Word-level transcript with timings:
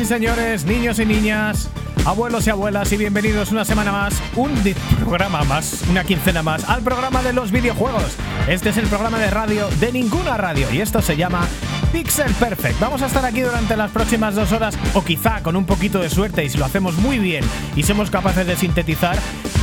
y 0.00 0.04
señores, 0.04 0.64
niños 0.64 0.98
y 0.98 1.06
niñas, 1.06 1.68
abuelos 2.04 2.46
y 2.46 2.50
abuelas, 2.50 2.92
y 2.92 2.96
bienvenidos 2.96 3.50
una 3.50 3.64
semana 3.64 3.90
más, 3.90 4.14
un 4.36 4.54
programa 5.00 5.42
más, 5.44 5.82
una 5.90 6.04
quincena 6.04 6.42
más, 6.42 6.68
al 6.68 6.82
programa 6.82 7.22
de 7.22 7.32
los 7.32 7.50
videojuegos. 7.50 8.16
Este 8.46 8.68
es 8.68 8.76
el 8.76 8.86
programa 8.86 9.18
de 9.18 9.30
radio 9.30 9.68
de 9.80 9.90
ninguna 9.90 10.36
radio, 10.36 10.70
y 10.72 10.80
esto 10.80 11.02
se 11.02 11.16
llama 11.16 11.46
Pixel 11.90 12.32
Perfect. 12.34 12.78
Vamos 12.78 13.02
a 13.02 13.06
estar 13.06 13.24
aquí 13.24 13.40
durante 13.40 13.76
las 13.76 13.90
próximas 13.90 14.36
dos 14.36 14.52
horas, 14.52 14.76
o 14.94 15.02
quizá 15.02 15.42
con 15.42 15.56
un 15.56 15.64
poquito 15.64 15.98
de 15.98 16.10
suerte, 16.10 16.44
y 16.44 16.48
si 16.50 16.58
lo 16.58 16.66
hacemos 16.66 16.94
muy 16.96 17.18
bien 17.18 17.44
y 17.74 17.82
somos 17.82 18.10
capaces 18.10 18.46
de 18.46 18.56
sintetizar, 18.56 19.18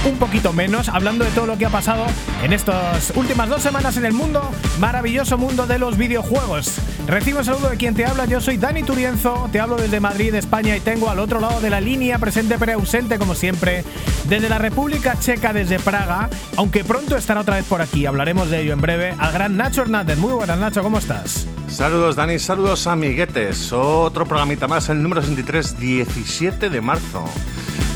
un 0.06 0.18
poquito 0.18 0.52
menos, 0.54 0.90
hablando 0.90 1.24
de 1.24 1.32
todo 1.32 1.46
lo 1.46 1.58
que 1.58 1.66
ha 1.66 1.70
pasado 1.70 2.06
en 2.44 2.52
estas 2.52 3.14
últimas 3.16 3.48
dos 3.48 3.62
semanas 3.62 3.96
en 3.98 4.06
el 4.06 4.14
mundo, 4.14 4.52
maravilloso 4.80 5.38
mundo 5.38 5.66
de 5.66 5.80
los 5.80 5.98
videojuegos. 5.98 6.74
Recibo 7.08 7.38
un 7.38 7.46
saludo 7.46 7.70
de 7.70 7.78
quien 7.78 7.94
te 7.94 8.04
habla, 8.04 8.26
yo 8.26 8.42
soy 8.42 8.58
Dani 8.58 8.82
Turienzo, 8.82 9.48
te 9.52 9.60
hablo 9.60 9.76
desde 9.76 10.00
Madrid, 10.00 10.34
España, 10.34 10.76
y 10.76 10.80
tengo 10.80 11.08
al 11.08 11.20
otro 11.20 11.40
lado 11.40 11.62
de 11.62 11.70
la 11.70 11.80
línea, 11.80 12.18
presente 12.18 12.58
pero 12.58 12.74
ausente 12.74 13.20
como 13.20 13.36
siempre, 13.36 13.84
desde 14.28 14.50
la 14.50 14.58
República 14.58 15.16
Checa, 15.20 15.54
desde 15.54 15.78
Praga, 15.78 16.30
aunque 16.58 16.84
pronto 16.84 17.16
estará 17.16 17.42
otra 17.42 17.58
vez 17.58 17.66
por 17.66 17.82
aquí, 17.84 18.08
hablaremos 18.08 18.50
de 18.50 18.62
ello 18.62 18.74
en 18.74 18.82
breve, 18.82 19.14
al 19.20 19.32
gran 19.32 19.56
Nacho 19.56 19.84
Hernández. 19.84 20.18
Muy 20.18 20.34
buenas, 20.34 20.58
Nacho, 20.58 20.82
¿cómo 20.82 20.98
estás? 20.98 21.48
Saludos 21.68 22.16
Dani, 22.16 22.40
saludos 22.40 22.88
amiguetes. 22.88 23.72
Otro 23.72 24.26
programita 24.26 24.68
más, 24.68 24.90
el 24.90 25.04
número 25.04 25.22
63, 25.22 25.80
17 25.80 26.70
de 26.72 26.82
marzo. 26.82 27.24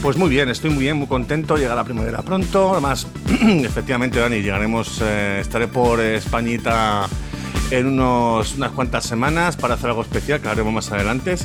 Pues 0.04 0.18
muy 0.18 0.30
bien, 0.30 0.50
estoy 0.50 0.70
muy 0.70 0.84
bien, 0.84 0.98
muy 0.98 1.08
contento. 1.08 1.58
Llega 1.58 1.76
la 1.76 1.84
primavera 1.84 2.22
pronto. 2.22 2.72
Además, 2.72 3.08
efectivamente, 3.42 4.20
Dani, 4.20 4.42
llegaremos, 4.42 5.02
eh, 5.02 5.40
estaré 5.42 5.68
por 5.68 6.00
Españita 6.00 7.08
en 7.72 7.88
unos, 7.88 8.56
unas 8.56 8.72
cuantas 8.72 9.06
semanas 9.06 9.56
para 9.56 9.76
hacer 9.76 9.90
algo 9.90 10.02
especial 10.02 10.42
que 10.42 10.48
haremos 10.48 10.74
más 10.74 10.92
adelante. 10.92 11.36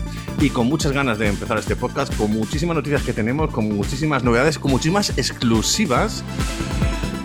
Y 0.40 0.50
con 0.50 0.66
muchas 0.66 0.92
ganas 0.92 1.18
de 1.18 1.28
empezar 1.28 1.58
este 1.58 1.76
podcast, 1.76 2.14
con 2.16 2.30
muchísimas 2.30 2.76
noticias 2.76 3.02
que 3.02 3.12
tenemos, 3.12 3.50
con 3.50 3.68
muchísimas 3.68 4.24
novedades, 4.24 4.58
con 4.58 4.70
muchísimas 4.70 5.16
exclusivas. 5.18 6.24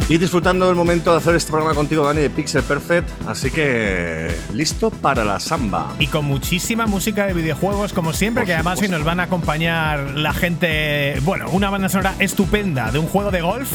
Y 0.09 0.17
disfrutando 0.17 0.66
del 0.66 0.75
momento 0.75 1.11
de 1.11 1.17
hacer 1.17 1.36
este 1.36 1.52
programa 1.52 1.75
contigo, 1.75 2.03
Dani, 2.03 2.22
de 2.22 2.31
Pixel 2.31 2.64
Perfect. 2.64 3.08
Así 3.28 3.52
que 3.52 4.36
listo 4.56 4.89
para 4.89 5.23
la 5.23 5.39
samba. 5.39 5.94
Y 6.00 6.08
con 6.08 6.25
muchísima 6.25 6.88
música 6.88 7.28
de 7.28 7.34
videojuegos, 7.34 7.94
como 7.94 8.11
siempre, 8.11 8.41
Por 8.41 8.47
que 8.47 8.53
además 8.56 8.81
hoy 8.81 8.88
nos 8.88 9.03
van 9.03 9.19
a 9.19 9.23
acompañar 9.23 10.16
la 10.16 10.34
gente. 10.34 11.19
Bueno, 11.23 11.50
una 11.52 11.69
banda 11.69 11.89
sonora 11.89 12.16
estupenda 12.17 12.91
de 12.91 12.97
un 12.97 13.06
juego 13.06 13.30
de 13.30 13.41
golf 13.41 13.69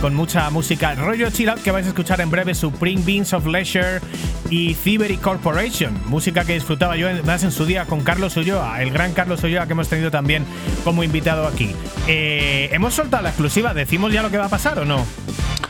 con 0.00 0.14
mucha 0.14 0.48
música 0.50 0.94
rollo 0.94 1.30
chill 1.30 1.50
out 1.50 1.62
que 1.62 1.70
vais 1.70 1.84
a 1.84 1.90
escuchar 1.90 2.20
en 2.20 2.30
breve 2.30 2.54
Supreme 2.54 3.02
Beans 3.04 3.32
of 3.32 3.46
Leisure 3.46 4.00
y 4.48 4.74
Thievery 4.74 5.16
Corporation. 5.18 6.00
Música 6.06 6.44
que 6.44 6.54
disfrutaba 6.54 6.96
yo 6.96 7.08
más 7.24 7.44
en 7.44 7.52
su 7.52 7.66
día 7.66 7.84
con 7.84 8.00
Carlos 8.00 8.36
Ulloa, 8.36 8.82
el 8.82 8.90
gran 8.90 9.12
Carlos 9.12 9.42
Ulloa 9.44 9.66
que 9.66 9.72
hemos 9.72 9.88
tenido 9.88 10.10
también 10.10 10.44
como 10.84 11.04
invitado 11.04 11.46
aquí. 11.46 11.74
Eh, 12.06 12.70
hemos 12.72 12.94
soltado 12.94 13.22
la 13.22 13.28
exclusiva, 13.30 13.74
¿decimos 13.74 14.12
ya 14.12 14.22
lo 14.22 14.30
que 14.30 14.38
va 14.38 14.46
a 14.46 14.50
pasar 14.50 14.78
o 14.78 14.84
no? 14.84 15.04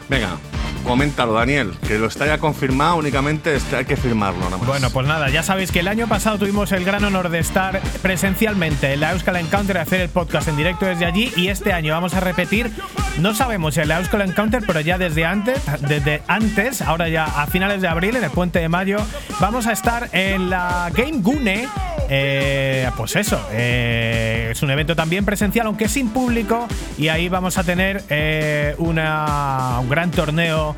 Venga, 0.09 0.39
coméntalo, 0.85 1.33
Daniel, 1.33 1.73
que 1.87 1.99
lo 1.99 2.07
está 2.07 2.27
ya 2.27 2.39
confirmado, 2.39 2.97
únicamente 2.97 3.55
este 3.55 3.77
hay 3.77 3.85
que 3.85 3.97
firmarlo 3.97 4.45
nada 4.45 4.59
más. 4.59 4.67
Bueno, 4.67 4.91
pues 4.91 5.07
nada, 5.07 5.29
ya 5.31 5.43
sabéis 5.43 5.71
que 5.73 5.81
el 5.81 5.89
año 5.89 6.07
pasado 6.09 6.39
tuvimos 6.39 6.73
el 6.73 6.85
gran 6.85 7.05
honor 7.05 7.29
de 7.29 7.39
estar 7.39 7.81
presencialmente 8.03 8.93
en 8.93 9.01
la 9.01 9.13
Euskal 9.13 9.37
Encounter, 9.37 9.79
hacer 9.79 10.01
el 10.01 10.09
podcast 10.09 10.49
en 10.49 10.57
directo 10.57 10.87
desde 10.87 11.05
allí 11.07 11.33
y 11.37 11.49
este 11.49 11.73
año 11.73 11.93
vamos 11.93 12.15
a 12.15 12.21
repetir, 12.21 12.71
no 13.19 13.35
sabemos 13.35 13.77
en 13.77 13.89
la 13.89 13.99
Euskal 13.99 14.23
Encounter, 14.23 14.63
pero 14.67 14.81
ya 14.81 14.99
desde 14.99 15.25
antes, 15.25 15.61
desde 15.89 16.23
antes, 16.29 16.83
ahora 16.83 17.09
ya 17.09 17.25
a 17.25 17.47
finales 17.47 17.81
de 17.83 17.89
abril, 17.89 18.17
en 18.17 18.25
el 18.25 18.31
puente 18.31 18.59
de 18.59 18.69
mayo, 18.69 18.99
vamos 19.41 19.67
a 19.67 19.73
estar 19.73 20.09
en 20.13 20.51
la 20.51 20.91
Game 20.95 21.19
Gune. 21.21 21.69
eh, 22.13 22.91
pues 22.97 23.15
eso, 23.15 23.41
eh, 23.53 24.49
es 24.51 24.63
un 24.63 24.71
evento 24.71 24.97
también 24.97 25.25
presencial, 25.25 25.67
aunque 25.67 25.89
sin 25.89 26.09
público, 26.09 26.67
y 26.99 27.07
ahí 27.09 27.29
vamos 27.29 27.57
a 27.57 27.63
tener 27.63 28.03
eh, 28.09 28.75
una, 28.79 29.79
un 29.81 29.89
gran 29.89 30.11
torneo 30.11 30.75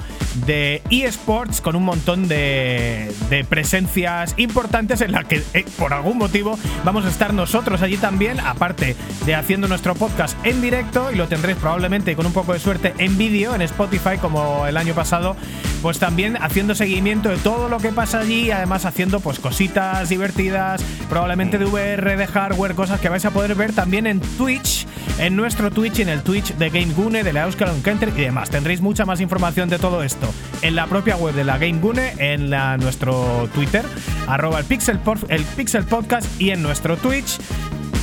de 0.47 0.82
eSports 0.91 1.60
con 1.60 1.76
un 1.76 1.84
montón 1.84 2.28
de, 2.28 3.12
presencias 3.48 4.34
importantes 4.37 5.00
en 5.00 5.12
la 5.12 5.25
que 5.25 5.43
eh, 5.54 5.65
por 5.78 5.93
algún 5.93 6.19
motivo 6.19 6.59
vamos 6.84 7.04
a 7.04 7.09
estar 7.09 7.34
nosotros 7.34 7.82
allí 7.82 7.97
también, 7.97 8.41
aparte 8.41 8.97
de 9.26 9.34
haciendo 9.34 9.69
nuestro 9.69 9.94
podcast 9.94 10.37
en 10.44 10.60
directo 10.60 11.10
y 11.12 11.16
lo 11.16 11.28
tendréis 11.28 11.59
probablemente 11.59 12.15
con 12.16 12.26
un 12.26 12.32
poco 12.32 12.53
de 12.53 12.59
suerte 12.59 12.94
en 12.98 13.19
vídeo 13.19 13.54
en 13.54 13.62
Spotify 13.62 14.19
como 14.20 14.66
el 14.66 14.76
año 14.76 14.94
pasado, 14.94 15.37
pues 15.82 15.98
también 15.98 16.37
haciendo 16.41 16.75
seguimiento 16.75 17.28
de 17.28 17.37
todo 17.38 17.69
lo 17.69 17.78
que 17.78 17.91
pasa 17.91 18.20
allí, 18.20 18.50
además 18.50 18.84
haciendo 18.84 19.20
pues 19.20 19.38
cositas 19.38 20.09
divertidas, 20.09 20.82
probablemente 21.09 21.59
de 21.59 21.64
VR, 21.64 22.16
de 22.16 22.26
hardware, 22.26 22.75
cosas 22.75 23.00
que 23.00 23.09
vais 23.09 23.25
a 23.25 23.31
poder 23.31 23.54
ver 23.54 23.72
también 23.72 24.06
en 24.06 24.20
Twitch, 24.20 24.87
en 25.19 25.37
nuestro 25.37 25.70
Twitch 25.70 26.00
en 26.00 26.09
el 26.09 26.22
Twitch 26.22 26.54
de 26.54 26.70
Game 26.70 26.93
Gune, 26.94 27.22
de 27.22 27.32
la 27.32 27.44
Euskal 27.44 27.75
Encounter 27.76 28.10
y 28.16 28.20
demás. 28.22 28.50
Tendréis 28.50 28.81
mucha 28.81 29.04
más 29.04 29.20
información 29.20 29.69
de 29.69 29.78
todo 29.78 30.03
esto 30.03 30.22
en 30.62 30.75
la 30.77 30.87
propia 30.87 31.16
web 31.16 31.34
de 31.34 31.44
la 31.44 31.59
Game 31.59 31.78
Gune, 31.81 32.15
en 32.19 32.50
nuestro 32.81 33.49
Twitter, 33.55 33.84
arroba 34.28 34.59
el 34.60 34.65
Pixel, 34.65 34.99
Por- 34.99 35.19
el 35.28 35.43
Pixel 35.44 35.84
Podcast 35.84 36.27
y 36.41 36.50
en 36.50 36.62
nuestro 36.62 36.97
Twitch, 36.97 37.38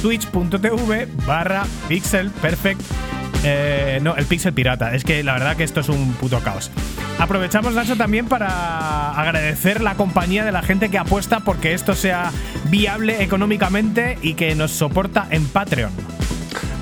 twitch.tv 0.02 1.08
barra 1.26 1.64
Pixel 1.88 2.30
Perfect. 2.32 2.82
eh, 3.44 4.00
no, 4.02 4.16
el 4.16 4.26
Pixel 4.26 4.54
Pirata. 4.54 4.94
Es 4.96 5.04
que 5.04 5.24
la 5.24 5.34
verdad 5.34 5.56
que 5.56 5.64
esto 5.64 5.80
es 5.80 5.90
un 5.90 6.14
puto 6.14 6.40
caos. 6.42 6.72
Aprovechamos, 7.20 7.74
Nacho, 7.74 7.96
también 7.98 8.28
para 8.28 9.12
agradecer 9.12 9.82
la 9.82 9.96
compañía 9.96 10.44
de 10.46 10.52
la 10.54 10.62
gente 10.62 10.90
que 10.90 10.98
apuesta 10.98 11.42
porque 11.42 11.74
esto 11.74 11.94
sea 11.96 12.32
viable 12.66 13.24
económicamente 13.24 14.18
y 14.22 14.34
que 14.36 14.56
nos 14.56 14.72
soporta 14.72 15.28
en 15.30 15.46
Patreon. 15.46 15.92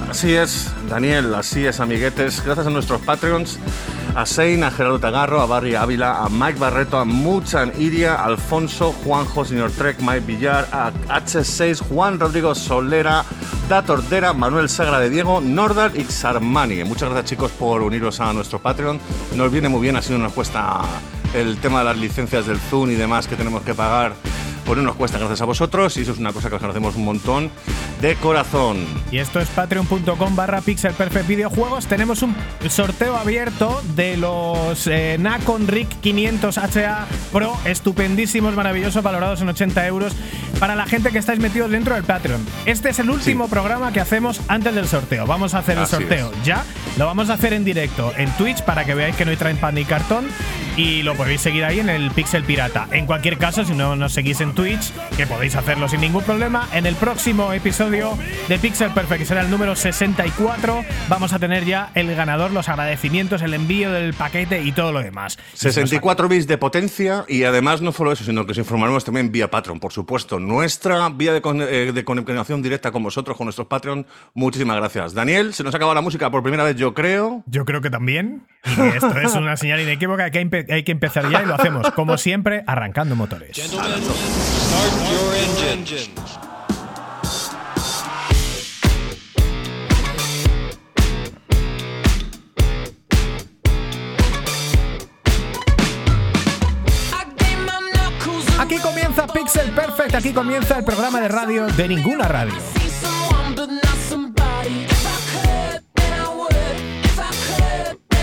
Así 0.09 0.34
es, 0.34 0.72
Daniel, 0.90 1.35
así 1.35 1.66
es, 1.66 1.79
amiguetes. 1.81 2.41
Gracias 2.44 2.66
a 2.66 2.69
nuestros 2.69 3.01
Patreons, 3.01 3.59
a 4.16 4.25
Sein, 4.25 4.63
a 4.63 4.72
Gerardo 4.72 5.00
Tagarro, 5.00 5.41
a 5.41 5.45
Barry 5.45 5.75
Ávila, 5.75 6.23
a 6.23 6.29
Mike 6.29 6.57
Barreto, 6.57 6.97
a 6.97 7.03
Muchan 7.03 7.73
Iria, 7.78 8.16
a 8.16 8.25
Alfonso, 8.25 8.94
Juanjo, 9.03 9.44
Señor 9.44 9.72
Trek, 9.72 10.00
Mike 10.00 10.22
Villar, 10.22 10.68
a 10.72 10.91
H6, 11.09 11.81
Juan 11.90 12.19
Rodrigo 12.19 12.56
Solera, 12.56 13.25
Datordera, 13.68 14.31
Manuel 14.31 14.69
Sagra 14.69 15.00
de 15.00 15.09
Diego, 15.09 15.41
Nordal 15.41 15.91
y 15.95 16.06
Xarmani. 16.06 16.85
Muchas 16.85 17.09
gracias, 17.09 17.31
chicos, 17.31 17.51
por 17.51 17.81
uniros 17.81 18.22
a 18.22 18.31
nuestro 18.31 18.59
Patreon. 18.59 19.00
Nos 19.35 19.51
viene 19.51 19.68
muy 19.68 19.81
bien, 19.81 19.97
así 19.97 20.13
no 20.13 20.19
nos 20.19 20.31
cuesta 20.31 20.81
el 21.34 21.57
tema 21.57 21.79
de 21.79 21.85
las 21.85 21.97
licencias 21.97 22.47
del 22.47 22.59
Zoom 22.59 22.91
y 22.91 22.95
demás 22.95 23.28
que 23.28 23.35
tenemos 23.35 23.62
que 23.62 23.74
pagar. 23.74 24.13
Pues 24.67 24.75
no 24.78 24.83
nos 24.83 24.95
cuesta 24.97 25.17
gracias 25.17 25.39
a 25.39 25.45
vosotros 25.45 25.95
y 25.95 26.01
eso 26.01 26.11
es 26.11 26.17
una 26.17 26.33
cosa 26.33 26.50
que 26.50 26.55
os 26.55 26.61
agradecemos 26.61 26.97
un 26.97 27.05
montón 27.05 27.50
de 28.01 28.16
corazón. 28.17 28.85
Y 29.11 29.19
esto 29.19 29.39
es 29.39 29.47
patreon.com 29.47 30.35
barra 30.35 30.59
Pixel 30.59 30.91
Perfect 30.94 31.25
Videojuegos. 31.25 31.88
Tenemos 31.88 32.22
un 32.22 32.35
sorteo 32.67 33.16
abierto 33.16 33.81
de 33.95 34.17
los 34.17 34.85
eh, 34.88 35.16
Nacon 35.22 35.69
RIC 35.69 35.88
500 36.01 36.57
HA 36.57 37.06
Pro, 37.31 37.57
estupendísimos, 37.63 38.56
maravillosos, 38.56 39.01
valorados 39.01 39.39
en 39.41 39.47
80 39.47 39.88
euros, 39.88 40.13
para 40.59 40.75
la 40.75 40.86
gente 40.86 41.12
que 41.12 41.19
estáis 41.19 41.39
metidos 41.39 41.71
dentro 41.71 41.95
del 41.95 42.03
Patreon. 42.03 42.45
Este 42.65 42.89
es 42.89 43.00
el 43.00 43.09
último 43.09 43.45
Sí. 43.45 43.51
programa 43.51 43.94
que 43.94 44.01
hacemos 44.01 44.41
antes 44.50 44.75
del 44.75 44.88
sorteo. 44.89 45.25
Vamos 45.25 45.53
a 45.53 45.59
hacer 45.59 45.77
el 45.77 45.88
sorteo 45.88 46.31
es. 46.33 46.44
ya. 46.44 46.65
Lo 46.97 47.06
vamos 47.06 47.30
a 47.30 47.36
hacer 47.36 47.53
en 47.53 47.63
directo 47.63 48.12
en 48.18 48.30
Twitch 48.36 48.62
para 48.63 48.83
que 48.83 48.95
veáis 48.95 49.15
que 49.15 49.24
no 49.24 49.31
hay 49.31 49.38
trampa 49.38 49.71
ni 49.71 49.86
cartón. 49.86 50.25
Y 50.77 51.01
lo 51.01 51.15
podéis 51.15 51.41
seguir 51.41 51.65
ahí 51.65 51.79
en 51.79 51.89
el 51.89 52.12
Pixel 52.12 52.44
Pirata. 52.44 52.88
En 52.91 53.07
cualquier 53.07 53.38
caso, 53.39 53.65
si 53.65 53.74
no 53.74 53.95
nos 53.95 54.13
seguís 54.13 54.39
en 54.41 54.53
Twitch, 54.53 54.91
que 55.18 55.25
podéis 55.25 55.56
hacerlo 55.56 55.89
sin 55.89 56.01
ningún 56.01 56.24
problema, 56.24 56.69
en 56.71 56.85
el 56.85 56.94
próximo 56.95 57.51
episodio 57.51 58.15
de 58.47 58.59
Pixel 58.59 58.91
Perfect, 58.91 59.21
que 59.21 59.25
será 59.25 59.41
el 59.41 59.50
número 59.50 59.75
64, 59.75 60.85
vamos 61.09 61.33
a 61.33 61.39
tener 61.39 61.65
ya 61.65 61.89
el 61.95 62.13
ganador, 62.15 62.51
los 62.51 62.69
agradecimientos, 62.69 63.41
el 63.41 63.56
envío 63.56 63.91
del 63.91 64.13
paquete 64.13 64.62
y 64.62 64.71
todo 64.71 64.91
lo 64.91 65.01
demás. 65.01 65.39
64 65.53 66.29
bits 66.29 66.45
de 66.45 66.59
potencia 66.59 67.25
y 67.27 67.44
además 67.44 67.81
no 67.81 67.91
solo 67.91 68.12
eso, 68.12 68.24
sino 68.24 68.45
que 68.45 68.51
os 68.51 68.57
informaremos 68.59 69.03
también 69.03 69.31
vía 69.31 69.50
Patreon, 69.50 69.79
por 69.79 69.91
supuesto. 69.91 70.39
Nuestra 70.39 71.09
vía 71.09 71.33
de, 71.33 71.41
con- 71.41 71.59
eh, 71.62 71.91
de 71.91 72.03
directa 72.62 72.91
con 72.91 73.01
vosotros, 73.01 73.35
con 73.35 73.45
nuestros 73.45 73.68
Patreon. 73.68 74.06
Muchísimas 74.35 74.77
gracias. 74.77 75.13
Daniel, 75.15 75.56
se 75.56 75.63
nos 75.63 75.74
ha 75.74 75.77
acabado 75.77 75.95
la 75.95 76.01
música 76.01 76.29
por 76.29 76.44
primera 76.44 76.63
vez, 76.63 76.75
yo 76.75 76.94
creo. 76.94 77.44
Yo 77.47 77.65
creo 77.65 77.81
que 77.81 77.89
también. 77.89 78.45
Y 78.65 78.81
esto 78.95 79.18
es 79.19 79.33
una 79.33 79.56
señal 79.57 79.79
inequívoca 79.81 80.29
que 80.29 80.39
hay, 80.39 80.45
hay 80.69 80.83
que 80.83 80.91
empezar 80.91 81.29
ya 81.29 81.43
y 81.43 81.45
lo 81.45 81.55
hacemos, 81.55 81.91
como 81.91 82.17
siempre, 82.17 82.63
arrancando 82.67 83.15
motores. 83.15 83.57
Aquí 98.59 98.79
comienza 98.79 99.27
Pixel 99.27 99.69
Perfect, 99.71 100.15
aquí 100.15 100.33
comienza 100.33 100.77
el 100.77 100.83
programa 100.83 101.21
de 101.21 101.27
radio 101.27 101.67
de 101.67 101.87
ninguna 101.87 102.27
radio. 102.27 102.53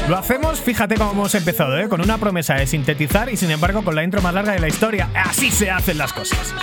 Lo 0.09 0.19
hacemos, 0.19 0.61
fíjate 0.61 0.97
cómo 0.97 1.13
hemos 1.13 1.35
empezado, 1.35 1.79
¿eh? 1.79 1.89
con 1.89 2.03
una 2.03 2.19
promesa 2.19 2.55
de 2.55 2.67
sintetizar 2.67 3.31
y 3.31 3.39
sin 3.39 3.51
embargo 3.51 3.83
con 3.83 3.95
la 3.95 4.05
intro 4.05 4.21
más 4.21 4.35
larga 4.35 4.53
de 4.53 4.59
la 4.59 4.69
historia. 4.69 5.09
Así 5.15 5.51
se 5.51 5.71
hacen 5.71 5.97
las 5.97 6.13
cosas. 6.13 6.55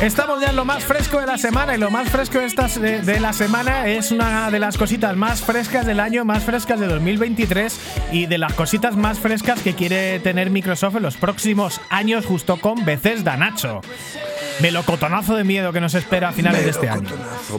Estamos 0.00 0.40
ya 0.40 0.50
en 0.50 0.56
lo 0.56 0.64
más 0.64 0.84
fresco 0.84 1.18
de 1.18 1.26
la 1.26 1.38
semana 1.38 1.74
y 1.74 1.78
lo 1.78 1.90
más 1.90 2.08
fresco 2.08 2.38
de, 2.38 2.46
estas, 2.46 2.80
de, 2.80 3.20
la 3.20 3.32
semana 3.32 3.88
es 3.88 4.12
una 4.12 4.50
de 4.50 4.60
las 4.60 4.78
cositas 4.78 5.16
más 5.16 5.42
frescas 5.42 5.84
del 5.84 5.98
año, 5.98 6.24
más 6.24 6.44
frescas 6.44 6.78
de 6.78 6.86
2023 6.86 7.80
y 8.12 8.26
de 8.26 8.38
las 8.38 8.52
cositas 8.54 8.96
más 8.96 9.18
frescas 9.18 9.60
que 9.60 9.74
quiere 9.74 10.20
tener 10.20 10.50
Microsoft 10.50 10.96
en 10.96 11.02
los 11.02 11.16
próximos 11.16 11.80
años 11.90 12.26
justo 12.26 12.58
con 12.58 12.84
Bethesda 12.84 13.36
Nacho 13.36 13.80
melocotonazo 14.60 15.36
de 15.36 15.44
miedo 15.44 15.72
que 15.72 15.80
nos 15.80 15.94
espera 15.94 16.28
a 16.28 16.32
finales 16.32 16.64
de 16.64 16.70
este 16.70 16.88
año. 16.88 17.08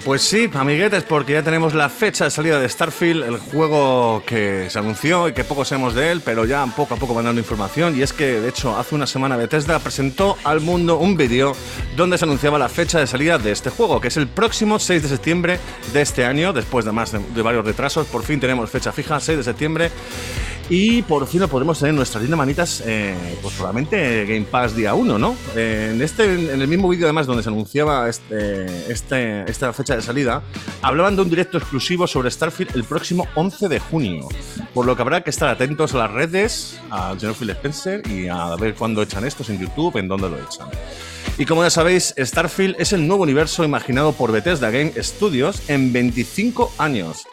Pues 0.05 0.21
sí, 0.21 0.49
amiguetes, 0.53 1.03
porque 1.03 1.33
ya 1.33 1.43
tenemos 1.43 1.73
la 1.73 1.89
fecha 1.89 2.25
de 2.25 2.31
salida 2.31 2.59
de 2.59 2.67
Starfield, 2.67 3.23
el 3.23 3.37
juego 3.37 4.23
que 4.25 4.69
se 4.69 4.79
anunció 4.79 5.27
y 5.27 5.33
que 5.33 5.43
poco 5.43 5.65
sabemos 5.65 5.95
de 5.95 6.11
él, 6.11 6.21
pero 6.23 6.45
ya 6.45 6.65
poco 6.75 6.93
a 6.93 6.97
poco 6.97 7.13
van 7.13 7.25
dando 7.25 7.41
información. 7.41 7.97
Y 7.97 8.01
es 8.01 8.13
que, 8.13 8.39
de 8.39 8.49
hecho, 8.49 8.77
hace 8.77 8.95
una 8.95 9.07
semana 9.07 9.35
Bethesda 9.37 9.79
presentó 9.79 10.37
al 10.43 10.61
mundo 10.61 10.97
un 10.97 11.17
vídeo 11.17 11.55
donde 11.95 12.17
se 12.17 12.25
anunciaba 12.25 12.57
la 12.57 12.69
fecha 12.69 12.99
de 12.99 13.07
salida 13.07 13.37
de 13.37 13.51
este 13.51 13.69
juego, 13.69 13.99
que 13.99 14.07
es 14.07 14.17
el 14.17 14.27
próximo 14.27 14.79
6 14.79 15.03
de 15.03 15.09
septiembre 15.09 15.59
de 15.93 16.01
este 16.01 16.25
año, 16.25 16.53
después 16.53 16.85
de 16.85 16.91
más 16.91 17.11
de, 17.11 17.41
varios 17.41 17.65
retrasos. 17.65 18.07
Por 18.07 18.23
fin 18.23 18.39
tenemos 18.39 18.69
fecha 18.69 18.91
fija, 18.91 19.19
6 19.19 19.37
de 19.39 19.43
septiembre. 19.43 19.91
Y 20.73 21.01
por 21.01 21.27
fin 21.27 21.41
lo 21.41 21.49
podremos 21.49 21.77
tener 21.79 21.89
en 21.89 21.97
nuestras 21.97 22.23
lindas 22.23 22.37
manitas, 22.37 22.81
eh, 22.85 23.13
pues 23.41 23.55
probablemente 23.55 24.25
Game 24.25 24.45
Pass 24.49 24.73
día 24.73 24.93
1, 24.93 25.19
¿no? 25.19 25.35
en, 25.53 26.01
este, 26.01 26.23
en 26.23 26.61
el 26.61 26.67
mismo 26.69 26.87
vídeo, 26.87 27.07
además, 27.07 27.27
donde 27.27 27.43
se 27.43 27.49
anunciaba 27.49 28.07
este, 28.07 28.89
este, 28.89 29.51
esta 29.51 29.73
fecha 29.73 29.97
de 29.97 30.01
salida, 30.01 30.41
hablaban 30.81 31.17
de 31.17 31.23
un 31.23 31.29
directo 31.29 31.57
exclusivo 31.57 32.07
sobre 32.07 32.31
Starfield 32.31 32.73
el 32.73 32.85
próximo 32.85 33.27
11 33.35 33.67
de 33.67 33.79
junio. 33.79 34.29
Por 34.73 34.85
lo 34.85 34.95
que 34.95 35.01
habrá 35.01 35.25
que 35.25 35.29
estar 35.29 35.49
atentos 35.49 35.93
a 35.93 35.97
las 35.97 36.11
redes, 36.11 36.79
señor 37.19 37.35
Phil 37.35 37.49
Spencer 37.49 38.07
y 38.09 38.29
a 38.29 38.55
ver 38.55 38.73
cuándo 38.73 39.01
echan 39.01 39.25
estos 39.25 39.49
en 39.49 39.59
YouTube, 39.59 39.97
en 39.97 40.07
dónde 40.07 40.29
lo 40.29 40.37
echan. 40.37 40.69
Y 41.37 41.45
como 41.45 41.63
ya 41.63 41.69
sabéis, 41.69 42.15
Starfield 42.17 42.77
es 42.79 42.93
el 42.93 43.05
nuevo 43.05 43.23
universo 43.23 43.65
imaginado 43.65 44.13
por 44.13 44.31
Bethesda 44.31 44.69
Game 44.69 44.93
Studios 45.03 45.69
en 45.69 45.91
25 45.91 46.71
años. 46.77 47.25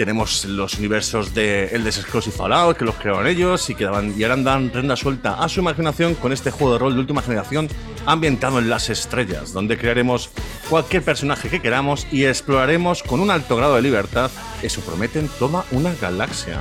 Tenemos 0.00 0.44
los 0.44 0.78
universos 0.78 1.34
de 1.34 1.64
Elder 1.72 1.92
Scrolls 1.92 2.28
y 2.28 2.30
Fallout, 2.30 2.76
que 2.76 2.84
los 2.84 2.94
crearon 2.94 3.26
ellos 3.26 3.68
y 3.68 3.74
que 3.74 3.82
daban, 3.82 4.14
y 4.16 4.22
ahora 4.22 4.36
dan 4.36 4.72
renda 4.72 4.94
suelta 4.94 5.42
a 5.42 5.48
su 5.48 5.58
imaginación 5.58 6.14
con 6.14 6.32
este 6.32 6.52
juego 6.52 6.74
de 6.74 6.78
rol 6.78 6.94
de 6.94 7.00
última 7.00 7.20
generación 7.20 7.66
ambientado 8.06 8.60
en 8.60 8.70
las 8.70 8.90
estrellas, 8.90 9.52
donde 9.52 9.76
crearemos 9.76 10.30
cualquier 10.70 11.02
personaje 11.02 11.48
que 11.48 11.60
queramos 11.60 12.06
y 12.12 12.26
exploraremos 12.26 13.02
con 13.02 13.18
un 13.18 13.32
alto 13.32 13.56
grado 13.56 13.74
de 13.74 13.82
libertad, 13.82 14.30
eso 14.62 14.82
prometen 14.82 15.28
toda 15.36 15.64
una 15.72 15.92
galaxia. 16.00 16.60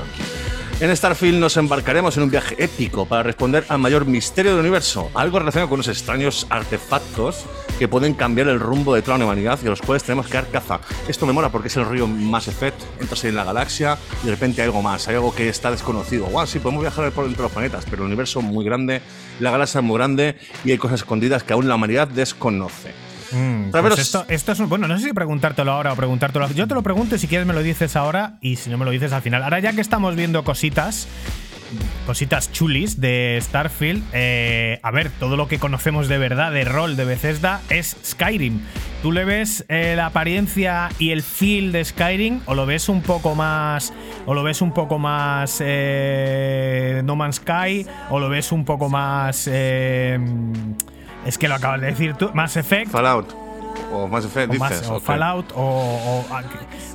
En 0.80 0.98
Starfield 0.98 1.40
nos 1.40 1.58
embarcaremos 1.58 2.18
en 2.18 2.24
un 2.24 2.32
viaje 2.32 2.56
épico 2.58 3.06
para 3.06 3.22
responder 3.22 3.66
al 3.70 3.78
mayor 3.78 4.08
misterio 4.08 4.54
del 4.54 4.62
universo, 4.62 5.12
algo 5.14 5.38
relacionado 5.38 5.70
con 5.70 5.78
los 5.78 5.88
extraños 5.88 6.48
artefactos 6.50 7.46
que 7.78 7.88
pueden 7.88 8.14
cambiar 8.14 8.48
el 8.48 8.60
rumbo 8.60 8.96
de 8.96 9.02
toda 9.02 9.18
la 9.18 9.26
humanidad 9.26 9.60
y 9.64 9.68
a 9.68 9.70
los 9.70 9.82
cuales 9.82 10.04
tenemos 10.04 10.28
que 10.28 10.34
dar 10.34 10.48
caza. 10.48 10.80
Esto 11.08 11.26
me 11.26 11.34
mola 11.34 11.50
porque 11.50 11.68
es 11.68 11.78
el 11.78 11.88
río 11.88 12.08
Mass 12.08 12.48
Effect, 12.48 12.80
entras 13.00 13.24
en 13.26 13.36
la 13.36 13.44
galaxia 13.44 13.98
y 14.24 14.26
de 14.26 14.32
repente 14.32 14.62
hay 14.62 14.66
algo 14.66 14.82
más, 14.82 15.08
hay 15.08 15.16
algo 15.16 15.34
que 15.34 15.50
está 15.50 15.72
desconocido. 15.72 16.26
Wow, 16.28 16.48
sí, 16.48 16.60
podemos 16.60 16.82
viajar 16.82 17.12
por 17.12 17.26
entre 17.26 17.44
los 17.44 17.52
planetas, 17.52 17.86
pero 17.90 18.04
el 18.04 18.08
universo 18.08 18.40
es 18.40 18.46
muy 18.46 18.66
grande, 18.66 19.02
la 19.40 19.52
galaxia 19.52 19.80
es 19.80 19.86
muy 19.86 19.98
grande 19.98 20.38
y 20.66 20.72
hay 20.72 20.78
cosas 20.78 21.02
escondidas 21.02 21.44
que 21.44 21.54
aún 21.54 21.68
la 21.68 21.76
humanidad 21.76 22.08
desconoce. 22.08 22.94
Mm, 23.32 23.72
pues 23.72 24.00
esto, 24.00 24.26
esto, 24.30 24.54
es 24.54 24.60
bueno, 24.60 24.88
no 24.88 24.98
sé 24.98 25.08
si 25.08 25.14
preguntártelo 25.14 25.72
ahora 25.72 25.94
o 25.94 25.96
preguntártelo. 25.96 26.50
Yo 26.52 26.68
te 26.68 26.74
lo 26.74 26.82
pregunto 26.82 27.16
y 27.16 27.20
si 27.20 27.28
quieres 27.28 27.46
me 27.46 27.54
lo 27.54 27.62
dices 27.62 27.96
ahora 27.96 28.38
y 28.42 28.56
si 28.56 28.70
no 28.70 28.78
me 28.78 28.86
lo 28.86 28.92
dices 28.92 29.12
al 29.12 29.22
final. 29.22 29.44
Ahora 29.44 29.60
ya 29.60 29.74
que 29.74 29.82
estamos 29.82 30.16
viendo 30.16 30.44
cositas, 30.44 31.08
cositas 32.06 32.52
chulis 32.52 33.00
de 33.02 33.40
Starfield, 33.42 34.04
eh, 34.14 34.80
a 34.84 34.92
ver, 34.92 35.10
todo 35.12 35.38
lo 35.38 35.48
que 35.48 35.60
conocemos 35.60 36.08
de 36.08 36.18
verdad 36.18 36.52
de 36.52 36.64
rol 36.66 36.96
de 36.96 37.06
Bethesda 37.06 37.62
es 37.70 37.98
Skyrim. 38.04 38.62
¿Tú 39.02 39.12
le 39.12 39.26
ves 39.26 39.66
eh, 39.68 39.94
la 39.96 40.08
apariencia 40.08 40.90
y 41.00 41.12
el 41.12 41.22
feel 41.22 41.72
de 41.72 41.86
Skyrim 41.86 42.42
o 42.46 42.56
lo 42.56 42.66
ves 42.66 42.90
un 42.90 43.02
poco 43.02 43.36
más 43.36 43.94
o 44.26 44.34
lo 44.34 44.44
ves 44.44 44.62
un 44.62 44.74
poco 44.74 44.98
más 44.98 45.62
eh, 45.64 47.02
No 47.06 47.16
Man's 47.16 47.36
Sky 47.36 47.86
o 48.10 48.20
lo 48.20 48.30
ves 48.30 48.52
un 48.52 48.66
poco 48.66 48.90
más 48.90 49.48
es 49.48 51.38
que 51.38 51.48
lo 51.48 51.56
acabas 51.56 51.82
de 51.82 51.88
decir 51.88 52.16
tú. 52.16 52.32
Mass 52.34 52.58
Effect. 52.58 52.90
Fallout. 52.90 53.47
O 53.92 54.08
Mass 54.08 54.26
Effect, 54.26 54.54
dices. 54.54 54.88
o 54.90 55.00
Fallout, 55.00 55.52
o, 55.56 56.24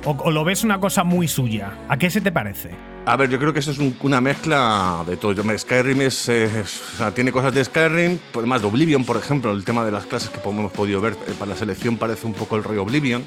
o, 0.05 0.31
lo 0.31 0.43
ves 0.43 0.63
una 0.63 0.79
cosa 0.79 1.03
muy 1.03 1.27
suya. 1.27 1.77
¿A 1.89 1.97
qué 1.97 2.09
se 2.09 2.21
te 2.21 2.31
parece? 2.31 2.71
A 3.05 3.17
ver, 3.17 3.29
yo 3.29 3.37
creo 3.37 3.51
que 3.51 3.59
eso 3.59 3.71
es 3.71 3.79
una 4.01 4.21
mezcla 4.21 5.03
de 5.05 5.17
todo. 5.17 5.33
Skyrim 5.57 6.01
es, 6.01 6.31
tiene 7.13 7.31
cosas 7.31 7.53
de 7.53 7.65
Skyrim, 7.65 8.17
además 8.33 8.61
de 8.61 8.67
Oblivion, 8.67 9.03
por 9.03 9.17
ejemplo, 9.17 9.51
el 9.51 9.65
tema 9.65 9.83
de 9.83 9.91
las 9.91 10.05
clases 10.05 10.29
que 10.29 10.39
hemos 10.47 10.71
podido 10.71 11.01
ver 11.01 11.13
eh, 11.27 11.33
para 11.37 11.51
la 11.51 11.57
selección 11.57 11.97
parece 11.97 12.25
un 12.25 12.33
poco 12.33 12.55
el 12.55 12.63
rey 12.63 12.77
Oblivion. 12.77 13.25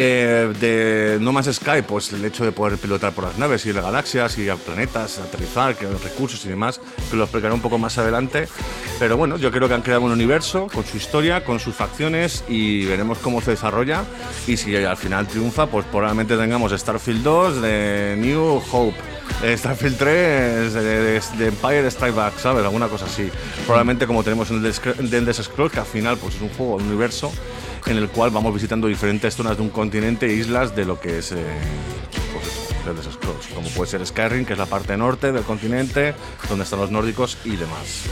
Eh, 0.00 0.54
de 0.60 1.18
No 1.20 1.32
Man's 1.32 1.52
Sky, 1.52 1.82
pues 1.84 2.12
el 2.12 2.24
hecho 2.24 2.44
de 2.44 2.52
poder 2.52 2.78
pilotar 2.78 3.12
por 3.12 3.24
las 3.24 3.36
naves, 3.36 3.66
ir 3.66 3.76
a 3.78 3.82
galaxias, 3.82 4.38
ir 4.38 4.48
a 4.48 4.54
planetas, 4.54 5.18
aterrizar, 5.18 5.74
que 5.74 5.88
recursos 5.88 6.44
y 6.44 6.48
demás, 6.48 6.80
que 7.10 7.16
lo 7.16 7.24
explicaré 7.24 7.52
un 7.52 7.60
poco 7.60 7.78
más 7.78 7.98
adelante. 7.98 8.46
Pero 9.00 9.16
bueno, 9.16 9.38
yo 9.38 9.50
creo 9.50 9.66
que 9.66 9.74
han 9.74 9.82
creado 9.82 10.02
un 10.02 10.12
universo 10.12 10.68
con 10.72 10.84
su 10.84 10.98
historia, 10.98 11.42
con 11.42 11.58
sus 11.58 11.74
facciones 11.74 12.44
y 12.48 12.84
veremos 12.84 13.18
cómo 13.18 13.40
se 13.40 13.50
desarrolla. 13.50 14.04
Y 14.46 14.56
si 14.56 14.76
al 14.76 14.96
final 14.96 15.26
triunfa, 15.26 15.66
pues 15.66 15.84
probablemente 15.86 16.36
tengamos 16.36 16.70
Starfield 16.70 17.24
2 17.24 17.60
de 17.60 18.14
New 18.20 18.62
Hope. 18.70 18.94
Starfield 19.56 19.98
3 19.98 20.74
de, 20.74 21.20
Empire 21.40 21.88
Strike 21.88 22.14
Back, 22.14 22.38
¿sabes? 22.38 22.64
Alguna 22.64 22.86
cosa 22.86 23.06
así. 23.06 23.28
Probablemente 23.66 24.06
como 24.06 24.22
tenemos 24.22 24.48
en 24.52 24.64
el 24.64 24.72
de 25.10 25.34
que 25.72 25.80
al 25.80 25.86
final 25.86 26.18
pues 26.18 26.36
es 26.36 26.40
un 26.40 26.50
juego, 26.50 26.76
un 26.76 26.84
universo 26.84 27.32
en 27.86 27.96
el 27.96 28.08
cual 28.08 28.30
vamos 28.30 28.54
visitando 28.54 28.86
diferentes 28.86 29.34
zonas 29.34 29.56
de 29.56 29.62
un 29.62 29.70
continente 29.70 30.26
e 30.26 30.34
islas 30.34 30.74
de 30.74 30.84
lo 30.84 31.00
que 31.00 31.18
es 31.18 31.32
eh, 31.32 31.36
pues 32.32 32.68
esos 33.00 33.18
como 33.54 33.68
puede 33.70 33.90
ser 33.90 34.06
Skyrim, 34.06 34.44
que 34.44 34.54
es 34.54 34.58
la 34.58 34.66
parte 34.66 34.96
norte 34.96 35.32
del 35.32 35.42
continente, 35.42 36.14
donde 36.48 36.64
están 36.64 36.80
los 36.80 36.90
nórdicos 36.90 37.36
y 37.44 37.56
demás. 37.56 38.04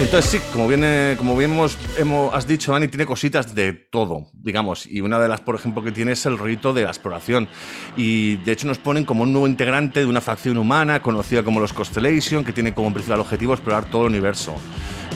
Entonces 0.00 0.30
sí, 0.30 0.38
como 0.52 0.68
bien, 0.68 1.16
como 1.16 1.36
bien 1.36 1.52
hemos, 1.52 1.76
hemos, 1.98 2.34
has 2.34 2.46
dicho, 2.46 2.72
Dani, 2.72 2.88
tiene 2.88 3.04
cositas 3.04 3.54
de 3.54 3.72
todo, 3.72 4.28
digamos, 4.32 4.86
y 4.86 5.00
una 5.00 5.18
de 5.18 5.28
las, 5.28 5.40
por 5.40 5.54
ejemplo, 5.54 5.82
que 5.82 5.92
tiene 5.92 6.12
es 6.12 6.24
el 6.24 6.38
rito 6.38 6.72
de 6.72 6.84
la 6.84 6.88
exploración. 6.88 7.48
Y 7.96 8.36
de 8.36 8.52
hecho 8.52 8.66
nos 8.66 8.78
ponen 8.78 9.04
como 9.04 9.24
un 9.24 9.32
nuevo 9.32 9.46
integrante 9.46 10.00
de 10.00 10.06
una 10.06 10.20
facción 10.20 10.56
humana 10.56 11.02
conocida 11.02 11.42
como 11.42 11.60
los 11.60 11.72
Constellation, 11.72 12.44
que 12.44 12.52
tiene 12.52 12.72
como 12.72 12.92
principal 12.92 13.20
objetivo 13.20 13.52
explorar 13.52 13.84
todo 13.90 14.02
el 14.02 14.08
universo 14.08 14.54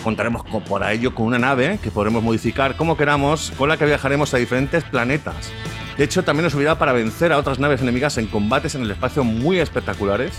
contaremos 0.05 0.45
con, 0.45 0.63
por 0.63 0.85
ello 0.85 1.15
con 1.15 1.27
una 1.27 1.39
nave 1.39 1.81
que 1.83 1.91
podremos 1.91 2.23
modificar 2.23 2.77
como 2.77 2.97
queramos, 2.97 3.53
con 3.57 3.69
la 3.71 3.79
que 3.79 3.87
viajaremos 3.87 4.35
a 4.35 4.37
diferentes 4.37 4.85
planetas. 4.85 5.51
De 5.97 6.05
hecho, 6.05 6.23
también 6.23 6.45
nos 6.45 6.53
servirá 6.53 6.79
para 6.79 6.93
vencer 6.93 7.33
a 7.33 7.39
otras 7.39 7.59
naves 7.59 7.81
enemigas 7.81 8.19
en 8.19 8.27
combates 8.27 8.75
en 8.75 8.83
el 8.83 8.91
espacio 8.91 9.25
muy 9.25 9.59
espectaculares. 9.59 10.35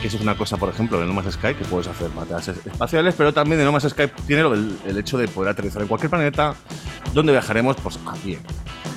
Que 0.00 0.08
eso 0.08 0.16
es 0.16 0.22
una 0.22 0.34
cosa, 0.34 0.56
por 0.56 0.70
ejemplo, 0.70 0.98
de 0.98 1.06
No 1.06 1.12
Man's 1.12 1.34
Sky, 1.34 1.54
que 1.54 1.64
puedes 1.66 1.86
hacer 1.86 2.08
batallas 2.10 2.48
espaciales, 2.48 3.14
pero 3.16 3.32
también 3.32 3.58
de 3.58 3.64
No 3.64 3.72
Man's 3.72 3.88
Sky 3.90 4.04
tiene 4.26 4.42
el, 4.42 4.98
hecho 4.98 5.18
de 5.18 5.28
poder 5.28 5.50
aterrizar 5.50 5.82
en 5.82 5.88
cualquier 5.88 6.10
planeta 6.10 6.54
donde 7.12 7.32
viajaremos 7.32 7.76
pues, 7.82 7.98
a 8.06 8.14
pie. 8.14 8.38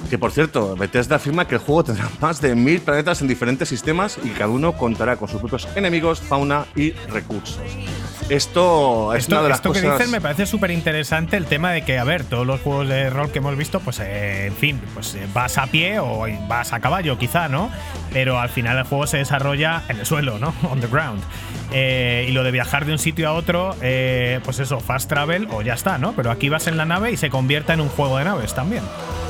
Que 0.09 0.17
por 0.17 0.31
cierto, 0.31 0.75
Bethesda 0.77 1.17
afirma 1.17 1.45
que 1.45 1.55
el 1.55 1.61
juego 1.61 1.83
tendrá 1.83 2.09
más 2.21 2.39
de 2.39 2.55
mil 2.55 2.79
planetas 2.79 3.21
en 3.21 3.27
diferentes 3.27 3.67
sistemas 3.67 4.17
y 4.23 4.29
cada 4.29 4.49
uno 4.49 4.73
contará 4.73 5.17
con 5.17 5.27
sus 5.27 5.41
propios 5.41 5.67
enemigos, 5.75 6.21
fauna 6.21 6.65
y 6.75 6.91
recursos. 6.91 7.59
Esto 8.29 9.13
es 9.13 9.27
una 9.27 9.41
de 9.43 9.49
las 9.49 9.57
esto 9.57 9.73
que 9.73 9.81
dicen 9.81 10.09
me 10.09 10.21
parece 10.21 10.45
súper 10.45 10.71
interesante 10.71 11.37
el 11.37 11.45
tema 11.45 11.71
de 11.71 11.83
que, 11.83 11.99
a 11.99 12.03
ver, 12.03 12.23
todos 12.23 12.47
los 12.47 12.61
juegos 12.61 12.87
de 12.87 13.09
rol 13.09 13.31
que 13.31 13.39
hemos 13.39 13.55
visto, 13.57 13.79
pues 13.79 13.99
eh, 13.99 14.47
en 14.47 14.55
fin, 14.55 14.81
pues 14.93 15.15
eh, 15.15 15.27
vas 15.33 15.57
a 15.57 15.67
pie 15.67 15.99
o 15.99 16.25
vas 16.47 16.73
a 16.73 16.79
caballo, 16.79 17.17
quizá, 17.17 17.49
¿no? 17.49 17.69
Pero 18.11 18.39
al 18.39 18.49
final 18.49 18.77
el 18.77 18.85
juego 18.85 19.07
se 19.07 19.17
desarrolla 19.17 19.83
en 19.89 19.99
el 19.99 20.05
suelo, 20.05 20.39
¿no? 20.39 20.53
On 20.71 20.79
the 20.79 20.87
ground. 20.87 21.21
Eh, 21.71 22.25
y 22.29 22.31
lo 22.31 22.43
de 22.43 22.51
viajar 22.51 22.85
de 22.85 22.93
un 22.93 22.99
sitio 22.99 23.27
a 23.27 23.33
otro, 23.33 23.75
pues 23.79 24.59
eso, 24.59 24.79
fast 24.79 25.09
travel 25.09 25.47
o 25.51 25.61
ya 25.61 25.73
está, 25.73 25.97
¿no? 25.97 26.13
Pero 26.13 26.31
aquí 26.31 26.49
vas 26.49 26.67
en 26.67 26.77
la 26.77 26.85
nave 26.85 27.11
y 27.11 27.17
se 27.17 27.29
convierta 27.29 27.73
en 27.73 27.81
un 27.81 27.89
juego 27.89 28.17
de 28.17 28.25
naves 28.25 28.53
también. 28.53 28.83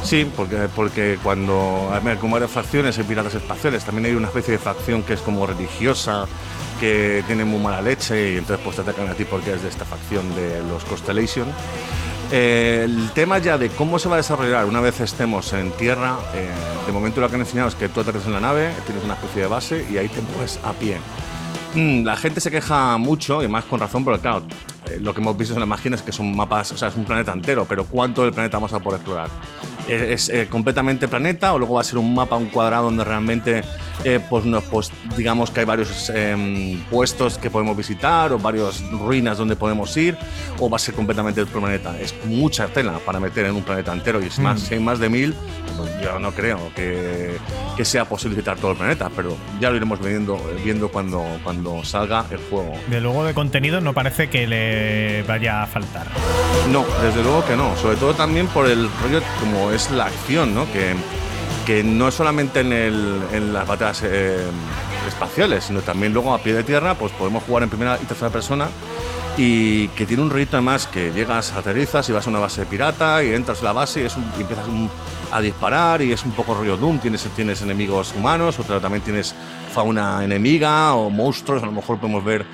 Sí, 0.03 0.29
porque, 0.35 0.67
porque 0.75 1.17
cuando, 1.23 1.89
como 2.19 2.35
hay 2.35 2.47
facciones 2.47 2.97
en 2.97 3.05
piratas 3.05 3.35
espaciales, 3.35 3.85
también 3.85 4.07
hay 4.07 4.15
una 4.15 4.27
especie 4.27 4.53
de 4.53 4.59
facción 4.59 5.03
que 5.03 5.13
es 5.13 5.21
como 5.21 5.47
religiosa 5.47 6.25
que 6.83 7.23
tienen 7.27 7.47
muy 7.47 7.61
mala 7.61 7.81
leche 7.81 8.33
y 8.33 8.37
entonces 8.39 8.59
pues 8.61 8.75
te 8.75 8.81
atacan 8.81 9.07
a 9.07 9.13
ti 9.13 9.23
porque 9.23 9.53
es 9.53 9.63
de 9.63 9.69
esta 9.69 9.85
facción 9.85 10.35
de 10.35 10.61
los 10.63 10.83
Constellation. 10.83 11.47
Eh, 12.29 12.81
el 12.83 13.09
tema 13.11 13.37
ya 13.37 13.57
de 13.57 13.69
cómo 13.69 13.99
se 13.99 14.09
va 14.09 14.15
a 14.15 14.17
desarrollar 14.17 14.65
una 14.65 14.81
vez 14.81 14.99
estemos 14.99 15.53
en 15.53 15.71
tierra, 15.71 16.17
eh, 16.35 16.49
de 16.85 16.91
momento 16.91 17.21
lo 17.21 17.29
que 17.29 17.35
han 17.35 17.41
enseñado 17.41 17.69
es 17.69 17.75
que 17.75 17.87
tú 17.87 18.01
aterrizas 18.01 18.27
en 18.27 18.33
la 18.33 18.41
nave, 18.41 18.69
tienes 18.85 19.01
una 19.01 19.13
especie 19.13 19.43
de 19.43 19.47
base 19.47 19.87
y 19.89 19.95
ahí 19.95 20.09
te 20.09 20.19
mueves 20.33 20.59
a 20.61 20.73
pie. 20.73 20.97
Mm, 21.73 22.03
la 22.03 22.17
gente 22.17 22.41
se 22.41 22.51
queja 22.51 22.97
mucho, 22.97 23.41
y 23.41 23.47
más 23.47 23.63
con 23.63 23.79
razón, 23.79 24.03
porque 24.03 24.19
claro, 24.19 24.43
eh, 24.89 24.99
lo 24.99 25.13
que 25.13 25.21
hemos 25.21 25.37
visto 25.37 25.53
en 25.53 25.61
la 25.61 25.65
imagen 25.65 25.93
es 25.93 26.01
que 26.01 26.11
son 26.11 26.35
mapas, 26.35 26.73
o 26.73 26.77
sea, 26.77 26.89
es 26.89 26.97
un 26.97 27.05
planeta 27.05 27.31
entero, 27.31 27.65
pero 27.65 27.85
¿cuánto 27.85 28.23
del 28.23 28.33
planeta 28.33 28.57
vamos 28.57 28.73
a 28.73 28.79
poder 28.79 28.99
explorar? 28.99 29.29
¿Es, 29.87 30.31
completamente 30.49 31.07
planeta 31.07 31.53
o 31.53 31.59
luego 31.59 31.75
va 31.75 31.81
a 31.81 31.83
ser 31.83 31.97
un 31.97 32.13
mapa, 32.13 32.35
un 32.35 32.47
cuadrado 32.47 32.85
donde 32.85 33.03
realmente 33.03 33.63
eh, 34.03 34.19
pues, 34.29 34.45
no, 34.45 34.61
pues 34.61 34.91
digamos 35.15 35.51
que 35.51 35.61
hay 35.61 35.65
varios 35.65 36.09
em, 36.09 36.79
puestos 36.85 37.37
que 37.37 37.49
podemos 37.49 37.75
visitar 37.77 38.31
o 38.33 38.39
varias 38.39 38.81
ruinas 38.91 39.37
donde 39.37 39.55
podemos 39.55 39.95
ir, 39.97 40.17
o 40.59 40.69
va 40.69 40.77
a 40.77 40.79
ser 40.79 40.93
completamente 40.93 41.41
el 41.41 41.47
planeta. 41.47 41.97
Es 41.99 42.13
mucha 42.25 42.67
tela 42.67 42.99
para 43.05 43.19
meter 43.19 43.45
en 43.45 43.55
un 43.55 43.63
planeta 43.63 43.93
entero 43.93 44.21
y 44.21 44.27
es 44.27 44.39
más, 44.39 44.61
Mm. 44.61 44.65
si 44.65 44.73
hay 44.75 44.79
más 44.79 44.99
de 44.99 45.09
mil, 45.09 45.35
pues 45.77 45.89
yo 46.01 46.19
no 46.19 46.31
creo 46.31 46.59
que, 46.75 47.37
que 47.77 47.85
sea 47.85 48.05
posible 48.05 48.35
visitar 48.35 48.57
todo 48.57 48.71
el 48.71 48.77
planeta, 48.77 49.09
pero 49.15 49.35
ya 49.59 49.69
lo 49.69 49.77
iremos 49.77 49.99
viendo, 49.99 50.39
viendo 50.63 50.89
cuando, 50.89 51.23
cuando 51.43 51.83
salga 51.83 52.25
el 52.31 52.39
juego. 52.49 52.73
De 52.89 52.99
luego 53.01 53.23
de 53.25 53.33
contenido 53.33 53.81
no 53.81 53.93
parece 53.93 54.29
que 54.29 54.47
le 54.47 55.23
vaya 55.23 55.63
a 55.63 55.67
faltar. 55.67 56.07
No, 56.71 56.85
desde 57.01 57.23
luego 57.23 57.45
que 57.45 57.55
no. 57.55 57.75
Sobre 57.77 57.95
todo 57.97 58.13
también 58.13 58.47
por 58.47 58.67
el 58.67 58.89
rollo 59.01 59.21
como 59.39 59.71
es 59.73 59.91
la 59.91 60.05
acción, 60.05 60.53
¿no? 60.55 60.65
Que, 60.71 60.93
que 61.65 61.83
no 61.83 62.07
es 62.07 62.13
solamente 62.15 62.59
en, 62.61 62.73
el- 62.73 63.21
en 63.31 63.53
las 63.53 63.67
batallas 63.67 64.01
eh, 64.05 64.37
espaciales, 65.07 65.65
sino 65.65 65.81
también 65.81 66.13
luego 66.13 66.33
a 66.33 66.39
pie 66.39 66.53
de 66.53 66.63
tierra, 66.63 66.95
pues 66.95 67.11
podemos 67.13 67.43
jugar 67.43 67.63
en 67.63 67.69
primera 67.69 67.97
y 68.01 68.05
tercera 68.05 68.29
persona 68.29 68.67
y 69.37 69.87
que 69.89 70.05
tiene 70.05 70.21
un 70.21 70.29
rollito 70.29 70.57
además 70.57 70.85
que 70.85 71.11
llegas, 71.11 71.53
aterrizas 71.53 72.07
y 72.07 72.11
vas 72.11 72.27
a 72.27 72.29
una 72.29 72.37
base 72.39 72.65
pirata 72.67 73.23
y 73.23 73.33
entras 73.33 73.61
a 73.61 73.63
la 73.63 73.73
base 73.73 74.01
y, 74.01 74.05
es 74.05 74.15
un- 74.15 74.23
empiezas 74.39 74.65
a 75.31 75.41
disparar 75.41 76.01
y 76.03 76.11
es 76.11 76.23
un 76.25 76.31
poco 76.33 76.53
rollo 76.53 76.77
Doom, 76.77 76.99
tienes, 76.99 77.23
tienes 77.35 77.61
enemigos 77.63 78.13
humanos, 78.15 78.59
otra 78.59 78.79
también 78.79 79.01
tienes 79.03 79.33
fauna 79.73 80.23
enemiga 80.23 80.93
o 80.93 81.09
monstruos, 81.09 81.63
a 81.63 81.65
lo 81.65 81.71
mejor 81.71 81.97
podemos 81.97 82.23
ver 82.23 82.45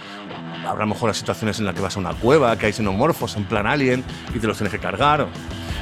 habrá 0.67 0.85
mejor 0.85 1.09
las 1.09 1.17
situaciones 1.17 1.57
en 1.59 1.65
las 1.65 1.73
que 1.73 1.81
vas 1.81 1.95
a 1.97 1.99
una 1.99 2.13
cueva, 2.13 2.55
que 2.57 2.67
hay 2.67 2.73
xenomorfos 2.73 3.35
en 3.35 3.45
plan 3.45 3.65
alien 3.65 4.03
y 4.35 4.39
te 4.39 4.45
los 4.47 4.55
tienes 4.57 4.71
que 4.71 4.79
cargar. 4.79 5.27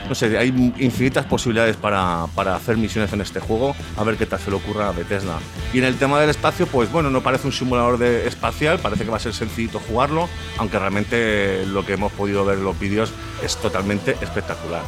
No 0.08 0.16
sé, 0.16 0.38
hay 0.38 0.48
infinitas 0.78 1.26
posibilidades 1.26 1.76
para, 1.76 2.28
para 2.36 2.56
hacer 2.56 2.78
misiones 2.78 3.12
en 3.14 3.22
este 3.22 3.40
juego, 3.40 3.76
a 3.98 4.04
ver 4.04 4.18
qué 4.18 4.26
tal 4.26 4.40
se 4.40 4.50
le 4.50 4.56
ocurra 4.56 4.90
a 4.90 4.92
Bethesda. 4.92 5.40
Y 5.74 5.80
en 5.80 5.84
el 5.84 5.98
tema 5.98 6.20
del 6.20 6.30
espacio, 6.30 6.66
pues 6.68 6.92
bueno, 6.92 7.10
no 7.10 7.22
parece 7.22 7.48
un 7.48 7.54
simulador 7.54 7.98
de 7.98 8.28
espacial, 8.28 8.80
parece 8.80 9.04
que 9.04 9.10
va 9.12 9.18
a 9.18 9.20
ser 9.20 9.34
sencillito 9.34 9.80
jugarlo, 9.80 10.30
aunque 10.58 10.80
realmente 10.80 11.66
lo 11.66 11.86
que 11.86 11.94
hemos 11.94 12.12
podido 12.14 12.46
ver 12.46 12.58
en 12.58 12.64
los 12.64 12.80
vídeos 12.80 13.12
es 13.44 13.58
totalmente 13.58 14.18
espectacular. 14.22 14.82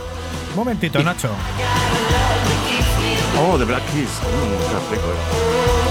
Un 0.51 0.55
momentito, 0.55 1.03
Nacho. 1.03 1.29
Oh, 3.37 3.57
The 3.57 3.65
Black 3.65 3.83
Keys. 3.91 4.09
Mm, 4.09 4.91
rico, 4.91 5.03
eh. 5.05 5.88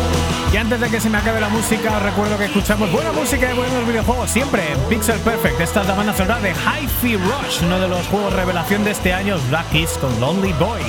Y 0.53 0.57
antes 0.57 0.81
de 0.81 0.89
que 0.89 0.99
se 0.99 1.11
me 1.11 1.19
acabe 1.19 1.41
la 1.41 1.51
música, 1.51 1.99
recuerdo 1.99 2.39
que 2.39 2.47
escuchamos 2.47 2.91
buena 2.91 3.13
música 3.13 3.49
de 3.49 3.55
buenos 3.55 3.87
videojuegos 3.87 4.31
siempre 4.31 4.63
Pixel 4.89 5.21
Perfect. 5.21 5.61
Esta 5.61 5.83
es 5.83 5.89
la 5.89 5.95
banda 5.95 6.15
sonora 6.15 6.41
de 6.41 6.53
Hi-Fi 6.53 7.17
Rush, 7.17 7.65
uno 7.65 7.79
de 7.79 7.87
los 7.87 8.07
juegos 8.07 8.33
revelación 8.33 8.83
de 8.83 8.93
este 8.93 9.13
año, 9.13 9.37
Black 9.51 9.69
Kiss 9.71 9.99
con 10.01 10.19
Lonely 10.21 10.55
Boy. 10.55 10.81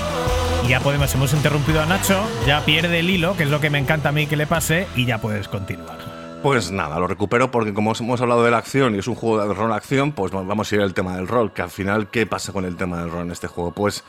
Y 0.65 0.69
ya 0.69 0.79
podemos, 0.79 1.13
hemos 1.13 1.33
interrumpido 1.33 1.81
a 1.81 1.85
Nacho, 1.85 2.23
ya 2.47 2.63
pierde 2.63 2.99
el 2.99 3.09
hilo, 3.09 3.35
que 3.35 3.43
es 3.43 3.49
lo 3.49 3.59
que 3.59 3.69
me 3.69 3.79
encanta 3.79 4.09
a 4.09 4.11
mí 4.13 4.27
que 4.27 4.37
le 4.37 4.47
pase, 4.47 4.87
y 4.95 5.05
ya 5.05 5.17
puedes 5.19 5.49
continuar. 5.49 5.97
Pues 6.41 6.71
nada, 6.71 6.97
lo 6.99 7.07
recupero 7.07 7.51
porque 7.51 7.73
como 7.73 7.91
hemos 7.93 8.21
hablado 8.21 8.45
de 8.45 8.51
la 8.51 8.59
acción 8.59 8.95
y 8.95 8.99
es 8.99 9.07
un 9.07 9.15
juego 9.15 9.45
de 9.45 9.53
rol-acción, 9.53 10.13
pues 10.13 10.31
vamos 10.31 10.71
a 10.71 10.75
ir 10.75 10.81
al 10.81 10.93
tema 10.93 11.17
del 11.17 11.27
rol, 11.27 11.51
que 11.51 11.61
al 11.61 11.69
final, 11.69 12.07
¿qué 12.07 12.25
pasa 12.25 12.53
con 12.53 12.63
el 12.63 12.77
tema 12.77 13.01
del 13.01 13.11
rol 13.11 13.25
en 13.25 13.31
este 13.31 13.47
juego? 13.47 13.71
Pues 13.71 14.05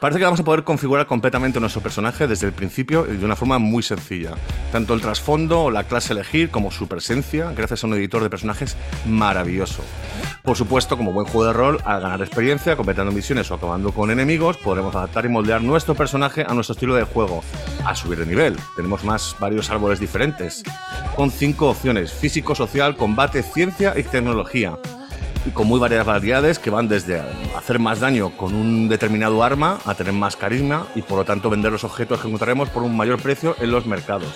parece 0.00 0.18
que 0.18 0.24
vamos 0.24 0.40
a 0.40 0.44
poder 0.44 0.64
configurar 0.64 1.06
completamente 1.06 1.60
nuestro 1.60 1.82
personaje 1.82 2.26
desde 2.26 2.46
el 2.46 2.52
principio 2.52 3.06
y 3.10 3.16
de 3.16 3.24
una 3.24 3.36
forma 3.36 3.58
muy 3.58 3.82
sencilla. 3.82 4.32
Tanto 4.72 4.94
el 4.94 5.00
trasfondo 5.00 5.70
la 5.70 5.84
clase 5.84 6.12
a 6.12 6.16
elegir 6.16 6.50
como 6.50 6.70
su 6.70 6.88
presencia, 6.88 7.52
gracias 7.56 7.84
a 7.84 7.86
un 7.86 7.94
editor 7.94 8.22
de 8.22 8.30
personajes 8.30 8.76
maravilloso. 9.06 9.82
Por 10.42 10.56
supuesto, 10.56 10.96
como 10.98 11.12
buen 11.12 11.26
juego 11.26 11.46
de 11.46 11.52
rol, 11.54 11.80
al 11.84 12.02
ganar 12.02 12.20
experiencia, 12.20 12.76
completando 12.76 13.12
misiones 13.12 13.50
o 13.50 13.54
acabando 13.54 13.92
con 13.92 14.10
enemigos, 14.10 14.58
podremos 14.58 14.94
adaptar 14.94 15.24
y 15.24 15.30
moldear 15.30 15.62
nuestro 15.62 15.94
personaje 15.94 16.44
a 16.46 16.52
nuestro 16.52 16.74
estilo 16.74 16.94
de 16.94 17.04
juego. 17.04 17.42
Al 17.84 17.96
subir 17.96 18.18
de 18.18 18.26
nivel, 18.26 18.56
tenemos 18.76 19.04
más 19.04 19.34
varios 19.40 19.70
árboles 19.70 20.00
diferentes, 20.00 20.62
con 21.16 21.30
cinco 21.30 21.70
opciones: 21.70 22.12
físico, 22.12 22.54
social, 22.54 22.96
combate, 22.96 23.42
ciencia 23.42 23.94
y 23.96 24.02
tecnología. 24.02 24.76
Con 25.52 25.68
muy 25.68 25.78
varias 25.78 26.06
variedades 26.06 26.58
que 26.58 26.70
van 26.70 26.88
desde 26.88 27.22
hacer 27.56 27.78
más 27.78 28.00
daño 28.00 28.30
con 28.36 28.54
un 28.54 28.88
determinado 28.88 29.44
arma 29.44 29.78
a 29.84 29.94
tener 29.94 30.12
más 30.12 30.36
carisma 30.36 30.86
y 30.94 31.02
por 31.02 31.18
lo 31.18 31.24
tanto 31.24 31.50
vender 31.50 31.70
los 31.70 31.84
objetos 31.84 32.20
que 32.20 32.26
encontraremos 32.26 32.70
por 32.70 32.82
un 32.82 32.96
mayor 32.96 33.20
precio 33.20 33.54
en 33.60 33.70
los 33.70 33.86
mercados. 33.86 34.32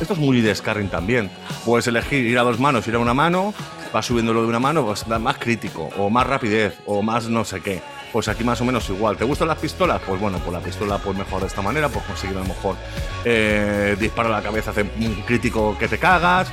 Esto 0.00 0.14
es 0.14 0.18
muy 0.18 0.40
de 0.40 0.54
Scarring 0.54 0.88
también. 0.88 1.30
Puedes 1.64 1.86
elegir 1.88 2.24
ir 2.26 2.38
a 2.38 2.42
dos 2.42 2.58
manos, 2.58 2.86
ir 2.88 2.94
a 2.94 2.98
una 3.00 3.12
mano, 3.12 3.52
vas 3.92 4.06
subiéndolo 4.06 4.42
de 4.42 4.48
una 4.48 4.60
mano, 4.60 4.84
pues 4.86 5.06
da 5.06 5.18
más 5.18 5.36
crítico, 5.36 5.90
o 5.98 6.08
más 6.08 6.26
rapidez, 6.26 6.78
o 6.86 7.02
más 7.02 7.28
no 7.28 7.44
sé 7.44 7.60
qué. 7.60 7.82
Pues 8.12 8.28
aquí 8.28 8.44
más 8.44 8.60
o 8.60 8.64
menos 8.64 8.88
igual. 8.88 9.16
¿Te 9.16 9.24
gustan 9.24 9.48
las 9.48 9.58
pistolas? 9.58 10.00
Pues 10.06 10.20
bueno, 10.20 10.38
pues 10.38 10.52
la 10.52 10.60
pistola 10.60 10.98
pues 10.98 11.16
mejor 11.16 11.40
de 11.40 11.48
esta 11.48 11.62
manera, 11.62 11.88
pues 11.88 12.04
conseguir 12.04 12.36
a 12.36 12.40
lo 12.40 12.46
mejor 12.46 12.76
eh, 13.24 14.10
a 14.16 14.22
la 14.22 14.42
cabeza, 14.42 14.70
hacer 14.70 14.90
un 15.00 15.14
crítico 15.22 15.76
que 15.78 15.88
te 15.88 15.98
cagas. 15.98 16.48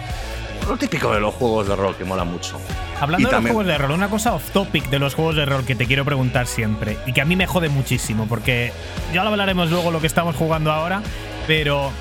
Lo 0.67 0.77
típico 0.77 1.11
de 1.13 1.19
los 1.19 1.33
juegos 1.33 1.67
de 1.67 1.75
rol 1.75 1.95
que 1.95 2.03
mola 2.05 2.23
mucho. 2.23 2.59
Hablando 2.99 3.21
Y 3.21 3.25
de 3.25 3.31
también- 3.31 3.53
los 3.55 3.63
juegos 3.63 3.67
de 3.67 3.77
rol, 3.77 3.91
una 3.91 4.09
cosa 4.09 4.33
off 4.33 4.51
topic 4.51 4.89
de 4.89 4.99
los 4.99 5.15
juegos 5.15 5.35
de 5.35 5.45
rol 5.45 5.65
que 5.65 5.75
te 5.75 5.85
quiero 5.87 6.05
preguntar 6.05 6.45
siempre 6.47 6.97
y 7.07 7.13
que 7.13 7.21
a 7.21 7.25
mí 7.25 7.35
me 7.35 7.47
jode 7.47 7.69
muchísimo, 7.69 8.27
porque 8.27 8.71
ya 9.13 9.23
lo 9.23 9.29
hablaremos 9.29 9.71
luego 9.71 9.89
lo 9.91 9.99
que 10.01 10.07
estamos 10.07 10.35
jugando 10.35 10.71
ahora, 10.71 11.01
pero 11.47 11.91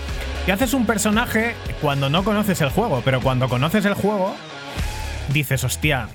que 0.44 0.52
haces 0.52 0.74
un 0.74 0.84
personaje 0.86 1.54
cuando 1.80 2.10
no 2.10 2.24
conoces 2.24 2.60
el 2.60 2.70
juego, 2.70 3.00
pero 3.04 3.20
cuando 3.20 3.48
conoces 3.48 3.84
el 3.86 3.94
juego, 3.94 4.34
dices, 5.32 5.64
hostia, 5.64 6.08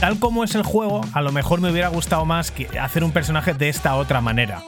tal 0.00 0.18
como 0.18 0.44
es 0.44 0.54
el 0.54 0.62
juego, 0.62 1.02
a 1.12 1.20
lo 1.20 1.32
mejor 1.32 1.60
me 1.60 1.70
hubiera 1.70 1.88
gustado 1.88 2.24
más 2.24 2.50
que 2.50 2.66
hacer 2.78 3.04
un 3.04 3.12
personaje 3.12 3.52
de 3.54 3.68
esta 3.68 3.94
otra 3.96 4.20
manera. 4.20 4.62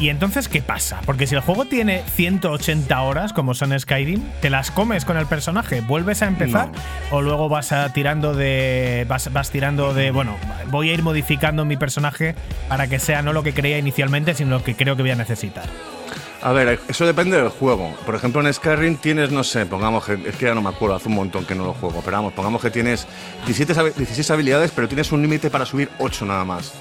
Y 0.00 0.10
entonces, 0.10 0.48
¿qué 0.48 0.62
pasa? 0.62 1.00
Porque 1.04 1.26
si 1.26 1.34
el 1.34 1.40
juego 1.40 1.64
tiene 1.64 2.02
180 2.14 3.00
horas, 3.02 3.32
como 3.32 3.54
son 3.54 3.78
Skyrim, 3.78 4.22
¿te 4.40 4.48
las 4.48 4.70
comes 4.70 5.04
con 5.04 5.16
el 5.16 5.26
personaje? 5.26 5.80
¿Vuelves 5.80 6.22
a 6.22 6.26
empezar? 6.28 6.70
¿O 7.10 7.20
luego 7.20 7.48
vas 7.48 7.72
a 7.72 7.92
tirando 7.92 8.32
de. 8.32 9.04
Vas, 9.08 9.32
vas 9.32 9.50
tirando 9.50 9.94
de. 9.94 10.12
Bueno, 10.12 10.36
voy 10.70 10.90
a 10.90 10.94
ir 10.94 11.02
modificando 11.02 11.64
mi 11.64 11.76
personaje 11.76 12.36
para 12.68 12.86
que 12.86 13.00
sea 13.00 13.22
no 13.22 13.32
lo 13.32 13.42
que 13.42 13.52
creía 13.52 13.78
inicialmente, 13.78 14.34
sino 14.34 14.50
lo 14.58 14.62
que 14.62 14.76
creo 14.76 14.94
que 14.94 15.02
voy 15.02 15.10
a 15.10 15.16
necesitar. 15.16 15.64
A 16.42 16.52
ver, 16.52 16.78
eso 16.86 17.04
depende 17.04 17.36
del 17.36 17.48
juego. 17.48 17.92
Por 18.06 18.14
ejemplo, 18.14 18.40
en 18.46 18.54
Skyrim 18.54 18.94
tienes, 18.98 19.32
no 19.32 19.42
sé, 19.42 19.66
pongamos 19.66 20.04
que, 20.04 20.12
es 20.28 20.36
que 20.36 20.44
ya 20.46 20.54
no 20.54 20.62
me 20.62 20.68
acuerdo, 20.68 20.94
hace 20.94 21.08
un 21.08 21.16
montón 21.16 21.44
que 21.44 21.56
no 21.56 21.64
lo 21.64 21.74
juego, 21.74 22.00
pero 22.04 22.18
vamos, 22.18 22.32
pongamos 22.34 22.62
que 22.62 22.70
tienes 22.70 23.08
17, 23.46 23.74
habi- 23.74 23.94
16 23.94 24.30
habilidades, 24.30 24.70
pero 24.70 24.86
tienes 24.86 25.10
un 25.10 25.20
límite 25.22 25.50
para 25.50 25.66
subir 25.66 25.90
8 25.98 26.24
nada 26.26 26.44
más. 26.44 26.72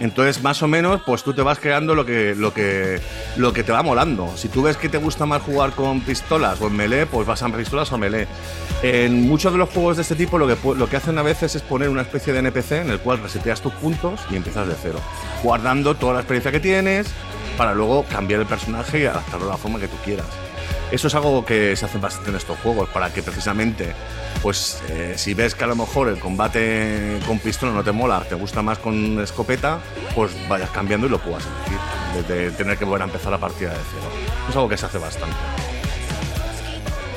Entonces, 0.00 0.42
más 0.42 0.62
o 0.62 0.68
menos, 0.68 1.02
pues 1.04 1.22
tú 1.22 1.34
te 1.34 1.42
vas 1.42 1.58
creando 1.58 1.94
lo 1.94 2.06
que, 2.06 2.34
lo 2.34 2.52
que, 2.54 3.00
lo 3.36 3.52
que 3.52 3.62
te 3.62 3.70
va 3.70 3.82
molando. 3.82 4.32
Si 4.36 4.48
tú 4.48 4.62
ves 4.62 4.76
que 4.76 4.88
te 4.88 4.98
gusta 4.98 5.26
más 5.26 5.42
jugar 5.42 5.72
con 5.72 6.00
pistolas 6.00 6.60
o 6.60 6.68
en 6.68 6.76
melee, 6.76 7.06
pues 7.06 7.26
vas 7.26 7.42
a 7.42 7.48
pistolas 7.50 7.92
o 7.92 7.98
melee. 7.98 8.26
En 8.82 9.28
muchos 9.28 9.52
de 9.52 9.58
los 9.58 9.68
juegos 9.68 9.96
de 9.96 10.02
este 10.02 10.16
tipo, 10.16 10.38
lo 10.38 10.46
que, 10.46 10.56
lo 10.74 10.88
que 10.88 10.96
hacen 10.96 11.18
a 11.18 11.22
veces 11.22 11.54
es 11.54 11.62
poner 11.62 11.90
una 11.90 12.02
especie 12.02 12.32
de 12.32 12.38
NPC 12.38 12.72
en 12.72 12.90
el 12.90 12.98
cual 12.98 13.22
reseteas 13.22 13.60
tus 13.60 13.74
puntos 13.74 14.20
y 14.30 14.36
empiezas 14.36 14.66
de 14.66 14.74
cero, 14.80 14.98
guardando 15.42 15.94
toda 15.94 16.14
la 16.14 16.20
experiencia 16.20 16.50
que 16.50 16.60
tienes 16.60 17.08
para 17.58 17.74
luego 17.74 18.04
cambiar 18.04 18.40
el 18.40 18.46
personaje 18.46 19.00
y 19.00 19.04
adaptarlo 19.04 19.48
a 19.48 19.50
la 19.50 19.56
forma 19.58 19.78
que 19.78 19.88
tú 19.88 19.96
quieras. 20.02 20.49
Eso 20.90 21.06
es 21.06 21.14
algo 21.14 21.44
que 21.44 21.76
se 21.76 21.84
hace 21.84 21.98
bastante 21.98 22.30
en 22.30 22.36
estos 22.36 22.58
juegos, 22.58 22.88
para 22.88 23.12
que 23.12 23.22
precisamente, 23.22 23.94
pues 24.42 24.82
eh, 24.88 25.14
si 25.16 25.34
ves 25.34 25.54
que 25.54 25.64
a 25.64 25.68
lo 25.68 25.76
mejor 25.76 26.08
el 26.08 26.18
combate 26.18 27.20
con 27.26 27.38
pistola 27.38 27.72
no 27.72 27.84
te 27.84 27.92
mola, 27.92 28.24
te 28.28 28.34
gusta 28.34 28.62
más 28.62 28.78
con 28.78 29.20
escopeta, 29.20 29.78
pues 30.14 30.32
vayas 30.48 30.70
cambiando 30.70 31.06
y 31.06 31.10
lo 31.10 31.18
puedas 31.18 31.44
elegir, 31.46 32.26
de, 32.28 32.34
de 32.34 32.50
tener 32.52 32.76
que 32.76 32.84
volver 32.84 33.02
a 33.02 33.04
empezar 33.04 33.30
la 33.30 33.38
partida 33.38 33.70
de 33.70 33.76
cero. 33.76 34.34
Es 34.48 34.56
algo 34.56 34.68
que 34.68 34.76
se 34.76 34.86
hace 34.86 34.98
bastante. 34.98 35.36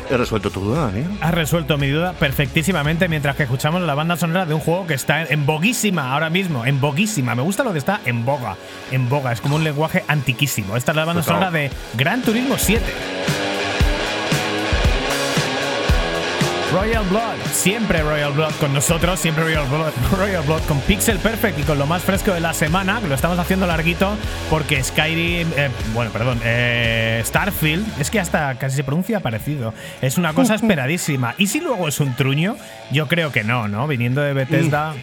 He 0.09 0.17
resuelto 0.17 0.49
tu 0.49 0.59
duda, 0.59 0.87
Dani. 0.91 1.05
Has 1.21 1.33
resuelto 1.33 1.77
mi 1.77 1.89
duda 1.89 2.13
perfectísimamente 2.13 3.07
mientras 3.07 3.35
que 3.35 3.43
escuchamos 3.43 3.81
la 3.81 3.95
banda 3.95 4.17
sonora 4.17 4.45
de 4.45 4.53
un 4.53 4.59
juego 4.59 4.85
que 4.85 4.93
está 4.93 5.23
en 5.23 5.45
boguísima 5.45 6.13
ahora 6.13 6.29
mismo, 6.29 6.65
en 6.65 6.79
boguísima. 6.81 7.35
Me 7.35 7.41
gusta 7.41 7.63
lo 7.63 7.73
de 7.73 7.79
está 7.79 8.01
en 8.05 8.25
boga, 8.25 8.55
en 8.91 9.09
boga, 9.09 9.31
es 9.31 9.41
como 9.41 9.55
un 9.55 9.63
lenguaje 9.63 10.03
antiquísimo. 10.07 10.75
Esta 10.77 10.91
es 10.91 10.95
la 10.97 11.05
banda 11.05 11.21
Total. 11.21 11.35
sonora 11.35 11.51
de 11.51 11.71
Gran 11.95 12.21
Turismo 12.21 12.55
7. 12.57 13.52
Royal 16.73 17.03
Blood, 17.09 17.37
siempre 17.51 18.01
Royal 18.01 18.33
Blood 18.33 18.51
con 18.59 18.73
nosotros, 18.73 19.19
siempre 19.19 19.43
Royal 19.43 19.67
Blood, 19.67 19.91
Royal 20.17 20.43
Blood 20.43 20.61
con 20.67 20.79
Pixel 20.81 21.19
Perfect 21.19 21.59
y 21.59 21.63
con 21.63 21.77
lo 21.77 21.85
más 21.85 22.01
fresco 22.01 22.33
de 22.33 22.39
la 22.39 22.53
semana, 22.53 22.99
que 22.99 23.07
lo 23.07 23.13
estamos 23.15 23.37
haciendo 23.37 23.67
larguito 23.67 24.15
porque 24.49 24.83
Skyrim, 24.83 25.49
eh, 25.55 25.69
bueno, 25.93 26.09
perdón, 26.11 26.39
eh, 26.43 27.21
Starfield, 27.25 27.85
es 28.01 28.09
que 28.09 28.19
hasta 28.19 28.55
casi 28.55 28.77
se 28.77 28.83
pronuncia 28.83 29.19
parecido, 29.19 29.73
es 30.01 30.17
una 30.17 30.33
cosa 30.33 30.55
esperadísima. 30.55 31.35
Y 31.37 31.47
si 31.47 31.59
luego 31.59 31.87
es 31.87 31.99
un 31.99 32.15
truño, 32.15 32.55
yo 32.91 33.07
creo 33.07 33.31
que 33.31 33.43
no, 33.43 33.67
¿no? 33.67 33.87
Viniendo 33.87 34.21
de 34.21 34.33
Bethesda, 34.33 34.93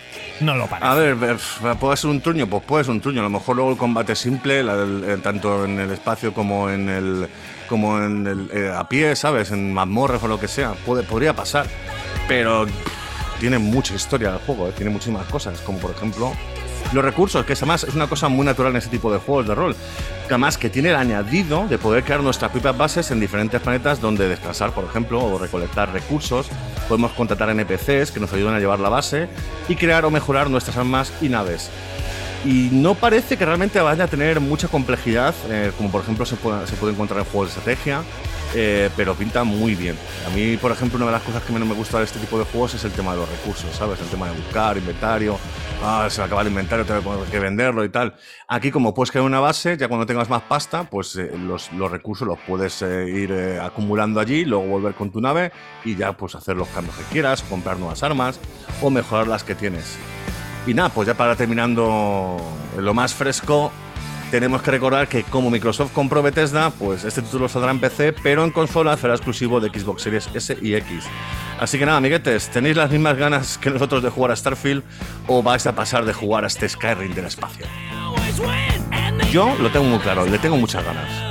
no 0.40 0.56
lo 0.56 0.66
parece. 0.66 0.88
A 0.90 0.94
ver, 0.94 1.14
ver, 1.14 1.36
puede 1.78 1.96
ser 1.96 2.10
un 2.10 2.20
truño, 2.20 2.48
pues 2.48 2.64
puede 2.64 2.82
ser 2.84 2.92
un 2.92 3.00
truño. 3.00 3.20
A 3.20 3.24
lo 3.24 3.30
mejor 3.30 3.54
luego 3.54 3.70
el 3.70 3.76
combate 3.78 4.16
simple, 4.16 4.64
la 4.64 4.76
del- 4.76 5.04
eh, 5.08 5.16
tanto 5.22 5.64
en 5.64 5.78
el 5.78 5.92
espacio 5.92 6.34
como 6.34 6.68
en 6.68 6.88
el 6.88 7.28
como 7.70 8.02
en 8.02 8.26
el, 8.26 8.50
eh, 8.52 8.74
a 8.76 8.88
pie, 8.88 9.14
¿sabes? 9.14 9.52
En 9.52 9.72
mazmorras 9.72 10.22
o 10.24 10.28
lo 10.28 10.40
que 10.40 10.48
sea, 10.48 10.72
puede, 10.84 11.04
podría 11.04 11.34
pasar. 11.34 11.66
Pero 12.28 12.66
tiene 13.38 13.58
mucha 13.58 13.94
historia 13.94 14.30
el 14.30 14.38
juego, 14.38 14.68
¿eh? 14.68 14.72
tiene 14.76 14.90
muchísimas 14.90 15.26
cosas, 15.28 15.60
como 15.60 15.78
por 15.78 15.92
ejemplo 15.92 16.32
Los 16.92 17.04
recursos, 17.04 17.46
que 17.46 17.52
además 17.54 17.84
es 17.84 17.94
una 17.94 18.08
cosa 18.08 18.28
muy 18.28 18.44
natural 18.44 18.72
en 18.72 18.78
ese 18.78 18.88
tipo 18.88 19.12
de 19.12 19.18
juegos 19.20 19.46
de 19.46 19.54
rol. 19.54 19.76
Que 20.26 20.34
además 20.34 20.58
que 20.58 20.68
tiene 20.68 20.90
el 20.90 20.96
añadido 20.96 21.66
de 21.68 21.78
poder 21.78 22.02
crear 22.02 22.20
nuestras 22.22 22.50
propias 22.50 22.76
bases 22.76 23.10
en 23.12 23.20
diferentes 23.20 23.60
planetas 23.60 24.00
donde 24.00 24.28
descansar, 24.28 24.72
por 24.72 24.84
ejemplo, 24.84 25.24
o 25.24 25.38
recolectar 25.38 25.92
recursos. 25.92 26.48
Podemos 26.88 27.12
contratar 27.12 27.48
NPCs 27.50 28.10
que 28.10 28.18
nos 28.18 28.32
ayudan 28.32 28.54
a 28.54 28.58
llevar 28.58 28.80
la 28.80 28.88
base 28.88 29.28
y 29.68 29.76
crear 29.76 30.04
o 30.04 30.10
mejorar 30.10 30.50
nuestras 30.50 30.76
armas 30.76 31.12
y 31.20 31.28
naves 31.28 31.70
y 32.44 32.70
no 32.72 32.94
parece 32.94 33.36
que 33.36 33.44
realmente 33.44 33.80
vaya 33.80 34.04
a 34.04 34.08
tener 34.08 34.40
mucha 34.40 34.68
complejidad, 34.68 35.34
eh, 35.50 35.72
como 35.76 35.90
por 35.90 36.02
ejemplo 36.02 36.24
se 36.24 36.36
puede, 36.36 36.66
se 36.66 36.74
puede 36.76 36.94
encontrar 36.94 37.20
en 37.20 37.26
juegos 37.26 37.48
de 37.48 37.58
estrategia, 37.58 38.02
eh, 38.54 38.88
pero 38.96 39.14
pinta 39.14 39.44
muy 39.44 39.74
bien. 39.74 39.96
A 40.26 40.34
mí, 40.34 40.56
por 40.56 40.72
ejemplo, 40.72 40.96
una 40.96 41.06
de 41.06 41.12
las 41.12 41.22
cosas 41.22 41.42
que 41.42 41.52
menos 41.52 41.68
me 41.68 41.74
gusta 41.74 41.98
de 41.98 42.04
este 42.04 42.18
tipo 42.18 42.38
de 42.38 42.44
juegos 42.44 42.74
es 42.74 42.84
el 42.84 42.92
tema 42.92 43.12
de 43.12 43.18
los 43.18 43.28
recursos, 43.28 43.70
¿sabes? 43.76 44.00
El 44.00 44.06
tema 44.06 44.26
de 44.26 44.36
buscar, 44.36 44.76
inventario, 44.78 45.38
ah, 45.82 46.06
se 46.08 46.22
acaba 46.22 46.40
el 46.40 46.48
inventario, 46.48 46.86
tengo 46.86 47.24
que 47.30 47.38
venderlo 47.38 47.84
y 47.84 47.90
tal. 47.90 48.14
Aquí, 48.48 48.70
como 48.70 48.94
puedes 48.94 49.10
crear 49.10 49.26
una 49.26 49.40
base, 49.40 49.76
ya 49.76 49.88
cuando 49.88 50.06
tengas 50.06 50.30
más 50.30 50.42
pasta, 50.42 50.84
pues 50.84 51.16
eh, 51.16 51.30
los, 51.36 51.70
los, 51.72 51.90
recursos 51.90 52.26
los 52.26 52.38
puedes 52.46 52.80
ir 52.82 53.32
acumulando 53.60 54.18
allí, 54.18 54.46
luego 54.46 54.64
volver 54.66 54.94
con 54.94 55.10
tu 55.10 55.20
nave 55.20 55.52
y 55.84 55.94
ya 55.94 56.12
pues 56.14 56.34
hacer 56.34 56.56
los 56.56 56.68
cambios 56.68 56.96
que 56.96 57.04
quieras, 57.04 57.42
comprar 57.42 57.78
nuevas 57.78 58.02
armas 58.02 58.40
o 58.80 58.88
mejorar 58.88 59.28
las 59.28 59.44
que 59.44 59.54
tienes. 59.54 59.98
Y 60.66 60.74
nada, 60.74 60.90
pues 60.90 61.08
ya 61.08 61.14
para 61.14 61.36
terminando 61.36 62.36
lo 62.76 62.94
más 62.94 63.14
fresco, 63.14 63.72
tenemos 64.30 64.62
que 64.62 64.70
recordar 64.70 65.08
que 65.08 65.24
como 65.24 65.50
Microsoft 65.50 65.92
compró 65.92 66.22
Bethesda, 66.22 66.70
pues 66.70 67.04
este 67.04 67.22
título 67.22 67.48
saldrá 67.48 67.70
en 67.72 67.80
PC, 67.80 68.12
pero 68.22 68.44
en 68.44 68.50
consola 68.50 68.96
será 68.96 69.14
exclusivo 69.14 69.58
de 69.60 69.68
Xbox 69.68 70.02
Series 70.02 70.28
S 70.34 70.56
y 70.62 70.74
X. 70.74 71.04
Así 71.58 71.78
que 71.78 71.86
nada, 71.86 71.98
amiguetes, 71.98 72.48
¿tenéis 72.48 72.76
las 72.76 72.90
mismas 72.90 73.16
ganas 73.16 73.58
que 73.58 73.70
nosotros 73.70 74.02
de 74.02 74.10
jugar 74.10 74.30
a 74.30 74.36
Starfield 74.36 74.82
o 75.26 75.42
vais 75.42 75.66
a 75.66 75.74
pasar 75.74 76.04
de 76.04 76.12
jugar 76.12 76.44
a 76.44 76.46
este 76.46 76.68
Skyrim 76.68 77.14
del 77.14 77.26
espacio? 77.26 77.66
Yo 79.32 79.54
lo 79.60 79.70
tengo 79.70 79.86
muy 79.86 79.98
claro, 79.98 80.24
le 80.26 80.38
tengo 80.38 80.56
muchas 80.56 80.84
ganas. 80.84 81.29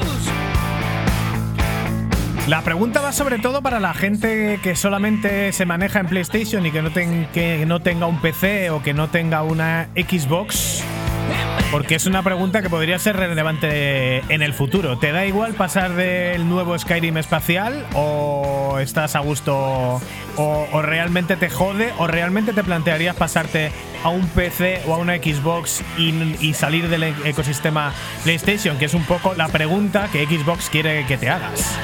La 2.49 2.63
pregunta 2.63 2.99
va 2.99 3.11
sobre 3.11 3.37
todo 3.37 3.61
para 3.61 3.79
la 3.79 3.93
gente 3.93 4.59
que 4.63 4.75
solamente 4.75 5.53
se 5.53 5.67
maneja 5.67 5.99
en 5.99 6.07
PlayStation 6.07 6.65
y 6.65 6.71
que 6.71 6.81
no, 6.81 6.91
que 6.91 7.63
no 7.67 7.79
tenga 7.79 8.07
un 8.07 8.19
PC 8.21 8.71
o 8.71 8.81
que 8.81 8.91
no 8.91 9.07
tenga 9.07 9.43
una 9.43 9.89
Xbox. 9.95 10.83
Porque 11.71 11.93
es 11.93 12.07
una 12.07 12.23
pregunta 12.23 12.63
que 12.63 12.69
podría 12.71 12.97
ser 12.97 13.17
relevante 13.17 14.23
en 14.33 14.41
el 14.41 14.55
futuro. 14.55 14.97
¿Te 14.97 15.11
da 15.11 15.27
igual 15.27 15.53
pasar 15.53 15.93
del 15.93 16.49
nuevo 16.49 16.75
Skyrim 16.75 17.17
espacial 17.17 17.85
o 17.93 18.79
estás 18.79 19.15
a 19.15 19.19
gusto 19.19 20.01
o, 20.35 20.81
realmente 20.81 21.35
te 21.35 21.51
jode 21.51 21.93
o 21.99 22.07
realmente 22.07 22.53
te 22.53 22.63
plantearías 22.63 23.15
pasarte 23.15 23.71
a 24.03 24.09
un 24.09 24.27
PC 24.27 24.81
o 24.87 24.95
a 24.95 24.97
una 24.97 25.17
Xbox 25.17 25.83
y 25.99 26.53
salir 26.55 26.89
del 26.89 27.03
ecosistema 27.03 27.93
PlayStation? 28.23 28.79
Que 28.79 28.85
es 28.85 28.95
un 28.95 29.03
poco 29.03 29.35
la 29.35 29.49
pregunta 29.49 30.09
que 30.11 30.25
Xbox 30.25 30.71
quiere 30.71 31.05
que 31.05 31.17
te 31.17 31.29
hagas. 31.29 31.77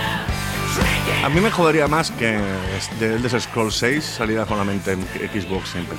A 1.23 1.29
mí 1.29 1.41
me 1.41 1.49
jodería 1.49 1.87
más 1.87 2.11
que 2.11 2.37
de 2.99 3.15
Elder 3.15 3.41
Scrolls 3.41 3.75
6 3.75 4.03
saliera 4.03 4.45
con 4.45 4.57
la 4.57 4.63
mente 4.63 4.93
en 4.93 5.01
Xbox 5.01 5.69
siempre, 5.69 5.97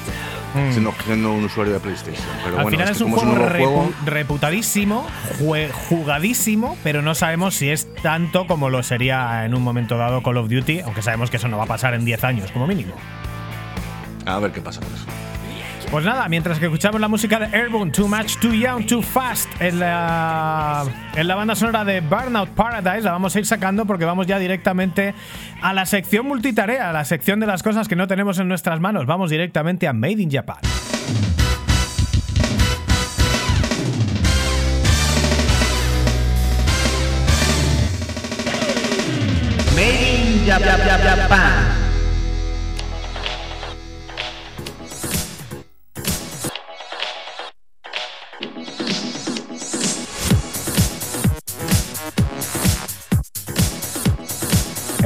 mm. 0.54 0.72
siendo, 1.04 1.32
un 1.32 1.44
usuario 1.44 1.72
de 1.72 1.80
PlayStation. 1.80 2.26
Pero 2.44 2.60
Al 2.60 2.70
final 2.70 2.88
es, 2.88 3.00
un, 3.00 3.12
juego, 3.12 3.92
reputadísimo, 4.04 5.06
jugadísimo, 5.88 6.76
pero 6.82 7.02
no 7.02 7.14
sabemos 7.14 7.54
si 7.54 7.70
es 7.70 7.92
tanto 8.02 8.46
como 8.46 8.70
lo 8.70 8.82
sería 8.82 9.44
en 9.44 9.54
un 9.54 9.62
momento 9.62 9.96
dado 9.96 10.22
Call 10.22 10.36
of 10.36 10.48
Duty, 10.48 10.80
aunque 10.80 11.02
sabemos 11.02 11.30
que 11.30 11.38
eso 11.38 11.48
no 11.48 11.58
va 11.58 11.64
a 11.64 11.68
pasar 11.68 11.94
en 11.94 12.04
10 12.04 12.24
años 12.24 12.52
como 12.52 12.66
mínimo. 12.66 12.94
A 14.26 14.38
ver 14.38 14.52
qué 14.52 14.60
pasa 14.60 14.80
con 14.80 14.92
eso. 14.94 15.06
Pues 15.90 16.04
nada, 16.04 16.28
mientras 16.28 16.58
que 16.58 16.66
escuchamos 16.66 17.00
la 17.00 17.08
música 17.08 17.38
de 17.38 17.56
Airborne, 17.56 17.92
Too 17.92 18.08
Much, 18.08 18.36
Too 18.38 18.52
Young, 18.52 18.86
Too 18.86 19.02
Fast, 19.02 19.48
en 19.60 19.78
la, 19.78 20.84
en 21.14 21.28
la 21.28 21.34
banda 21.36 21.54
sonora 21.54 21.84
de 21.84 22.00
Burnout 22.00 22.50
Paradise, 22.50 23.02
la 23.02 23.12
vamos 23.12 23.34
a 23.34 23.38
ir 23.38 23.46
sacando 23.46 23.86
porque 23.86 24.04
vamos 24.04 24.26
ya 24.26 24.38
directamente 24.38 25.14
a 25.62 25.72
la 25.72 25.86
sección 25.86 26.26
multitarea, 26.26 26.90
a 26.90 26.92
la 26.92 27.04
sección 27.04 27.40
de 27.40 27.46
las 27.46 27.62
cosas 27.62 27.86
que 27.88 27.96
no 27.96 28.08
tenemos 28.08 28.38
en 28.40 28.48
nuestras 28.48 28.80
manos. 28.80 29.06
Vamos 29.06 29.30
directamente 29.30 29.86
a 29.86 29.92
Made 29.92 30.20
in 30.20 30.30
Japan. 30.30 30.58
Made 39.74 40.36
in 40.36 40.46
Japan. 40.46 41.85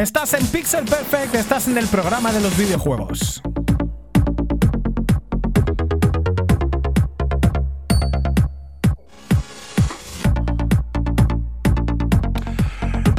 Estás 0.00 0.32
en 0.32 0.46
Pixel 0.46 0.86
Perfect, 0.86 1.34
estás 1.34 1.68
en 1.68 1.76
el 1.76 1.86
programa 1.86 2.32
de 2.32 2.40
los 2.40 2.56
videojuegos. 2.56 3.42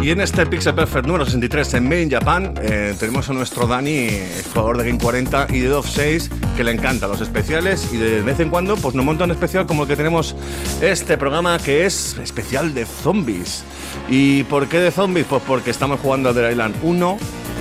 Y 0.01 0.09
en 0.09 0.19
este 0.19 0.47
Pixel 0.47 0.73
Perfect 0.73 1.05
número 1.05 1.25
63 1.25 1.75
en 1.75 1.83
Made 1.83 2.01
in 2.01 2.09
Japan 2.09 2.55
eh, 2.59 2.95
tenemos 2.99 3.29
a 3.29 3.33
nuestro 3.33 3.67
Dani, 3.67 4.09
jugador 4.51 4.79
de 4.79 4.85
Game 4.85 4.97
40 4.97 5.45
y 5.51 5.59
de 5.59 5.67
Dove 5.67 5.87
6, 5.87 6.31
que 6.57 6.63
le 6.63 6.71
encanta 6.71 7.07
los 7.07 7.21
especiales 7.21 7.87
y 7.93 7.97
de 7.97 8.23
vez 8.23 8.39
en 8.39 8.49
cuando 8.49 8.75
pues 8.77 8.95
nos 8.95 9.05
monta 9.05 9.25
un 9.25 9.31
especial 9.31 9.67
como 9.67 9.83
el 9.83 9.89
que 9.89 9.95
tenemos 9.95 10.35
este 10.81 11.19
programa 11.19 11.59
que 11.59 11.85
es 11.85 12.17
especial 12.17 12.73
de 12.73 12.87
zombies. 12.87 13.63
¿Y 14.09 14.43
por 14.45 14.67
qué 14.67 14.79
de 14.79 14.89
zombies? 14.89 15.27
Pues 15.29 15.43
porque 15.45 15.69
estamos 15.69 15.99
jugando 15.99 16.29
a 16.29 16.33
The 16.33 16.49
Island 16.49 16.75
1, 16.81 17.17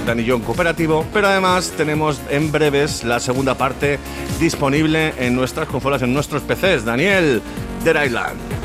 Dani 0.06 0.24
John 0.26 0.40
cooperativo, 0.40 1.04
pero 1.12 1.28
además 1.28 1.74
tenemos 1.76 2.22
en 2.30 2.50
breves 2.50 3.04
la 3.04 3.20
segunda 3.20 3.54
parte 3.54 3.98
disponible 4.40 5.12
en 5.18 5.36
nuestras 5.36 5.68
consolas, 5.68 6.00
en 6.00 6.14
nuestros 6.14 6.40
PCs. 6.42 6.86
Daniel, 6.86 7.42
The 7.84 8.06
Island. 8.06 8.59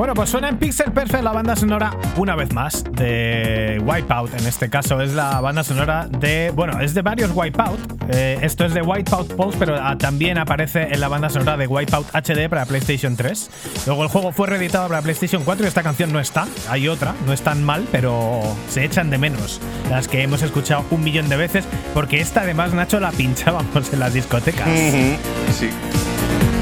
Bueno, 0.00 0.14
pues 0.14 0.30
suena 0.30 0.48
en 0.48 0.56
Pixel 0.56 0.92
Perfect 0.92 1.22
la 1.22 1.32
banda 1.32 1.54
sonora 1.54 1.94
una 2.16 2.34
vez 2.34 2.54
más 2.54 2.84
de 2.84 3.78
Wipeout. 3.84 4.32
En 4.32 4.46
este 4.46 4.70
caso 4.70 4.98
es 5.02 5.12
la 5.12 5.42
banda 5.42 5.62
sonora 5.62 6.08
de. 6.08 6.50
Bueno, 6.54 6.80
es 6.80 6.94
de 6.94 7.02
varios 7.02 7.32
Wipeout. 7.34 7.78
Eh, 8.08 8.38
esto 8.40 8.64
es 8.64 8.72
de 8.72 8.80
Wipeout 8.80 9.34
Pulse, 9.34 9.58
pero 9.58 9.76
ah, 9.78 9.98
también 9.98 10.38
aparece 10.38 10.88
en 10.90 11.00
la 11.00 11.08
banda 11.08 11.28
sonora 11.28 11.58
de 11.58 11.66
Wipeout 11.66 12.06
HD 12.14 12.48
para 12.48 12.64
PlayStation 12.64 13.14
3. 13.14 13.50
Luego 13.84 14.02
el 14.02 14.08
juego 14.08 14.32
fue 14.32 14.46
reeditado 14.46 14.88
para 14.88 15.02
PlayStation 15.02 15.44
4 15.44 15.66
y 15.66 15.68
esta 15.68 15.82
canción 15.82 16.14
no 16.14 16.18
está. 16.18 16.46
Hay 16.70 16.88
otra, 16.88 17.14
no 17.26 17.34
es 17.34 17.42
tan 17.42 17.62
mal, 17.62 17.86
pero 17.92 18.40
se 18.70 18.86
echan 18.86 19.10
de 19.10 19.18
menos. 19.18 19.60
Las 19.90 20.08
que 20.08 20.22
hemos 20.22 20.40
escuchado 20.40 20.82
un 20.92 21.04
millón 21.04 21.28
de 21.28 21.36
veces, 21.36 21.66
porque 21.92 22.22
esta 22.22 22.40
además, 22.40 22.72
Nacho, 22.72 23.00
la 23.00 23.10
pinchábamos 23.18 23.92
en 23.92 24.00
las 24.00 24.14
discotecas. 24.14 24.66
Sí. 24.66 25.68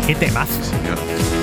Qué 0.09 0.17
temazo. 0.17 0.65
señor. 0.65 1.38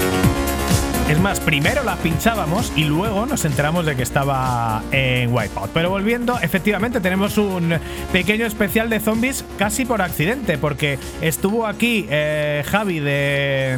Es 1.07 1.19
más, 1.19 1.39
primero 1.39 1.83
la 1.83 1.97
pinchábamos 1.97 2.73
y 2.75 2.85
luego 2.85 3.27
nos 3.27 3.45
enteramos 3.45 3.85
de 3.85 3.95
que 3.95 4.01
estaba 4.01 4.81
en 4.91 5.31
Wipeout. 5.31 5.69
Pero 5.71 5.91
volviendo, 5.91 6.39
efectivamente 6.39 6.99
tenemos 6.99 7.37
un 7.37 7.77
pequeño 8.11 8.47
especial 8.47 8.89
de 8.89 8.99
zombies 8.99 9.45
casi 9.59 9.85
por 9.85 10.01
accidente, 10.01 10.57
porque 10.57 10.97
estuvo 11.21 11.67
aquí 11.67 12.07
eh, 12.09 12.63
Javi 12.67 12.99
de 12.99 13.77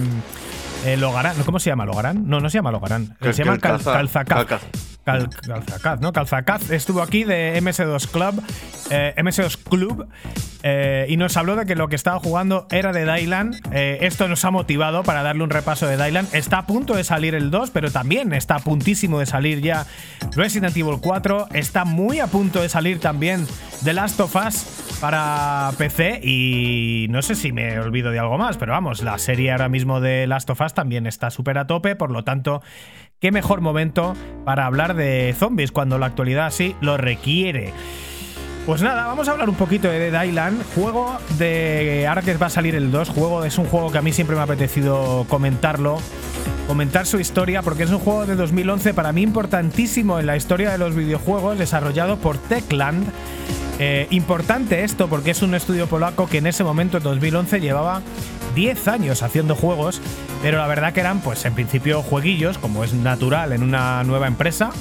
eh, 0.86 0.96
Logarán. 0.98 1.36
¿Cómo 1.44 1.60
se 1.60 1.70
llama 1.70 1.86
Logarán? 1.86 2.30
No, 2.30 2.40
no 2.40 2.50
se 2.50 2.60
llama 2.60 2.72
Logarán. 2.72 3.18
Se 3.20 3.34
llama 3.34 3.58
Calzacaz. 3.58 4.62
Calzacaz, 5.08 6.02
¿no? 6.02 6.12
Calzacaz 6.12 6.70
estuvo 6.70 7.02
aquí 7.02 7.24
de 7.24 7.58
MS2 7.62 8.08
Club, 8.08 8.44
eh, 8.90 9.14
MS2 9.16 9.58
Club 9.70 10.06
eh, 10.64 11.06
y 11.08 11.16
nos 11.16 11.38
habló 11.38 11.56
de 11.56 11.66
que 11.66 11.76
lo 11.76 11.88
que 11.88 11.96
estaba 11.96 12.20
jugando 12.20 12.68
era 12.72 12.92
de 12.92 13.06
Dylan. 13.06 13.56
Eh, 13.72 14.00
esto 14.02 14.28
nos 14.28 14.44
ha 14.44 14.52
motivado 14.52 15.04
para 15.04 15.24
darle 15.24 15.44
un 15.44 15.50
repaso 15.50 15.88
de 15.88 15.96
Dylan. 15.96 16.28
Está 16.34 16.60
a 16.60 16.66
punto 16.66 16.96
de 16.96 17.06
salir 17.06 17.36
el 17.36 17.52
2, 17.52 17.70
pero 17.72 17.90
también 17.90 18.34
está 18.34 18.56
a 18.56 18.60
puntísimo 18.60 19.20
de 19.20 19.26
salir 19.26 19.62
ya 19.62 19.86
Resident 20.36 20.76
Evil 20.76 20.98
4. 21.02 21.48
Está 21.54 21.86
muy 21.86 22.20
a 22.20 22.28
punto 22.28 22.62
de 22.62 22.68
salir 22.68 23.00
también 23.00 23.48
The 23.86 23.94
Last 23.94 24.20
of 24.20 24.36
Us 24.36 24.98
para 25.00 25.72
PC 25.78 26.20
y 26.24 27.08
no 27.10 27.22
sé 27.22 27.36
si 27.36 27.52
me 27.52 27.80
olvido 27.80 28.12
de 28.12 28.20
algo 28.20 28.38
más, 28.38 28.58
pero 28.58 28.72
vamos, 28.72 29.04
la 29.04 29.18
serie 29.20 29.52
ahora 29.52 29.70
mismo 29.70 30.02
de 30.02 30.26
Last 30.26 30.50
of 30.50 30.60
Us 30.60 30.74
también 30.74 31.06
está 31.06 31.30
súper 31.30 31.58
a 31.60 31.68
tope, 31.68 31.96
por 31.96 32.10
lo 32.10 32.24
tanto 32.24 32.62
qué 33.20 33.32
mejor 33.32 33.62
momento 33.62 34.14
para 34.46 34.66
hablar 34.66 34.96
de 34.96 35.36
zombies 35.38 35.72
cuando 35.72 35.98
la 35.98 36.06
actualidad 36.06 36.48
así 36.48 36.76
lo 36.82 36.98
requiere. 36.98 37.74
Pues 38.66 38.82
nada, 38.82 39.08
vamos 39.08 39.30
a 39.30 39.32
hablar 39.32 39.50
un 39.50 39.56
poquito 39.56 39.88
de 39.88 40.12
Dead 40.12 40.52
juego 40.76 41.18
de 41.38 42.06
ahora 42.08 42.22
que 42.22 42.36
va 42.36 42.48
a 42.48 42.50
salir 42.50 42.76
el 42.76 42.92
2, 42.92 43.10
juego 43.10 43.46
es 43.46 43.58
un 43.58 43.66
juego 43.66 43.92
que 43.92 43.98
a 43.98 44.02
mí 44.02 44.12
siempre 44.12 44.36
me 44.36 44.42
ha 44.42 44.46
apetecido 44.46 45.26
comentarlo, 45.30 46.00
comentar 46.68 47.06
su 47.06 47.18
historia 47.18 47.62
porque 47.62 47.84
es 47.84 47.92
un 47.92 48.00
juego 48.00 48.26
de 48.26 48.36
2011 48.36 48.94
para 48.94 49.14
mí 49.14 49.22
importantísimo 49.22 50.20
en 50.20 50.26
la 50.26 50.36
historia 50.36 50.70
de 50.70 50.78
los 50.78 50.96
videojuegos 50.96 51.58
desarrollado 51.58 52.18
por 52.18 52.38
Techland 52.38 53.08
Eh, 53.80 54.08
importante 54.10 54.84
esto 54.84 55.08
porque 55.08 55.30
es 55.30 55.44
un 55.44 55.54
estudio 55.54 55.86
polaco 55.86 56.28
que 56.28 56.40
en 56.40 56.48
ese 56.48 56.64
momento, 56.64 56.98
en 56.98 57.04
2011, 57.04 57.60
llevaba 57.62 58.02
10 58.56 58.88
años 58.88 59.24
haciendo 59.24 59.56
juegos, 59.56 60.02
pero 60.42 60.58
la 60.58 60.68
verdad 60.68 60.94
que 60.94 61.00
eran, 61.00 61.22
pues 61.22 61.46
en 61.46 61.54
principio, 61.54 62.02
jueguillos, 62.02 62.58
como 62.58 62.84
es 62.84 62.94
natural 62.94 63.54
en 63.54 63.64
una 63.64 64.04
nueva 64.04 64.28
empresa. 64.28 64.72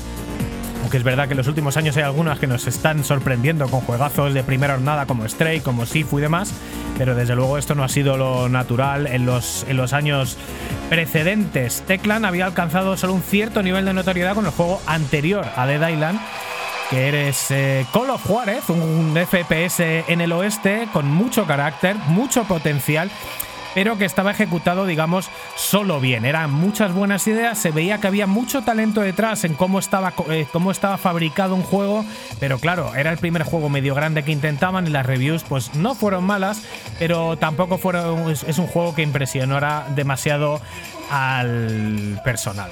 Aunque 0.87 0.99
es 0.99 1.03
verdad 1.03 1.27
que 1.27 1.33
en 1.33 1.39
los 1.39 1.49
últimos 1.49 1.77
años 1.77 1.97
hay 1.97 2.05
algunas 2.05 2.39
que 2.39 2.47
nos 2.47 2.69
están 2.69 3.03
sorprendiendo 3.03 3.67
con 3.69 3.81
juegazos 3.81 4.35
de 4.35 4.45
primera 4.45 4.75
jornada 4.75 5.07
como 5.07 5.29
Stray, 5.29 5.59
como 5.59 5.85
Sifu 5.85 6.21
y 6.21 6.23
demás, 6.23 6.53
pero 6.97 7.17
desde 7.17 7.35
luego 7.35 7.59
esto 7.59 7.75
no 7.75 7.83
ha 7.83 7.89
sido 7.89 8.17
lo 8.17 8.49
natural 8.49 9.09
en 9.09 9.27
los, 9.27 9.67
en 9.69 9.79
los 9.79 9.93
años 9.93 10.37
precedentes. 10.89 11.83
Teclan 11.89 12.25
había 12.25 12.47
alcanzado 12.47 12.97
solo 12.97 13.15
un 13.15 13.23
cierto 13.23 13.65
nivel 13.65 13.85
de 13.85 13.95
notoriedad 13.95 14.37
con 14.37 14.47
el 14.47 14.53
juego 14.53 14.81
anterior 14.87 15.45
a 15.57 15.67
Dead 15.67 15.89
Island, 15.89 16.21
que 16.89 17.09
eres 17.09 17.51
eh, 17.51 17.85
Call 17.93 18.17
Juárez, 18.19 18.69
un 18.69 19.13
FPS 19.17 19.81
en 20.07 20.21
el 20.21 20.31
oeste 20.31 20.87
con 20.93 21.11
mucho 21.11 21.47
carácter, 21.47 21.97
mucho 22.07 22.45
potencial 22.45 23.11
pero 23.77 23.99
que 23.99 24.07
estaba 24.07 24.31
ejecutado, 24.31 24.87
digamos, 24.87 25.29
solo 25.55 26.01
bien. 26.01 26.25
Eran 26.25 26.51
muchas 26.51 26.95
buenas 26.95 27.27
ideas, 27.27 27.59
se 27.59 27.73
veía 27.73 28.01
que 28.01 28.07
había 28.07 28.27
mucho 28.27 28.63
talento 28.63 29.03
detrás 29.03 29.45
en 29.45 29.53
cómo 29.53 29.79
estaba, 29.79 30.15
eh, 30.31 30.47
cómo 30.51 30.71
estaba 30.71 30.97
fabricado 30.97 31.55
un 31.55 31.63
juego, 31.63 32.03
pero 32.41 32.59
claro, 32.59 32.95
era 32.95 33.13
el 33.13 33.19
primer 33.19 33.43
juego 33.43 33.69
medio 33.69 33.95
grande 33.95 34.23
que 34.23 34.33
intentaban 34.33 34.87
y 34.87 34.91
las 34.91 35.05
reviews 35.05 35.43
pues 35.43 35.75
no 35.75 35.95
fueron 35.95 36.25
malas, 36.25 36.63
pero 36.99 37.37
tampoco 37.37 37.77
fueron, 37.77 38.31
es, 38.31 38.45
es 38.45 38.57
un 38.59 38.67
juego 38.67 38.95
que 38.95 39.03
impresionara 39.03 39.87
demasiado 39.95 40.63
al 41.11 42.19
personal. 42.25 42.71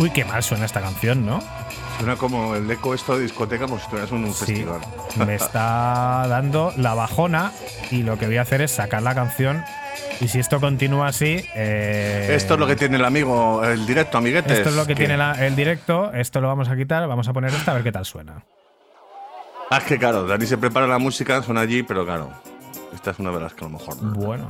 Uy, 0.00 0.10
qué 0.10 0.24
mal 0.24 0.42
suena 0.42 0.64
esta 0.64 0.80
canción, 0.80 1.24
¿no? 1.24 1.40
Suena 1.98 2.16
como 2.16 2.54
el 2.54 2.70
eco 2.70 2.92
esto 2.94 3.16
de 3.16 3.22
discoteca 3.22 3.64
como 3.64 3.78
si 3.78 3.84
estuvieras 3.84 4.10
en 4.12 4.18
un 4.24 4.34
Sí, 4.34 4.44
festival. 4.46 4.80
me 5.26 5.34
está 5.34 6.26
dando 6.28 6.72
la 6.76 6.94
bajona 6.94 7.52
y 7.90 8.02
lo 8.02 8.18
que 8.18 8.26
voy 8.26 8.36
a 8.36 8.42
hacer 8.42 8.60
es 8.60 8.70
sacar 8.72 9.02
la 9.02 9.14
canción. 9.14 9.64
Y 10.20 10.28
si 10.28 10.38
esto 10.38 10.60
continúa 10.60 11.08
así. 11.08 11.44
eh, 11.54 12.28
Esto 12.36 12.54
es 12.54 12.60
lo 12.60 12.66
que 12.66 12.76
tiene 12.76 12.96
el 12.96 13.04
amigo, 13.04 13.62
el 13.64 13.86
directo, 13.86 14.18
amiguetes. 14.18 14.58
Esto 14.58 14.68
es 14.70 14.74
lo 14.76 14.86
que, 14.86 14.94
tiene 14.94 15.16
la- 15.16 15.44
el 15.46 15.56
directo. 15.56 16.12
Esto 16.12 16.40
lo 16.40 16.48
vamos 16.48 16.68
a 16.68 16.76
quitar. 16.76 17.06
Vamos 17.08 17.28
a 17.28 17.32
poner 17.32 17.52
esta 17.52 17.72
a 17.72 17.74
ver 17.74 17.82
qué 17.82 17.92
tal 17.92 18.04
suena. 18.04 18.42
Ah, 19.70 19.78
es 19.78 19.84
que 19.84 19.98
claro, 19.98 20.26
Dani 20.26 20.46
se 20.46 20.58
prepara 20.58 20.86
la 20.86 20.98
música, 20.98 21.42
suena 21.42 21.62
allí, 21.62 21.82
pero 21.82 22.04
claro. 22.04 22.30
Esta 22.94 23.10
es 23.10 23.18
una 23.18 23.30
de 23.32 23.40
las 23.40 23.52
que 23.54 23.64
a 23.64 23.68
lo 23.68 23.78
mejor. 23.78 24.00
no. 24.02 24.12
Bueno. 24.14 24.46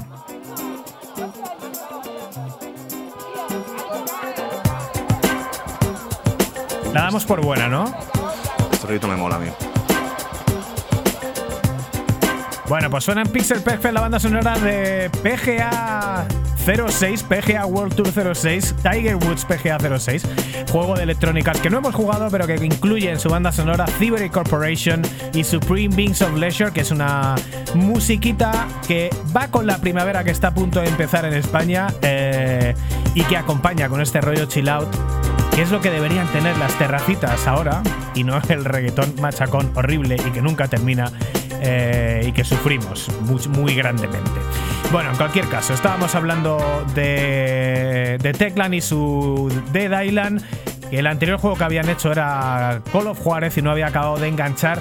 La 6.96 7.02
damos 7.02 7.26
por 7.26 7.42
buena, 7.44 7.68
¿no? 7.68 7.94
Este 8.72 8.86
rollito 8.86 9.06
me 9.06 9.16
mola 9.16 9.36
a 9.36 9.38
mí. 9.38 9.48
Bueno, 12.70 12.88
pues 12.88 13.04
suena 13.04 13.20
en 13.20 13.28
Pixel 13.28 13.60
Perfect 13.60 13.92
la 13.92 14.00
banda 14.00 14.18
sonora 14.18 14.58
de 14.58 15.10
PGA 15.22 16.26
06, 16.64 17.22
PGA 17.24 17.66
World 17.66 17.94
Tour 17.94 18.34
06, 18.34 18.76
Tiger 18.82 19.16
Woods 19.16 19.44
PGA 19.44 19.78
06, 19.78 20.26
juego 20.72 20.94
de 20.94 21.02
electrónicas 21.02 21.60
que 21.60 21.68
no 21.68 21.78
hemos 21.78 21.94
jugado, 21.94 22.30
pero 22.30 22.46
que 22.46 22.54
incluye 22.64 23.10
en 23.10 23.20
su 23.20 23.28
banda 23.28 23.52
sonora 23.52 23.84
Thievery 23.98 24.30
Corporation 24.30 25.02
y 25.34 25.44
Supreme 25.44 25.94
Beings 25.94 26.22
of 26.22 26.32
Leisure, 26.32 26.72
que 26.72 26.80
es 26.80 26.90
una 26.90 27.34
musiquita 27.74 28.66
que 28.88 29.10
va 29.36 29.48
con 29.48 29.66
la 29.66 29.76
primavera 29.82 30.24
que 30.24 30.30
está 30.30 30.48
a 30.48 30.54
punto 30.54 30.80
de 30.80 30.88
empezar 30.88 31.26
en 31.26 31.34
España 31.34 31.88
eh, 32.00 32.74
y 33.14 33.22
que 33.24 33.36
acompaña 33.36 33.90
con 33.90 34.00
este 34.00 34.22
rollo 34.22 34.46
chill 34.46 34.70
out 34.70 34.88
que 35.56 35.62
es 35.62 35.70
lo 35.70 35.80
que 35.80 35.90
deberían 35.90 36.28
tener 36.28 36.54
las 36.58 36.76
terracitas 36.76 37.46
ahora 37.46 37.82
y 38.14 38.24
no 38.24 38.38
el 38.46 38.62
reggaetón 38.62 39.14
machacón 39.22 39.72
horrible 39.74 40.16
y 40.16 40.30
que 40.30 40.42
nunca 40.42 40.68
termina 40.68 41.10
eh, 41.62 42.24
y 42.26 42.32
que 42.32 42.44
sufrimos 42.44 43.08
muy, 43.48 43.74
grandemente. 43.74 44.38
Bueno, 44.92 45.12
en 45.12 45.16
cualquier 45.16 45.48
caso, 45.48 45.72
estábamos 45.72 46.14
hablando 46.14 46.58
de, 46.94 48.18
de 48.20 48.32
Teclan 48.34 48.74
y 48.74 48.82
su 48.82 49.50
Dead 49.72 50.02
Island. 50.02 50.42
El 50.90 51.06
anterior 51.06 51.38
juego 51.38 51.56
que 51.56 51.64
habían 51.64 51.88
hecho 51.88 52.12
era 52.12 52.82
Call 52.92 53.06
of 53.06 53.18
Juárez 53.18 53.56
y 53.56 53.62
no 53.62 53.70
había 53.70 53.86
acabado 53.86 54.18
de 54.18 54.28
enganchar. 54.28 54.78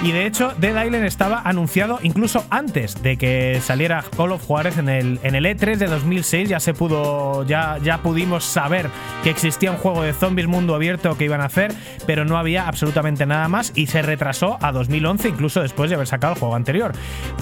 Y 0.00 0.12
de 0.12 0.26
hecho, 0.26 0.52
Dead 0.58 0.84
Island 0.84 1.04
estaba 1.06 1.42
anunciado 1.44 1.98
incluso 2.02 2.44
antes 2.50 3.02
de 3.02 3.16
que 3.16 3.60
saliera 3.60 4.04
Call 4.16 4.30
of 4.30 4.46
Juárez 4.46 4.78
en 4.78 4.88
el, 4.88 5.18
en 5.24 5.34
el 5.34 5.44
E3 5.44 5.76
de 5.76 5.86
2006. 5.88 6.48
Ya 6.48 6.60
se 6.60 6.72
pudo, 6.72 7.44
ya, 7.44 7.78
ya 7.82 7.98
pudimos 7.98 8.44
saber 8.44 8.90
que 9.24 9.30
existía 9.30 9.72
un 9.72 9.76
juego 9.76 10.02
de 10.02 10.12
zombies 10.12 10.46
mundo 10.46 10.76
abierto 10.76 11.18
que 11.18 11.24
iban 11.24 11.40
a 11.40 11.46
hacer, 11.46 11.74
pero 12.06 12.24
no 12.24 12.38
había 12.38 12.68
absolutamente 12.68 13.26
nada 13.26 13.48
más 13.48 13.72
y 13.74 13.88
se 13.88 14.02
retrasó 14.02 14.56
a 14.60 14.70
2011, 14.70 15.30
incluso 15.30 15.62
después 15.62 15.90
de 15.90 15.96
haber 15.96 16.06
sacado 16.06 16.34
el 16.34 16.38
juego 16.38 16.54
anterior. 16.54 16.92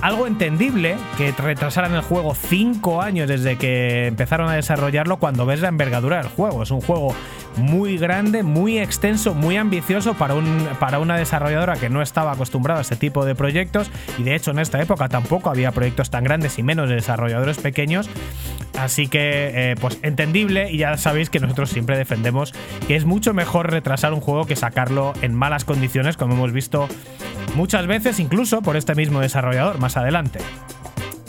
Algo 0.00 0.26
entendible 0.26 0.96
que 1.18 1.32
retrasaran 1.32 1.94
el 1.94 2.00
juego 2.00 2.34
5 2.34 3.02
años 3.02 3.28
desde 3.28 3.58
que 3.58 4.06
empezaron 4.06 4.48
a 4.48 4.54
desarrollarlo 4.54 5.18
cuando 5.18 5.44
ves 5.44 5.60
la 5.60 5.68
envergadura 5.68 6.22
del 6.22 6.28
juego. 6.28 6.62
Es 6.62 6.70
un 6.70 6.80
juego 6.80 7.14
muy 7.58 7.98
grande, 7.98 8.42
muy 8.42 8.78
extenso, 8.78 9.34
muy 9.34 9.58
ambicioso 9.58 10.14
para, 10.14 10.34
un, 10.34 10.68
para 10.80 11.00
una 11.00 11.18
desarrolladora 11.18 11.74
que 11.74 11.90
no 11.90 12.00
estaba 12.00 12.32
acostumbrada 12.32 12.45
a 12.50 12.80
este 12.80 12.96
tipo 12.96 13.24
de 13.24 13.34
proyectos 13.34 13.90
y 14.18 14.22
de 14.22 14.34
hecho 14.34 14.50
en 14.50 14.58
esta 14.58 14.80
época 14.80 15.08
tampoco 15.08 15.50
había 15.50 15.72
proyectos 15.72 16.10
tan 16.10 16.24
grandes 16.24 16.58
y 16.58 16.62
menos 16.62 16.88
de 16.88 16.96
desarrolladores 16.96 17.58
pequeños. 17.58 18.08
Así 18.78 19.08
que, 19.08 19.50
eh, 19.54 19.74
pues 19.80 19.98
entendible 20.02 20.70
y 20.70 20.78
ya 20.78 20.96
sabéis 20.98 21.30
que 21.30 21.40
nosotros 21.40 21.70
siempre 21.70 21.96
defendemos 21.96 22.52
que 22.86 22.96
es 22.96 23.04
mucho 23.04 23.32
mejor 23.32 23.70
retrasar 23.70 24.12
un 24.12 24.20
juego 24.20 24.46
que 24.46 24.56
sacarlo 24.56 25.12
en 25.22 25.34
malas 25.34 25.64
condiciones, 25.64 26.16
como 26.16 26.34
hemos 26.34 26.52
visto 26.52 26.88
muchas 27.54 27.86
veces, 27.86 28.20
incluso 28.20 28.62
por 28.62 28.76
este 28.76 28.94
mismo 28.94 29.20
desarrollador 29.20 29.78
más 29.78 29.96
adelante. 29.96 30.40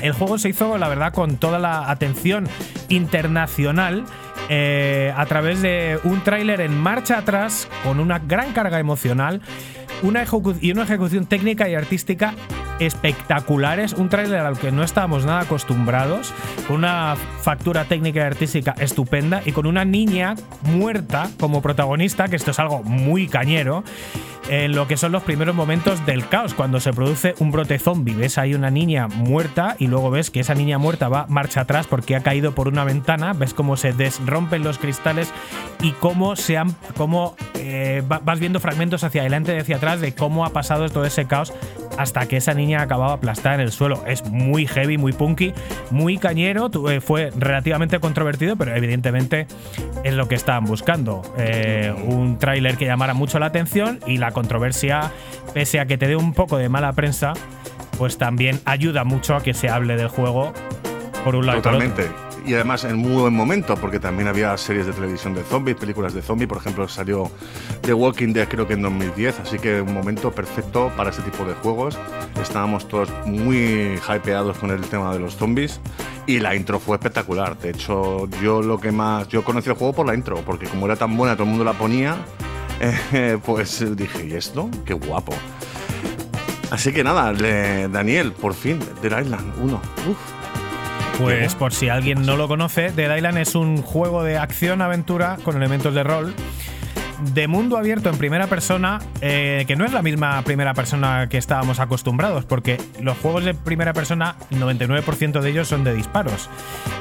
El 0.01 0.11
juego 0.11 0.37
se 0.37 0.49
hizo, 0.49 0.77
la 0.77 0.89
verdad, 0.89 1.13
con 1.13 1.37
toda 1.37 1.57
la 1.57 1.89
atención 1.89 2.47
internacional 2.89 4.05
eh, 4.49 5.13
a 5.15 5.25
través 5.25 5.61
de 5.61 5.99
un 6.03 6.23
tráiler 6.23 6.61
en 6.61 6.77
marcha 6.77 7.17
atrás 7.17 7.67
con 7.83 7.99
una 7.99 8.19
gran 8.19 8.53
carga 8.53 8.79
emocional 8.79 9.41
una 10.03 10.25
y 10.61 10.71
una 10.71 10.83
ejecución 10.83 11.25
técnica 11.25 11.69
y 11.69 11.75
artística 11.75 12.33
espectaculares, 12.79 13.93
un 13.93 14.09
tráiler 14.09 14.39
al 14.41 14.57
que 14.57 14.71
no 14.71 14.83
estábamos 14.83 15.25
nada 15.25 15.41
acostumbrados, 15.41 16.33
con 16.67 16.77
una 16.77 17.15
factura 17.41 17.85
técnica 17.85 18.19
y 18.19 18.23
artística 18.23 18.75
estupenda 18.77 19.41
y 19.45 19.51
con 19.51 19.65
una 19.65 19.85
niña 19.85 20.35
muerta 20.63 21.29
como 21.39 21.61
protagonista, 21.61 22.27
que 22.27 22.35
esto 22.35 22.51
es 22.51 22.59
algo 22.59 22.83
muy 22.83 23.27
cañero, 23.27 23.83
en 24.49 24.73
lo 24.73 24.87
que 24.87 24.95
son 24.95 25.11
los 25.11 25.23
primeros 25.23 25.55
momentos 25.55 26.05
del 26.05 26.27
caos, 26.27 26.53
cuando 26.53 26.79
se 26.79 26.93
produce 26.93 27.35
un 27.39 27.51
brote 27.51 27.79
zombie. 27.79 28.15
Ves 28.15 28.37
ahí 28.37 28.53
una 28.53 28.71
niña 28.71 29.07
muerta 29.07 29.75
y 29.77 29.87
luego 29.87 30.09
ves 30.09 30.31
que 30.31 30.39
esa 30.39 30.55
niña 30.55 30.77
muerta 30.77 31.09
va 31.09 31.25
marcha 31.27 31.61
atrás 31.61 31.85
porque 31.87 32.15
ha 32.15 32.21
caído 32.21 32.53
por 32.53 32.67
una 32.67 32.85
ventana, 32.85 33.33
ves 33.33 33.53
cómo 33.53 33.75
se 33.75 33.91
desrompen 33.91 34.63
los 34.63 34.77
cristales 34.77 35.33
y 35.81 35.91
cómo 35.91 36.35
se 36.35 36.57
han, 36.57 36.75
cómo 36.95 37.35
eh, 37.69 38.01
va- 38.09 38.19
vas 38.23 38.39
viendo 38.39 38.59
fragmentos 38.59 39.03
hacia 39.03 39.21
adelante 39.21 39.55
y 39.55 39.59
hacia 39.59 39.75
atrás 39.77 39.99
de 40.01 40.13
cómo 40.13 40.45
ha 40.45 40.49
pasado 40.51 40.87
todo 40.89 41.05
ese 41.05 41.25
caos 41.25 41.53
hasta 41.97 42.27
que 42.27 42.37
esa 42.37 42.53
niña 42.53 42.81
acababa 42.81 43.13
aplastada 43.13 43.55
en 43.55 43.61
el 43.61 43.71
suelo. 43.71 44.03
Es 44.07 44.23
muy 44.29 44.67
heavy, 44.67 44.97
muy 44.97 45.13
punky, 45.13 45.53
muy 45.91 46.17
cañero, 46.17 46.69
eh, 46.89 47.01
fue 47.01 47.31
relativamente 47.35 47.99
controvertido, 47.99 48.55
pero 48.55 48.75
evidentemente 48.75 49.47
es 50.03 50.13
lo 50.13 50.27
que 50.27 50.35
estaban 50.35 50.65
buscando. 50.65 51.21
Eh, 51.37 51.93
un 52.05 52.37
tráiler 52.37 52.77
que 52.77 52.85
llamara 52.85 53.13
mucho 53.13 53.39
la 53.39 53.47
atención 53.47 53.99
y 54.05 54.17
la 54.17 54.31
controversia, 54.31 55.11
pese 55.53 55.79
a 55.79 55.85
que 55.87 55.97
te 55.97 56.07
dé 56.07 56.15
un 56.15 56.33
poco 56.33 56.57
de 56.57 56.69
mala 56.69 56.93
prensa, 56.93 57.33
pues 57.97 58.17
también 58.19 58.59
ayuda 58.65 59.03
mucho 59.03 59.35
a 59.35 59.41
que 59.41 59.53
se 59.55 59.69
hable 59.69 59.95
del 59.97 60.07
juego 60.07 60.53
por 61.23 61.35
un 61.35 61.47
lado 61.47 61.59
otro. 61.59 62.26
Y 62.47 62.53
además 62.53 62.85
en 62.85 62.95
muy 62.95 63.11
buen 63.11 63.33
momento, 63.33 63.75
porque 63.75 63.99
también 63.99 64.29
había 64.29 64.55
series 64.55 64.85
de 64.85 64.93
televisión 64.93 65.33
de 65.33 65.43
zombies, 65.43 65.75
películas 65.75 66.13
de 66.13 66.21
zombies. 66.21 66.47
Por 66.47 66.59
ejemplo, 66.59 66.87
salió 66.87 67.29
The 67.81 67.93
Walking 67.93 68.31
Dead 68.31 68.47
creo 68.47 68.65
que 68.65 68.73
en 68.73 68.83
2010, 68.83 69.41
así 69.41 69.59
que 69.59 69.81
un 69.81 69.93
momento 69.93 70.31
perfecto 70.31 70.89
para 70.95 71.09
ese 71.09 71.21
tipo 71.23 71.43
de 71.43 71.53
juegos. 71.55 71.99
Estábamos 72.41 72.87
todos 72.87 73.11
muy 73.25 73.99
hypeados 74.07 74.57
con 74.59 74.71
el 74.71 74.79
tema 74.81 75.11
de 75.11 75.19
los 75.19 75.35
zombies 75.35 75.81
y 76.25 76.39
la 76.39 76.55
intro 76.55 76.79
fue 76.79 76.95
espectacular. 76.95 77.57
De 77.57 77.71
hecho, 77.71 78.29
yo 78.41 78.61
lo 78.61 78.79
que 78.79 78.93
más... 78.93 79.27
Yo 79.27 79.43
conocí 79.43 79.67
el 79.69 79.75
juego 79.75 79.91
por 79.91 80.07
la 80.07 80.15
intro, 80.15 80.37
porque 80.45 80.67
como 80.67 80.85
era 80.85 80.95
tan 80.95 81.17
buena, 81.17 81.35
todo 81.35 81.43
el 81.43 81.49
mundo 81.49 81.65
la 81.65 81.73
ponía, 81.73 82.15
eh, 82.79 83.37
pues 83.45 83.85
dije, 83.97 84.25
¿y 84.25 84.35
esto? 84.35 84.69
¡Qué 84.85 84.93
guapo! 84.93 85.33
Así 86.71 86.93
que 86.93 87.03
nada, 87.03 87.33
Daniel, 87.89 88.31
por 88.31 88.53
fin, 88.53 88.79
Dead 89.01 89.21
Island 89.21 89.53
1. 89.61 89.81
Uf. 90.09 90.36
Pues 91.17 91.55
por 91.55 91.73
si 91.73 91.89
alguien 91.89 92.27
no 92.27 92.37
lo 92.37 92.47
conoce, 92.47 92.91
Dead 92.91 93.15
Island 93.15 93.39
es 93.39 93.55
un 93.55 93.81
juego 93.81 94.23
de 94.23 94.37
acción-aventura 94.37 95.37
con 95.43 95.57
elementos 95.57 95.95
de 95.95 96.03
rol 96.03 96.35
de 97.33 97.47
mundo 97.47 97.77
abierto 97.77 98.09
en 98.09 98.17
primera 98.17 98.47
persona, 98.47 98.99
eh, 99.21 99.65
que 99.67 99.75
no 99.75 99.85
es 99.85 99.93
la 99.93 100.01
misma 100.01 100.41
primera 100.43 100.73
persona 100.73 101.27
que 101.29 101.37
estábamos 101.37 101.79
acostumbrados, 101.79 102.45
porque 102.45 102.79
los 103.01 103.17
juegos 103.17 103.45
de 103.45 103.53
primera 103.53 103.93
persona, 103.93 104.35
99% 104.51 105.41
de 105.41 105.49
ellos 105.49 105.67
son 105.67 105.83
de 105.83 105.93
disparos. 105.93 106.49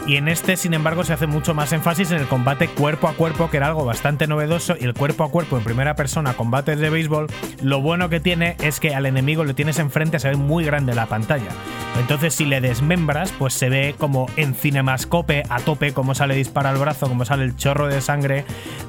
Y 0.06 0.16
en 0.16 0.28
este, 0.28 0.56
sin 0.56 0.74
embargo, 0.74 1.04
se 1.04 1.12
hace 1.12 1.26
mucho 1.26 1.54
más 1.54 1.72
énfasis 1.72 2.10
en 2.10 2.18
el 2.18 2.26
combate 2.26 2.68
cuerpo 2.68 3.08
a 3.08 3.14
cuerpo, 3.14 3.50
que 3.50 3.56
era 3.56 3.66
algo 3.66 3.84
bastante 3.84 4.26
novedoso, 4.26 4.74
y 4.78 4.84
el 4.84 4.94
cuerpo 4.94 5.24
a 5.24 5.30
cuerpo 5.30 5.56
en 5.58 5.64
primera 5.64 5.94
persona, 5.96 6.34
combates 6.34 6.78
de 6.78 6.90
béisbol, 6.90 7.26
lo 7.62 7.80
bueno 7.80 8.08
que 8.08 8.20
tiene 8.20 8.56
es 8.62 8.80
que 8.80 8.94
al 8.94 9.06
enemigo 9.06 9.44
le 9.44 9.54
tienes 9.54 9.78
enfrente, 9.78 10.18
se 10.18 10.28
ve 10.28 10.36
muy 10.36 10.64
grande 10.64 10.94
la 10.94 11.06
pantalla. 11.06 11.50
Entonces, 11.98 12.34
si 12.34 12.44
le 12.44 12.60
desmembras, 12.60 13.32
pues 13.38 13.54
se 13.54 13.68
ve 13.68 13.94
como 13.98 14.26
en 14.36 14.54
cinemascope 14.54 15.44
a 15.48 15.60
tope, 15.60 15.92
como 15.92 16.14
sale 16.14 16.34
dispara 16.34 16.70
al 16.70 16.76
brazo, 16.76 17.08
como 17.08 17.24
sale 17.24 17.44
el 17.44 17.56
chorro 17.56 17.86
de 17.88 18.00
sangre 18.00 18.44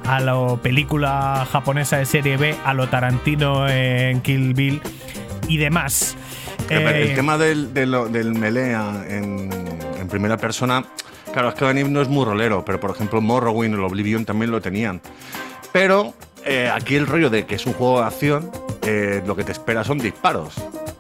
a 0.05 0.19
la 0.19 0.57
película 0.61 1.16
japonesa 1.51 1.97
de 1.97 2.05
serie 2.05 2.37
B, 2.37 2.55
a 2.65 2.73
lo 2.73 2.87
Tarantino 2.87 3.67
en 3.69 4.21
Kill 4.21 4.53
Bill 4.53 4.81
y 5.47 5.57
demás. 5.57 6.15
El, 6.69 6.81
el 6.81 7.11
Eh, 7.11 7.15
tema 7.15 7.37
del, 7.37 7.73
del, 7.73 8.11
del 8.11 8.33
melee 8.33 8.73
en, 9.07 9.49
en 9.99 10.07
primera 10.07 10.37
persona, 10.37 10.83
claro, 11.31 11.49
es 11.49 11.55
que 11.55 11.65
Dani 11.65 11.83
no 11.85 12.01
es 12.01 12.09
muy 12.09 12.25
rolero, 12.25 12.65
pero 12.65 12.79
por 12.79 12.91
ejemplo 12.91 13.21
Morrowind 13.21 13.75
o 13.75 13.77
el 13.77 13.83
Oblivion 13.83 14.25
también 14.25 14.51
lo 14.51 14.59
tenían. 14.61 15.01
Pero 15.71 16.13
eh, 16.45 16.71
aquí 16.73 16.95
el 16.95 17.07
rollo 17.07 17.29
de 17.29 17.45
que 17.45 17.55
es 17.55 17.65
un 17.65 17.73
juego 17.73 18.01
de 18.01 18.07
acción, 18.07 18.51
eh, 18.83 19.21
lo 19.25 19.35
que 19.35 19.43
te 19.43 19.51
espera 19.51 19.83
son 19.83 19.97
disparos. 19.99 20.55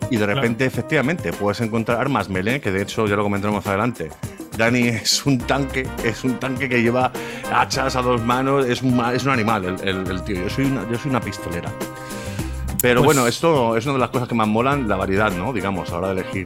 Y 0.09 0.15
de 0.17 0.25
repente, 0.25 0.65
efectivamente, 0.65 1.33
puedes 1.33 1.59
encontrar 1.61 1.99
armas 1.99 2.29
melee, 2.29 2.61
que 2.61 2.71
de 2.71 2.81
hecho 2.81 3.07
ya 3.07 3.15
lo 3.15 3.23
comentaremos 3.23 3.63
más 3.63 3.67
adelante. 3.67 4.09
Dani 4.57 4.87
es 4.87 5.25
un 5.25 5.37
tanque, 5.37 5.85
es 6.03 6.23
un 6.23 6.39
tanque 6.39 6.69
que 6.69 6.81
lleva 6.81 7.11
hachas 7.53 7.95
a 7.95 8.01
dos 8.01 8.21
manos, 8.23 8.65
es 8.65 8.81
un, 8.81 8.99
es 9.13 9.23
un 9.25 9.31
animal 9.31 9.65
el, 9.65 9.87
el- 9.87 10.09
el 10.11 10.23
tío. 10.23 10.35
Yo 10.43 10.49
soy, 10.49 10.65
una, 10.65 10.89
yo 10.89 10.97
soy 10.97 11.09
una 11.11 11.19
pistolera. 11.21 11.69
Pero 12.81 13.01
Pues- 13.01 13.05
bueno, 13.15 13.27
esto 13.27 13.75
es 13.75 13.85
una 13.85 13.93
de 13.95 13.99
las 13.99 14.09
cosas 14.09 14.27
que 14.27 14.35
más 14.35 14.47
molan, 14.47 14.87
la 14.87 14.95
variedad, 14.95 15.31
¿no? 15.31 15.51
Digamos, 15.51 15.89
a 15.89 15.93
la 15.93 15.97
hora 15.97 16.07
de 16.13 16.21
elegir 16.21 16.45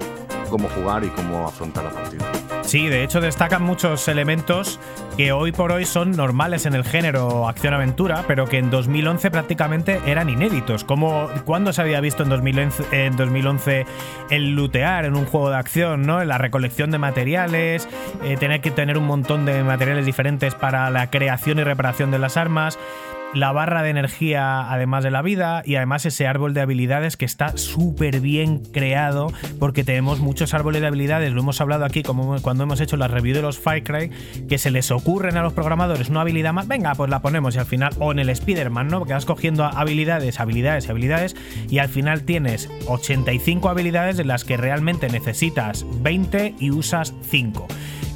cómo 0.49 0.67
jugar 0.69 1.03
y 1.03 1.09
cómo 1.09 1.47
afrontar 1.47 1.83
la 1.83 1.91
partida. 1.91 2.25
Sí, 2.71 2.87
de 2.87 3.03
hecho 3.03 3.19
destacan 3.19 3.63
muchos 3.63 4.07
elementos 4.07 4.79
que 5.17 5.33
hoy 5.33 5.51
por 5.51 5.73
hoy 5.73 5.85
son 5.85 6.11
normales 6.11 6.65
en 6.65 6.73
el 6.73 6.85
género 6.85 7.49
acción-aventura, 7.49 8.23
pero 8.29 8.45
que 8.45 8.59
en 8.59 8.71
2011 8.71 9.29
prácticamente 9.29 9.99
eran 10.05 10.29
inéditos. 10.29 10.85
Como 10.85 11.27
cuando 11.43 11.73
se 11.73 11.81
había 11.81 11.99
visto 11.99 12.23
en 12.23 12.29
2011, 12.29 12.83
en 12.93 13.17
2011 13.17 13.85
el 14.29 14.55
lootear 14.55 15.03
en 15.03 15.17
un 15.17 15.25
juego 15.25 15.49
de 15.49 15.57
acción, 15.57 16.03
¿no? 16.03 16.23
La 16.23 16.37
recolección 16.37 16.91
de 16.91 16.97
materiales, 16.97 17.89
eh, 18.23 18.37
tener 18.37 18.61
que 18.61 18.71
tener 18.71 18.97
un 18.97 19.05
montón 19.05 19.43
de 19.43 19.61
materiales 19.63 20.05
diferentes 20.05 20.55
para 20.55 20.89
la 20.91 21.09
creación 21.09 21.59
y 21.59 21.65
reparación 21.65 22.09
de 22.09 22.19
las 22.19 22.37
armas 22.37 22.79
la 23.33 23.51
barra 23.51 23.81
de 23.81 23.89
energía 23.89 24.71
además 24.71 25.03
de 25.03 25.11
la 25.11 25.21
vida 25.21 25.63
y 25.65 25.75
además 25.75 26.05
ese 26.05 26.27
árbol 26.27 26.53
de 26.53 26.61
habilidades 26.61 27.17
que 27.17 27.25
está 27.25 27.57
súper 27.57 28.19
bien 28.19 28.59
creado 28.59 29.31
porque 29.59 29.83
tenemos 29.83 30.19
muchos 30.19 30.53
árboles 30.53 30.81
de 30.81 30.87
habilidades, 30.87 31.33
lo 31.33 31.41
hemos 31.41 31.61
hablado 31.61 31.85
aquí 31.85 32.03
como 32.03 32.41
cuando 32.41 32.63
hemos 32.63 32.81
hecho 32.81 32.97
la 32.97 33.07
review 33.07 33.35
de 33.35 33.41
los 33.41 33.59
Far 33.59 33.83
Cry, 33.83 34.11
que 34.47 34.57
se 34.57 34.71
les 34.71 34.91
ocurren 34.91 35.37
a 35.37 35.41
los 35.41 35.53
programadores 35.53 36.09
una 36.09 36.21
habilidad 36.21 36.53
más, 36.53 36.67
venga, 36.67 36.93
pues 36.95 37.09
la 37.09 37.21
ponemos 37.21 37.55
y 37.55 37.59
al 37.59 37.65
final, 37.65 37.93
o 37.99 38.11
en 38.11 38.19
el 38.19 38.29
Spider-Man, 38.29 38.87
¿no? 38.87 39.05
Que 39.05 39.13
vas 39.13 39.25
cogiendo 39.25 39.65
habilidades, 39.65 40.39
habilidades 40.39 40.89
habilidades 40.89 41.35
y 41.69 41.79
al 41.79 41.89
final 41.89 42.23
tienes 42.23 42.69
85 42.87 43.69
habilidades 43.69 44.17
de 44.17 44.25
las 44.25 44.43
que 44.43 44.57
realmente 44.57 45.09
necesitas 45.09 45.85
20 46.01 46.55
y 46.59 46.71
usas 46.71 47.13
5. 47.29 47.67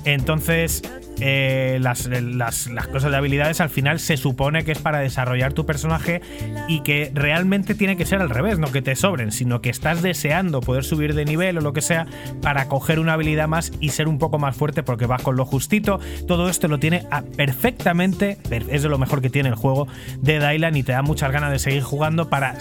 Entonces, 0.06 0.84
eh, 1.20 1.78
las, 1.82 2.06
las- 2.08 2.68
las 2.68 2.88
cosas 2.88 3.12
de 3.12 3.18
habilidades 3.18 3.62
al 3.62 3.70
final 3.70 4.00
se 4.00 4.18
supone 4.18 4.64
que 4.64 4.72
es 4.72 4.80
para 4.80 5.00
desarrollar 5.00 5.54
tu 5.54 5.66
personaje 5.66 6.22
y 6.68 6.82
que 6.82 7.12
realmente 7.14 7.76
tiene 7.76 7.98
que 7.98 8.06
ser 8.06 8.22
al 8.22 8.30
revés, 8.30 8.60
no 8.60 8.72
que 8.72 8.82
te 8.82 8.96
sobren, 8.96 9.32
sino 9.32 9.62
que 9.62 9.70
estás 9.70 10.02
deseando 10.02 10.62
poder 10.62 10.84
subir 10.84 11.14
de 11.16 11.26
nivel 11.26 11.58
o 11.58 11.62
lo 11.62 11.74
que 11.74 11.82
sea 11.82 12.06
para 12.42 12.68
coger 12.68 13.00
una 13.00 13.14
habilidad 13.14 13.48
más 13.48 13.72
y 13.80 13.90
ser 13.90 14.08
un 14.08 14.18
poco 14.20 14.40
más 14.40 14.56
fuerte 14.56 14.84
porque 14.84 15.06
vas 15.06 15.22
con 15.22 15.36
lo 15.36 15.46
justito. 15.46 16.00
Todo 16.28 16.50
esto 16.50 16.68
lo 16.68 16.80
tiene 16.80 17.04
perfectamente, 17.38 18.38
es 18.70 18.84
de 18.84 18.90
lo 18.90 18.98
mejor 18.98 19.22
que 19.22 19.30
tiene 19.30 19.50
el 19.50 19.56
juego 19.56 19.88
de 20.22 20.40
Dylan 20.40 20.76
y 20.76 20.84
te 20.84 20.92
da 20.92 21.02
muchas 21.02 21.32
ganas 21.32 21.52
de 21.52 21.60
seguir 21.60 21.82
jugando 21.84 22.30
para, 22.30 22.56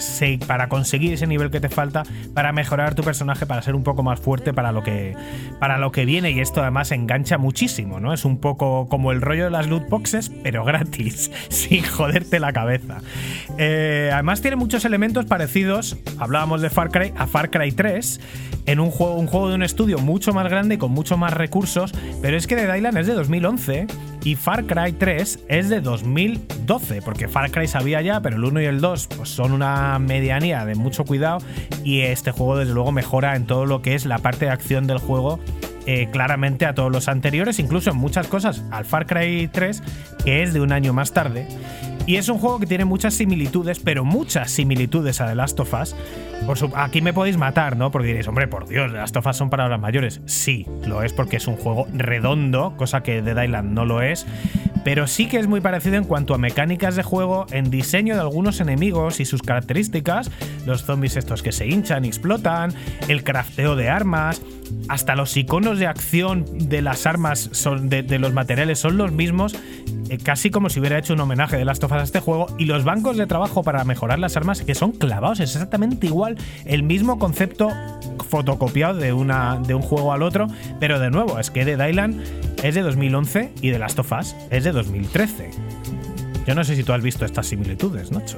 para 0.47 0.69
conseguir 0.69 1.13
ese 1.13 1.27
nivel 1.27 1.51
que 1.51 1.59
te 1.59 1.69
falta, 1.69 2.03
para 2.33 2.53
mejorar 2.53 2.95
tu 2.95 3.03
personaje, 3.03 3.45
para 3.45 3.61
ser 3.61 3.75
un 3.75 3.83
poco 3.83 4.03
más 4.03 4.19
fuerte 4.19 4.53
para 4.53 4.71
lo 4.71 4.83
que, 4.83 5.15
para 5.59 5.77
lo 5.77 5.91
que 5.91 6.05
viene 6.05 6.31
y 6.31 6.39
esto 6.39 6.61
además 6.61 6.91
engancha 6.91 7.37
muchísimo, 7.37 7.99
¿no? 7.99 8.13
Es 8.13 8.23
un 8.25 8.37
poco 8.45 8.87
como 8.89 9.11
el 9.11 9.21
rollo 9.21 9.45
de 9.45 9.49
las 9.49 9.65
loot 9.65 9.89
boxes, 9.89 10.31
pero 10.43 10.63
gratis, 10.63 11.31
sin 11.49 11.83
joderte 11.83 12.39
la 12.39 12.53
cabeza. 12.53 12.99
Eh, 13.57 14.11
además 14.13 14.41
tiene 14.41 14.55
muchos 14.55 14.85
elementos 14.85 15.25
parecidos, 15.25 15.97
hablábamos 16.19 16.61
de 16.61 16.69
Far 16.69 16.91
Cry, 16.91 17.11
a 17.17 17.25
Far 17.25 17.49
Cry 17.49 17.71
3, 17.71 18.21
en 18.67 18.79
un 18.79 18.91
juego, 18.91 19.49
de 19.49 19.55
un 19.55 19.63
estudio 19.63 19.97
mucho 19.97 20.31
más 20.31 20.47
grande 20.47 20.75
y 20.75 20.77
con 20.77 20.91
mucho 20.91 21.17
más 21.17 21.33
recursos, 21.33 21.91
pero 22.21 22.37
es 22.37 22.45
que 22.45 22.55
The 22.55 22.71
Dylan 22.71 22.97
es 22.97 23.07
de 23.07 23.13
2011 23.13 23.87
y 24.23 24.35
Far 24.35 24.65
Cry 24.65 24.91
3 24.91 25.39
es 25.47 25.69
de 25.69 25.81
2012, 25.81 27.01
porque 27.01 27.27
Far 27.27 27.49
Cry 27.49 27.67
sabía 27.67 28.03
ya, 28.03 28.21
pero 28.21 28.35
el 28.35 28.43
1 28.43 28.61
y 28.61 28.65
el 28.65 28.79
2 28.79 29.07
pues, 29.07 29.29
son 29.29 29.53
una 29.53 29.97
medianía 29.97 30.65
de 30.65 30.75
mucho 30.75 31.03
cuidado 31.03 31.39
y 31.83 32.01
este 32.01 32.29
juego 32.29 32.57
desde 32.57 32.75
luego 32.75 32.91
mejora 32.91 33.35
en 33.35 33.47
todo 33.47 33.65
lo 33.65 33.81
que 33.81 33.95
es 33.95 34.05
la 34.05 34.19
parte 34.19 34.45
de 34.45 34.51
acción 34.51 34.85
del 34.85 34.99
juego 34.99 35.39
eh, 35.85 36.09
claramente 36.11 36.65
a 36.65 36.73
todos 36.73 36.91
los 36.91 37.07
anteriores, 37.07 37.59
incluso 37.59 37.91
en 37.91 37.97
muchas 37.97 38.27
cosas 38.27 38.63
al 38.71 38.85
Far 38.85 39.05
Cry 39.05 39.49
3, 39.51 39.83
que 40.23 40.43
es 40.43 40.53
de 40.53 40.61
un 40.61 40.71
año 40.71 40.93
más 40.93 41.11
tarde. 41.11 41.47
Y 42.07 42.17
es 42.17 42.29
un 42.29 42.37
juego 42.37 42.59
que 42.59 42.67
tiene 42.67 42.85
muchas 42.85 43.15
similitudes, 43.15 43.79
pero 43.79 44.05
muchas 44.05 44.51
similitudes 44.51 45.21
a 45.21 45.27
The 45.27 45.35
Last 45.35 45.59
of 45.59 45.73
Us. 45.73 45.95
Por 46.45 46.57
aquí 46.75 47.01
me 47.01 47.11
podéis 47.11 47.37
matar, 47.37 47.75
¿no? 47.75 47.89
Porque 47.91 48.07
diréis, 48.07 48.27
hombre, 48.27 48.47
por 48.47 48.67
Dios, 48.67 48.91
of 49.15 49.25
Us 49.25 49.35
son 49.35 49.49
palabras 49.49 49.79
mayores. 49.79 50.21
Sí, 50.25 50.67
lo 50.85 51.01
es 51.01 51.11
porque 51.11 51.37
es 51.37 51.47
un 51.47 51.55
juego 51.55 51.87
redondo, 51.93 52.75
cosa 52.77 53.01
que 53.01 53.21
The 53.21 53.33
Dylan 53.33 53.73
no 53.73 53.85
lo 53.85 54.01
es. 54.01 54.27
Pero 54.83 55.07
sí 55.07 55.27
que 55.27 55.39
es 55.39 55.47
muy 55.47 55.61
parecido 55.61 55.95
en 55.95 56.03
cuanto 56.03 56.35
a 56.35 56.37
mecánicas 56.37 56.95
de 56.95 57.01
juego, 57.01 57.47
en 57.51 57.71
diseño 57.71 58.13
de 58.13 58.21
algunos 58.21 58.59
enemigos 58.59 59.19
y 59.19 59.25
sus 59.25 59.41
características, 59.41 60.29
los 60.67 60.83
zombies 60.83 61.17
estos 61.17 61.41
que 61.41 61.51
se 61.51 61.65
hinchan 61.65 62.05
y 62.05 62.09
explotan, 62.09 62.71
el 63.07 63.23
crafteo 63.23 63.75
de 63.75 63.89
armas, 63.89 64.43
hasta 64.87 65.15
los 65.15 65.35
iconos 65.37 65.79
de 65.79 65.87
acción 65.87 66.45
de 66.69 66.83
las 66.83 67.07
armas 67.07 67.49
son 67.51 67.89
de, 67.89 68.03
de 68.03 68.19
los 68.19 68.33
materiales 68.33 68.77
son 68.79 68.97
los 68.97 69.11
mismos, 69.11 69.55
eh, 70.09 70.17
casi 70.17 70.51
como 70.51 70.69
si 70.69 70.79
hubiera 70.79 70.99
hecho 70.99 71.13
un 71.13 71.19
homenaje 71.19 71.57
de 71.57 71.65
Last 71.65 71.83
of 71.83 71.91
Us 71.91 71.97
a 71.97 72.03
este 72.03 72.19
juego. 72.19 72.47
Y 72.57 72.65
los 72.65 72.83
bancos 72.83 73.17
de 73.17 73.25
trabajo 73.25 73.63
para 73.63 73.83
mejorar 73.83 74.19
las 74.19 74.37
armas 74.37 74.61
que 74.61 74.75
son 74.75 74.91
clavados, 74.91 75.39
es 75.39 75.53
exactamente 75.53 76.05
igual, 76.07 76.34
el 76.65 76.83
mismo 76.83 77.19
concepto 77.19 77.69
fotocopiado 78.29 78.95
de, 78.99 79.13
una, 79.13 79.57
de 79.65 79.73
un 79.75 79.81
juego 79.81 80.13
al 80.13 80.23
otro. 80.23 80.47
Pero 80.79 80.99
de 80.99 81.09
nuevo, 81.11 81.39
es 81.39 81.51
que 81.51 81.65
de 81.65 81.77
Dylan 81.77 82.21
es 82.63 82.75
de 82.75 82.81
2011 82.81 83.51
y 83.61 83.69
de 83.69 83.79
Last 83.79 83.99
of 83.99 84.11
Us 84.11 84.35
es 84.49 84.63
de 84.63 84.71
2013. 84.71 85.51
Yo 86.47 86.53
no 86.53 86.63
sé 86.63 86.75
si 86.75 86.83
tú 86.83 86.93
has 86.93 87.01
visto 87.01 87.25
estas 87.25 87.47
similitudes, 87.47 88.11
Nacho. 88.11 88.37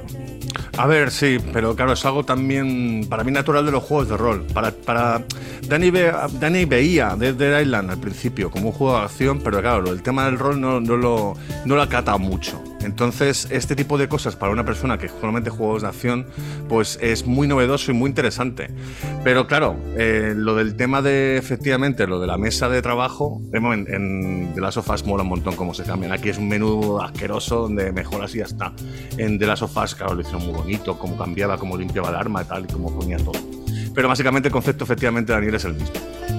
A 0.78 0.86
ver, 0.86 1.10
sí, 1.10 1.38
pero 1.52 1.74
claro, 1.74 1.92
es 1.92 2.04
algo 2.06 2.24
también 2.24 3.04
para 3.08 3.24
mí 3.24 3.32
natural 3.32 3.66
de 3.66 3.72
los 3.72 3.82
juegos 3.82 4.08
de 4.08 4.16
rol. 4.16 4.44
Para, 4.54 4.70
para 4.70 5.24
Dani, 5.68 5.90
ve- 5.90 6.12
Dani 6.40 6.64
veía 6.64 7.16
desde 7.18 7.60
Island 7.62 7.90
al 7.90 7.98
principio 7.98 8.50
como 8.50 8.68
un 8.68 8.72
juego 8.72 8.96
de 8.96 9.04
acción, 9.04 9.40
pero 9.42 9.60
claro, 9.60 9.90
el 9.92 10.02
tema 10.02 10.24
del 10.26 10.38
rol 10.38 10.60
no, 10.60 10.80
no 10.80 10.96
lo, 10.96 11.34
no 11.64 11.74
lo 11.74 11.82
acata 11.82 12.16
mucho. 12.16 12.62
Entonces, 12.80 13.48
este 13.50 13.74
tipo 13.74 13.98
de 13.98 14.08
cosas 14.08 14.36
para 14.36 14.52
una 14.52 14.64
persona 14.64 14.98
que 14.98 15.08
solamente 15.08 15.50
juegos 15.50 15.82
de 15.82 15.88
acción, 15.88 16.26
pues 16.68 16.98
es 17.02 17.26
muy 17.26 17.48
novedoso 17.48 17.90
y 17.90 17.94
muy 17.94 18.08
interesante. 18.08 18.70
Pero 19.24 19.46
claro, 19.46 19.76
eh, 19.96 20.32
lo 20.36 20.54
del 20.54 20.76
tema 20.76 21.02
de 21.02 21.36
efectivamente, 21.36 22.06
lo 22.06 22.20
de 22.20 22.26
la 22.26 22.38
mesa 22.38 22.68
de 22.68 22.80
trabajo, 22.82 23.42
en, 23.52 23.64
en 23.92 24.54
The 24.54 24.60
Last 24.60 24.78
of 24.78 24.90
Us 24.90 25.04
mola 25.04 25.22
un 25.22 25.30
montón 25.30 25.56
cómo 25.56 25.74
se 25.74 25.84
cambian. 25.84 26.12
Aquí 26.12 26.28
es 26.28 26.38
un 26.38 26.48
menú 26.48 27.00
asqueroso 27.00 27.62
donde 27.62 27.92
mejoras 27.92 28.34
y 28.34 28.38
ya 28.38 28.44
está. 28.44 28.72
En 29.16 29.38
The 29.38 29.46
Last 29.46 29.62
of 29.62 29.76
Us, 29.76 29.94
claro, 29.94 30.14
lo 30.14 30.20
hicieron 30.20 30.44
muy 30.46 30.54
bonito, 30.54 30.98
cómo 30.98 31.16
cambiaba, 31.16 31.58
cómo 31.58 31.76
limpiaba 31.76 32.10
el 32.10 32.16
arma 32.16 32.42
y 32.42 32.44
tal, 32.44 32.64
y 32.64 32.72
cómo 32.72 32.96
ponía 32.96 33.16
todo. 33.18 33.40
Pero 33.94 34.08
básicamente 34.08 34.48
el 34.48 34.52
concepto, 34.52 34.84
efectivamente, 34.84 35.32
Daniel, 35.32 35.56
es 35.56 35.64
el 35.64 35.74
mismo. 35.74 36.37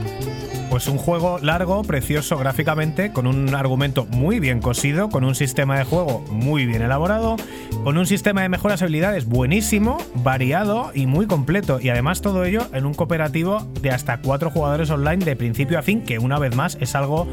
Pues 0.69 0.87
un 0.87 0.99
juego 0.99 1.39
largo, 1.39 1.81
precioso 1.83 2.37
gráficamente, 2.37 3.11
con 3.11 3.25
un 3.25 3.55
argumento 3.55 4.05
muy 4.05 4.39
bien 4.39 4.61
cosido, 4.61 5.09
con 5.09 5.23
un 5.23 5.33
sistema 5.33 5.79
de 5.79 5.83
juego 5.83 6.23
muy 6.29 6.67
bien 6.67 6.83
elaborado, 6.83 7.37
con 7.83 7.97
un 7.97 8.05
sistema 8.05 8.43
de 8.43 8.49
mejoras 8.49 8.83
habilidades 8.83 9.25
buenísimo, 9.25 9.97
variado 10.13 10.91
y 10.93 11.07
muy 11.07 11.25
completo. 11.25 11.79
Y 11.81 11.89
además 11.89 12.21
todo 12.21 12.45
ello 12.45 12.67
en 12.71 12.85
un 12.85 12.93
cooperativo 12.93 13.67
de 13.81 13.89
hasta 13.89 14.21
cuatro 14.21 14.51
jugadores 14.51 14.91
online 14.91 15.25
de 15.25 15.35
principio 15.35 15.79
a 15.79 15.81
fin, 15.81 16.03
que 16.03 16.19
una 16.19 16.37
vez 16.37 16.55
más 16.55 16.77
es 16.79 16.93
algo 16.93 17.27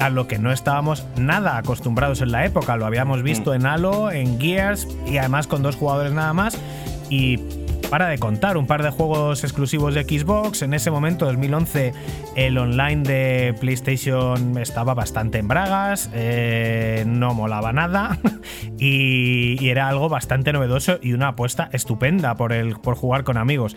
a 0.00 0.08
lo 0.08 0.26
que 0.26 0.38
no 0.38 0.50
estábamos 0.50 1.04
nada 1.16 1.58
acostumbrados 1.58 2.22
en 2.22 2.32
la 2.32 2.46
época. 2.46 2.78
Lo 2.78 2.86
habíamos 2.86 3.22
visto 3.22 3.52
en 3.52 3.66
Halo, 3.66 4.10
en 4.10 4.40
Gears 4.40 4.88
y 5.06 5.18
además 5.18 5.46
con 5.46 5.62
dos 5.62 5.76
jugadores 5.76 6.14
nada 6.14 6.32
más. 6.32 6.58
Y 7.10 7.38
para 7.90 8.08
de 8.08 8.18
contar. 8.18 8.56
Un 8.56 8.66
par 8.66 8.82
de 8.82 8.90
juegos 8.90 9.44
exclusivos 9.44 9.94
de 9.94 10.04
Xbox. 10.04 10.62
En 10.62 10.74
ese 10.74 10.90
momento, 10.90 11.24
2011, 11.26 11.92
el 12.36 12.58
online 12.58 13.02
de 13.02 13.54
PlayStation 13.58 14.58
estaba 14.58 14.94
bastante 14.94 15.38
en 15.38 15.48
bragas, 15.48 16.10
eh, 16.12 17.04
no 17.06 17.34
molaba 17.34 17.72
nada 17.72 18.18
y, 18.78 19.68
era 19.68 19.88
algo 19.88 20.08
bastante 20.08 20.52
novedoso 20.52 20.98
y 21.02 21.12
una 21.12 21.28
apuesta 21.28 21.68
estupenda 21.72 22.34
por, 22.36 22.52
el, 22.52 22.76
por 22.76 22.94
jugar 22.94 23.24
con 23.24 23.36
amigos. 23.36 23.76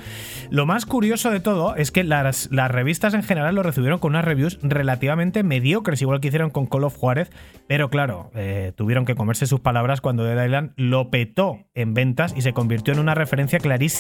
Lo 0.49 0.65
más 0.65 0.85
curioso 0.85 1.29
de 1.31 1.39
todo 1.39 1.75
es 1.75 1.91
que 1.91 2.03
las, 2.03 2.49
las 2.51 2.71
revistas 2.71 3.13
en 3.13 3.23
general 3.23 3.55
lo 3.55 3.63
recibieron 3.63 3.99
con 3.99 4.11
unas 4.11 4.25
reviews 4.25 4.59
relativamente 4.61 5.43
mediocres, 5.43 6.01
igual 6.01 6.21
que 6.21 6.29
hicieron 6.29 6.49
con 6.49 6.65
Call 6.65 6.85
of 6.85 6.97
Juárez, 6.97 7.29
pero 7.67 7.89
claro, 7.89 8.31
eh, 8.35 8.71
tuvieron 8.75 9.05
que 9.05 9.15
comerse 9.15 9.47
sus 9.47 9.59
palabras 9.59 10.01
cuando 10.01 10.23
Dead 10.23 10.45
Island 10.45 10.71
lo 10.77 11.09
petó 11.09 11.59
en 11.73 11.93
ventas 11.93 12.33
y 12.35 12.41
se 12.41 12.53
convirtió 12.53 12.93
en 12.93 12.99
una 12.99 13.15
referencia 13.15 13.59
clarísima 13.59 13.90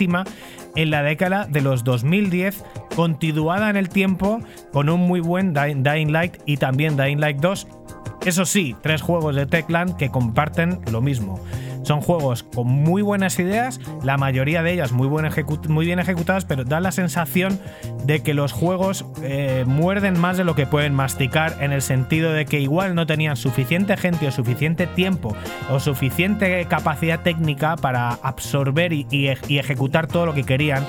en 0.75 0.89
la 0.89 1.03
década 1.03 1.45
de 1.45 1.61
los 1.61 1.83
2010, 1.83 2.63
continuada 2.95 3.69
en 3.69 3.75
el 3.75 3.89
tiempo 3.89 4.39
con 4.71 4.89
un 4.89 5.01
muy 5.01 5.19
buen 5.19 5.53
Dying 5.53 6.11
Light 6.11 6.37
y 6.45 6.57
también 6.57 6.97
Dying 6.97 7.19
Light 7.19 7.37
2. 7.37 7.67
Eso 8.25 8.45
sí, 8.45 8.75
tres 8.81 9.01
juegos 9.01 9.35
de 9.35 9.45
Techland 9.45 9.97
que 9.97 10.09
comparten 10.09 10.79
lo 10.91 11.01
mismo. 11.01 11.39
Son 11.83 12.01
juegos 12.01 12.43
con 12.43 12.67
muy 12.67 13.01
buenas 13.01 13.39
ideas, 13.39 13.79
la 14.03 14.17
mayoría 14.17 14.63
de 14.63 14.73
ellas 14.73 14.91
muy, 14.91 15.07
muy 15.07 15.85
bien 15.85 15.99
ejecutadas, 15.99 16.45
pero 16.45 16.63
da 16.63 16.79
la 16.79 16.91
sensación 16.91 17.59
de 18.05 18.21
que 18.21 18.33
los 18.33 18.51
juegos 18.51 19.05
eh, 19.23 19.63
muerden 19.65 20.19
más 20.19 20.37
de 20.37 20.43
lo 20.43 20.55
que 20.55 20.67
pueden 20.67 20.93
masticar, 20.93 21.57
en 21.59 21.71
el 21.71 21.81
sentido 21.81 22.31
de 22.31 22.45
que 22.45 22.59
igual 22.59 22.95
no 22.95 23.05
tenían 23.05 23.35
suficiente 23.35 23.97
gente 23.97 24.27
o 24.27 24.31
suficiente 24.31 24.87
tiempo 24.87 25.35
o 25.69 25.79
suficiente 25.79 26.65
capacidad 26.65 27.21
técnica 27.21 27.75
para 27.75 28.09
absorber 28.21 28.93
y 28.93 29.27
ejecutar 29.49 30.07
todo 30.07 30.25
lo 30.25 30.33
que 30.33 30.43
querían 30.43 30.85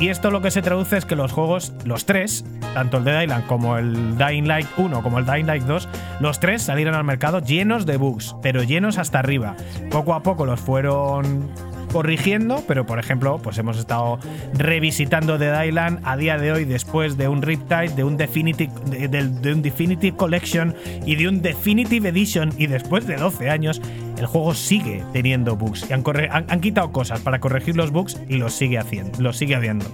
y 0.00 0.08
esto 0.08 0.30
lo 0.30 0.42
que 0.42 0.50
se 0.50 0.62
traduce 0.62 0.96
es 0.96 1.04
que 1.04 1.16
los 1.16 1.32
juegos, 1.32 1.72
los 1.84 2.04
tres, 2.04 2.44
tanto 2.74 2.98
el 2.98 3.04
Dead 3.04 3.22
Island 3.22 3.46
como 3.46 3.78
el 3.78 4.18
Dying 4.18 4.46
Light 4.46 4.66
1 4.76 5.02
como 5.02 5.18
el 5.18 5.26
Dying 5.26 5.46
Light 5.46 5.64
2, 5.64 5.88
los 6.20 6.38
tres 6.40 6.62
salieron 6.62 6.94
al 6.94 7.04
mercado 7.04 7.40
llenos 7.40 7.86
de 7.86 7.96
bugs, 7.96 8.36
pero 8.42 8.62
llenos 8.62 8.98
hasta 8.98 9.18
arriba. 9.18 9.56
Poco 9.90 10.14
a 10.14 10.22
poco 10.22 10.44
los 10.44 10.60
fueron 10.60 11.50
corrigiendo, 11.92 12.62
pero 12.68 12.84
por 12.84 12.98
ejemplo, 12.98 13.38
pues 13.42 13.56
hemos 13.56 13.78
estado 13.78 14.18
revisitando 14.52 15.38
The 15.38 15.66
Island 15.66 16.00
a 16.04 16.16
día 16.18 16.36
de 16.36 16.52
hoy 16.52 16.64
después 16.66 17.16
de 17.16 17.28
un 17.28 17.40
Riptide, 17.40 17.94
de 17.96 18.04
un 18.04 18.18
Definitive, 18.18 18.72
de, 19.08 19.52
un 19.52 19.62
Definitive 19.62 20.16
Collection 20.16 20.74
y 21.06 21.16
de 21.16 21.28
un 21.28 21.40
Definitive 21.40 22.10
Edition 22.10 22.52
y 22.58 22.66
después 22.66 23.06
de 23.06 23.16
12 23.16 23.48
años, 23.48 23.80
el 24.18 24.26
juego 24.26 24.54
sigue 24.54 25.04
teniendo 25.12 25.56
bugs 25.56 25.88
y 25.88 25.92
han, 25.92 26.60
quitado 26.60 26.92
cosas 26.92 27.20
para 27.20 27.40
corregir 27.40 27.76
los 27.76 27.90
bugs 27.90 28.20
y 28.28 28.36
los 28.36 28.54
sigue 28.54 28.78
haciendo, 28.78 29.20
los 29.20 29.36
sigue 29.36 29.54
habiendo. 29.54 29.86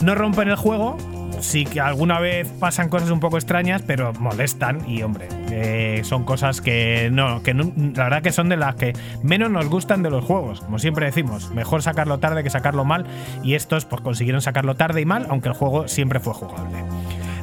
No 0.00 0.14
rompen 0.14 0.48
el 0.48 0.56
juego, 0.56 0.96
sí 1.40 1.64
que 1.64 1.80
alguna 1.80 2.20
vez 2.20 2.48
pasan 2.60 2.88
cosas 2.88 3.10
un 3.10 3.20
poco 3.20 3.36
extrañas, 3.36 3.82
pero 3.82 4.12
molestan 4.14 4.88
y 4.88 5.02
hombre, 5.02 5.28
eh, 5.50 6.00
son 6.04 6.24
cosas 6.24 6.60
que 6.60 7.08
no, 7.12 7.42
que 7.42 7.54
la 7.54 8.04
verdad 8.04 8.22
que 8.22 8.32
son 8.32 8.48
de 8.48 8.56
las 8.56 8.74
que 8.76 8.92
menos 9.22 9.50
nos 9.50 9.68
gustan 9.68 10.02
de 10.02 10.10
los 10.10 10.24
juegos. 10.24 10.60
Como 10.60 10.78
siempre 10.78 11.06
decimos, 11.06 11.50
mejor 11.52 11.82
sacarlo 11.82 12.18
tarde 12.18 12.42
que 12.42 12.50
sacarlo 12.50 12.84
mal 12.84 13.06
y 13.42 13.54
estos 13.54 13.84
pues 13.84 14.00
consiguieron 14.00 14.40
sacarlo 14.42 14.74
tarde 14.74 15.00
y 15.00 15.04
mal, 15.04 15.26
aunque 15.28 15.48
el 15.48 15.54
juego 15.54 15.88
siempre 15.88 16.20
fue 16.20 16.34
jugable. 16.34 16.78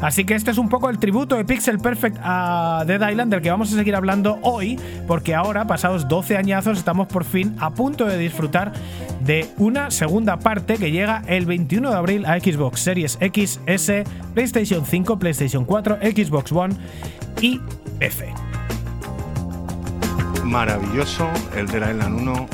Así 0.01 0.25
que 0.25 0.35
este 0.35 0.51
es 0.51 0.57
un 0.57 0.69
poco 0.69 0.89
el 0.89 0.99
tributo 0.99 1.35
de 1.35 1.45
Pixel 1.45 1.79
Perfect 1.79 2.17
a 2.21 2.83
Dead 2.85 3.09
Island 3.09 3.31
del 3.31 3.41
que 3.41 3.49
vamos 3.49 3.71
a 3.71 3.75
seguir 3.75 3.95
hablando 3.95 4.39
hoy, 4.41 4.79
porque 5.07 5.33
ahora, 5.35 5.65
pasados 5.65 6.07
12 6.07 6.37
añazos, 6.37 6.77
estamos 6.77 7.07
por 7.07 7.23
fin 7.23 7.55
a 7.59 7.71
punto 7.71 8.05
de 8.05 8.17
disfrutar 8.17 8.73
de 9.21 9.47
una 9.57 9.91
segunda 9.91 10.37
parte 10.37 10.75
que 10.75 10.91
llega 10.91 11.23
el 11.27 11.45
21 11.45 11.89
de 11.89 11.95
abril 11.95 12.25
a 12.25 12.39
Xbox 12.39 12.81
Series 12.81 13.17
X, 13.21 13.59
S, 13.65 14.03
PlayStation 14.33 14.85
5, 14.85 15.19
PlayStation 15.19 15.65
4, 15.65 15.97
Xbox 16.01 16.51
One 16.51 16.75
y 17.41 17.59
PC. 17.99 18.33
Maravilloso 20.43 21.27
el 21.55 21.67
Dead 21.67 21.89
Island 21.89 22.21
1 22.21 22.47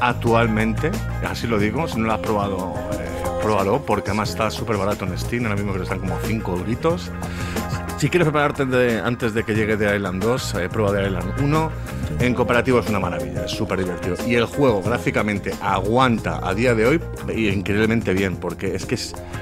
actualmente, 0.00 0.90
así 1.28 1.46
lo 1.46 1.58
digo, 1.58 1.86
si 1.88 1.98
no 1.98 2.06
lo 2.06 2.14
has 2.14 2.20
probado 2.20 2.74
eh, 2.92 3.25
pruébalo 3.46 3.80
porque 3.80 4.10
además 4.10 4.30
está 4.30 4.50
súper 4.50 4.76
barato 4.76 5.04
en 5.04 5.16
Steam, 5.16 5.44
ahora 5.44 5.54
mismo 5.54 5.72
que 5.72 5.80
están 5.80 6.00
como 6.00 6.18
5 6.18 6.56
euritos. 6.56 7.12
Si 7.98 8.10
quieres 8.10 8.28
prepararte 8.28 9.00
antes 9.00 9.32
de 9.32 9.42
que 9.42 9.54
llegue 9.54 9.78
The 9.78 9.96
Island 9.96 10.22
2, 10.22 10.54
eh, 10.56 10.68
prueba 10.68 10.92
The 10.92 11.06
Island 11.06 11.40
1. 11.40 11.70
En 12.20 12.34
cooperativo 12.34 12.80
es 12.80 12.88
una 12.90 13.00
maravilla, 13.00 13.46
es 13.46 13.52
súper 13.52 13.78
divertido. 13.78 14.16
Y 14.26 14.34
el 14.34 14.44
juego 14.44 14.82
gráficamente 14.82 15.52
aguanta 15.62 16.46
a 16.46 16.54
día 16.54 16.74
de 16.74 16.86
hoy 16.86 17.00
increíblemente 17.34 18.12
bien, 18.12 18.36
porque 18.36 18.74
es 18.74 18.84
que 18.84 18.98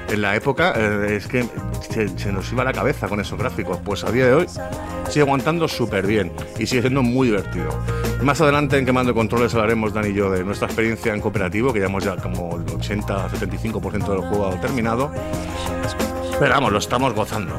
en 0.09 0.21
la 0.21 0.37
época 0.37 0.73
eh, 0.75 1.17
es 1.17 1.27
que 1.27 1.45
se, 1.89 2.31
nos 2.31 2.49
iba 2.53 2.63
la 2.63 2.71
cabeza 2.71 3.09
con 3.09 3.19
esos 3.19 3.37
gráficos. 3.37 3.77
Pues 3.83 4.05
a 4.05 4.11
día 4.11 4.25
de 4.27 4.33
hoy 4.33 4.45
sigue 5.09 5.23
aguantando 5.23 5.67
súper 5.67 6.07
bien 6.07 6.31
y 6.57 6.65
sigue 6.65 6.81
siendo 6.81 7.03
muy 7.03 7.27
divertido. 7.27 7.69
Más 8.23 8.39
adelante 8.39 8.77
en 8.77 8.85
Quemando 8.85 9.13
Controles 9.13 9.53
hablaremos, 9.53 9.93
Dani 9.93 10.09
y 10.09 10.13
yo, 10.13 10.31
de 10.31 10.45
nuestra 10.45 10.67
experiencia 10.67 11.13
en 11.13 11.19
cooperativo, 11.19 11.73
que 11.73 11.79
llevamos 11.79 12.05
ya 12.05 12.15
como 12.15 12.55
el 12.55 12.65
80-75% 12.65 14.07
del 14.07 14.21
juego 14.21 14.57
terminado. 14.61 15.11
Pero 16.39 16.53
vamos, 16.53 16.71
lo 16.71 16.79
estamos 16.79 17.13
gozando. 17.13 17.55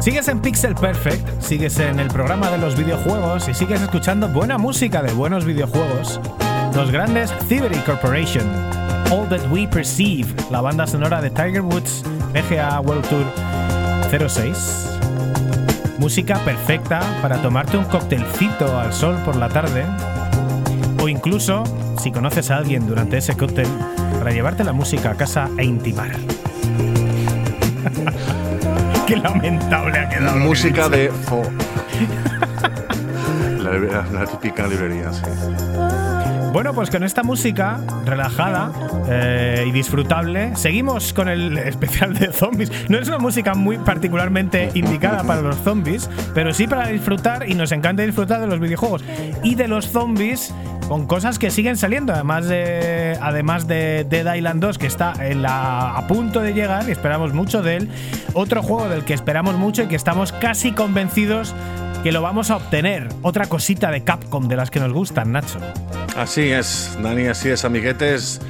Sigues 0.00 0.28
en 0.28 0.40
Pixel 0.40 0.74
Perfect, 0.74 1.42
sigues 1.42 1.78
en 1.78 2.00
el 2.00 2.08
programa 2.08 2.50
de 2.50 2.56
los 2.56 2.74
videojuegos 2.74 3.48
y 3.48 3.54
sigues 3.54 3.82
escuchando 3.82 4.28
buena 4.28 4.56
música 4.56 5.02
de 5.02 5.12
buenos 5.12 5.44
videojuegos. 5.44 6.20
Los 6.74 6.90
grandes 6.90 7.30
Thievery 7.48 7.78
Corporation, 7.80 8.48
All 9.10 9.28
That 9.28 9.50
We 9.50 9.68
Perceive, 9.68 10.32
la 10.50 10.62
banda 10.62 10.86
sonora 10.86 11.20
de 11.20 11.28
Tiger 11.28 11.60
Woods, 11.60 12.02
PGA 12.32 12.80
World 12.80 13.06
Tour 13.08 14.30
06. 14.30 14.98
Música 15.98 16.38
perfecta 16.46 17.00
para 17.20 17.42
tomarte 17.42 17.76
un 17.76 17.84
coctelcito 17.84 18.80
al 18.80 18.94
sol 18.94 19.16
por 19.22 19.36
la 19.36 19.50
tarde. 19.50 19.84
O 21.02 21.08
incluso, 21.08 21.64
si 21.98 22.12
conoces 22.12 22.50
a 22.50 22.58
alguien 22.58 22.86
durante 22.86 23.16
ese 23.18 23.36
cóctel, 23.36 23.68
para 24.18 24.32
llevarte 24.32 24.64
la 24.64 24.72
música 24.72 25.12
a 25.12 25.14
casa 25.14 25.48
e 25.56 25.64
intimar. 25.64 26.10
Qué 29.06 29.16
lamentable 29.16 29.98
ha 29.98 30.08
quedado. 30.08 30.36
Música 30.36 30.88
de 30.88 31.08
Fo. 31.08 31.42
la, 33.58 34.26
típica 34.26 34.66
librería, 34.66 35.12
sí. 35.12 35.22
Bueno, 36.52 36.74
pues 36.74 36.90
con 36.90 37.04
esta 37.04 37.22
música 37.22 37.78
relajada 38.04 38.72
eh, 39.08 39.66
y 39.68 39.70
disfrutable, 39.70 40.56
seguimos 40.56 41.12
con 41.12 41.28
el 41.28 41.56
especial 41.58 42.12
de 42.12 42.32
zombies. 42.32 42.72
No 42.88 42.98
es 42.98 43.06
una 43.06 43.18
música 43.18 43.54
muy 43.54 43.78
particularmente 43.78 44.68
indicada 44.74 45.22
para 45.22 45.42
los 45.42 45.54
zombies, 45.58 46.10
pero 46.34 46.52
sí 46.52 46.66
para 46.66 46.88
disfrutar 46.88 47.48
y 47.48 47.54
nos 47.54 47.70
encanta 47.70 48.02
disfrutar 48.02 48.40
de 48.40 48.48
los 48.48 48.58
videojuegos 48.58 49.04
y 49.44 49.54
de 49.54 49.68
los 49.68 49.90
zombies 49.90 50.52
con 50.90 51.06
cosas 51.06 51.38
que 51.38 51.52
siguen 51.52 51.76
saliendo, 51.76 52.12
además 52.12 52.48
de 52.48 53.16
además 53.22 53.68
de 53.68 54.04
Dead 54.10 54.34
Island 54.34 54.60
2 54.60 54.76
que 54.76 54.88
está 54.88 55.12
a 55.12 56.06
punto 56.08 56.40
de 56.40 56.52
llegar 56.52 56.88
y 56.88 56.90
esperamos 56.90 57.32
mucho 57.32 57.62
de 57.62 57.76
él. 57.76 57.88
Otro 58.32 58.60
juego 58.60 58.88
del 58.88 59.04
que 59.04 59.14
esperamos 59.14 59.54
mucho 59.54 59.84
y 59.84 59.86
que 59.86 59.94
estamos 59.94 60.32
casi 60.32 60.72
convencidos 60.72 61.54
que 62.02 62.10
lo 62.10 62.22
vamos 62.22 62.50
a 62.50 62.56
obtener. 62.56 63.06
Otra 63.22 63.46
cosita 63.46 63.92
de 63.92 64.02
Capcom 64.02 64.48
de 64.48 64.56
las 64.56 64.72
que 64.72 64.80
nos 64.80 64.92
gustan, 64.92 65.30
Nacho. 65.30 65.60
Así 66.16 66.50
es, 66.50 66.98
Dani, 67.00 67.28
así 67.28 67.50
es, 67.50 67.64
amiguetes. 67.64 68.40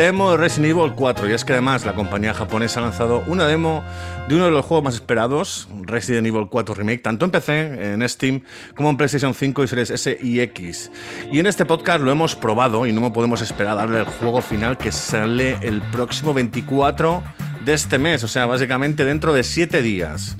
Demo 0.00 0.30
de 0.30 0.38
Resident 0.38 0.70
Evil 0.70 0.94
4. 0.94 1.28
Y 1.28 1.34
es 1.34 1.44
que 1.44 1.52
además 1.52 1.84
la 1.84 1.92
compañía 1.92 2.32
japonesa 2.32 2.80
ha 2.80 2.84
lanzado 2.84 3.22
una 3.26 3.46
demo 3.46 3.84
de 4.28 4.34
uno 4.34 4.46
de 4.46 4.50
los 4.50 4.64
juegos 4.64 4.82
más 4.82 4.94
esperados, 4.94 5.68
Resident 5.82 6.26
Evil 6.26 6.46
4 6.48 6.74
Remake, 6.74 7.02
tanto 7.02 7.26
en 7.26 7.30
PC, 7.30 7.92
en 7.92 8.08
Steam, 8.08 8.40
como 8.74 8.88
en 8.88 8.96
PlayStation 8.96 9.34
5 9.34 9.62
y 9.62 9.68
Series 9.68 9.90
S 9.90 10.18
y 10.18 10.40
X. 10.40 10.90
Y 11.30 11.38
en 11.38 11.46
este 11.46 11.66
podcast 11.66 12.00
lo 12.00 12.10
hemos 12.10 12.34
probado 12.34 12.86
y 12.86 12.94
no 12.94 13.12
podemos 13.12 13.42
esperar 13.42 13.76
darle 13.76 13.98
el 13.98 14.06
juego 14.06 14.40
final 14.40 14.78
que 14.78 14.90
sale 14.90 15.58
el 15.60 15.82
próximo 15.92 16.32
24 16.32 17.22
de 17.66 17.74
este 17.74 17.98
mes, 17.98 18.24
o 18.24 18.28
sea, 18.28 18.46
básicamente 18.46 19.04
dentro 19.04 19.34
de 19.34 19.42
7 19.42 19.82
días. 19.82 20.34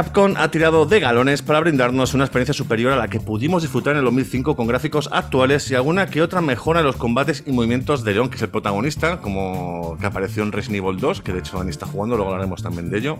Capcom 0.00 0.32
ha 0.38 0.50
tirado 0.50 0.86
de 0.86 0.98
galones 0.98 1.42
para 1.42 1.60
brindarnos 1.60 2.14
una 2.14 2.24
experiencia 2.24 2.54
superior 2.54 2.94
a 2.94 2.96
la 2.96 3.08
que 3.08 3.20
pudimos 3.20 3.60
disfrutar 3.60 3.92
en 3.92 3.98
el 3.98 4.04
2005 4.06 4.56
con 4.56 4.66
gráficos 4.66 5.10
actuales 5.12 5.70
y 5.70 5.74
alguna 5.74 6.06
que 6.06 6.22
otra 6.22 6.40
mejora 6.40 6.80
en 6.80 6.86
los 6.86 6.96
combates 6.96 7.44
y 7.46 7.52
movimientos 7.52 8.02
de 8.02 8.14
Leon, 8.14 8.30
que 8.30 8.36
es 8.36 8.42
el 8.42 8.48
protagonista, 8.48 9.20
como 9.20 9.98
que 10.00 10.06
apareció 10.06 10.42
en 10.42 10.52
Resident 10.52 10.82
Evil 10.82 10.98
2, 10.98 11.20
que 11.20 11.34
de 11.34 11.40
hecho 11.40 11.58
Dani 11.58 11.68
está 11.68 11.84
jugando, 11.84 12.16
luego 12.16 12.30
hablaremos 12.30 12.62
también 12.62 12.88
de 12.88 12.96
ello. 12.96 13.18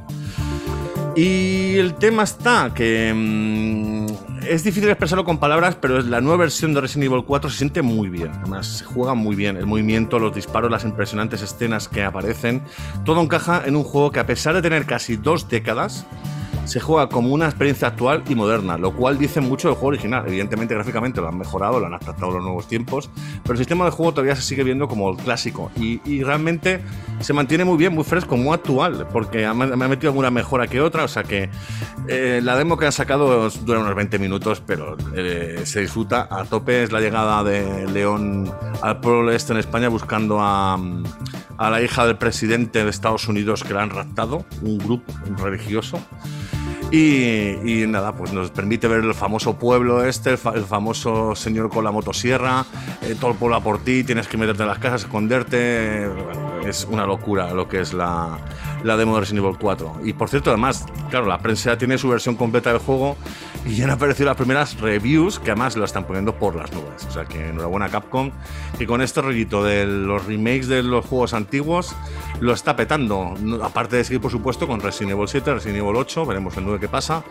Y 1.15 1.77
el 1.77 1.97
tema 1.97 2.23
está 2.23 2.73
que 2.75 3.13
mm, 3.15 4.07
es 4.49 4.65
difícil 4.65 4.89
expresarlo 4.89 5.27
con 5.27 5.37
palabras, 5.37 5.77
pero 5.79 6.01
la 6.01 6.23
nueva 6.23 6.39
versión 6.39 6.73
de 6.73 6.81
Resident 6.81 7.13
Evil 7.13 7.25
4 7.27 7.51
se 7.51 7.59
siente 7.59 7.83
muy 7.83 8.09
bien. 8.09 8.31
Además, 8.41 8.79
se 8.79 8.85
juega 8.87 9.13
muy 9.13 9.37
bien. 9.37 9.59
El 9.59 9.67
movimiento, 9.67 10.19
los 10.19 10.35
disparos, 10.35 10.71
las 10.71 10.85
impresionantes 10.85 11.43
escenas 11.43 11.89
que 11.89 12.05
aparecen, 12.05 12.63
todo 13.05 13.21
encaja 13.21 13.65
en 13.67 13.77
un 13.77 13.85
juego 13.85 14.13
que 14.13 14.21
a 14.21 14.25
pesar 14.25 14.55
de 14.55 14.63
tener 14.63 14.87
casi 14.87 15.17
dos 15.17 15.47
décadas, 15.47 16.07
se 16.65 16.81
juega 16.81 17.09
como 17.09 17.33
una 17.33 17.47
experiencia 17.47 17.89
actual 17.89 18.23
y 18.29 18.35
moderna, 18.35 18.79
lo 18.79 18.95
cual 18.95 19.19
dice 19.19 19.41
mucho 19.41 19.69
del 19.69 19.75
juego 19.75 19.89
original. 19.89 20.25
Evidentemente, 20.27 20.75
gráficamente 20.75 21.21
lo 21.21 21.29
han 21.29 21.39
mejorado, 21.39 21.81
lo 21.81 21.87
han 21.87 21.95
adaptado 21.95 22.31
a 22.31 22.35
los 22.35 22.43
nuevos 22.43 22.69
tiempos, 22.69 23.11
pero 23.43 23.53
el 23.53 23.59
sistema 23.59 23.85
de 23.85 23.91
juego 23.91 24.13
todavía 24.13 24.37
se 24.37 24.43
sigue 24.43 24.65
viendo 24.65 24.89
como 24.89 25.11
el 25.11 25.17
clásico 25.17 25.71
y, 25.77 26.01
realmente 26.23 26.81
se 27.21 27.33
mantiene 27.33 27.65
muy 27.65 27.77
bien, 27.77 27.95
muy 27.95 28.05
fresco, 28.05 28.37
muy 28.37 28.55
actual, 28.55 29.07
porque 29.13 29.39
me 29.53 29.85
ha 29.85 29.89
metido 29.89 30.11
alguna 30.11 30.31
mejora 30.31 30.67
que 30.67 30.81
otra, 30.81 31.05
o 31.05 31.09
sea 31.09 31.25
que 31.25 31.49
eh, 32.09 32.41
la 32.43 32.57
demo 32.57 32.77
que 32.77 32.87
han 32.87 32.93
sacado 32.93 33.49
dura 33.49 33.81
unos 33.81 33.95
20 33.95 34.19
minutos, 34.19 34.63
pero 34.65 34.97
eh, 35.15 35.61
se 35.65 35.81
disfruta 35.81 36.29
a 36.31 36.45
tope. 36.45 36.83
Es 36.83 36.93
la 36.93 37.01
llegada 37.01 37.43
de 37.45 37.87
León 37.89 38.53
al 38.83 39.01
pueblo 39.01 39.31
este 39.33 39.53
en 39.53 39.59
España 39.59 39.89
buscando 39.89 40.39
a, 40.41 40.79
a 41.61 41.69
la 41.69 41.83
hija 41.83 42.07
del 42.07 42.17
presidente 42.17 42.83
de 42.83 42.89
Estados 42.91 43.29
Unidos 43.29 43.63
que 43.65 43.75
la 43.75 43.83
han 43.83 43.91
raptado, 43.91 44.47
un 44.63 44.79
grupo 44.79 45.13
religioso. 45.37 46.01
Y, 46.91 47.85
nada, 47.87 48.13
pues 48.17 48.33
nos 48.33 48.51
permite 48.51 48.89
ver 48.89 49.05
el 49.05 49.15
famoso 49.15 49.57
pueblo 49.59 50.03
este, 50.05 50.31
el, 50.31 50.39
fa- 50.39 50.55
el 50.55 50.65
famoso 50.65 51.37
señor 51.37 51.69
con 51.69 51.85
la 51.85 51.93
motosierra, 51.93 52.65
eh, 53.03 53.15
todo 53.21 53.33
el 53.33 53.37
pueblo 53.37 53.57
a 53.57 53.61
por 53.63 53.79
ti, 53.79 54.03
tienes 54.03 54.27
que 54.27 54.37
meterte 54.39 54.63
en 54.63 54.69
las 54.71 54.79
casas, 54.79 55.03
esconderte. 55.03 56.09
bueno, 56.09 56.50
es 56.67 56.87
una 56.91 57.07
locura 57.07 57.53
lo 57.55 57.69
que 57.69 57.81
es 57.81 57.93
la, 57.93 58.39
la 58.85 58.97
demo 58.97 59.15
de 59.15 59.21
Resident 59.21 59.45
Evil 59.45 59.59
4. 59.61 60.01
Y 60.05 60.13
por 60.13 60.29
cierto, 60.29 60.51
además, 60.51 60.87
claro, 61.11 61.27
la 61.27 61.39
prensa 61.39 61.77
tiene 61.79 61.99
su 61.99 62.09
versión 62.09 62.37
completa 62.37 62.71
del 62.71 62.79
juego 62.81 63.17
y 63.65 63.77
ya 63.77 63.85
han 63.85 63.91
aparecido 63.91 64.27
las 64.27 64.37
primeras 64.37 64.81
reviews 64.81 65.39
que 65.39 65.51
además 65.51 65.77
lo 65.77 65.85
están 65.85 66.05
poniendo 66.05 66.35
por 66.35 66.57
las 66.57 66.73
nubes. 66.73 67.05
O 67.07 67.11
sea 67.11 67.25
que 67.25 67.49
enhorabuena 67.49 67.87
a 67.87 67.89
Capcom, 67.91 68.31
que 68.79 68.87
con 68.87 69.03
este 69.03 69.21
rollito 69.21 69.63
de 69.65 69.87
los 69.87 70.25
remakes 70.27 70.69
de 70.69 70.83
los 70.83 71.05
juegos 71.05 71.35
antiguos 71.35 71.95
lo 72.41 72.53
está 72.53 72.77
petando. 72.77 73.35
Aparte 73.63 73.97
de 73.97 74.05
seguir, 74.05 74.21
por 74.21 74.31
supuesto, 74.31 74.67
con 74.67 74.81
Resident 74.81 75.13
Evil 75.13 75.29
7, 75.29 75.55
Resident 75.55 75.79
Evil 75.79 75.97
8, 75.97 76.27
veremos 76.27 76.57
el 76.57 76.65
9 76.65 76.81
qué 76.81 76.89
pasa. 76.89 77.23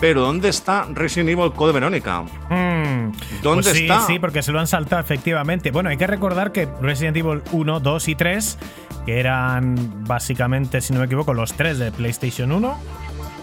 Pero 0.00 0.20
¿dónde 0.20 0.48
está 0.48 0.86
Resident 0.92 1.30
Evil 1.30 1.52
Code 1.52 1.72
Verónica? 1.72 2.22
Mm, 2.22 3.12
¿Dónde 3.42 3.62
pues 3.62 3.76
sí, 3.76 3.82
está? 3.82 4.06
Sí, 4.06 4.18
porque 4.18 4.42
se 4.42 4.52
lo 4.52 4.60
han 4.60 4.66
saltado 4.66 5.00
efectivamente. 5.00 5.70
Bueno, 5.70 5.90
hay 5.90 5.96
que 5.96 6.06
recordar 6.06 6.52
que 6.52 6.68
Resident 6.80 7.16
Evil 7.16 7.42
1, 7.52 7.80
2 7.80 8.08
y 8.08 8.14
3, 8.14 8.58
que 9.04 9.20
eran 9.20 10.04
básicamente, 10.04 10.80
si 10.80 10.92
no 10.92 11.00
me 11.00 11.06
equivoco, 11.06 11.34
los 11.34 11.52
tres 11.54 11.78
de 11.78 11.92
PlayStation 11.92 12.52
1. 12.52 12.78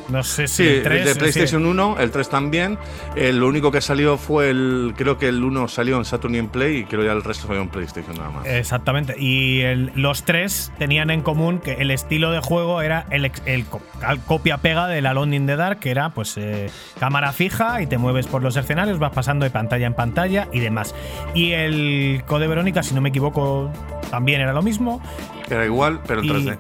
No 0.09 0.23
sé 0.23 0.47
si 0.47 0.57
Sí, 0.57 0.63
el 0.69 0.75
el 0.77 0.83
3, 0.83 1.05
de 1.05 1.15
PlayStation 1.15 1.65
1, 1.65 1.97
el 1.99 2.11
3 2.11 2.29
también. 2.29 2.77
Eh, 3.15 3.33
lo 3.33 3.47
único 3.47 3.71
que 3.71 3.81
salió 3.81 4.17
fue 4.17 4.51
el. 4.51 4.93
Creo 4.95 5.17
que 5.17 5.27
el 5.29 5.43
1 5.43 5.67
salió 5.67 5.97
en 5.97 6.05
Saturn 6.05 6.35
y 6.35 6.37
en 6.37 6.47
Play, 6.49 6.77
y 6.77 6.83
creo 6.85 7.03
ya 7.03 7.11
el 7.11 7.23
resto 7.23 7.47
salió 7.47 7.61
en 7.63 7.69
PlayStation 7.69 8.15
nada 8.15 8.29
más. 8.29 8.45
Exactamente. 8.45 9.15
Y 9.17 9.61
el- 9.61 9.91
los 9.95 10.23
tres 10.23 10.71
tenían 10.77 11.09
en 11.09 11.21
común 11.21 11.57
que 11.59 11.73
el 11.73 11.89
estilo 11.89 12.31
de 12.31 12.39
juego 12.39 12.81
era 12.81 13.07
el, 13.09 13.31
el 13.45 13.65
al 14.03 14.19
copia-pega 14.23 14.87
de 14.87 15.01
la 15.01 15.09
Alone 15.09 15.35
in 15.37 15.47
the 15.47 15.55
Dark, 15.55 15.79
que 15.79 15.89
era 15.89 16.09
pues 16.09 16.35
eh, 16.37 16.69
cámara 16.99 17.31
fija 17.31 17.81
y 17.81 17.87
te 17.87 17.97
mueves 17.97 18.27
por 18.27 18.43
los 18.43 18.55
escenarios, 18.57 18.99
vas 18.99 19.11
pasando 19.11 19.43
de 19.43 19.49
pantalla 19.49 19.87
en 19.87 19.95
pantalla 19.95 20.47
y 20.53 20.59
demás. 20.59 20.93
Y 21.33 21.51
el 21.53 22.21
Code 22.27 22.47
Verónica, 22.47 22.83
si 22.83 22.93
no 22.93 23.01
me 23.01 23.09
equivoco, 23.09 23.71
también 24.11 24.39
era 24.41 24.53
lo 24.53 24.61
mismo. 24.61 25.01
Era 25.49 25.65
igual, 25.65 25.99
pero 26.07 26.19
en 26.21 26.25
Y, 26.25 26.29
3D. 26.29 26.57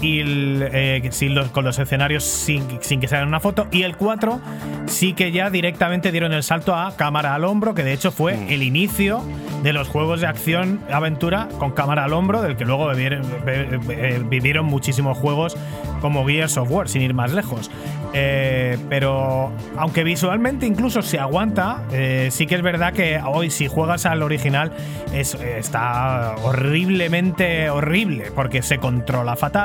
Y 0.00 0.20
el, 0.20 0.68
eh, 0.72 1.08
sin 1.10 1.34
los- 1.34 1.48
con 1.48 1.64
los 1.64 1.78
escenarios 1.78 2.24
sin, 2.24 2.64
sin 2.80 3.00
que 3.00 3.08
se 3.08 3.16
hagan 3.16 3.28
una 3.28 3.40
foto. 3.40 3.66
Y 3.70 3.82
el 3.82 3.96
4 3.96 4.40
sí 4.86 5.12
que 5.14 5.32
ya 5.32 5.50
directamente 5.50 6.10
dieron 6.12 6.32
el 6.32 6.42
salto 6.42 6.74
a 6.74 6.96
cámara 6.96 7.34
al 7.34 7.44
hombro, 7.44 7.74
que 7.74 7.84
de 7.84 7.92
hecho 7.92 8.10
fue 8.10 8.34
Mm. 8.36 8.50
el 8.50 8.62
inicio 8.62 9.22
de 9.62 9.72
los 9.72 9.88
juegos 9.88 10.20
de 10.20 10.26
acción 10.26 10.80
aventura 10.90 11.48
con 11.58 11.70
cámara 11.70 12.04
al 12.04 12.12
hombro, 12.12 12.42
del 12.42 12.56
que 12.56 12.64
luego 12.64 12.88
vivieron, 12.90 13.22
be- 13.44 14.20
vivieron 14.28 14.66
muchísimos 14.66 15.16
juegos 15.18 15.56
como 16.00 16.26
Gears 16.26 16.56
of 16.56 16.68
War, 16.70 16.88
sin 16.88 17.02
ir 17.02 17.14
más 17.14 17.32
lejos. 17.32 17.70
Eh, 18.14 18.76
pero 18.90 19.52
aunque 19.78 20.02
visualmente 20.04 20.66
incluso 20.66 21.00
se 21.00 21.18
aguanta, 21.18 21.82
eh, 21.92 22.28
sí 22.30 22.46
que 22.46 22.56
es 22.56 22.62
verdad 22.62 22.92
que 22.92 23.20
hoy 23.24 23.50
si 23.50 23.68
juegas 23.68 24.04
al 24.04 24.22
original 24.22 24.72
es, 25.14 25.34
está 25.34 26.34
horriblemente 26.42 27.70
horrible 27.70 28.32
porque 28.34 28.62
se 28.62 28.78
controla 28.78 29.36
fatal, 29.36 29.61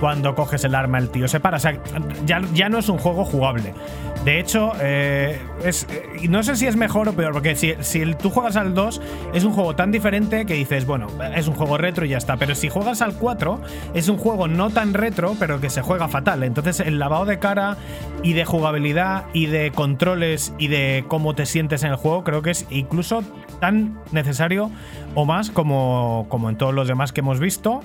cuando 0.00 0.34
coges 0.34 0.64
el 0.64 0.74
arma 0.74 0.98
el 0.98 1.10
tío 1.10 1.28
se 1.28 1.40
para, 1.40 1.56
o 1.56 1.60
sea, 1.60 1.78
ya, 2.26 2.40
ya 2.52 2.68
no 2.68 2.78
es 2.78 2.88
un 2.88 2.98
juego 2.98 3.24
jugable. 3.24 3.74
De 4.24 4.40
hecho, 4.40 4.72
eh, 4.80 5.40
es, 5.64 5.86
eh, 5.90 6.28
no 6.28 6.42
sé 6.42 6.56
si 6.56 6.66
es 6.66 6.76
mejor 6.76 7.08
o 7.08 7.12
peor, 7.12 7.32
porque 7.32 7.54
si, 7.54 7.74
si 7.80 8.14
tú 8.14 8.30
juegas 8.30 8.56
al 8.56 8.74
2 8.74 9.00
es 9.32 9.44
un 9.44 9.52
juego 9.52 9.74
tan 9.74 9.90
diferente 9.90 10.44
que 10.44 10.54
dices, 10.54 10.86
bueno, 10.86 11.06
es 11.34 11.48
un 11.48 11.54
juego 11.54 11.78
retro 11.78 12.04
y 12.04 12.10
ya 12.10 12.18
está, 12.18 12.36
pero 12.36 12.54
si 12.54 12.68
juegas 12.68 13.00
al 13.00 13.14
4 13.14 13.60
es 13.94 14.08
un 14.08 14.18
juego 14.18 14.48
no 14.48 14.70
tan 14.70 14.92
retro, 14.92 15.36
pero 15.38 15.60
que 15.60 15.70
se 15.70 15.82
juega 15.82 16.08
fatal. 16.08 16.42
Entonces 16.42 16.80
el 16.80 16.98
lavado 16.98 17.24
de 17.24 17.38
cara 17.38 17.76
y 18.22 18.32
de 18.32 18.44
jugabilidad 18.44 19.26
y 19.32 19.46
de 19.46 19.70
controles 19.70 20.52
y 20.58 20.68
de 20.68 21.04
cómo 21.08 21.34
te 21.34 21.46
sientes 21.46 21.82
en 21.82 21.90
el 21.90 21.96
juego 21.96 22.24
creo 22.24 22.42
que 22.42 22.50
es 22.50 22.66
incluso 22.70 23.22
tan 23.60 23.98
necesario 24.12 24.70
o 25.14 25.24
más 25.24 25.50
como, 25.50 26.26
como 26.28 26.48
en 26.50 26.56
todos 26.56 26.74
los 26.74 26.88
demás 26.88 27.12
que 27.12 27.20
hemos 27.20 27.40
visto. 27.40 27.80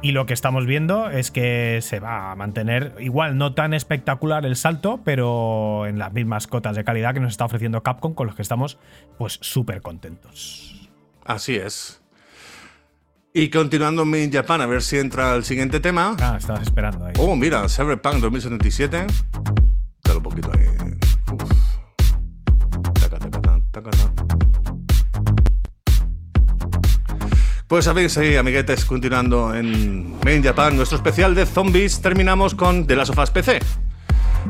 Y 0.00 0.12
lo 0.12 0.26
que 0.26 0.34
estamos 0.34 0.64
viendo 0.64 1.10
es 1.10 1.32
que 1.32 1.80
se 1.82 1.98
va 1.98 2.30
a 2.30 2.36
mantener 2.36 2.94
igual, 3.00 3.36
no 3.36 3.54
tan 3.54 3.74
espectacular 3.74 4.46
el 4.46 4.54
salto, 4.54 5.00
pero 5.04 5.86
en 5.86 5.98
las 5.98 6.12
mismas 6.12 6.46
cotas 6.46 6.76
de 6.76 6.84
calidad 6.84 7.14
que 7.14 7.20
nos 7.20 7.32
está 7.32 7.44
ofreciendo 7.44 7.82
Capcom, 7.82 8.14
con 8.14 8.28
los 8.28 8.36
que 8.36 8.42
estamos 8.42 8.78
pues 9.18 9.38
súper 9.42 9.82
contentos. 9.82 10.88
Así 11.24 11.56
es. 11.56 12.00
Y 13.34 13.50
continuando 13.50 14.02
en 14.02 14.32
Japan, 14.32 14.60
a 14.60 14.66
ver 14.66 14.82
si 14.82 14.98
entra 14.98 15.34
el 15.34 15.44
siguiente 15.44 15.80
tema. 15.80 16.16
Ah, 16.20 16.36
estabas 16.38 16.62
esperando 16.62 17.04
ahí. 17.04 17.14
Oh, 17.18 17.36
mira, 17.36 17.68
Cyberpunk 17.68 18.16
2077. 18.16 19.06
Pues 27.68 27.84
sabéis, 27.84 28.16
ahí, 28.16 28.34
amiguetes, 28.34 28.86
continuando 28.86 29.54
en 29.54 30.12
Made 30.24 30.36
in 30.36 30.42
Japan, 30.42 30.74
nuestro 30.74 30.96
especial 30.96 31.34
de 31.34 31.44
zombies, 31.44 32.00
terminamos 32.00 32.54
con 32.54 32.86
The 32.86 32.96
Last 32.96 33.10
of 33.10 33.18
Us 33.18 33.30
PC. 33.30 33.58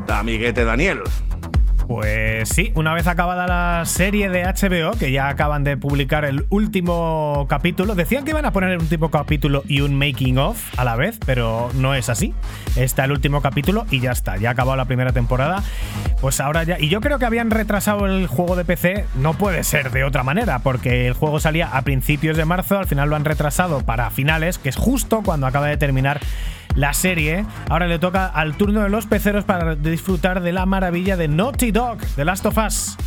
Amiguete 0.07 0.63
Daniel. 0.63 1.01
Pues 1.89 2.49
sí, 2.49 2.71
una 2.75 2.93
vez 2.93 3.07
acabada 3.07 3.47
la 3.47 3.83
serie 3.83 4.29
de 4.29 4.43
HBO, 4.43 4.91
que 4.91 5.11
ya 5.11 5.27
acaban 5.27 5.63
de 5.63 5.75
publicar 5.75 6.23
el 6.23 6.45
último 6.51 7.47
capítulo, 7.49 7.95
decían 7.95 8.25
que 8.25 8.29
iban 8.29 8.45
a 8.45 8.53
poner 8.53 8.75
un 8.77 8.83
último 8.83 9.09
capítulo 9.09 9.63
y 9.67 9.81
un 9.81 9.97
making 9.97 10.37
of 10.37 10.61
a 10.77 10.83
la 10.83 10.95
vez, 10.95 11.17
pero 11.25 11.71
no 11.73 11.95
es 11.95 12.07
así. 12.09 12.35
Está 12.75 13.05
el 13.05 13.11
último 13.11 13.41
capítulo 13.41 13.87
y 13.89 14.01
ya 14.01 14.11
está, 14.11 14.37
ya 14.37 14.49
ha 14.49 14.51
acabado 14.51 14.77
la 14.77 14.85
primera 14.85 15.13
temporada. 15.13 15.63
Pues 16.21 16.39
ahora 16.39 16.61
ya. 16.61 16.79
Y 16.79 16.89
yo 16.89 17.01
creo 17.01 17.17
que 17.17 17.25
habían 17.25 17.49
retrasado 17.49 18.05
el 18.05 18.27
juego 18.27 18.55
de 18.55 18.65
PC, 18.65 19.05
no 19.15 19.33
puede 19.33 19.63
ser 19.63 19.89
de 19.89 20.03
otra 20.03 20.21
manera, 20.21 20.59
porque 20.59 21.07
el 21.07 21.13
juego 21.13 21.39
salía 21.39 21.75
a 21.75 21.81
principios 21.81 22.37
de 22.37 22.45
marzo, 22.45 22.77
al 22.77 22.85
final 22.85 23.09
lo 23.09 23.15
han 23.15 23.25
retrasado 23.25 23.81
para 23.81 24.11
finales, 24.11 24.59
que 24.59 24.69
es 24.69 24.75
justo 24.75 25.23
cuando 25.25 25.47
acaba 25.47 25.65
de 25.65 25.77
terminar 25.77 26.19
la 26.75 26.93
serie. 26.93 27.45
Ahora 27.69 27.87
le 27.87 27.99
toca 27.99 28.27
al 28.27 28.55
turno 28.55 28.81
de 28.81 28.89
los 28.89 29.05
peceros 29.05 29.43
para 29.43 29.75
disfrutar 29.75 30.41
de 30.41 30.51
la 30.51 30.65
maravilla 30.65 31.17
de 31.17 31.27
Naughty 31.27 31.71
Dog, 31.71 31.99
The 32.15 32.25
Last 32.25 32.45
of 32.45 32.57
Us. 32.57 32.97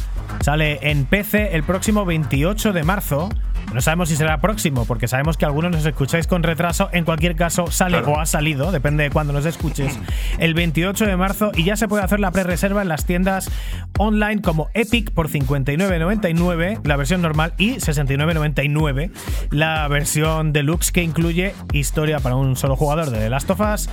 Sale 0.40 0.78
en 0.82 1.04
PC 1.04 1.54
el 1.54 1.62
próximo 1.62 2.04
28 2.04 2.72
de 2.72 2.82
marzo. 2.82 3.28
No 3.72 3.80
sabemos 3.80 4.08
si 4.10 4.16
será 4.16 4.38
próximo, 4.40 4.84
porque 4.84 5.08
sabemos 5.08 5.36
que 5.36 5.44
algunos 5.44 5.70
nos 5.70 5.86
escucháis 5.86 6.26
con 6.26 6.42
retraso. 6.42 6.90
En 6.92 7.04
cualquier 7.04 7.36
caso, 7.36 7.70
sale 7.70 7.98
Claro. 7.98 8.12
o 8.12 8.20
ha 8.20 8.26
salido, 8.26 8.70
depende 8.72 9.04
de 9.04 9.10
cuándo 9.10 9.32
nos 9.32 9.46
escuches, 9.46 9.98
el 10.38 10.54
28 10.54 11.06
de 11.06 11.16
marzo 11.16 11.52
y 11.54 11.64
ya 11.64 11.76
se 11.76 11.88
puede 11.88 12.02
hacer 12.04 12.20
la 12.20 12.30
pre-reserva 12.32 12.82
en 12.82 12.88
las 12.88 13.06
tiendas 13.06 13.50
online 13.98 14.42
como 14.42 14.68
Epic 14.74 15.10
por 15.12 15.28
59.99, 15.28 16.80
la 16.84 16.96
versión 16.96 17.22
normal, 17.22 17.54
y 17.58 17.74
69.99, 17.76 19.10
la 19.50 19.86
versión 19.88 20.52
deluxe 20.52 20.92
que 20.92 21.02
incluye 21.02 21.54
historia 21.72 22.20
para 22.20 22.36
un 22.36 22.56
solo 22.56 22.76
jugador 22.76 23.10
de 23.10 23.18
The 23.18 23.30
Last 23.30 23.50
of 23.50 23.60
Us. 23.60 23.88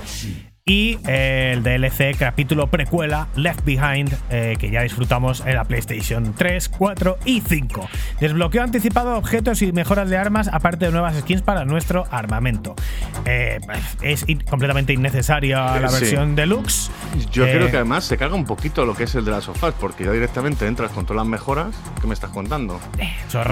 Y 0.70 1.00
eh, 1.08 1.50
el 1.56 1.64
DLC 1.64 2.16
capítulo 2.16 2.68
precuela 2.68 3.26
Left 3.34 3.64
Behind, 3.64 4.16
eh, 4.30 4.54
que 4.56 4.70
ya 4.70 4.82
disfrutamos 4.82 5.40
en 5.44 5.56
la 5.56 5.64
PlayStation 5.64 6.32
3, 6.32 6.68
4 6.68 7.18
y 7.24 7.40
5. 7.40 7.88
Desbloqueo 8.20 8.62
anticipado 8.62 9.10
de 9.10 9.16
objetos 9.18 9.62
y 9.62 9.72
mejoras 9.72 10.08
de 10.08 10.16
armas, 10.16 10.46
aparte 10.46 10.86
de 10.86 10.92
nuevas 10.92 11.18
skins 11.18 11.42
para 11.42 11.64
nuestro 11.64 12.04
armamento. 12.12 12.76
Eh, 13.24 13.58
es 14.00 14.22
in- 14.28 14.44
completamente 14.48 14.92
innecesaria 14.92 15.76
la 15.80 15.88
Sí. 15.88 15.98
versión 16.02 16.36
deluxe. 16.36 16.88
Yo 17.32 17.46
Eh, 17.48 17.52
creo 17.52 17.68
que 17.68 17.76
además 17.78 18.04
se 18.04 18.16
caga 18.16 18.36
un 18.36 18.44
poquito 18.44 18.84
lo 18.86 18.94
que 18.94 19.02
es 19.04 19.14
el 19.16 19.24
de 19.24 19.32
las 19.32 19.42
sofás, 19.42 19.74
porque 19.80 20.04
ya 20.04 20.12
directamente 20.12 20.68
entras 20.68 20.92
con 20.92 21.04
todas 21.04 21.16
las 21.24 21.26
mejoras. 21.26 21.74
¿Qué 22.00 22.06
me 22.06 22.14
estás 22.14 22.30
contando? 22.30 22.78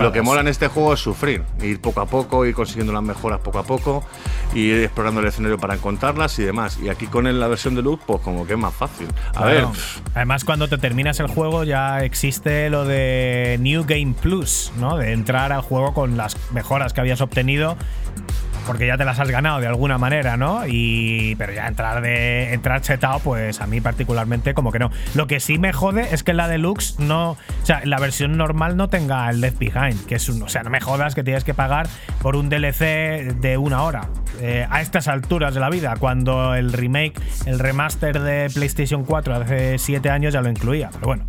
Lo 0.01 0.13
que 0.13 0.23
mola 0.23 0.43
en 0.43 0.47
este 0.49 0.69
juego 0.69 0.95
es 0.95 1.01
sufrir, 1.01 1.43
ir 1.65 1.81
poco 1.81 2.01
a 2.01 2.07
poco, 2.07 2.47
ir 2.47 2.55
consiguiendo 2.55 2.93
las 2.93 3.03
mejoras 3.03 3.41
poco 3.41 3.59
a 3.59 3.65
poco, 3.65 4.05
ir 4.55 4.85
explorando 4.85 5.21
el 5.21 5.27
escenario 5.27 5.59
para 5.59 5.75
encontrarlas 5.75 6.39
y 6.39 6.45
demás. 6.45 6.79
Y 6.81 6.89
aquí 6.89 7.08
con 7.11 7.39
la 7.39 7.49
versión 7.49 7.75
de 7.75 7.83
luz, 7.83 8.01
pues 8.07 8.21
como 8.21 8.47
que 8.47 8.55
es 8.55 8.59
más 8.59 8.75
fácil. 8.75 9.09
A 9.35 9.45
ver. 9.45 9.67
Además, 10.15 10.45
cuando 10.45 10.69
te 10.69 10.79
terminas 10.79 11.21
el 11.21 11.29
juego 11.29 11.65
ya 11.65 12.05
existe 12.05 12.71
lo 12.71 12.85
de 12.85 13.57
New 13.61 13.85
Game 13.87 14.15
Plus, 14.21 14.73
¿no? 14.79 14.97
De 14.97 15.13
entrar 15.13 15.53
al 15.53 15.63
juego 15.63 15.95
con 15.95 16.17
las 16.17 16.37
mejoras 16.53 16.93
que 16.93 17.01
habías 17.01 17.21
obtenido 17.21 17.77
porque 18.69 18.87
ya 18.87 18.99
te 18.99 19.07
las 19.07 19.19
has 19.19 19.31
ganado 19.31 19.61
de 19.61 19.67
alguna 19.67 19.97
manera, 19.97 20.37
¿no? 20.37 20.67
Y 20.67 21.35
pero 21.37 21.55
ya 21.55 21.67
entrar 21.67 22.03
de 22.03 22.53
entrar 22.53 22.83
chetado, 22.83 23.19
pues 23.19 23.63
a 23.63 23.67
mí 23.67 23.81
particularmente 23.81 24.53
como 24.53 24.71
que 24.71 24.79
no. 24.79 24.91
Lo 25.15 25.27
que 25.27 25.41
sí 25.41 25.59
me 25.59 25.73
jode 25.73 26.15
es 26.15 26.23
que 26.23 26.35
la 26.35 26.49
deluxe 26.49 26.99
no, 26.99 27.31
o 27.31 27.37
sea, 27.63 27.81
la 27.85 27.99
versión 27.99 28.37
normal 28.37 28.77
no 28.77 28.91
tenga 28.91 29.31
el 29.31 29.41
Left 29.41 29.59
Behind, 29.59 30.05
que 30.05 30.17
es 30.17 30.29
un, 30.29 30.43
o 30.43 30.49
sea, 30.51 30.65
no 30.65 30.71
me 30.71 30.83
jodas 30.83 31.15
que 31.15 31.25
tienes 31.25 31.45
que 31.45 31.55
pagar 31.55 31.89
por 32.21 32.37
un 32.37 32.51
DLC 32.51 33.33
de 33.41 33.57
una 33.57 33.85
hora. 33.85 34.11
Eh, 34.43 34.67
a 34.69 34.83
estas 34.83 35.09
alturas 35.09 35.55
de 35.55 35.61
la 35.61 35.71
vida, 35.71 35.95
cuando 35.99 36.55
el 36.55 36.71
remake, 36.71 37.19
el 37.47 37.59
remaster 37.59 38.21
de 38.21 38.51
PlayStation 38.53 39.03
4 39.03 39.35
hace 39.35 39.79
7 39.79 40.11
años 40.11 40.35
ya 40.35 40.43
lo 40.43 40.51
incluía, 40.51 40.91
pero 40.93 41.07
bueno. 41.07 41.25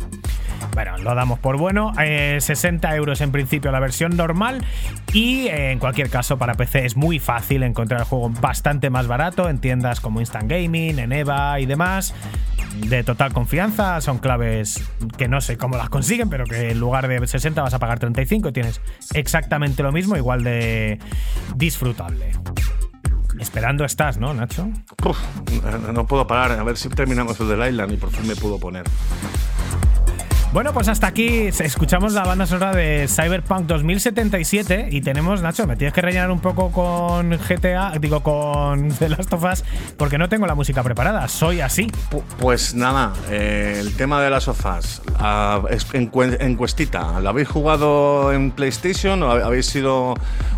Bueno, 0.74 0.98
lo 0.98 1.14
damos 1.14 1.38
por 1.38 1.56
bueno. 1.56 1.92
60 1.94 2.92
eh, 2.92 2.96
euros 2.96 3.20
en 3.20 3.32
principio 3.32 3.70
la 3.72 3.80
versión 3.80 4.16
normal. 4.16 4.64
Y 5.12 5.48
eh, 5.48 5.72
en 5.72 5.78
cualquier 5.78 6.10
caso, 6.10 6.38
para 6.38 6.54
PC 6.54 6.86
es 6.86 6.96
muy 6.96 7.18
fácil 7.18 7.62
encontrar 7.62 8.00
el 8.00 8.06
juego 8.06 8.30
bastante 8.30 8.90
más 8.90 9.06
barato 9.06 9.48
en 9.48 9.58
tiendas 9.58 10.00
como 10.00 10.20
Instant 10.20 10.50
Gaming, 10.50 10.98
en 10.98 11.12
EVA 11.12 11.60
y 11.60 11.66
demás. 11.66 12.14
De 12.86 13.02
total 13.02 13.32
confianza, 13.32 14.00
son 14.00 14.18
claves 14.18 14.82
que 15.18 15.28
no 15.28 15.40
sé 15.40 15.56
cómo 15.56 15.76
las 15.76 15.88
consiguen, 15.88 16.30
pero 16.30 16.44
que 16.44 16.70
en 16.70 16.78
lugar 16.78 17.08
de 17.08 17.26
60 17.26 17.60
vas 17.60 17.74
a 17.74 17.78
pagar 17.78 17.98
35 17.98 18.48
y 18.48 18.52
tienes 18.52 18.80
exactamente 19.12 19.82
lo 19.82 19.92
mismo, 19.92 20.16
igual 20.16 20.44
de 20.44 20.98
disfrutable. 21.56 22.32
Esperando 23.40 23.84
estás, 23.84 24.18
¿no, 24.18 24.34
Nacho? 24.34 24.68
no 25.92 26.06
puedo 26.06 26.26
parar. 26.26 26.52
A 26.52 26.62
ver 26.62 26.76
si 26.76 26.88
terminamos 26.90 27.40
el 27.40 27.48
del 27.48 27.68
Island 27.68 27.92
y 27.92 27.96
por 27.96 28.10
fin 28.10 28.26
me 28.26 28.36
puedo 28.36 28.58
poner. 28.58 28.84
Bueno, 30.52 30.72
pues 30.72 30.88
hasta 30.88 31.06
aquí 31.06 31.46
escuchamos 31.46 32.12
la 32.12 32.24
banda 32.24 32.44
sonora 32.44 32.74
de 32.74 33.06
Cyberpunk 33.06 33.66
2077 33.66 34.88
y 34.90 35.00
tenemos, 35.00 35.42
Nacho, 35.42 35.64
me 35.68 35.76
tienes 35.76 35.94
que 35.94 36.00
rellenar 36.00 36.32
un 36.32 36.40
poco 36.40 36.72
con 36.72 37.30
GTA, 37.30 37.92
digo 38.00 38.20
con 38.20 38.88
The 38.98 39.10
Last 39.10 39.32
of 39.32 39.44
Us, 39.44 39.62
porque 39.96 40.18
no 40.18 40.28
tengo 40.28 40.48
la 40.48 40.56
música 40.56 40.82
preparada, 40.82 41.28
soy 41.28 41.60
así. 41.60 41.86
Pues 42.40 42.74
nada, 42.74 43.12
eh, 43.30 43.76
el 43.78 43.94
tema 43.94 44.20
de 44.20 44.28
las 44.28 44.44
sofás, 44.44 45.02
ah, 45.20 45.62
encuestita, 45.92 47.20
¿lo 47.20 47.28
habéis 47.28 47.46
jugado 47.46 48.32
en 48.32 48.50
PlayStation 48.50 49.22
o 49.22 49.30
habéis 49.30 49.66
sido 49.66 50.14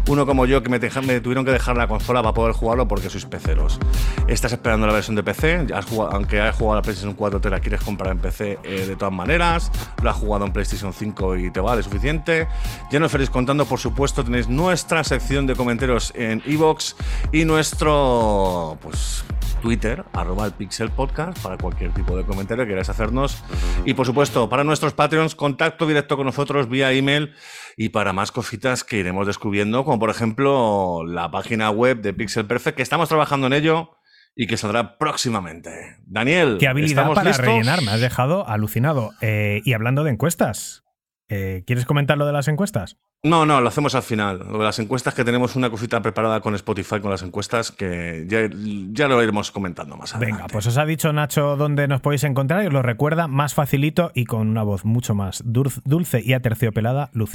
uno 0.09 0.25
como 0.25 0.47
yo 0.47 0.63
que 0.63 0.71
me, 0.71 0.81
tuvieron 0.81 1.45
que 1.45 1.51
dejar 1.51 1.77
la 1.77 1.87
consola 1.87 2.23
para 2.23 2.33
poder 2.33 2.55
jugarlo 2.55 2.89
porque 2.89 3.11
sois 3.11 3.27
peceros? 3.27 3.79
¿Estás 4.27 4.53
esperando 4.53 4.87
la 4.87 4.95
versión 4.95 5.17
de 5.17 5.23
PC? 5.23 5.67
aunque 6.11 6.41
hayas 6.41 6.57
jugado 6.57 6.77
la 6.77 6.83
PlayStation 6.83 7.13
4, 7.13 7.43
te 7.43 7.51
la 7.51 7.61
quieres 7.61 7.83
comprar 7.83 8.13
en 8.13 8.19
PC 8.21 8.59
eh, 8.65 8.87
de 8.87 8.97
todas 8.97 9.13
maneras 9.13 9.71
lo 10.03 10.11
has 10.11 10.17
jugado 10.17 10.47
en 10.47 10.53
PlayStation 10.53 10.93
5 10.93 11.37
y 11.37 11.51
te 11.51 11.61
vale 11.61 11.83
suficiente. 11.83 12.49
Ya 12.91 12.99
nos 12.99 13.09
estaréis 13.09 13.31
contando, 13.31 13.65
por 13.65 13.79
supuesto, 13.79 14.25
tenéis 14.25 14.49
nuestra 14.49 15.05
sección 15.05 15.47
de 15.47 15.55
comentarios 15.55 16.13
en 16.17 16.43
Evox 16.47 16.97
y 17.33 17.45
nuestro 17.45 18.79
pues, 18.81 19.25
Twitter, 19.63 20.05
arroba 20.13 20.47
el 20.47 20.53
Pixel 20.53 20.91
Podcast, 20.91 21.39
para 21.39 21.57
cualquier 21.57 21.93
tipo 21.93 22.17
de 22.17 22.25
comentario 22.25 22.65
que 22.65 22.71
queráis 22.71 22.89
hacernos. 22.89 23.43
Y 23.85 23.95
por 23.95 24.07
supuesto, 24.07 24.49
para 24.49 24.65
nuestros 24.65 24.93
Patreons, 24.93 25.35
contacto 25.35 25.87
directo 25.87 26.17
con 26.17 26.27
nosotros 26.27 26.69
vía 26.69 26.93
email 26.93 27.33
y 27.77 27.91
para 27.91 28.13
más 28.13 28.33
cositas 28.33 28.85
que 28.85 28.99
iremos 28.99 29.27
descubriendo, 29.27 29.85
como 29.85 29.99
por 29.99 30.11
ejemplo 30.11 31.05
la 31.07 31.31
página 31.31 31.71
web 31.71 32.03
de 32.03 32.13
Pixel 32.13 32.47
Perfect, 32.47 32.77
que 32.77 32.83
estamos 32.83 33.09
trabajando 33.09 33.47
en 33.47 33.53
ello 33.53 34.02
y 34.35 34.47
que 34.47 34.57
saldrá 34.57 34.99
próximamente. 34.99 35.97
Daniel, 36.07 36.57
qué 36.59 36.69
habilidad 36.69 37.13
para 37.13 37.33
rellenar, 37.33 37.83
me 37.83 37.91
has 37.91 38.01
dejado 38.01 38.49
alucinado. 38.49 39.13
Eh, 39.21 39.61
y 39.65 39.73
hablando 39.75 40.05
de 40.05 40.11
encuestas, 40.11 40.85
eh, 41.29 41.65
¿quieres 41.67 41.85
comentar 41.85 42.19
lo 42.19 42.27
de 42.27 42.33
las 42.33 42.49
encuestas? 42.49 42.99
No, 43.25 43.47
no, 43.47 43.61
lo 43.61 43.69
hacemos 43.69 43.95
al 43.95 44.03
final. 44.03 44.41
Lo 44.51 44.59
de 44.59 44.65
las 44.65 44.81
encuestas, 44.81 45.15
que 45.15 45.25
tenemos 45.25 45.55
una 45.55 45.71
cosita 45.71 46.03
preparada 46.03 46.41
con 46.41 46.57
Spotify 46.57 46.99
con 47.01 47.11
las 47.11 47.23
encuestas 47.23 47.71
que 47.71 48.27
ya, 48.27 49.09
lo 49.09 49.23
iremos 49.23 49.53
comentando 49.53 49.97
más 49.97 50.15
adelante. 50.15 50.43
Venga, 50.43 50.53
pues 50.53 50.67
os 50.67 50.77
ha 50.77 50.85
dicho 50.85 51.13
Nacho 51.13 51.57
dónde 51.57 51.87
nos 51.87 52.01
podéis 52.01 52.25
encontrar 52.25 52.65
y 52.65 52.67
os 52.67 52.73
lo 52.73 52.83
recuerda 52.83 53.29
más 53.29 53.55
facilito 53.55 54.11
y 54.15 54.25
con 54.25 54.49
una 54.49 54.65
voz 54.65 54.85
mucho 54.85 55.15
más 55.15 55.43
dulce 55.45 56.21
y 56.25 56.33
aterciopelada, 56.33 57.11
Luz. 57.13 57.31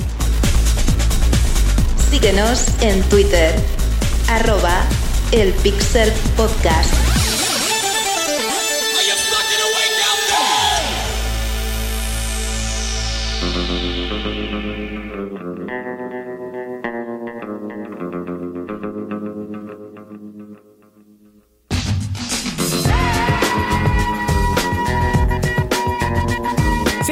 Síguenos 2.09 2.81
en 2.81 3.01
Twitter, 3.03 3.55
arroba 4.29 4.81
el 5.31 5.53
Pixel 5.53 6.11
Podcast. 6.35 7.06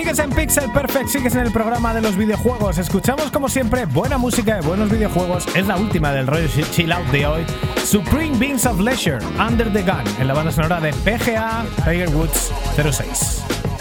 Sigues 0.06 0.20
en 0.20 0.30
Pixel 0.30 0.72
Perfect, 0.72 1.08
sigues 1.08 1.34
en 1.34 1.47
el 1.47 1.51
programa 1.51 1.91
de 1.91 1.99
los 1.99 2.16
videojuegos. 2.16 2.78
Escuchamos 2.78 3.32
como 3.32 3.49
siempre 3.49 3.88
buena 3.88 4.20
música 4.20 4.53
de 4.53 4.62
buenos 4.62 4.91
videojuegos. 4.91 5.47
Es 5.56 5.66
la 5.66 5.78
última 5.78 6.12
del 6.12 6.28
rollo 6.28 6.47
Chill 6.47 6.91
Out 6.91 7.08
de 7.08 7.26
hoy. 7.26 7.43
Supreme 7.84 8.38
Beings 8.38 8.68
of 8.68 8.80
Leisure, 8.80 9.18
Under 9.39 9.74
the 9.74 9.82
Gun, 9.82 10.03
en 10.20 10.28
la 10.28 10.36
banda 10.36 10.51
sonora 10.51 10.80
de 10.80 10.93
PGA 10.93 11.66
Tiger 11.84 12.10
Woods 12.10 12.51
06. 12.76 13.74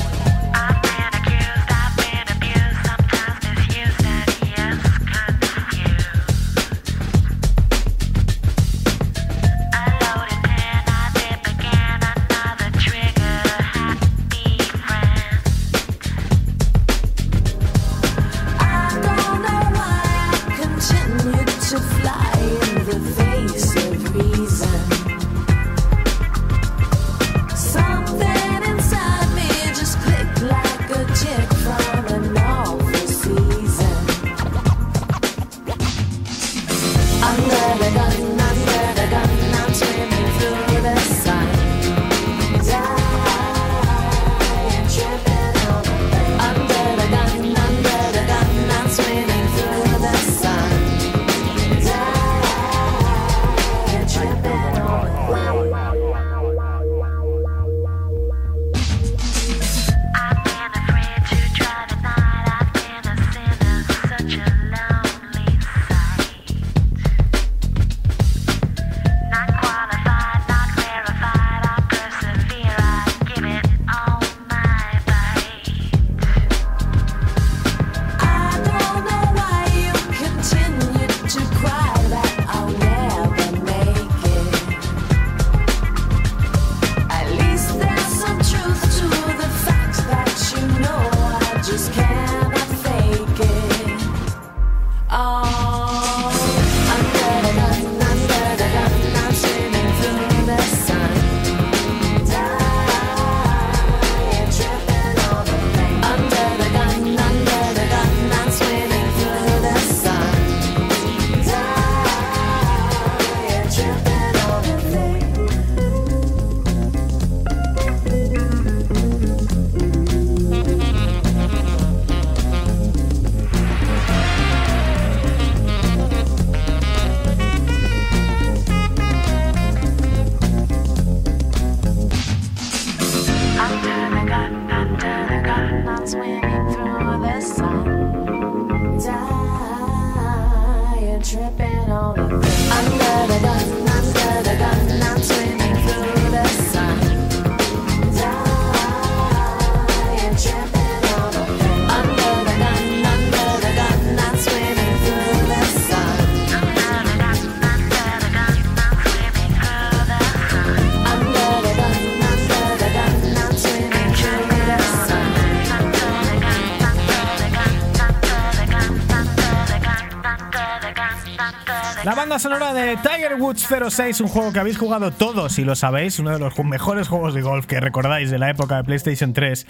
Woods 173.55 173.95
06, 173.95 174.21
un 174.21 174.27
juego 174.27 174.53
que 174.53 174.59
habéis 174.59 174.79
jugado 174.79 175.13
todos 175.13 175.61
y 175.61 175.65
lo 175.65 175.77
sabéis, 175.77 176.19
uno 176.19 176.31
de 176.31 176.41
los 176.41 176.59
mejores 176.65 177.07
juegos 177.07 177.35
de 177.35 177.43
golf 177.43 177.67
que 177.67 177.79
recordáis 177.79 178.29
de 178.33 178.39
la 178.39 178.51
época 178.51 178.79
de 178.79 178.83
PlayStation 178.83 179.33
3 179.33 179.65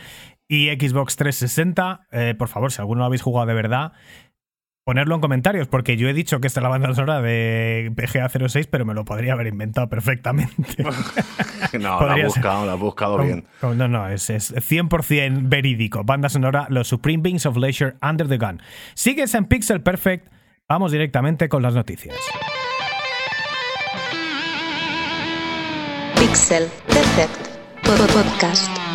y 0.49 0.69
Xbox 0.69 1.17
360. 1.17 2.07
Eh, 2.11 2.35
por 2.39 2.49
favor, 2.49 2.73
si 2.73 2.81
alguno 2.81 3.01
lo 3.01 3.05
habéis 3.05 3.21
jugado 3.21 3.47
de 3.47 3.53
verdad, 3.53 3.93
ponerlo 4.87 5.17
en 5.17 5.21
comentarios, 5.21 5.69
porque 5.69 5.99
yo 5.99 6.09
he 6.09 6.15
dicho 6.15 6.41
que 6.41 6.47
esta 6.47 6.61
es 6.61 6.63
la 6.63 6.71
banda 6.71 6.95
sonora 6.95 7.21
de 7.21 7.93
PGA 7.95 8.31
06, 8.31 8.69
pero 8.69 8.87
me 8.87 8.95
lo 8.95 9.05
podría 9.05 9.35
haber 9.35 9.49
inventado 9.49 9.89
perfectamente. 9.91 10.83
No, 11.79 12.01
la 12.07 12.15
ser. 12.15 12.27
buscado, 12.27 12.67
la 12.67 12.75
has 12.75 12.79
buscado 12.79 13.19
bien. 13.19 13.47
no, 13.61 13.89
no, 13.89 14.09
es, 14.09 14.31
es 14.31 14.55
100% 14.55 15.49
verídico. 15.49 16.05
Banda 16.05 16.29
sonora, 16.29 16.67
los 16.71 16.87
Supreme 16.87 17.21
Beings 17.23 17.47
of 17.47 17.57
Leisure 17.57 17.97
Under 18.01 18.29
the 18.29 18.39
Gun. 18.39 18.63
Sigues 18.95 19.35
en 19.35 19.47
Pixel 19.47 19.83
Perfect. 19.83 20.29
Vamos 20.69 20.93
directamente 20.93 21.49
con 21.49 21.63
las 21.63 21.75
noticias. 21.75 22.15
Pixel 26.55 26.71
Perfect 26.87 27.51
Pod- 27.83 28.11
Podcast. 28.15 28.94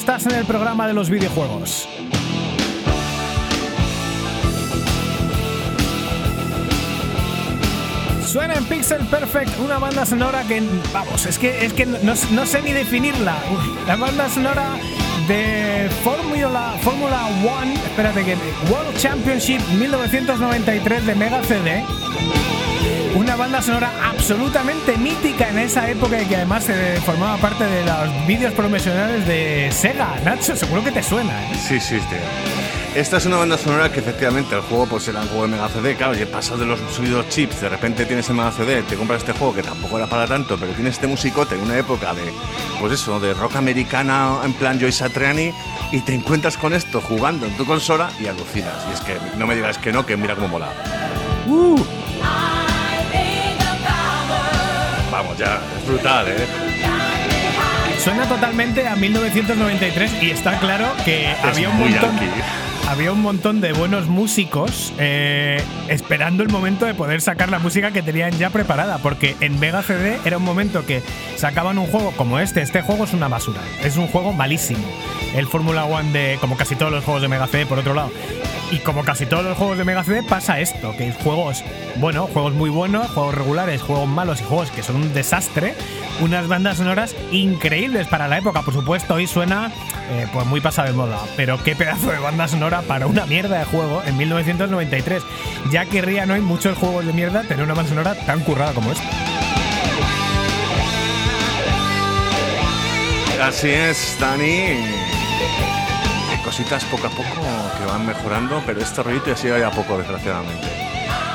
Estás 0.00 0.24
en 0.24 0.34
el 0.34 0.46
programa 0.46 0.86
de 0.86 0.94
los 0.94 1.10
videojuegos. 1.10 1.86
Suena 8.24 8.54
en 8.54 8.64
Pixel 8.64 9.04
Perfect 9.08 9.58
una 9.60 9.78
banda 9.78 10.06
sonora 10.06 10.42
que, 10.44 10.62
vamos, 10.94 11.26
es 11.26 11.38
que, 11.38 11.66
es 11.66 11.74
que 11.74 11.84
no, 11.84 12.14
no 12.30 12.46
sé 12.46 12.62
ni 12.62 12.72
definirla. 12.72 13.36
La 13.86 13.96
banda 13.96 14.30
sonora 14.30 14.78
de 15.26 15.88
Fórmula 16.02 16.74
Fórmula 16.82 17.26
One, 17.60 17.74
espérate 17.74 18.24
que 18.24 18.36
World 18.70 18.96
Championship 18.96 19.60
1993 19.78 21.06
de 21.06 21.14
Mega 21.14 21.42
CD. 21.42 21.84
Una 23.14 23.36
banda 23.36 23.60
sonora 23.60 23.90
absolutamente 24.04 24.96
mítica 24.96 25.48
en 25.48 25.58
esa 25.58 25.90
época 25.90 26.22
y 26.22 26.26
que 26.26 26.36
además 26.36 26.68
eh, 26.68 26.98
formaba 27.04 27.36
parte 27.38 27.64
de 27.64 27.84
los 27.84 28.26
vídeos 28.26 28.52
promocionales 28.54 29.26
de 29.26 29.68
Sega. 29.72 30.14
Nacho, 30.24 30.56
seguro 30.56 30.84
que 30.84 30.92
te 30.92 31.02
suena. 31.02 31.32
¿eh? 31.50 31.54
Sí, 31.56 31.80
sí. 31.80 31.98
Esta 32.94 33.18
es 33.18 33.26
una 33.26 33.36
banda 33.36 33.56
sonora 33.56 33.92
que 33.92 34.00
efectivamente 34.00 34.56
el 34.56 34.62
juego 34.62 34.86
pues 34.86 35.06
era 35.06 35.20
un 35.20 35.28
juego 35.28 35.42
de 35.42 35.48
Mega 35.52 35.68
CD, 35.68 35.94
claro, 35.94 36.20
y 36.20 36.24
pasas 36.24 36.58
de 36.58 36.66
los 36.66 36.80
subidos 36.92 37.28
chips, 37.28 37.60
de 37.60 37.68
repente 37.68 38.04
tienes 38.04 38.28
el 38.28 38.34
Mega 38.34 38.50
CD, 38.50 38.82
te 38.82 38.96
compras 38.96 39.20
este 39.20 39.32
juego 39.32 39.54
que 39.54 39.62
tampoco 39.62 39.96
era 39.96 40.08
para 40.08 40.26
tanto, 40.26 40.58
pero 40.58 40.72
tienes 40.72 40.94
este 40.94 41.06
musicote 41.06 41.54
en 41.54 41.60
una 41.62 41.78
época 41.78 42.12
de, 42.14 42.32
pues 42.80 42.92
eso, 42.92 43.20
de 43.20 43.32
rock 43.32 43.56
americana 43.56 44.40
en 44.44 44.52
plan 44.54 44.80
Joy 44.80 44.90
Satriani, 44.90 45.52
y 45.92 46.00
te 46.00 46.14
encuentras 46.14 46.56
con 46.56 46.72
esto 46.72 47.00
jugando 47.00 47.46
en 47.46 47.56
tu 47.56 47.64
consola 47.64 48.10
y 48.18 48.26
alucinas. 48.26 48.84
Y 48.90 48.94
es 48.94 49.00
que 49.00 49.16
no 49.38 49.46
me 49.46 49.54
digas 49.54 49.78
que 49.78 49.92
no, 49.92 50.04
que 50.04 50.16
mira 50.16 50.34
cómo 50.34 50.48
mola. 50.48 50.72
Vamos 55.12 55.38
ya, 55.38 55.60
es 55.78 55.86
brutal, 55.86 56.26
¿eh? 56.28 56.46
Suena 58.02 58.26
totalmente 58.26 58.88
a 58.88 58.96
1993 58.96 60.22
y 60.22 60.30
está 60.30 60.58
claro 60.58 60.86
que 61.04 61.26
había 61.42 61.68
un 61.68 61.76
muy 61.76 61.90
montón. 61.90 62.18
Había 62.90 63.12
un 63.12 63.22
montón 63.22 63.60
de 63.60 63.72
buenos 63.72 64.08
músicos 64.08 64.92
eh, 64.98 65.62
esperando 65.86 66.42
el 66.42 66.48
momento 66.48 66.86
de 66.86 66.94
poder 66.94 67.20
sacar 67.20 67.48
la 67.48 67.60
música 67.60 67.92
que 67.92 68.02
tenían 68.02 68.32
ya 68.32 68.50
preparada, 68.50 68.98
porque 68.98 69.36
en 69.38 69.60
Mega 69.60 69.80
CD 69.84 70.18
era 70.24 70.38
un 70.38 70.42
momento 70.42 70.84
que 70.84 71.00
sacaban 71.36 71.78
un 71.78 71.86
juego 71.86 72.10
como 72.16 72.40
este. 72.40 72.62
Este 72.62 72.82
juego 72.82 73.04
es 73.04 73.12
una 73.12 73.28
basura, 73.28 73.60
es 73.84 73.96
un 73.96 74.08
juego 74.08 74.32
malísimo. 74.32 74.82
El 75.36 75.46
Fórmula 75.46 75.84
One 75.84 76.10
de, 76.10 76.38
como 76.40 76.56
casi 76.56 76.74
todos 76.74 76.90
los 76.90 77.04
juegos 77.04 77.22
de 77.22 77.28
Mega 77.28 77.46
CD, 77.46 77.64
por 77.64 77.78
otro 77.78 77.94
lado. 77.94 78.10
Y 78.72 78.78
como 78.78 79.04
casi 79.04 79.24
todos 79.24 79.44
los 79.44 79.56
juegos 79.56 79.78
de 79.78 79.84
Mega 79.84 80.02
CD 80.02 80.24
pasa 80.24 80.58
esto, 80.58 80.92
que 80.96 81.12
juegos, 81.12 81.62
bueno, 81.96 82.26
juegos 82.26 82.54
muy 82.54 82.70
buenos, 82.70 83.08
juegos 83.12 83.36
regulares, 83.36 83.82
juegos 83.82 84.08
malos 84.08 84.40
y 84.40 84.44
juegos 84.44 84.72
que 84.72 84.82
son 84.82 84.96
un 84.96 85.14
desastre, 85.14 85.74
unas 86.20 86.48
bandas 86.48 86.78
sonoras 86.78 87.14
increíbles 87.30 88.08
para 88.08 88.26
la 88.26 88.38
época, 88.38 88.62
por 88.62 88.74
supuesto, 88.74 89.14
hoy 89.14 89.28
suena 89.28 89.70
eh, 90.10 90.26
pues 90.32 90.44
muy 90.46 90.60
pasado 90.60 90.88
de 90.88 90.94
moda, 90.94 91.20
pero 91.36 91.62
qué 91.62 91.76
pedazo 91.76 92.10
de 92.10 92.18
banda 92.18 92.48
sonora 92.48 92.82
para 92.82 93.06
una 93.06 93.26
mierda 93.26 93.58
de 93.60 93.64
juego 93.64 94.02
en 94.04 94.16
1993. 94.16 95.22
Ya 95.70 95.86
querrían 95.86 96.30
hoy 96.30 96.40
muchos 96.40 96.76
juegos 96.76 97.06
de 97.06 97.12
mierda 97.12 97.42
tener 97.42 97.64
una 97.64 97.74
banda 97.74 97.90
sonora 97.90 98.14
tan 98.26 98.40
currada 98.40 98.72
como 98.72 98.90
esta. 98.90 99.08
Así 103.40 103.70
es, 103.70 104.16
Dani. 104.20 104.44
Hay 106.30 106.38
cositas 106.44 106.84
poco 106.86 107.06
a 107.06 107.10
poco 107.10 107.40
que 107.78 107.86
van 107.86 108.04
mejorando, 108.04 108.62
pero 108.66 108.80
este 108.80 109.02
rollito 109.02 109.26
ya 109.26 109.36
sigue 109.36 109.60
ya 109.60 109.70
poco, 109.70 109.96
desgraciadamente. 109.96 110.66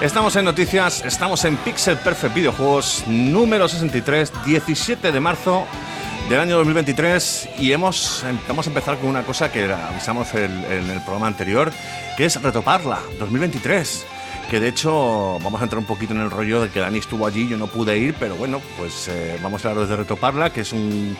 Estamos 0.02 0.36
en 0.36 0.44
noticias, 0.44 1.04
estamos 1.06 1.46
en 1.46 1.56
Pixel 1.58 1.98
Perfect 1.98 2.36
Videojuegos 2.36 3.06
número 3.08 3.70
63, 3.70 4.34
17 4.46 5.12
de 5.14 5.20
marzo 5.22 5.66
del 6.30 6.40
año 6.40 6.58
2023 6.58 7.50
y 7.60 7.72
hemos, 7.72 8.24
vamos 8.48 8.66
a 8.66 8.70
empezar 8.70 8.98
con 8.98 9.10
una 9.10 9.24
cosa 9.24 9.52
que 9.52 9.72
avisamos 9.72 10.34
el- 10.34 10.66
en 10.66 10.90
el 10.90 11.00
programa 11.02 11.28
anterior, 11.28 11.72
que 12.18 12.26
es 12.26 12.42
retoparla, 12.42 13.00
2023 13.20 14.06
que 14.50 14.60
de 14.60 14.68
hecho 14.70 15.40
vamos 15.44 15.60
a 15.62 15.64
entrar 15.64 15.80
un 15.80 15.86
poquito 15.86 16.14
en 16.14 16.22
el 16.22 16.30
rollo 16.32 16.62
de 16.62 16.70
que 16.70 16.80
Dani 16.80 17.00
estuvo 17.00 17.26
allí, 17.26 17.48
yo 17.48 17.58
no 17.58 17.68
pude 17.68 17.98
ir, 17.98 18.16
pero 18.20 18.36
bueno, 18.36 18.62
pues 18.78 19.08
eh, 19.08 19.38
vamos 19.42 19.66
a 19.66 19.72
hablar 19.72 19.88
de 19.88 19.96
Retoparla, 19.96 20.52
que 20.52 20.62
es 20.62 20.72
un... 20.72 21.18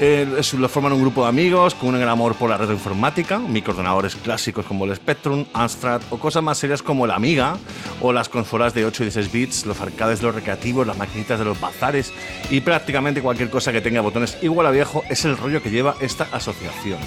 eh, 0.00 0.26
es- 0.38 0.52
lo 0.54 0.68
forman 0.68 0.92
un 0.92 1.00
grupo 1.00 1.22
de 1.22 1.28
amigos 1.28 1.74
con 1.74 1.90
un 1.90 1.96
gran 1.96 2.08
amor 2.08 2.34
por 2.34 2.50
la 2.50 2.56
retroinformática, 2.56 3.38
microordenadores 3.38 4.16
clásicos 4.16 4.66
como 4.66 4.84
el 4.84 4.94
Spectrum, 4.96 5.44
Amstrad 5.54 6.02
o 6.10 6.18
cosas 6.18 6.42
más 6.42 6.58
serias 6.58 6.82
como 6.82 7.04
el 7.04 7.12
Amiga 7.12 7.56
o 8.00 8.12
las 8.12 8.28
consolas 8.28 8.74
de 8.74 8.84
8 8.84 9.04
y 9.04 9.06
16 9.06 9.32
bits, 9.32 9.66
los 9.66 9.80
arcades 9.80 10.18
de 10.20 10.26
los 10.26 10.34
recreativos, 10.34 10.86
las 10.86 10.98
maquinitas 10.98 11.38
de 11.38 11.44
los 11.44 11.60
bazares 11.60 12.12
y 12.50 12.60
prácticamente 12.62 13.22
cualquier 13.22 13.48
cosa 13.48 13.70
que 13.72 13.80
tenga 13.80 14.00
botones 14.00 14.36
igual 14.42 14.66
a 14.66 14.70
viejo 14.72 15.02
es 15.08 15.24
el 15.24 15.36
rollo 15.36 15.62
que 15.62 15.70
lleva 15.70 15.94
esta 16.00 16.26
asociación. 16.32 16.98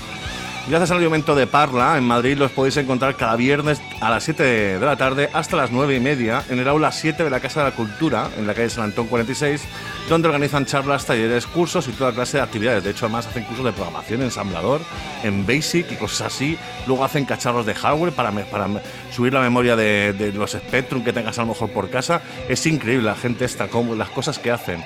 Gracias 0.70 0.92
al 0.92 0.98
alimento 0.98 1.34
de 1.34 1.48
Parla, 1.48 1.98
en 1.98 2.04
Madrid 2.04 2.38
los 2.38 2.52
podéis 2.52 2.78
encontrar 2.78 3.16
cada 3.16 3.36
viernes 3.36 3.82
a 4.02 4.12
las 4.12 4.24
7 4.24 4.44
de 4.78 4.86
la 4.86 4.98
tarde 4.98 5.28
hasta 5.34 5.58
las 5.58 5.72
9 5.72 5.96
y 5.96 6.00
media 6.00 6.44
en 6.48 6.60
el 6.60 6.68
aula 6.68 6.92
7 6.92 7.24
de 7.24 7.30
la 7.32 7.40
Casa 7.40 7.62
de 7.62 7.72
la 7.72 7.76
Cultura, 7.76 8.30
en 8.38 8.46
la 8.46 8.54
calle 8.54 8.70
San 8.70 8.84
Antón 8.84 9.08
46, 9.08 9.64
donde 10.08 10.28
organizan 10.28 10.68
charlas, 10.68 11.08
talleres, 11.08 11.48
cursos 11.48 11.88
y 11.88 11.92
toda 11.94 12.12
clase 12.12 12.38
de 12.38 12.44
actividades. 12.44 12.84
De 12.84 12.92
hecho, 12.92 13.08
además 13.08 13.26
hacen 13.26 13.46
cursos 13.46 13.66
de 13.66 13.72
programación, 13.72 14.22
ensamblador, 14.22 14.82
en 15.24 15.44
Basic 15.44 15.92
y 15.92 15.96
cosas 15.96 16.28
así. 16.28 16.56
Luego 16.86 17.04
hacen 17.04 17.26
cacharros 17.26 17.66
de 17.66 17.74
hardware 17.74 18.14
para, 18.14 18.32
para 18.32 18.68
subir 19.12 19.34
la 19.34 19.42
memoria 19.42 19.76
de, 19.76 20.14
de 20.14 20.32
los 20.34 20.52
Spectrum 20.52 21.04
que 21.04 21.14
tengas 21.14 21.40
a 21.40 21.42
lo 21.42 21.48
mejor 21.48 21.72
por 21.72 21.90
casa. 21.90 22.22
Es 22.48 22.64
increíble 22.68 23.08
la 23.08 23.16
gente 23.16 23.44
esta, 23.44 23.70
como, 23.70 23.96
las 23.96 24.10
cosas 24.10 24.38
que 24.38 24.52
hacen. 24.52 24.84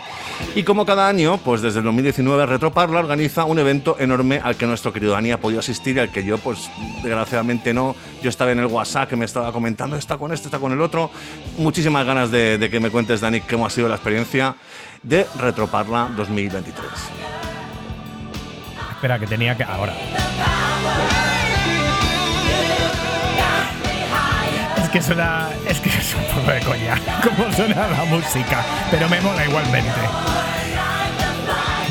Y 0.56 0.64
como 0.64 0.86
cada 0.86 1.10
año, 1.10 1.40
pues 1.40 1.62
desde 1.62 1.80
el 1.80 1.86
2019 1.86 2.46
Retroparla 2.46 3.00
organiza 3.00 3.44
un 3.44 3.60
evento 3.60 3.98
enorme 4.00 4.40
al 4.42 4.56
que 4.56 4.66
nuestro 4.66 4.94
querido 4.94 5.12
Dani 5.12 5.32
ha 5.34 5.42
podido 5.42 5.60
asistir 5.60 5.73
y 5.86 6.00
al 6.00 6.10
que 6.10 6.24
yo, 6.24 6.38
pues 6.38 6.70
desgraciadamente 7.02 7.74
no. 7.74 7.96
Yo 8.22 8.30
estaba 8.30 8.52
en 8.52 8.60
el 8.60 8.68
WhatsApp 8.68 9.10
que 9.10 9.16
me 9.16 9.26
estaba 9.26 9.52
comentando, 9.52 9.96
está 9.96 10.18
con 10.18 10.32
esto, 10.32 10.48
está 10.48 10.60
con 10.60 10.72
el 10.72 10.82
otro. 10.82 11.10
Muchísimas 11.58 12.06
ganas 12.06 12.32
de, 12.32 12.58
de 12.58 12.70
que 12.70 12.80
me 12.80 12.90
cuentes, 12.90 13.22
Dani, 13.22 13.42
cómo 13.42 13.66
ha 13.66 13.70
sido 13.70 13.90
la 13.90 13.96
experiencia. 13.96 14.56
de 15.04 15.28
Retroparla 15.38 16.10
2023. 16.16 16.86
Espera, 18.92 19.20
que 19.20 19.28
tenía 19.28 19.58
que. 19.58 19.64
Ahora. 19.64 19.94
Es 24.82 24.90
que 24.90 25.02
suena. 25.02 25.50
Es 25.68 25.80
que 25.80 25.90
es 25.90 26.16
un 26.16 26.24
poco 26.36 26.52
de 26.52 26.60
coña. 26.62 27.02
Cómo 27.24 27.52
suena 27.52 27.88
la 27.88 28.06
música. 28.06 28.64
Pero 28.92 29.10
me 29.10 29.20
mola 29.20 29.46
igualmente. 29.46 29.92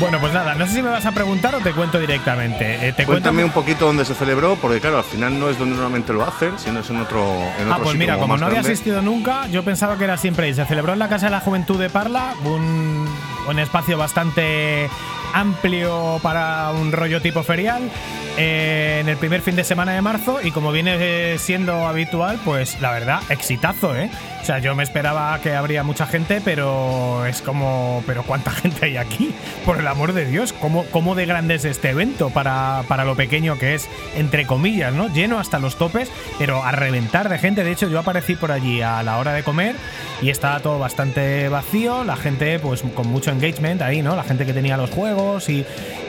Bueno, 0.03 0.19
pues 0.19 0.33
nada, 0.33 0.53
no 0.55 0.67
sé 0.67 0.73
si 0.73 0.81
me 0.81 0.89
vas 0.89 1.05
a 1.05 1.13
preguntar 1.13 1.55
o 1.55 1.59
te 1.59 1.71
cuento 1.71 1.97
directamente. 1.97 2.75
Eh, 2.75 2.91
te 2.91 3.05
cuento. 3.05 3.11
Cuéntame 3.13 3.45
un 3.45 3.51
poquito 3.51 3.85
dónde 3.85 4.03
se 4.03 4.13
celebró, 4.13 4.57
porque 4.57 4.81
claro, 4.81 4.97
al 4.97 5.05
final 5.05 5.39
no 5.39 5.49
es 5.49 5.57
donde 5.57 5.75
normalmente 5.75 6.11
lo 6.11 6.23
hacen, 6.25 6.59
sino 6.59 6.81
es 6.81 6.89
en 6.89 6.97
otro, 6.97 7.23
en 7.59 7.69
Ah, 7.69 7.75
otro 7.75 7.83
pues 7.85 7.91
sitio 7.93 7.99
mira, 7.99 8.17
como 8.17 8.35
no 8.35 8.45
había 8.47 8.59
asistido 8.59 9.01
nunca, 9.01 9.47
yo 9.47 9.63
pensaba 9.63 9.97
que 9.97 10.03
era 10.03 10.17
siempre 10.17 10.47
ahí. 10.47 10.53
Se 10.53 10.65
celebró 10.65 10.91
en 10.91 10.99
la 10.99 11.07
Casa 11.07 11.27
de 11.27 11.31
la 11.31 11.39
Juventud 11.39 11.79
de 11.79 11.89
Parla, 11.89 12.33
un, 12.43 13.07
un 13.47 13.59
espacio 13.59 13.97
bastante 13.97 14.89
amplio 15.33 16.19
para 16.21 16.71
un 16.71 16.91
rollo 16.91 17.21
tipo 17.21 17.43
ferial, 17.43 17.89
eh, 18.37 18.99
en 19.01 19.09
el 19.09 19.17
primer 19.17 19.41
fin 19.41 19.55
de 19.55 19.63
semana 19.63 19.93
de 19.93 20.01
marzo 20.01 20.39
y 20.41 20.51
como 20.51 20.71
viene 20.71 20.95
eh, 20.99 21.37
siendo 21.37 21.85
habitual, 21.87 22.39
pues 22.43 22.79
la 22.81 22.91
verdad, 22.91 23.21
exitazo, 23.29 23.95
¿eh? 23.95 24.09
O 24.41 24.45
sea, 24.45 24.59
yo 24.59 24.75
me 24.75 24.83
esperaba 24.83 25.39
que 25.39 25.53
habría 25.55 25.83
mucha 25.83 26.05
gente, 26.05 26.41
pero 26.43 27.25
es 27.25 27.41
como, 27.41 28.03
pero 28.05 28.23
¿cuánta 28.23 28.51
gente 28.51 28.87
hay 28.87 28.97
aquí? 28.97 29.33
Por 29.65 29.77
el 29.77 29.87
amor 29.87 30.13
de 30.13 30.25
Dios, 30.25 30.51
¿cómo, 30.51 30.85
cómo 30.91 31.15
de 31.15 31.25
grande 31.25 31.55
es 31.55 31.65
este 31.65 31.91
evento 31.91 32.29
para, 32.29 32.83
para 32.87 33.05
lo 33.05 33.15
pequeño 33.15 33.57
que 33.57 33.75
es, 33.75 33.87
entre 34.15 34.45
comillas, 34.45 34.93
¿no? 34.93 35.13
Lleno 35.13 35.39
hasta 35.39 35.59
los 35.59 35.77
topes, 35.77 36.11
pero 36.39 36.63
a 36.63 36.71
reventar 36.71 37.29
de 37.29 37.37
gente. 37.37 37.63
De 37.63 37.71
hecho, 37.71 37.87
yo 37.87 37.99
aparecí 37.99 38.35
por 38.35 38.51
allí 38.51 38.81
a 38.81 39.01
la 39.03 39.17
hora 39.17 39.33
de 39.33 39.43
comer 39.43 39.75
y 40.21 40.29
estaba 40.29 40.59
todo 40.59 40.79
bastante 40.79 41.47
vacío, 41.49 42.03
la 42.03 42.15
gente 42.15 42.59
pues 42.59 42.83
con 42.95 43.07
mucho 43.07 43.31
engagement 43.31 43.81
ahí, 43.81 44.01
¿no? 44.01 44.15
La 44.15 44.23
gente 44.23 44.45
que 44.45 44.53
tenía 44.53 44.75
los 44.75 44.89
juegos 44.89 45.22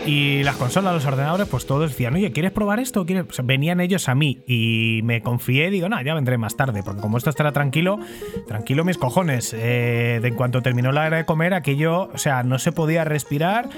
y, 0.07 0.43
las 0.43 0.57
consolas, 0.57 0.93
los 0.95 1.07
ordenadores, 1.07 1.49
pues 1.49 1.67
todos 1.67 1.91
decían, 1.91 2.15
oye, 2.15 2.31
¿quieres 2.33 2.53
probar 2.53 2.81
esto? 2.81 3.07
Venían 3.45 3.81
ellos 3.81 4.09
a 4.09 4.15
mí 4.15 4.43
y 4.47 5.01
me 5.03 5.23
confié, 5.23 5.71
digo, 5.71 5.89
no, 5.89 6.01
ya 6.03 6.15
vendré 6.15 6.37
más 6.37 6.57
tarde, 6.57 6.83
porque 6.83 7.01
como 7.01 7.17
esto 7.17 7.31
estará 7.31 7.53
tranquilo, 7.53 7.99
tranquilo 8.47 8.85
mis 8.85 8.99
cojones. 8.99 9.55
Eh, 9.55 10.19
de 10.21 10.29
en 10.29 10.35
cuanto 10.35 10.62
terminó 10.62 10.93
la 10.93 11.07
hora 11.07 11.17
de 11.19 11.25
comer, 11.25 11.55
aquello, 11.55 12.11
o 12.12 12.19
sea, 12.19 12.43
no 12.43 12.59
se 12.59 12.73
podía 12.73 13.05
respirar. 13.05 13.69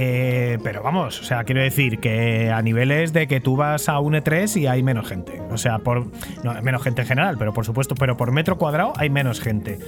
Eh, 0.00 0.58
pero 0.62 0.80
vamos, 0.84 1.20
o 1.20 1.24
sea, 1.24 1.42
quiero 1.42 1.60
decir 1.60 1.98
que 1.98 2.52
a 2.52 2.62
niveles 2.62 3.12
de 3.12 3.26
que 3.26 3.40
tú 3.40 3.56
vas 3.56 3.88
a 3.88 3.98
un 3.98 4.14
E3 4.14 4.60
y 4.60 4.68
hay 4.68 4.80
menos 4.80 5.08
gente. 5.08 5.42
O 5.50 5.58
sea, 5.58 5.80
por. 5.80 6.06
No, 6.44 6.54
menos 6.62 6.84
gente 6.84 7.02
en 7.02 7.08
general, 7.08 7.34
pero 7.36 7.52
por 7.52 7.64
supuesto, 7.64 7.96
pero 7.96 8.16
por 8.16 8.30
metro 8.30 8.58
cuadrado 8.58 8.92
hay 8.96 9.10
menos 9.10 9.40
gente. 9.40 9.80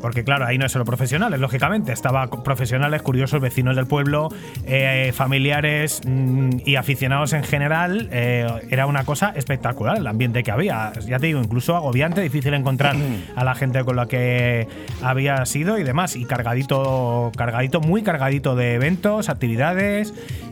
Porque 0.00 0.24
claro, 0.24 0.46
ahí 0.46 0.56
no 0.56 0.64
es 0.64 0.72
solo 0.72 0.86
profesionales, 0.86 1.38
lógicamente. 1.38 1.92
Estaba 1.92 2.30
profesionales, 2.30 3.02
curiosos, 3.02 3.42
vecinos 3.42 3.76
del 3.76 3.86
pueblo, 3.86 4.30
eh, 4.64 5.12
familiares 5.14 6.00
mm, 6.02 6.60
y 6.64 6.76
aficionados 6.76 7.34
en 7.34 7.44
general. 7.44 8.08
eh, 8.10 8.46
era 8.70 8.86
una 8.86 9.04
cosa 9.04 9.34
espectacular 9.36 9.98
el 9.98 10.06
ambiente 10.06 10.42
que 10.42 10.50
había. 10.50 10.94
Ya 11.06 11.18
te 11.18 11.26
digo, 11.26 11.40
incluso 11.40 11.76
agobiante, 11.76 12.22
difícil 12.22 12.54
encontrar 12.54 12.96
a 13.36 13.44
la 13.44 13.54
gente 13.54 13.84
con 13.84 13.96
la 13.96 14.06
que 14.06 14.66
había 15.02 15.44
sido 15.44 15.76
y 15.76 15.84
demás. 15.84 16.16
Y 16.16 16.24
cargadito, 16.24 17.32
cargadito, 17.36 17.82
muy 17.82 18.02
cargadito 18.02 18.56
de 18.56 18.72
eventos, 18.72 19.28
actividades 19.28 19.57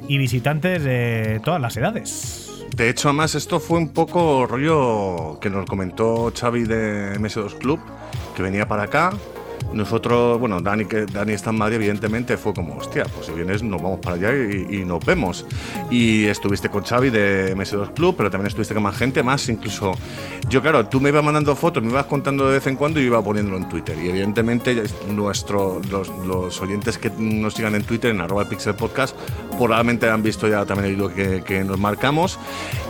y 0.09 0.19
visitantes 0.19 0.83
de 0.83 1.41
todas 1.45 1.61
las 1.61 1.77
edades. 1.77 2.65
De 2.75 2.91
hecho, 2.91 3.09
además, 3.09 3.35
esto 3.35 3.59
fue 3.59 3.79
un 3.79 3.89
poco 3.89 4.47
rollo 4.47 5.41
que 5.41 5.49
nos 5.49 5.65
comentó 5.67 6.33
Xavi 6.39 6.65
de 6.65 7.19
MS2 7.19 7.57
Club, 7.59 7.81
que 8.37 8.43
venía 8.43 8.69
para 8.69 8.83
acá. 8.83 9.13
Nosotros, 9.73 10.39
bueno, 10.41 10.61
Dani, 10.61 10.87
que 10.87 11.05
Dani 11.07 11.33
está 11.33 11.51
en 11.51 11.59
Madrid, 11.59 11.77
evidentemente 11.77 12.37
fue 12.37 12.55
como, 12.55 12.77
hostia, 12.77 13.05
pues 13.05 13.27
si 13.27 13.33
vienes 13.33 13.63
nos 13.63 13.83
vamos 13.83 14.01
para 14.01 14.17
allá 14.17 14.31
y, 14.33 14.77
y 14.81 14.85
nos 14.85 15.05
vemos. 15.05 15.45
Y 15.91 16.25
estuviste 16.27 16.69
con 16.71 16.83
Xavi 16.85 17.11
de 17.11 17.55
MS2 17.57 17.93
Club, 17.95 18.15
pero 18.17 18.31
también 18.31 18.47
estuviste 18.49 18.75
con 18.75 18.83
más 18.83 18.97
gente, 18.97 19.23
más 19.23 19.49
incluso. 19.49 19.93
Yo, 20.49 20.63
claro, 20.63 20.87
tú 20.87 21.01
me 21.01 21.11
ibas 21.11 21.23
mandando 21.25 21.55
fotos, 21.57 21.83
me 21.83 21.91
ibas 21.91 22.07
contando 22.07 22.47
de 22.47 22.55
vez 22.55 22.67
en 22.67 22.77
cuando 22.77 23.01
y 23.01 23.03
yo 23.03 23.09
iba 23.09 23.23
poniéndolo 23.23 23.59
en 23.59 23.69
Twitter. 23.69 23.97
Y 24.03 24.09
evidentemente, 24.09 24.83
nuestro, 25.09 25.81
los, 25.91 26.09
los 26.27 26.61
oyentes 26.63 26.99
que 26.99 27.11
nos 27.19 27.55
sigan 27.55 27.75
en 27.75 27.83
Twitter, 27.85 28.11
en 28.13 28.21
arroba 28.21 28.49
pixel 28.49 28.75
podcast, 28.75 29.17
probablemente 29.59 30.09
han 30.09 30.23
visto 30.23 30.49
ya 30.49 30.65
también 30.65 30.91
el 30.91 30.97
hilo 30.97 31.13
que, 31.15 31.43
que 31.45 31.65
nos 31.65 31.79
marcamos. 31.79 32.39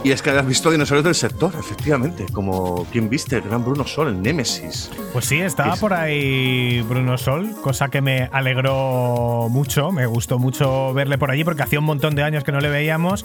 Y 0.05 0.11
es 0.13 0.23
que 0.23 0.31
has 0.31 0.47
visto 0.47 0.71
dinosaurios 0.71 1.05
del 1.05 1.15
sector, 1.15 1.53
efectivamente, 1.59 2.27
como 2.33 2.87
quien 2.93 3.09
viste, 3.09 3.37
el 3.37 3.43
gran 3.43 3.65
Bruno 3.65 3.87
Sol, 3.87 4.09
el 4.09 4.23
Némesis. 4.23 4.91
Pues 5.13 5.25
sí, 5.25 5.39
estaba 5.39 5.75
Es- 5.75 5.81
por 5.81 5.93
ahí 5.95 6.66
Bruno 6.83 7.19
Sol, 7.19 7.55
cosa 7.63 7.89
que 7.89 8.01
me 8.01 8.29
alegró 8.33 9.49
mucho, 9.51 9.93
me 9.93 10.07
gustó 10.07 10.39
mucho 10.39 10.93
verle 10.95 11.19
por 11.19 11.31
allí 11.31 11.45
porque 11.45 11.63
hacía 11.63 11.79
un 11.79 11.85
montón 11.85 12.15
de 12.15 12.23
años 12.23 12.45
que 12.45 12.53
no 12.53 12.61
le 12.61 12.69
veíamos. 12.69 13.25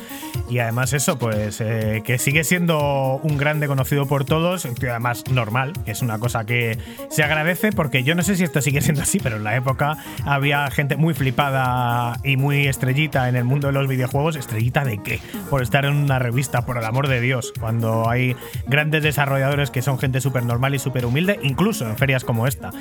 Y 0.49 0.59
además 0.59 0.93
eso, 0.93 1.17
pues 1.17 1.61
eh, 1.61 2.01
que 2.05 2.17
sigue 2.17 2.43
siendo 2.43 3.19
un 3.23 3.37
grande 3.37 3.67
conocido 3.67 4.05
por 4.05 4.25
todos, 4.25 4.65
además 4.65 5.23
normal, 5.31 5.73
que 5.85 5.91
es 5.91 6.01
una 6.01 6.19
cosa 6.19 6.45
que 6.45 6.77
se 7.09 7.23
agradece 7.23 7.71
porque 7.71 8.03
yo 8.03 8.15
no 8.15 8.23
sé 8.23 8.35
si 8.35 8.43
esto 8.43 8.61
sigue 8.61 8.81
siendo 8.81 9.01
así, 9.01 9.19
pero 9.19 9.37
en 9.37 9.43
la 9.43 9.55
época 9.55 9.97
había 10.25 10.69
gente 10.71 10.97
muy 10.97 11.13
flipada 11.13 12.19
y 12.23 12.37
muy 12.37 12.67
estrellita 12.67 13.29
en 13.29 13.35
el 13.35 13.43
mundo 13.43 13.67
de 13.67 13.73
los 13.73 13.87
videojuegos, 13.87 14.35
estrellita 14.35 14.83
de 14.83 14.97
qué, 14.97 15.19
por 15.49 15.61
estar 15.61 15.85
en 15.85 15.95
una 15.95 16.19
revista, 16.19 16.65
por 16.65 16.77
el 16.77 16.85
amor 16.85 17.07
de 17.07 17.21
Dios, 17.21 17.53
cuando 17.59 18.09
hay 18.09 18.35
grandes 18.67 19.03
desarrolladores 19.03 19.71
que 19.71 19.81
son 19.81 19.99
gente 19.99 20.21
súper 20.21 20.43
normal 20.43 20.75
y 20.75 20.79
súper 20.79 21.05
humilde, 21.05 21.39
incluso 21.43 21.87
en 21.87 21.97
ferias 21.97 22.23
como 22.23 22.47
esta. 22.47 22.71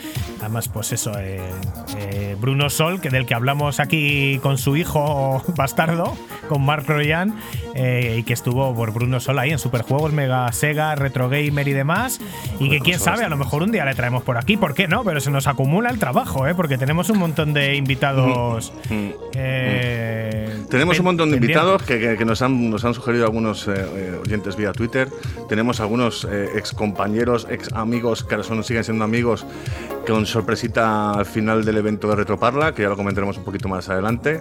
Además, 0.41 0.69
pues 0.69 0.91
eso, 0.93 1.13
eh, 1.19 1.39
eh, 1.99 2.37
Bruno 2.41 2.71
Sol, 2.71 3.01
que 3.01 3.11
del 3.11 3.27
que 3.27 3.35
hablamos 3.35 3.79
aquí 3.79 4.39
con 4.43 4.57
su 4.57 4.75
hijo 4.77 5.43
bastardo, 5.57 6.17
con 6.49 6.65
Mark 6.65 6.85
Royan, 6.87 7.35
eh, 7.75 8.17
y 8.19 8.23
que 8.23 8.33
estuvo 8.33 8.75
por 8.75 8.93
Bruno 8.93 9.21
Sol 9.21 9.39
ahí 9.39 9.51
en 9.51 9.59
Superjuegos, 9.59 10.13
Mega 10.13 10.51
Sega, 10.53 10.95
Retro 10.95 11.29
Gamer 11.29 11.69
y 11.69 11.73
demás, 11.75 12.21
y 12.59 12.71
que 12.71 12.81
quién 12.81 12.99
sabe, 12.99 13.25
a 13.25 13.29
lo 13.29 13.37
mejor 13.37 13.63
un 13.63 13.71
día 13.71 13.85
le 13.85 13.95
traemos 13.95 14.23
por 14.23 14.39
aquí, 14.39 14.57
¿por 14.57 14.75
qué 14.75 14.89
no? 14.89 15.05
Pero 15.05 15.21
se 15.21 15.31
nos 15.31 15.47
acumula 15.47 15.91
el 15.91 15.99
trabajo, 15.99 16.47
¿eh? 16.49 16.55
porque 16.55 16.79
tenemos 16.79 17.11
un 17.11 17.19
montón 17.19 17.53
de 17.53 17.77
invitados. 17.77 18.73
eh, 19.35 20.57
Tenemos 20.71 20.99
un 20.99 21.05
montón 21.05 21.31
de 21.31 21.37
invitados 21.37 21.83
que, 21.83 21.99
que- 21.99 22.17
que 22.17 22.25
nos, 22.25 22.41
han, 22.43 22.71
nos 22.71 22.85
han 22.85 22.95
sugerido 22.95 23.25
algunos 23.27 23.69
oyentes 23.69 24.57
vía 24.57 24.73
Twitter. 24.73 25.09
Tenemos 25.49 25.81
algunos 25.81 26.27
ex 26.57 26.73
compañeros, 26.73 27.47
ex 27.51 27.73
amigos 27.73 28.25
que 28.25 28.35
ahora 28.37 28.47
son, 28.47 28.63
siguen 28.65 28.85
siendo 28.85 29.05
amigos, 29.05 29.47
con 30.07 30.27
sorpresita 30.27 31.13
al 31.13 31.27
final 31.27 31.65
del 31.65 31.79
evento 31.79 32.09
de 32.09 32.17
Retroparla, 32.17 32.75
que 32.75 32.83
ya 32.83 32.89
lo 32.89 32.97
comentaremos 32.97 33.37
un 33.39 33.45
poquito 33.45 33.69
más 33.69 33.89
adelante. 33.89 34.41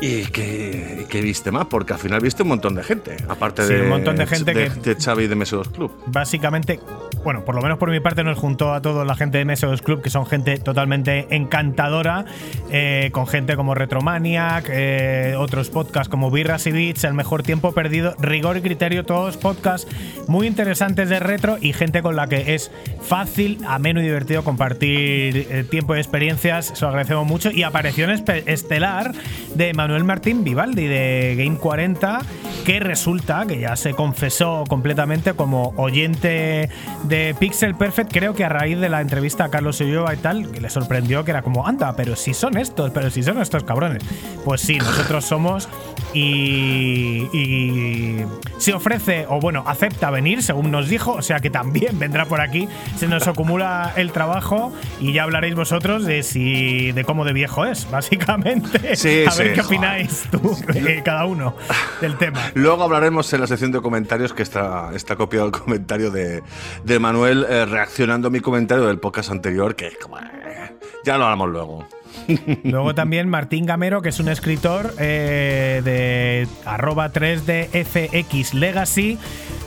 Y 0.00 0.26
que, 0.26 1.00
y 1.02 1.04
que 1.06 1.20
viste 1.20 1.50
más, 1.50 1.66
porque 1.66 1.92
al 1.92 1.98
final 1.98 2.20
viste 2.20 2.44
un 2.44 2.50
montón 2.50 2.74
de 2.76 2.84
gente, 2.84 3.16
aparte 3.28 3.66
Sí, 3.66 3.74
de, 3.74 3.82
un 3.82 3.88
montón 3.88 4.14
de 4.14 4.26
gente 4.28 4.54
de, 4.54 4.70
que- 4.70 4.94
de 4.94 4.94
Xavi 4.94 5.26
de 5.26 5.36
MS2 5.36 5.72
Club. 5.72 5.90
básicamente, 6.06 6.78
bueno, 7.24 7.44
por 7.44 7.56
lo 7.56 7.62
menos 7.62 7.78
por 7.78 7.90
mi 7.90 7.98
parte 7.98 8.22
nos 8.22 8.38
juntó 8.38 8.72
a 8.72 8.80
toda 8.80 9.04
la 9.04 9.16
gente 9.16 9.38
de 9.38 9.44
MS2 9.46 9.82
Club, 9.82 10.00
que 10.00 10.08
son 10.10 10.24
gente 10.24 10.58
totalmente 10.58 11.26
encantadora, 11.34 12.26
eh, 12.70 13.10
con 13.12 13.26
gente 13.26 13.56
como 13.56 13.74
Retromaniac, 13.74 14.66
eh, 14.70 15.34
otros 15.36 15.68
podcasts 15.68 16.08
como 16.08 16.30
Birras 16.30 16.68
y 16.68 16.70
Beats, 16.70 17.02
El 17.02 17.14
Mejor 17.14 17.42
Tiempo 17.42 17.72
Perdido, 17.72 18.14
Rigor 18.20 18.56
y 18.58 18.60
Criterio, 18.62 19.04
todos 19.04 19.36
podcasts 19.36 19.90
muy 20.28 20.46
interesantes 20.46 21.08
de 21.08 21.18
retro 21.18 21.56
y 21.60 21.72
gente 21.72 22.02
con 22.02 22.14
la 22.14 22.28
que 22.28 22.54
es 22.54 22.70
fácil, 23.02 23.58
ameno 23.66 24.00
y 24.00 24.04
divertido 24.04 24.44
compartir 24.44 25.48
eh, 25.50 25.64
tiempo 25.68 25.96
y 25.96 25.98
experiencias, 25.98 26.66
se 26.72 26.82
lo 26.82 26.88
agradecemos 26.90 27.26
mucho. 27.26 27.50
Y 27.50 27.62
espe- 27.62 28.44
estelar 28.46 29.12
de 29.56 29.74
Manuel 29.74 29.87
Martín 30.04 30.44
Vivaldi 30.44 30.86
de 30.86 31.34
Game 31.36 31.58
40, 31.58 32.20
que 32.64 32.80
resulta 32.80 33.46
que 33.46 33.58
ya 33.58 33.76
se 33.76 33.94
confesó 33.94 34.64
completamente 34.68 35.34
como 35.34 35.72
oyente 35.76 36.68
de 37.04 37.34
Pixel 37.38 37.74
Perfect, 37.74 38.12
creo 38.12 38.34
que 38.34 38.44
a 38.44 38.48
raíz 38.48 38.78
de 38.78 38.88
la 38.88 39.00
entrevista 39.00 39.44
a 39.44 39.48
Carlos 39.50 39.80
Ulloa 39.80 40.14
y 40.14 40.18
tal, 40.18 40.50
que 40.50 40.60
le 40.60 40.70
sorprendió 40.70 41.24
que 41.24 41.30
era 41.30 41.42
como, 41.42 41.66
anda, 41.66 41.94
pero 41.96 42.16
si 42.16 42.34
son 42.34 42.56
estos, 42.56 42.90
pero 42.90 43.10
si 43.10 43.22
son 43.22 43.40
estos 43.40 43.64
cabrones. 43.64 44.02
Pues 44.44 44.60
sí, 44.60 44.78
nosotros 44.78 45.24
somos 45.24 45.68
y, 46.14 47.28
y 47.32 48.24
se 48.58 48.72
ofrece, 48.72 49.26
o 49.28 49.40
bueno, 49.40 49.64
acepta 49.66 50.10
venir, 50.10 50.42
según 50.42 50.70
nos 50.70 50.88
dijo, 50.88 51.12
o 51.12 51.22
sea 51.22 51.40
que 51.40 51.50
también 51.50 51.98
vendrá 51.98 52.26
por 52.26 52.40
aquí, 52.40 52.68
se 52.96 53.06
nos 53.06 53.26
acumula 53.26 53.92
el 53.96 54.12
trabajo 54.12 54.72
y 55.00 55.12
ya 55.12 55.22
hablaréis 55.22 55.54
vosotros 55.54 56.04
de 56.04 56.22
si 56.22 56.92
de 56.92 57.04
cómo 57.04 57.24
de 57.24 57.32
viejo 57.32 57.64
es, 57.64 57.90
básicamente. 57.90 58.96
Sí, 58.96 59.24
a 59.26 59.30
sí, 59.30 59.42
ver 59.42 59.54
qué 59.54 59.60
opináis 59.60 60.24
tú, 60.30 60.56
eh, 60.74 61.02
cada 61.04 61.24
uno, 61.24 61.54
del 62.00 62.16
tema. 62.16 62.50
Luego 62.54 62.82
hablaremos 62.82 63.32
en 63.32 63.40
la 63.40 63.46
sección 63.46 63.72
de 63.72 63.80
comentarios 63.80 64.32
que 64.32 64.42
está, 64.42 64.90
está 64.94 65.16
copiado 65.16 65.46
el 65.46 65.52
comentario 65.52 66.10
de, 66.10 66.42
de 66.84 66.98
Manuel 66.98 67.46
eh, 67.48 67.64
reaccionando 67.64 68.28
a 68.28 68.30
mi 68.30 68.40
comentario 68.40 68.86
del 68.86 68.98
podcast 68.98 69.30
anterior, 69.30 69.76
que 69.76 69.92
como, 70.02 70.18
eh, 70.18 70.76
ya 71.04 71.16
lo 71.18 71.24
hablamos 71.24 71.50
luego. 71.50 71.97
Luego 72.64 72.94
también 72.94 73.28
Martín 73.28 73.66
Gamero, 73.66 74.02
que 74.02 74.08
es 74.10 74.20
un 74.20 74.28
escritor 74.28 74.94
eh, 74.98 75.80
de 75.84 76.46
arroba 76.64 77.12
3DFX 77.12 78.52
Legacy, 78.54 79.18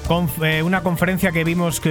conf- 0.08 0.44
eh, 0.46 0.62
una 0.64 0.82
conferencia 0.84 1.32
que 1.32 1.44
vimos 1.44 1.82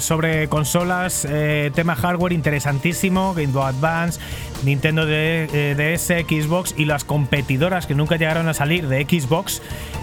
sobre 0.00 0.48
consolas, 0.48 1.26
eh, 1.28 1.70
tema 1.74 1.94
hardware 1.94 2.32
interesantísimo, 2.32 3.34
Game 3.34 3.48
Boy 3.52 3.64
Advance, 3.66 4.20
Nintendo 4.64 5.04
DS, 5.06 6.06
Xbox 6.26 6.74
y 6.76 6.84
las 6.84 7.04
competidoras 7.04 7.86
que 7.86 7.94
nunca 7.94 8.16
llegaron 8.16 8.48
a 8.48 8.54
salir 8.54 8.88
de 8.88 9.02
Xbox, 9.04 9.62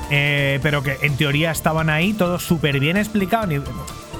pero 0.09 0.83
que 0.83 0.97
en 1.01 1.17
teoría 1.17 1.51
estaban 1.51 1.89
ahí, 1.89 2.13
todo 2.13 2.39
súper 2.39 2.79
bien 2.79 2.97
explicado. 2.97 3.63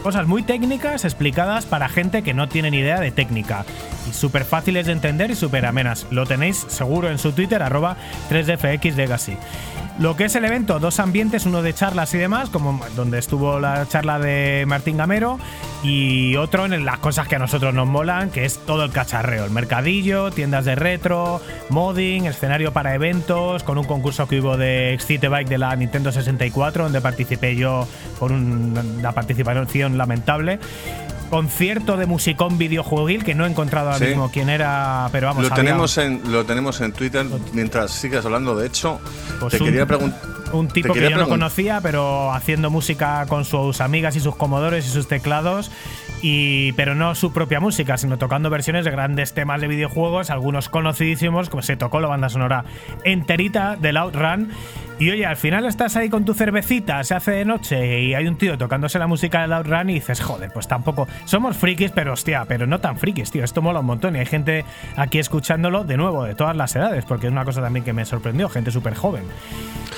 Cosas 0.06 0.28
muy 0.28 0.44
técnicas 0.44 1.04
explicadas 1.04 1.66
para 1.66 1.90
gente 1.90 2.22
que 2.22 2.36
no 2.36 2.48
tiene 2.48 2.70
ni 2.70 2.78
idea 2.78 3.00
de 3.00 3.10
técnica. 3.10 3.66
Y 4.08 4.14
súper 4.14 4.46
fáciles 4.46 4.86
de 4.86 4.92
entender 4.92 5.32
y 5.32 5.36
súper 5.36 5.66
amenas. 5.66 6.06
Lo 6.12 6.28
tenéis 6.28 6.64
seguro 6.68 7.10
en 7.10 7.18
su 7.18 7.32
Twitter, 7.32 7.64
arroba 7.64 7.98
3DFXLegacy. 8.30 9.36
Lo 9.98 10.18
que 10.18 10.26
es 10.26 10.36
el 10.36 10.44
evento, 10.44 10.78
dos 10.80 11.00
ambientes, 11.00 11.46
uno 11.46 11.62
de 11.62 11.74
charlas 11.74 12.14
y 12.14 12.18
demás, 12.18 12.50
como 12.50 12.82
donde 12.98 13.18
estuvo 13.18 13.62
la 13.62 13.88
charla 13.88 14.20
de 14.20 14.66
Martín 14.68 14.98
Gamero, 14.98 15.40
y 15.84 16.36
otro 16.36 16.66
en 16.66 16.84
las 16.84 16.98
cosas 17.00 17.30
que 17.30 17.38
a 17.38 17.40
nosotros 17.40 17.74
nos 17.74 17.88
molan, 17.88 18.30
que 18.30 18.44
es 18.44 18.58
todo 18.66 18.84
el 18.84 18.92
cacharreo, 18.92 19.46
el 19.46 19.52
mercadillo, 19.52 20.32
tiendas 20.32 20.66
de 20.66 20.76
retro, 20.76 21.40
modding, 21.70 22.26
escenario 22.26 22.74
para 22.74 22.94
eventos, 22.94 23.64
con 23.64 23.78
un 23.78 23.86
concurso 23.86 24.28
que 24.28 24.42
hubo 24.42 24.58
de 24.58 24.94
Excite 24.94 25.30
Bike 25.30 25.48
de 25.48 25.60
la 25.60 25.74
Nintendo 25.78 26.12
64, 26.12 26.84
donde 26.84 27.00
participé 27.00 27.56
yo 27.56 27.88
con 28.20 28.34
un- 28.34 28.98
una 29.00 29.14
participación 29.14 29.98
lamentable. 29.98 30.60
Concierto 31.30 31.98
de 31.98 32.06
musicón 32.06 32.58
videojueguil 32.58 33.24
que 33.24 33.36
no 33.36 33.46
he 33.46 33.50
encontrado 33.50 33.88
ahora 33.88 34.00
Sí. 34.00 34.06
mismo 34.12 34.30
quién 34.32 34.50
era, 34.50 35.10
pero 35.12 35.28
vamos 35.28 35.44
Lo 35.44 35.54
había- 35.54 35.64
tenemos, 35.64 35.98
en, 35.98 36.22
lo 36.32 36.46
tenemos 36.46 36.80
en 36.82 36.92
Twitter 36.94 37.26
mientras 37.54 37.92
sigas 37.92 38.26
hablando. 38.26 38.56
De 38.56 38.68
hecho, 38.68 39.00
Pues 39.40 39.52
te 39.54 39.60
un- 39.60 39.66
quería 39.66 39.86
preguntar. 39.86 40.22
Un 40.56 40.68
tipo 40.70 40.94
que 40.94 41.02
yo 41.02 41.10
no 41.12 41.26
pregun- 41.26 41.30
conocía, 41.30 41.80
pero 41.82 42.32
haciendo 42.34 42.70
música 42.70 43.26
con 43.28 43.46
sus 43.46 43.82
amigas 43.82 44.16
y 44.16 44.20
sus 44.20 44.36
comodores 44.36 44.86
y 44.88 44.90
sus 44.90 45.08
teclados. 45.08 45.72
Y, 46.22 46.72
pero 46.74 46.96
no 46.96 47.14
su 47.14 47.34
propia 47.34 47.60
música, 47.60 47.98
sino 47.98 48.18
tocando 48.18 48.50
versiones 48.50 48.84
de 48.86 48.92
grandes 48.92 49.34
temas 49.34 49.62
de 49.62 49.68
videojuegos, 49.68 50.30
algunos 50.32 50.70
conocidísimos, 50.70 51.50
como 51.50 51.62
se 51.62 51.78
tocó 51.78 52.00
la 52.00 52.08
banda 52.08 52.30
sonora 52.30 52.64
enterita 53.04 53.76
del 53.76 53.98
Outrun. 53.98 54.50
Y 54.98 55.12
oye, 55.12 55.26
al 55.26 55.36
final 55.36 55.66
estás 55.66 55.98
ahí 55.98 56.10
con 56.10 56.24
tu 56.24 56.34
cervecita, 56.34 57.04
se 57.04 57.14
hace 57.16 57.32
de 57.32 57.44
noche 57.46 58.02
y 58.02 58.14
hay 58.14 58.28
un 58.28 58.38
tío 58.38 58.58
tocándose 58.58 58.98
la 58.98 59.08
música 59.08 59.42
del 59.42 59.52
Outrun 59.52 59.90
y 59.90 59.96
dices, 59.96 60.22
joder, 60.22 60.52
pues 60.54 60.68
tampoco. 60.70 61.06
Somos 61.26 61.58
frikis, 61.58 61.92
pero 61.92 62.14
hostia, 62.14 62.46
pero 62.48 62.66
no 62.66 62.80
tan 62.80 62.98
frikis, 62.98 63.30
tío. 63.30 63.44
Esto 63.44 63.62
mola 63.62 63.82
un 63.82 63.86
montón 63.88 64.16
y 64.16 64.20
hay 64.20 64.26
gente 64.26 64.64
aquí 64.96 65.20
escuchándolo 65.20 65.84
de 65.84 65.98
nuevo, 65.98 66.24
de 66.24 66.34
todas 66.34 66.56
las 66.56 66.76
edades, 66.76 67.04
porque 67.06 67.28
es 67.28 67.32
una 67.34 67.44
cosa 67.44 67.62
también 67.62 67.84
que 67.84 67.92
me 67.94 68.06
sorprendió, 68.06 68.48
gente 68.50 68.72
súper 68.72 68.96
joven. 68.96 69.24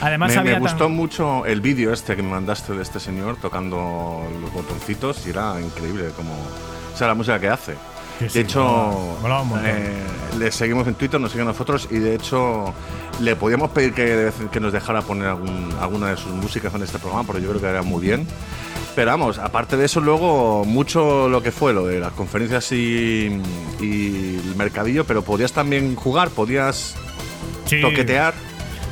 Además, 0.01 0.35
Me, 0.35 0.46
me 0.47 0.53
tan- 0.53 0.61
gustó 0.61 0.89
mucho 0.89 1.45
el 1.45 1.61
vídeo 1.61 1.93
este 1.93 2.15
que 2.15 2.23
me 2.23 2.29
mandaste 2.31 2.73
de 2.73 2.81
este 2.83 2.99
señor 2.99 3.37
tocando 3.37 4.23
los 4.41 4.51
botoncitos 4.53 5.25
y 5.27 5.29
era 5.31 5.59
increíble 5.61 6.09
como 6.15 6.33
o 6.33 6.97
sea 6.97 7.07
la 7.07 7.13
música 7.13 7.39
que 7.39 7.49
hace. 7.49 7.73
Sí, 8.19 8.29
sí, 8.29 8.33
de 8.33 8.39
hecho, 8.45 9.17
eh, 9.63 9.93
le 10.39 10.51
seguimos 10.51 10.87
en 10.87 10.95
Twitter, 10.95 11.19
nos 11.21 11.31
siguen 11.31 11.45
nosotros 11.45 11.87
y 11.91 11.99
de 11.99 12.15
hecho 12.15 12.73
le 13.21 13.35
podíamos 13.35 13.69
pedir 13.69 13.93
que, 13.93 14.03
de 14.05 14.31
que 14.51 14.59
nos 14.59 14.73
dejara 14.73 15.03
poner 15.03 15.27
algún- 15.27 15.71
alguna 15.79 16.07
de 16.07 16.17
sus 16.17 16.31
músicas 16.31 16.73
en 16.73 16.81
este 16.81 16.97
programa, 16.97 17.23
porque 17.25 17.43
yo 17.43 17.49
creo 17.49 17.61
que 17.61 17.67
era 17.67 17.83
muy 17.83 18.01
bien. 18.01 18.25
Pero 18.95 19.11
vamos, 19.11 19.37
aparte 19.37 19.77
de 19.77 19.85
eso, 19.85 20.01
luego 20.01 20.65
mucho 20.65 21.29
lo 21.29 21.43
que 21.43 21.51
fue 21.51 21.71
lo 21.73 21.85
de 21.85 21.99
las 21.99 22.11
conferencias 22.13 22.71
y, 22.71 23.39
y 23.79 24.39
el 24.43 24.55
mercadillo, 24.55 25.05
pero 25.05 25.21
podías 25.21 25.53
también 25.53 25.95
jugar, 25.95 26.29
podías 26.31 26.95
Sí. 27.65 27.79
toquetear. 27.81 28.33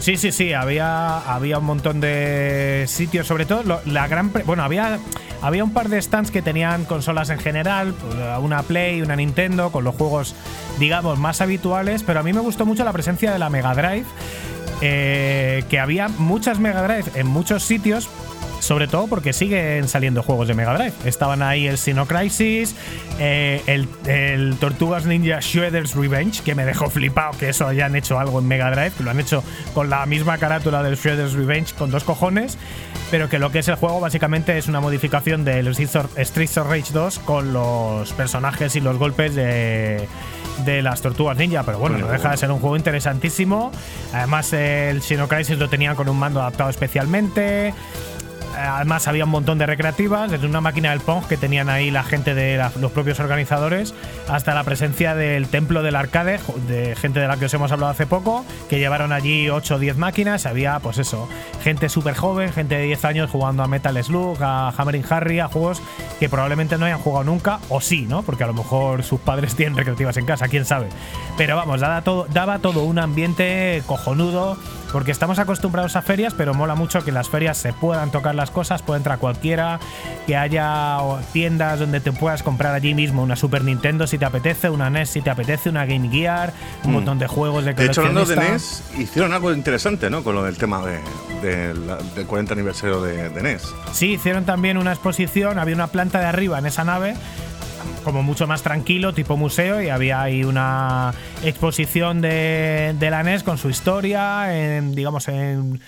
Sí, 0.05 0.17
sí, 0.17 0.31
sí, 0.31 0.53
había, 0.53 1.17
había 1.17 1.57
un 1.57 1.65
montón 1.65 1.99
de 1.99 2.85
sitios, 2.87 3.25
sobre 3.25 3.47
todo 3.47 3.81
la 3.85 4.07
gran... 4.07 4.31
Bueno, 4.45 4.61
había, 4.61 4.99
había 5.41 5.63
un 5.63 5.73
par 5.73 5.89
de 5.89 5.99
stands 5.99 6.29
que 6.29 6.43
tenían 6.43 6.85
consolas 6.85 7.31
en 7.31 7.39
general, 7.39 7.95
pues, 7.99 8.15
una 8.39 8.61
Play, 8.61 9.01
una 9.01 9.15
Nintendo, 9.15 9.71
con 9.71 9.83
los 9.83 9.95
juegos, 9.95 10.35
digamos, 10.77 11.17
más 11.17 11.41
habituales, 11.41 12.03
pero 12.03 12.19
a 12.19 12.23
mí 12.23 12.33
me 12.33 12.41
gustó 12.41 12.67
mucho 12.67 12.83
la 12.83 12.93
presencia 12.93 13.33
de 13.33 13.39
la 13.39 13.49
Mega 13.49 13.73
Drive, 13.73 14.05
eh, 14.81 15.63
que 15.71 15.79
había 15.79 16.07
muchas 16.07 16.59
Mega 16.59 16.83
Drive 16.83 17.19
en 17.19 17.25
muchos 17.25 17.63
sitios, 17.63 18.07
sobre 18.59 18.87
todo 18.87 19.07
porque 19.07 19.33
siguen 19.33 19.87
saliendo 19.87 20.23
juegos 20.23 20.47
de 20.47 20.53
Mega 20.53 20.73
Drive. 20.73 20.93
Estaban 21.05 21.41
ahí 21.41 21.67
el 21.67 21.77
Sino 21.77 22.05
Crisis, 22.05 22.75
eh, 23.19 23.61
el, 23.67 23.87
el 24.07 24.57
Tortugas 24.57 25.05
Ninja 25.05 25.39
Shredder's 25.39 25.95
Revenge, 25.95 26.41
que 26.43 26.55
me 26.55 26.65
dejó 26.65 26.89
flipado 26.89 27.37
que 27.37 27.49
eso 27.49 27.67
hayan 27.67 27.95
hecho 27.95 28.19
algo 28.19 28.39
en 28.39 28.47
Mega 28.47 28.71
Drive, 28.71 28.91
que 28.91 29.03
lo 29.03 29.11
han 29.11 29.19
hecho 29.19 29.43
con 29.73 29.89
la 29.89 30.05
misma 30.05 30.37
carátula 30.37 30.83
del 30.83 30.95
Shredder's 30.95 31.33
Revenge 31.33 31.73
con 31.73 31.91
dos 31.91 32.03
cojones, 32.03 32.57
pero 33.11 33.29
que 33.29 33.39
lo 33.39 33.51
que 33.51 33.59
es 33.59 33.67
el 33.67 33.75
juego 33.75 33.99
básicamente 33.99 34.57
es 34.57 34.67
una 34.67 34.81
modificación 34.81 35.45
del 35.45 35.73
Streets 35.73 36.57
of 36.57 36.67
Rage 36.67 36.93
2 36.93 37.19
con 37.19 37.53
los 37.53 38.11
personajes 38.13 38.75
y 38.75 38.81
los 38.81 38.97
golpes 38.97 39.35
de 39.35 40.07
de 40.63 40.81
las 40.81 41.01
tortugas 41.01 41.37
ninja, 41.37 41.63
pero 41.63 41.79
bueno, 41.79 41.97
no 41.97 42.07
deja 42.07 42.31
de 42.31 42.37
ser 42.37 42.51
un 42.51 42.59
juego 42.59 42.77
interesantísimo. 42.77 43.71
Además, 44.13 44.53
el 44.53 45.01
Sino 45.01 45.27
Crisis 45.27 45.57
lo 45.57 45.69
tenían 45.69 45.95
con 45.95 46.07
un 46.07 46.17
mando 46.17 46.39
adaptado 46.39 46.69
especialmente. 46.69 47.73
Además 48.57 49.07
había 49.07 49.25
un 49.25 49.31
montón 49.31 49.57
de 49.57 49.65
recreativas, 49.65 50.31
desde 50.31 50.47
una 50.47 50.61
máquina 50.61 50.91
del 50.91 51.01
Pong 51.01 51.25
que 51.27 51.37
tenían 51.37 51.69
ahí 51.69 51.91
la 51.91 52.03
gente 52.03 52.33
de 52.33 52.63
los 52.79 52.91
propios 52.91 53.19
organizadores, 53.19 53.93
hasta 54.29 54.53
la 54.53 54.63
presencia 54.63 55.15
del 55.15 55.47
templo 55.47 55.83
del 55.83 55.95
arcade, 55.95 56.39
de 56.67 56.95
gente 56.95 57.19
de 57.19 57.27
la 57.27 57.37
que 57.37 57.45
os 57.45 57.53
hemos 57.53 57.71
hablado 57.71 57.91
hace 57.91 58.07
poco, 58.07 58.45
que 58.69 58.79
llevaron 58.79 59.11
allí 59.11 59.49
8 59.49 59.75
o 59.75 59.79
10 59.79 59.97
máquinas. 59.97 60.45
Había, 60.45 60.79
pues 60.79 60.97
eso, 60.97 61.27
gente 61.63 61.89
súper 61.89 62.15
joven, 62.15 62.53
gente 62.53 62.75
de 62.75 62.83
10 62.83 63.05
años 63.05 63.29
jugando 63.29 63.63
a 63.63 63.67
Metal 63.67 64.01
Slug, 64.03 64.41
a 64.41 64.69
Hammering 64.69 65.05
Harry, 65.09 65.39
a 65.39 65.47
juegos 65.47 65.81
que 66.19 66.29
probablemente 66.29 66.77
no 66.77 66.85
hayan 66.85 66.99
jugado 66.99 67.25
nunca, 67.25 67.59
o 67.69 67.81
sí, 67.81 68.05
¿no? 68.07 68.23
Porque 68.23 68.43
a 68.43 68.47
lo 68.47 68.53
mejor 68.53 69.03
sus 69.03 69.19
padres 69.19 69.55
tienen 69.55 69.77
recreativas 69.77 70.17
en 70.17 70.25
casa, 70.25 70.47
quién 70.47 70.65
sabe. 70.65 70.87
Pero 71.37 71.55
vamos, 71.55 71.81
daba 71.81 72.01
todo, 72.01 72.25
daba 72.31 72.59
todo 72.59 72.83
un 72.83 72.99
ambiente 72.99 73.83
cojonudo, 73.85 74.57
porque 74.95 75.11
estamos 75.11 75.39
acostumbrados 75.39 75.97
a 75.97 76.01
ferias, 76.01 76.33
pero 76.33 76.53
mola 76.53 76.73
mucho 76.73 77.03
que 77.03 77.09
en 77.09 77.15
las 77.15 77.27
ferias 77.27 77.57
se 77.57 77.73
puedan 77.73 78.11
tocar 78.11 78.33
las 78.33 78.49
cosas, 78.49 78.81
pueda 78.81 78.95
entrar 78.95 79.19
cualquiera, 79.19 79.77
que 80.25 80.37
haya 80.37 80.99
tiendas 81.33 81.79
donde 81.81 81.99
te 81.99 82.13
puedas 82.13 82.43
comprar 82.43 82.73
allí 82.73 82.93
mismo 82.93 83.21
una 83.21 83.35
Super 83.35 83.65
Nintendo 83.65 84.07
si 84.07 84.17
te 84.17 84.23
apetece, 84.23 84.69
una 84.69 84.89
NES 84.89 85.09
si 85.09 85.21
te 85.21 85.29
apetece, 85.29 85.67
una 85.69 85.85
Game 85.85 86.07
Gear, 86.09 86.53
un 86.85 86.93
montón 86.93 87.19
de 87.19 87.27
juegos 87.27 87.65
de 87.65 87.73
De 87.73 87.87
hecho, 87.87 87.99
hablando 88.05 88.23
de. 88.25 88.37
NES, 88.37 88.83
hicieron 88.97 89.33
algo 89.33 89.51
interesante, 89.51 90.09
¿no? 90.09 90.23
Con 90.23 90.33
lo 90.33 90.43
del 90.43 90.57
tema 90.57 90.81
de, 90.85 91.01
de 91.41 91.73
la- 91.73 91.97
del 91.97 92.25
40 92.25 92.53
aniversario 92.53 93.01
de, 93.01 93.27
de 93.27 93.43
NES. 93.43 93.63
Sí, 93.91 94.13
hicieron 94.13 94.45
también 94.45 94.77
una 94.77 94.93
exposición, 94.93 95.59
había 95.59 95.75
una 95.75 95.87
planta 95.87 96.19
de 96.21 96.25
arriba 96.27 96.57
en 96.57 96.67
esa 96.67 96.85
nave, 96.85 97.15
como 98.03 98.23
mucho 98.23 98.47
más 98.47 98.61
tranquilo, 98.61 99.13
tipo 99.13 99.37
museo, 99.37 99.81
y 99.81 99.89
había 99.89 100.21
ahí 100.21 100.43
una 100.43 101.13
exposición 101.43 102.21
de, 102.21 102.95
la 102.99 103.23
NES 103.23 103.43
con 103.43 103.57
su 103.57 103.69
historia, 103.69 104.55
en, 104.55 104.95
digamos, 104.95 105.27
en, 105.27 105.79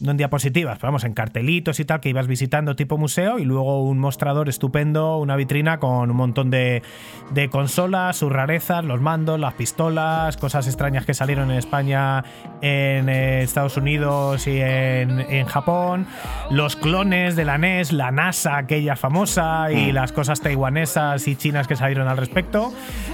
no 0.00 0.10
en 0.10 0.16
diapositivas, 0.16 0.78
pero 0.78 0.88
vamos, 0.88 1.04
en 1.04 1.14
cartelitos 1.14 1.80
y 1.80 1.84
tal, 1.84 2.00
que 2.00 2.08
ibas 2.08 2.26
visitando 2.26 2.76
tipo 2.76 2.98
museo, 2.98 3.38
y 3.38 3.44
luego 3.44 3.82
un 3.82 3.98
mostrador 3.98 4.48
estupendo, 4.48 5.16
una 5.18 5.36
vitrina 5.36 5.78
con 5.78 6.10
un 6.10 6.16
montón 6.16 6.50
de, 6.50 6.82
de 7.30 7.48
consolas, 7.48 8.16
sus 8.16 8.30
rarezas, 8.30 8.84
los 8.84 9.00
mandos, 9.00 9.40
las 9.40 9.54
pistolas, 9.54 10.36
cosas 10.36 10.66
extrañas 10.66 11.06
que 11.06 11.14
salieron 11.14 11.50
en 11.50 11.58
España, 11.58 12.24
en 12.60 13.08
eh, 13.08 13.42
Estados 13.42 13.76
Unidos 13.76 14.46
y 14.46 14.60
en, 14.60 15.20
en 15.20 15.46
Japón, 15.46 16.06
los 16.50 16.76
clones 16.76 17.36
de 17.36 17.44
la 17.44 17.58
NES, 17.58 17.92
la 17.92 18.10
NASA, 18.10 18.58
aquella 18.58 18.96
famosa, 18.96 19.72
y 19.72 19.92
las 19.92 20.12
cosas 20.12 20.40
taiwanesas 20.40 21.26
y 21.26 21.36
chinas 21.36 21.66
que 21.66 21.76
salieron 21.76 22.08
al 22.08 22.16
respecto. 22.16 22.72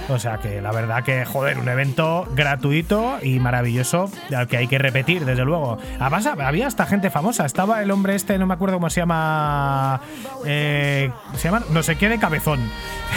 O 0.09 0.19
sea 0.19 0.37
que 0.37 0.61
la 0.61 0.71
verdad 0.71 1.03
que, 1.03 1.25
joder, 1.25 1.57
un 1.57 1.69
evento 1.69 2.27
gratuito 2.35 3.17
y 3.21 3.39
maravilloso, 3.39 4.09
al 4.35 4.47
que 4.47 4.57
hay 4.57 4.67
que 4.67 4.77
repetir, 4.77 5.25
desde 5.25 5.45
luego. 5.45 5.77
Además, 5.99 6.25
había 6.25 6.67
hasta 6.73 6.87
gente 6.87 7.11
famosa. 7.11 7.45
Estaba 7.45 7.83
el 7.83 7.91
hombre 7.91 8.15
este, 8.15 8.37
no 8.39 8.47
me 8.47 8.55
acuerdo 8.55 8.77
cómo 8.77 8.89
se 8.89 9.01
llama. 9.01 10.01
eh, 10.45 11.11
se 11.37 11.43
llama 11.43 11.63
no 11.69 11.83
sé 11.83 11.97
qué 11.97 12.09
de 12.09 12.17
cabezón. 12.17 12.59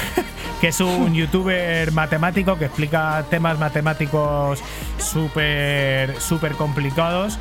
que 0.60 0.68
es 0.68 0.80
un 0.80 1.14
youtuber 1.14 1.90
matemático 1.92 2.58
que 2.58 2.66
explica 2.66 3.24
temas 3.30 3.58
matemáticos 3.58 4.62
súper 4.98 6.20
súper 6.20 6.52
complicados. 6.52 7.38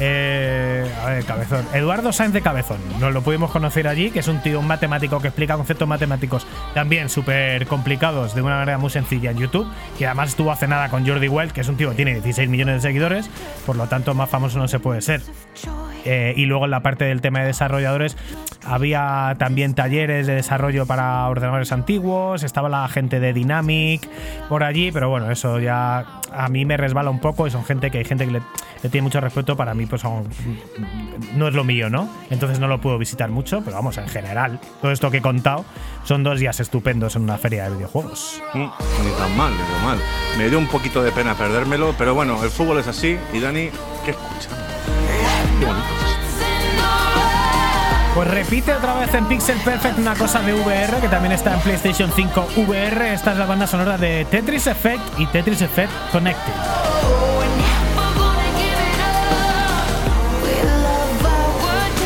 Eh, 0.00 0.90
a 1.02 1.06
ver, 1.10 1.24
Cabezón. 1.24 1.66
Eduardo 1.74 2.12
Sáenz 2.12 2.32
de 2.32 2.40
Cabezón. 2.40 2.78
Nos 3.00 3.12
lo 3.12 3.22
pudimos 3.22 3.50
conocer 3.50 3.88
allí, 3.88 4.10
que 4.10 4.20
es 4.20 4.28
un 4.28 4.40
tío, 4.42 4.60
un 4.60 4.66
matemático 4.66 5.20
que 5.20 5.28
explica 5.28 5.56
conceptos 5.56 5.88
matemáticos 5.88 6.46
también 6.74 7.08
súper 7.08 7.66
complicados 7.66 8.34
de 8.34 8.42
una 8.42 8.56
manera 8.56 8.78
muy 8.78 8.90
sencilla 8.90 9.30
en 9.30 9.38
YouTube. 9.38 9.66
Que 9.98 10.06
además 10.06 10.30
estuvo 10.30 10.52
hace 10.52 10.68
nada 10.68 10.88
con 10.88 11.06
Jordi 11.06 11.28
Wild, 11.28 11.52
que 11.52 11.62
es 11.62 11.68
un 11.68 11.76
tío 11.76 11.90
que 11.90 11.96
tiene 11.96 12.14
16 12.14 12.48
millones 12.48 12.76
de 12.76 12.88
seguidores. 12.88 13.30
Por 13.66 13.76
lo 13.76 13.86
tanto, 13.88 14.14
más 14.14 14.30
famoso 14.30 14.58
no 14.58 14.68
se 14.68 14.78
puede 14.78 15.00
ser. 15.00 15.20
Eh, 16.04 16.32
y 16.36 16.46
luego 16.46 16.64
en 16.66 16.70
la 16.70 16.80
parte 16.80 17.04
del 17.04 17.20
tema 17.20 17.40
de 17.40 17.46
desarrolladores 17.46 18.16
había 18.64 19.36
también 19.38 19.74
talleres 19.74 20.26
de 20.26 20.34
desarrollo 20.34 20.86
para 20.86 21.26
ordenadores 21.28 21.72
antiguos, 21.72 22.42
estaba 22.42 22.68
la 22.68 22.86
gente 22.88 23.20
de 23.20 23.32
Dynamic 23.32 24.08
por 24.48 24.64
allí, 24.64 24.90
pero 24.92 25.08
bueno, 25.08 25.30
eso 25.30 25.58
ya 25.58 26.04
a 26.32 26.48
mí 26.48 26.64
me 26.64 26.76
resbala 26.76 27.10
un 27.10 27.20
poco 27.20 27.46
y 27.46 27.50
son 27.50 27.64
gente 27.64 27.90
que 27.90 27.98
hay 27.98 28.04
gente 28.04 28.26
que 28.26 28.32
le, 28.32 28.42
tiene 28.90 29.02
mucho 29.02 29.20
respeto, 29.20 29.56
para 29.56 29.74
mí 29.74 29.86
pues 29.86 30.02
son, 30.02 30.24
no 31.34 31.48
es 31.48 31.54
lo 31.54 31.64
mío, 31.64 31.88
¿no? 31.88 32.08
Entonces 32.30 32.58
no 32.58 32.68
lo 32.68 32.80
puedo 32.80 32.98
visitar 32.98 33.30
mucho, 33.30 33.62
pero 33.64 33.76
vamos, 33.76 33.96
en 33.98 34.08
general, 34.08 34.60
todo 34.80 34.92
esto 34.92 35.10
que 35.10 35.18
he 35.18 35.22
contado 35.22 35.64
son 36.04 36.22
dos 36.22 36.40
días 36.40 36.60
estupendos 36.60 37.16
en 37.16 37.22
una 37.22 37.38
feria 37.38 37.64
de 37.64 37.76
videojuegos. 37.76 38.42
Mm, 38.54 38.58
Ni 38.60 39.10
tan 39.18 39.36
mal, 39.36 39.52
ni 39.52 39.58
tan 39.58 39.84
mal. 39.84 39.98
Me 40.36 40.48
dio 40.48 40.58
un 40.58 40.66
poquito 40.66 41.02
de 41.02 41.12
pena 41.12 41.34
perdérmelo, 41.34 41.94
pero 41.98 42.14
bueno, 42.14 42.42
el 42.42 42.50
fútbol 42.50 42.78
es 42.78 42.88
así. 42.88 43.18
Y 43.32 43.40
Dani, 43.40 43.70
¿qué 44.04 44.12
escuchamos? 44.12 44.58
Qué 45.58 45.66
bonito. 45.66 46.07
Pues 48.18 48.30
repite 48.32 48.74
otra 48.74 48.94
vez 48.94 49.14
en 49.14 49.26
Pixel 49.26 49.56
Perfect 49.58 49.96
una 49.96 50.16
cosa 50.16 50.42
de 50.42 50.52
VR 50.52 51.00
que 51.00 51.06
también 51.06 51.30
está 51.30 51.54
en 51.54 51.60
PlayStation 51.60 52.10
5 52.10 52.48
VR. 52.66 53.12
Esta 53.14 53.30
es 53.30 53.38
la 53.38 53.46
banda 53.46 53.64
sonora 53.68 53.96
de 53.96 54.24
Tetris 54.24 54.66
Effect 54.66 55.20
y 55.20 55.26
Tetris 55.26 55.62
Effect 55.62 55.92
Connected. 56.10 56.52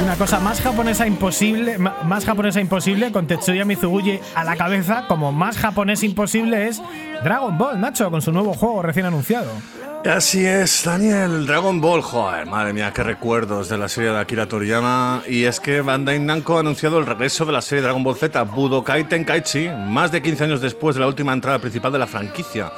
Una 0.03 0.17
cosa 0.17 0.39
más 0.39 0.61
japonesa 0.61 1.07
imposible, 1.07 1.79
más 1.79 2.27
japonesa 2.27 2.61
imposible 2.61 3.11
con 3.11 3.27
Tetsuya 3.27 3.65
Mizuguchi 3.65 4.21
a 4.35 4.45
la 4.45 4.57
cabeza, 4.57 5.07
como 5.09 5.33
más 5.33 5.57
japonés 5.57 6.03
imposible 6.03 6.69
es 6.69 6.83
Dragon 7.25 7.57
Ball, 7.57 7.81
Nacho, 7.81 8.11
con 8.11 8.21
su 8.21 8.33
nuevo 8.33 8.53
juego 8.53 8.83
recién 8.83 9.07
anunciado. 9.07 9.51
Así 10.05 10.45
es, 10.45 10.83
Daniel, 10.85 11.47
Dragon 11.47 11.81
Ball, 11.81 12.03
joder, 12.03 12.45
madre 12.47 12.73
mía, 12.73 12.93
qué 12.93 13.05
recuerdos 13.05 13.69
de 13.69 13.79
la 13.79 13.89
serie 13.89 14.11
de 14.11 14.19
Akira 14.19 14.47
Toriyama. 14.47 15.23
Y 15.29 15.45
es 15.45 15.61
que 15.61 15.81
Bandai 15.81 16.19
Namco 16.19 16.57
ha 16.57 16.61
anunciado 16.61 16.99
el 16.99 17.07
regreso 17.07 17.45
de 17.45 17.53
la 17.53 17.63
serie 17.63 17.83
Dragon 17.83 18.03
Ball 18.03 18.17
Z 18.17 18.43
Budokai 18.43 19.05
Tenkaichi, 19.05 19.69
más 19.69 20.11
de 20.11 20.21
15 20.21 20.45
años 20.45 20.61
después 20.61 20.97
de 20.97 21.01
la 21.01 21.07
última 21.07 21.33
entrada 21.33 21.61
principal 21.61 21.93
de 21.93 22.01
la 22.01 22.09
franquicia. 22.09 22.73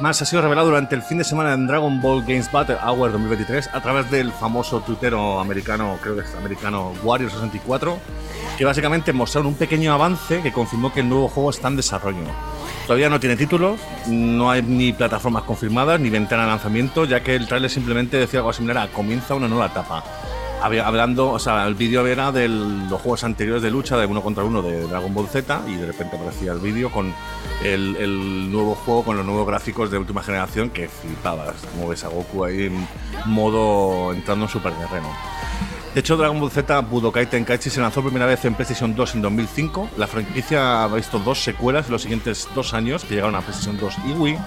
Más 0.00 0.20
ha 0.20 0.26
sido 0.26 0.42
revelado 0.42 0.68
durante 0.68 0.94
el 0.94 1.02
fin 1.02 1.16
de 1.16 1.24
semana 1.24 1.54
en 1.54 1.66
Dragon 1.66 2.02
Ball 2.02 2.20
Games 2.20 2.52
Battle 2.52 2.76
Hour 2.84 3.12
2023 3.12 3.70
a 3.72 3.80
través 3.80 4.10
del 4.10 4.30
famoso 4.30 4.80
tuitero 4.80 5.40
americano, 5.40 5.98
creo 6.02 6.16
que 6.16 6.22
es 6.22 6.34
americano, 6.34 6.92
Wario64, 7.02 7.96
que 8.58 8.64
básicamente 8.66 9.14
mostraron 9.14 9.48
un 9.48 9.54
pequeño 9.54 9.94
avance 9.94 10.42
que 10.42 10.52
confirmó 10.52 10.92
que 10.92 11.00
el 11.00 11.08
nuevo 11.08 11.28
juego 11.28 11.48
está 11.48 11.68
en 11.68 11.76
desarrollo. 11.76 12.57
Todavía 12.88 13.10
no 13.10 13.20
tiene 13.20 13.36
títulos, 13.36 13.78
no 14.06 14.50
hay 14.50 14.62
ni 14.62 14.94
plataformas 14.94 15.42
confirmadas 15.42 16.00
ni 16.00 16.08
ventana 16.08 16.44
de 16.44 16.48
lanzamiento, 16.48 17.04
ya 17.04 17.22
que 17.22 17.36
el 17.36 17.46
trailer 17.46 17.68
simplemente 17.68 18.16
decía 18.16 18.40
algo 18.40 18.50
similar 18.54 18.78
a 18.78 18.88
comienza 18.90 19.34
una 19.34 19.46
nueva 19.46 19.66
etapa. 19.66 20.02
Hablando, 20.62 21.32
o 21.32 21.38
sea, 21.38 21.66
el 21.66 21.74
vídeo 21.74 22.06
era 22.06 22.32
de 22.32 22.48
los 22.48 22.98
juegos 23.02 23.24
anteriores 23.24 23.62
de 23.62 23.70
lucha 23.70 23.98
de 23.98 24.06
uno 24.06 24.22
contra 24.22 24.42
uno 24.42 24.62
de 24.62 24.86
Dragon 24.86 25.12
Ball 25.12 25.28
Z 25.28 25.64
y 25.68 25.74
de 25.74 25.84
repente 25.84 26.16
aparecía 26.16 26.52
el 26.52 26.60
vídeo 26.60 26.90
con 26.90 27.12
el, 27.62 27.94
el 27.96 28.50
nuevo 28.50 28.74
juego, 28.74 29.04
con 29.04 29.18
los 29.18 29.26
nuevos 29.26 29.46
gráficos 29.46 29.90
de 29.90 29.98
última 29.98 30.22
generación 30.22 30.70
que 30.70 30.88
flipabas, 30.88 31.56
como 31.74 31.88
ves 31.88 32.04
a 32.04 32.08
Goku 32.08 32.42
ahí 32.42 32.68
en 32.68 32.88
modo 33.26 34.14
entrando 34.14 34.46
en 34.46 34.50
super 34.50 34.72
terreno. 34.72 35.08
De 35.98 36.00
hecho, 36.02 36.16
Dragon 36.16 36.38
Ball 36.38 36.48
Z 36.52 36.80
Budokai 36.82 37.26
Tenkaichi 37.28 37.70
se 37.70 37.80
lanzó 37.80 38.02
por 38.02 38.12
primera 38.12 38.30
vez 38.30 38.44
en 38.44 38.54
PlayStation 38.54 38.94
2 38.94 39.16
en 39.16 39.22
2005. 39.22 39.90
La 39.96 40.06
franquicia 40.06 40.84
ha 40.84 40.86
visto 40.94 41.18
dos 41.18 41.42
secuelas 41.42 41.86
en 41.86 41.90
los 41.92 42.02
siguientes 42.02 42.46
dos 42.54 42.72
años 42.72 43.02
que 43.04 43.16
llegaron 43.16 43.34
a 43.34 43.40
PlayStation 43.40 43.76
2 43.76 43.94
y 44.06 44.12
Wii. 44.12 44.38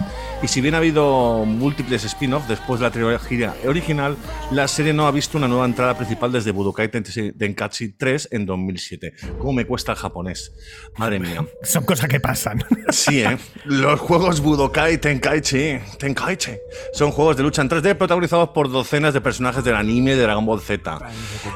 Y 0.44 0.48
si 0.48 0.62
bien 0.62 0.76
ha 0.76 0.78
habido 0.78 1.44
múltiples 1.46 2.06
spin-offs 2.06 2.48
después 2.48 2.80
de 2.80 2.86
la 2.86 2.92
trilogía 2.92 3.54
original, 3.68 4.16
la 4.52 4.66
serie 4.70 4.94
no 4.94 5.08
ha 5.08 5.12
visto 5.12 5.38
una 5.38 5.50
nueva 5.50 5.66
entrada 5.66 5.98
principal 5.98 6.32
desde 6.32 6.52
Budokai 6.52 6.88
Ten- 6.90 7.04
Tenkaichi 7.38 7.90
3 7.98 8.30
en 8.32 8.46
2007. 8.46 9.14
¿Cómo 9.38 9.52
me 9.52 9.66
cuesta 9.68 9.92
el 9.92 9.98
japonés? 9.98 10.54
Madre 10.98 11.20
mía. 11.20 11.46
Son 11.64 11.84
cosas 11.84 12.08
que 12.08 12.22
pasan. 12.22 12.64
Sí, 12.92 13.22
¿eh? 13.24 13.38
Los 13.66 14.00
juegos 14.00 14.40
Budokai 14.42 14.98
Tenkaichi, 15.00 15.80
Tenkaichi 15.98 16.52
son 16.94 17.12
juegos 17.12 17.38
de 17.38 17.44
lucha 17.44 17.62
en 17.62 17.70
3D 17.70 17.96
protagonizados 17.96 18.50
por 18.50 18.70
docenas 18.70 19.14
de 19.14 19.22
personajes 19.22 19.64
del 19.64 19.76
anime 19.76 20.16
de 20.16 20.22
Dragon 20.24 20.46
Ball 20.46 20.60
Z. 20.60 21.00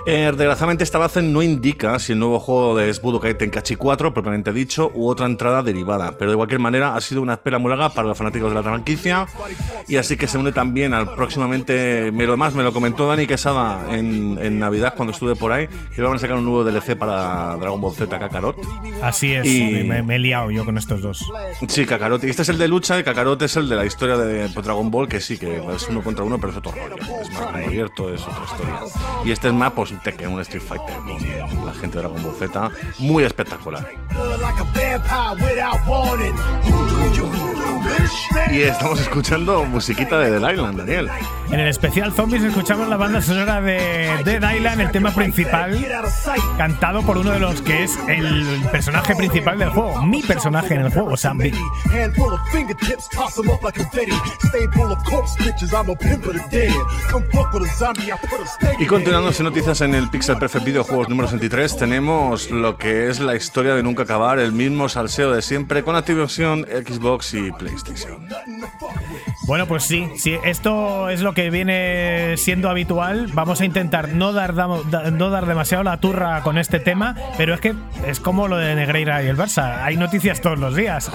Eh, 0.05 0.31
desgraciadamente 0.35 0.83
esta 0.83 0.97
base 0.97 1.21
no 1.21 1.41
indica 1.41 1.97
si 1.99 2.13
el 2.13 2.19
nuevo 2.19 2.39
juego 2.39 2.79
es 2.79 3.01
Budokai 3.01 3.37
Tenkaichi 3.37 3.75
4, 3.75 4.13
propiamente 4.13 4.51
dicho, 4.53 4.91
u 4.93 5.07
otra 5.09 5.25
entrada 5.25 5.61
derivada, 5.63 6.15
pero 6.17 6.31
de 6.31 6.37
cualquier 6.37 6.59
manera 6.59 6.95
ha 6.95 7.01
sido 7.01 7.21
una 7.21 7.33
espera 7.33 7.59
muy 7.59 7.69
larga 7.69 7.89
para 7.89 8.07
los 8.07 8.17
fanáticos 8.17 8.49
de 8.49 8.55
la 8.55 8.63
franquicia 8.63 9.27
y 9.87 9.97
así 9.97 10.17
que 10.17 10.27
se 10.27 10.37
une 10.37 10.51
también 10.51 10.93
al 10.93 11.13
próximamente, 11.15 12.11
me 12.11 12.25
lo 12.25 12.37
más 12.37 12.53
me 12.53 12.63
lo 12.63 12.71
comentó 12.73 13.07
Dani 13.07 13.27
Quesada 13.27 13.85
en, 13.95 14.37
en 14.41 14.59
Navidad 14.59 14.93
cuando 14.95 15.13
estuve 15.13 15.35
por 15.35 15.51
ahí, 15.51 15.67
que 15.95 16.01
van 16.01 16.15
a 16.15 16.19
sacar 16.19 16.37
un 16.37 16.45
nuevo 16.45 16.63
DLC 16.63 16.95
para 16.97 17.55
Dragon 17.57 17.79
Ball 17.81 17.93
Z 17.93 18.17
Kakarot. 18.19 18.57
Así 19.01 19.33
es, 19.33 19.45
Y- 19.45 19.83
me, 19.85 20.01
me 20.03 20.15
he 20.15 20.19
liado 20.19 20.49
yo 20.51 20.65
con 20.65 20.77
estos 20.77 21.01
dos. 21.01 21.25
Sí, 21.67 21.85
Kakarot. 21.85 22.23
Y 22.23 22.29
este 22.29 22.41
es 22.43 22.49
el 22.49 22.57
de 22.57 22.67
lucha 22.67 22.99
y 22.99 23.03
Kakarot 23.03 23.41
es 23.41 23.55
el 23.57 23.67
de 23.69 23.75
la 23.75 23.85
historia 23.85 24.17
de 24.17 24.49
pues, 24.49 24.65
Dragon 24.65 24.89
Ball, 24.89 25.07
que 25.07 25.19
sí, 25.19 25.37
que 25.37 25.61
es 25.75 25.87
uno 25.89 26.01
contra 26.01 26.23
uno, 26.23 26.37
pero 26.37 26.51
es 26.51 26.57
otro 26.57 26.71
rollo. 26.71 26.95
Es 27.21 27.29
más 27.33 27.55
abierto, 27.65 28.13
es 28.13 28.21
otra 28.21 28.43
historia. 28.45 28.79
Y 29.25 29.31
este 29.31 29.47
es 29.49 29.53
más, 29.53 29.64
pues, 29.73 29.91
un 29.91 29.99
Tekken, 29.99 30.29
un 30.29 30.41
Street 30.41 30.61
Fighter 30.61 30.95
con 31.55 31.65
la 31.65 31.73
gente 31.73 31.97
de 31.97 32.03
Dragon 32.03 32.21
Ball 32.21 32.35
Z. 32.35 32.71
Muy 32.99 33.23
espectacular. 33.23 33.87
Y 38.51 38.61
estamos 38.61 39.01
escuchando 39.01 39.65
musiquita 39.65 40.19
de 40.19 40.39
The 40.39 40.53
Island, 40.53 40.77
Daniel. 40.77 41.09
En 41.51 41.59
el 41.59 41.67
especial 41.67 42.13
Zombies 42.13 42.43
escuchamos 42.43 42.87
la 42.87 42.97
banda 42.97 43.21
sonora 43.21 43.61
de 43.61 44.09
Dead 44.23 44.55
Island, 44.55 44.81
el 44.81 44.91
tema 44.91 45.11
principal, 45.11 45.85
cantado 46.57 47.01
por 47.03 47.17
uno 47.17 47.31
de 47.31 47.39
los 47.39 47.61
que 47.61 47.83
es 47.83 47.97
el 48.07 48.45
personaje 48.71 49.15
principal 49.15 49.59
del 49.59 49.69
juego, 49.69 50.01
mi 50.03 50.21
personaje 50.21 50.75
en 50.75 50.81
el 50.81 50.91
juego, 50.91 51.15
fingertips, 52.51 53.09
toss 53.09 53.37
'em 53.37 53.47
dead. 56.49 56.69
Y 58.79 58.85
continuando 58.85 59.31
sin 59.31 59.45
noticias 59.45 59.81
en 59.81 59.95
el 59.95 60.09
Pixel 60.09 60.37
Perfect 60.37 60.65
Videojuegos 60.65 61.09
número 61.09 61.27
63, 61.27 61.77
tenemos 61.77 62.51
lo 62.51 62.77
que 62.77 63.09
es 63.09 63.19
la 63.19 63.35
historia 63.35 63.75
de 63.75 63.83
nunca 63.83 64.03
acabar, 64.03 64.39
el 64.39 64.51
mismo 64.51 64.89
salseo 64.89 65.31
de 65.31 65.41
siempre 65.41 65.83
con 65.83 65.95
Activision, 65.95 66.65
Xbox 66.65 67.33
y 67.33 67.51
PlayStation. 67.57 68.27
Bueno, 69.47 69.67
pues 69.67 69.83
sí, 69.83 70.07
sí, 70.17 70.37
esto 70.43 71.09
es 71.09 71.21
lo 71.21 71.33
que 71.33 71.49
viene 71.49 72.35
siendo 72.37 72.69
habitual. 72.69 73.29
Vamos 73.33 73.61
a 73.61 73.65
intentar 73.65 74.09
no 74.09 74.33
dar, 74.33 74.53
no 74.53 75.29
dar 75.29 75.45
demasiado 75.45 75.83
la 75.83 75.99
turra 75.99 76.41
con 76.41 76.57
este 76.57 76.79
tema, 76.79 77.15
pero 77.37 77.53
es 77.53 77.61
que 77.61 77.75
es 78.05 78.19
como 78.19 78.47
lo 78.47 78.57
de 78.57 78.75
Negreira 78.75 79.23
y 79.23 79.27
el 79.27 79.37
Barça. 79.37 79.83
Hay 79.83 79.97
noticias 79.97 80.41
todos 80.41 80.59
los 80.59 80.75
días. 80.75 81.11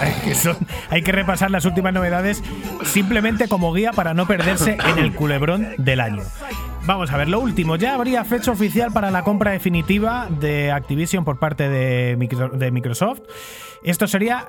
Hay 0.91 1.03
que 1.03 1.13
repasar 1.13 1.51
las 1.51 1.65
últimas 1.65 1.93
novedades 1.93 2.43
simplemente 2.85 3.49
como 3.49 3.73
guía 3.73 3.93
para 3.93 4.15
no 4.15 4.27
perderse 4.27 4.79
en 4.85 4.99
el 4.99 5.15
culebrón 5.15 5.69
del 5.79 6.01
año. 6.01 6.23
Vamos 6.87 7.13
a 7.13 7.17
ver, 7.19 7.29
lo 7.29 7.41
último, 7.41 7.77
ya 7.77 7.95
habría 7.95 8.25
fecha 8.25 8.51
oficial 8.51 8.91
para 8.93 9.11
la 9.11 9.23
compra 9.23 9.53
definitiva 9.53 10.27
de 10.31 10.73
Activision 10.73 11.25
por 11.25 11.39
parte 11.39 11.69
de 11.69 12.17
Micro- 12.17 12.51
de 12.51 12.71
Microsoft. 12.71 13.21
Esto 13.83 14.07
sería, 14.09 14.49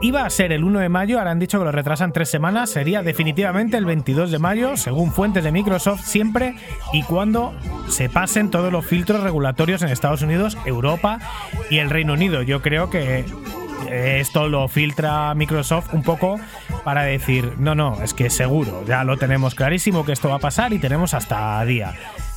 iba 0.00 0.24
a 0.24 0.30
ser 0.30 0.52
el 0.52 0.64
1 0.64 0.78
de 0.78 0.88
mayo, 0.88 1.18
ahora 1.18 1.32
han 1.32 1.38
dicho 1.38 1.58
que 1.58 1.64
lo 1.64 1.72
retrasan 1.72 2.12
tres 2.12 2.28
semanas, 2.30 2.70
sería 2.70 3.02
definitivamente 3.02 3.76
el 3.76 3.84
22 3.84 4.30
de 4.30 4.38
mayo, 4.38 4.76
según 4.76 5.12
fuentes 5.12 5.44
de 5.44 5.52
Microsoft, 5.52 6.02
siempre 6.04 6.54
y 6.92 7.02
cuando 7.02 7.52
se 7.88 8.08
pasen 8.08 8.50
todos 8.50 8.72
los 8.72 8.86
filtros 8.86 9.22
regulatorios 9.22 9.82
en 9.82 9.88
Estados 9.90 10.22
Unidos, 10.22 10.56
Europa 10.64 11.18
y 11.68 11.78
el 11.78 11.90
Reino 11.90 12.14
Unido. 12.14 12.42
Yo 12.42 12.62
creo 12.62 12.90
que 12.90 13.24
esto 13.90 14.48
lo 14.48 14.68
filtra 14.68 15.34
Microsoft 15.34 15.92
un 15.94 16.02
poco 16.02 16.38
para 16.84 17.02
decir, 17.02 17.52
no, 17.58 17.74
no, 17.74 18.02
es 18.02 18.14
que 18.14 18.30
seguro, 18.30 18.84
ya 18.86 19.04
lo 19.04 19.16
tenemos 19.16 19.54
clarísimo 19.54 20.04
que 20.04 20.12
esto 20.12 20.28
va 20.28 20.36
a 20.36 20.40
pasar 20.40 20.72
y 20.72 20.78
tenemos 20.78 21.14
hasta 21.14 21.64
día. 21.64 21.94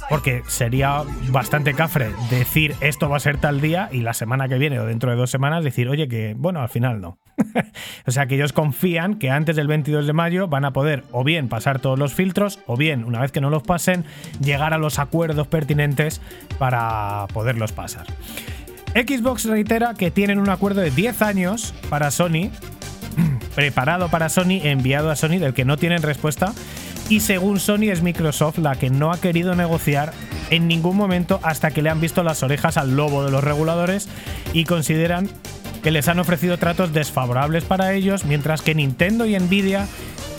Porque 0.10 0.44
sería 0.48 1.02
bastante 1.30 1.74
cafre 1.74 2.12
decir 2.30 2.76
esto 2.80 3.10
va 3.10 3.18
a 3.18 3.20
ser 3.20 3.38
tal 3.38 3.60
día 3.60 3.90
y 3.92 4.02
la 4.02 4.14
semana 4.14 4.48
que 4.48 4.60
viene 4.60 4.80
o 4.80 4.86
dentro 4.86 5.10
de 5.10 5.18
dos 5.18 5.32
semanas 5.32 5.64
decir, 5.64 5.90
oye, 5.90 6.08
que 6.08 6.36
bueno, 6.38 6.62
al 6.62 6.70
final 6.70 7.02
no. 7.02 7.18
o 8.08 8.12
sea 8.12 8.28
que 8.28 8.36
ellos 8.36 8.54
confían 8.54 9.16
que 9.16 9.32
antes 9.32 9.56
del 9.56 9.68
22 9.68 10.06
de 10.06 10.14
mayo 10.14 10.48
van 10.48 10.64
a 10.64 10.74
poder 10.74 11.04
o 11.12 11.24
bien 11.24 11.50
pasar 11.50 11.80
todos 11.80 11.98
los 11.98 12.14
filtros 12.14 12.60
o 12.68 12.78
bien, 12.78 13.04
una 13.04 13.20
vez 13.20 13.32
que 13.32 13.42
no 13.42 13.50
los 13.50 13.64
pasen, 13.64 14.06
llegar 14.40 14.74
a 14.74 14.78
los 14.78 15.00
acuerdos 15.00 15.48
pertinentes 15.48 16.22
para 16.60 17.26
poderlos 17.34 17.72
pasar. 17.72 18.06
Xbox 18.96 19.44
reitera 19.44 19.94
que 19.94 20.10
tienen 20.10 20.40
un 20.40 20.50
acuerdo 20.50 20.80
de 20.80 20.90
10 20.90 21.22
años 21.22 21.74
para 21.90 22.12
Sony, 22.12 22.50
preparado 23.56 24.08
para 24.08 24.30
Sony, 24.30 24.62
enviado 24.64 25.12
a 25.12 25.18
Sony, 25.18 25.38
del 25.38 25.54
que 25.54 25.66
no 25.66 25.76
tienen 25.76 26.02
respuesta. 26.02 26.54
Y 27.10 27.20
según 27.20 27.60
Sony 27.60 27.92
es 27.92 28.02
Microsoft 28.02 28.58
la 28.58 28.76
que 28.76 28.90
no 28.90 29.12
ha 29.12 29.20
querido 29.20 29.54
negociar 29.54 30.14
en 30.50 30.70
ningún 30.70 30.96
momento 30.96 31.42
hasta 31.44 31.72
que 31.72 31.82
le 31.82 31.90
han 31.90 32.00
visto 32.00 32.24
las 32.24 32.42
orejas 32.42 32.78
al 32.78 32.96
lobo 32.96 33.26
de 33.26 33.32
los 33.32 33.44
reguladores 33.44 34.08
y 34.54 34.64
consideran 34.64 35.30
que 35.84 35.92
les 35.92 36.08
han 36.08 36.18
ofrecido 36.20 36.58
tratos 36.58 36.94
desfavorables 36.94 37.66
para 37.66 37.94
ellos, 37.94 38.24
mientras 38.24 38.62
que 38.62 38.76
Nintendo 38.76 39.26
y 39.26 39.38
Nvidia 39.38 39.88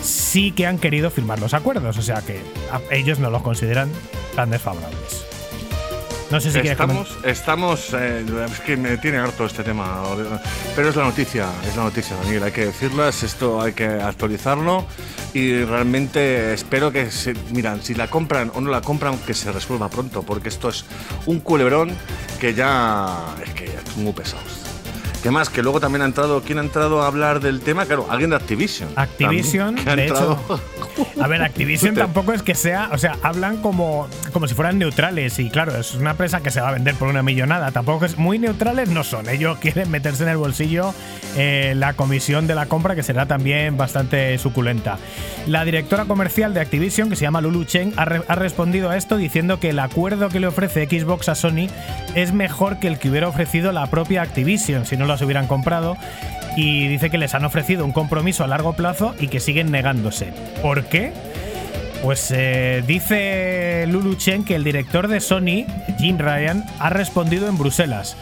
sí 0.03 0.51
que 0.51 0.67
han 0.67 0.79
querido 0.79 1.11
firmar 1.11 1.41
los 1.41 1.53
acuerdos, 1.53 1.99
o 1.99 2.03
sea 2.03 2.23
que 2.23 2.41
ellos 2.91 3.19
no 3.19 3.31
los 3.31 3.43
consideran 3.43 3.91
tan 4.35 4.51
desfavorables. 4.51 5.36
No 6.31 6.41
sé 6.41 6.51
si 6.51 6.61
quieres 6.61 6.73
Estamos, 6.73 7.19
estamos 7.23 7.95
eh, 7.95 8.25
es 8.51 8.61
que 8.61 8.77
me 8.77 8.97
tiene 8.99 9.19
harto 9.19 9.47
este 9.47 9.63
tema, 9.63 10.03
pero 10.75 10.89
es 10.89 10.97
la 10.97 11.05
noticia, 11.05 11.49
es 11.67 11.77
la 11.77 11.85
noticia, 11.85 12.17
Daniel, 12.17 12.43
hay 12.43 12.53
que 12.53 12.67
decirlas, 12.67 13.23
esto 13.23 13.61
hay 13.61 13.73
que 13.73 13.87
actualizarlo 13.87 14.85
y 15.35 15.63
realmente 15.63 16.53
espero 16.53 16.91
que, 16.91 17.09
miran, 17.53 17.83
si 17.83 17.95
la 17.95 18.09
compran 18.09 18.51
o 18.55 18.61
no 18.61 18.71
la 18.71 18.81
compran, 18.81 19.19
que 19.19 19.35
se 19.35 19.53
resuelva 19.53 19.89
pronto, 19.89 20.23
porque 20.25 20.49
esto 20.49 20.69
es 20.69 20.85
un 21.27 21.41
culebrón 21.41 21.93
que 22.41 22.55
ya 22.55 23.35
es 23.45 23.51
que 23.55 23.67
es 23.67 23.97
muy 23.97 24.13
pesado. 24.13 24.43
¿Qué 25.27 25.33
más? 25.33 25.51
Que 25.51 25.61
luego 25.61 25.81
también 25.81 26.03
ha 26.03 26.05
entrado, 26.05 26.41
¿quién 26.41 26.59
ha 26.59 26.61
entrado 26.61 27.03
a 27.03 27.09
hablar 27.09 27.41
del 27.41 27.59
tema? 27.61 27.85
Claro, 27.85 28.07
alguien 28.09 28.31
de 28.31 28.37
Activision. 28.37 28.89
Activision, 28.95 29.75
también, 29.75 29.85
que 29.85 29.91
ha 29.91 29.97
de 29.97 30.03
entrado. 30.07 30.39
hecho. 30.45 30.61
A 31.21 31.27
ver, 31.27 31.43
Activision 31.43 31.97
tampoco 31.97 32.33
es 32.33 32.43
que 32.45 32.55
sea, 32.55 32.91
o 32.93 32.99
sea, 32.99 33.17
hablan 33.23 33.57
como, 33.57 34.07
como 34.33 34.47
si 34.47 34.55
fueran 34.55 34.79
neutrales 34.79 35.41
y 35.41 35.51
claro, 35.51 35.77
es 35.77 35.97
una 35.97 36.13
empresa 36.13 36.43
que 36.43 36.53
se 36.53 36.61
va 36.61 36.69
a 36.69 36.73
vender 36.73 36.95
por 36.95 37.09
una 37.09 37.25
millonada. 37.25 37.73
Tampoco 37.73 38.05
es 38.05 38.19
muy 38.19 38.39
neutrales, 38.39 38.89
no 38.89 39.03
son. 39.03 39.29
Ellos 39.29 39.59
quieren 39.61 39.91
meterse 39.91 40.23
en 40.23 40.29
el 40.29 40.37
bolsillo 40.37 40.95
eh, 41.37 41.73
la 41.77 41.95
comisión 41.95 42.47
de 42.47 42.55
la 42.55 42.67
compra 42.67 42.95
que 42.95 43.03
será 43.03 43.27
también 43.27 43.77
bastante 43.77 44.39
suculenta. 44.39 44.97
La 45.49 45.65
directora 45.65 46.05
comercial 46.05 46.55
de 46.55 46.61
Activision, 46.61 47.11
que 47.11 47.17
se 47.17 47.23
llama 47.23 47.41
Lulu 47.41 47.65
Chen, 47.65 47.93
ha, 47.97 48.05
re- 48.05 48.23
ha 48.29 48.35
respondido 48.37 48.91
a 48.91 48.97
esto 48.97 49.17
diciendo 49.17 49.59
que 49.59 49.71
el 49.71 49.81
acuerdo 49.81 50.29
que 50.29 50.39
le 50.39 50.47
ofrece 50.47 50.87
Xbox 50.87 51.29
a 51.29 51.35
Sony 51.35 51.67
es 52.15 52.33
mejor 52.33 52.79
que 52.79 52.87
el 52.87 53.01
que 53.01 53.11
hubiera 53.11 53.27
ofrecido 53.27 53.73
la 53.73 53.89
propia 53.89 54.23
Activision 54.23 54.87
si 54.87 54.97
no 54.97 55.07
las 55.17 55.23
hubieran 55.23 55.47
comprado 55.47 55.97
y 56.57 56.89
dice 56.89 57.09
que 57.09 57.17
les 57.17 57.35
han 57.35 57.45
ofrecido 57.45 57.85
un 57.85 57.93
compromiso 57.93 58.45
a 58.45 58.47
largo 58.47 58.75
plazo 58.75 59.15
y 59.19 59.29
que 59.29 59.41
siguen 59.41 59.71
negándose. 59.71 60.33
¿Por 60.61 60.85
qué? 60.85 61.13
Pues 62.03 62.31
eh, 62.35 62.85
dice 62.87 63.87
Lulu 63.89 64.15
Chen 64.17 64.45
que 64.45 64.55
el 64.55 64.65
director 64.65 65.09
de 65.09 65.21
Sony, 65.21 65.65
Jim 65.99 66.19
Ryan, 66.19 66.65
ha 66.79 66.91
respondido 66.91 67.49
en 67.49 67.57
Bruselas. 67.57 68.17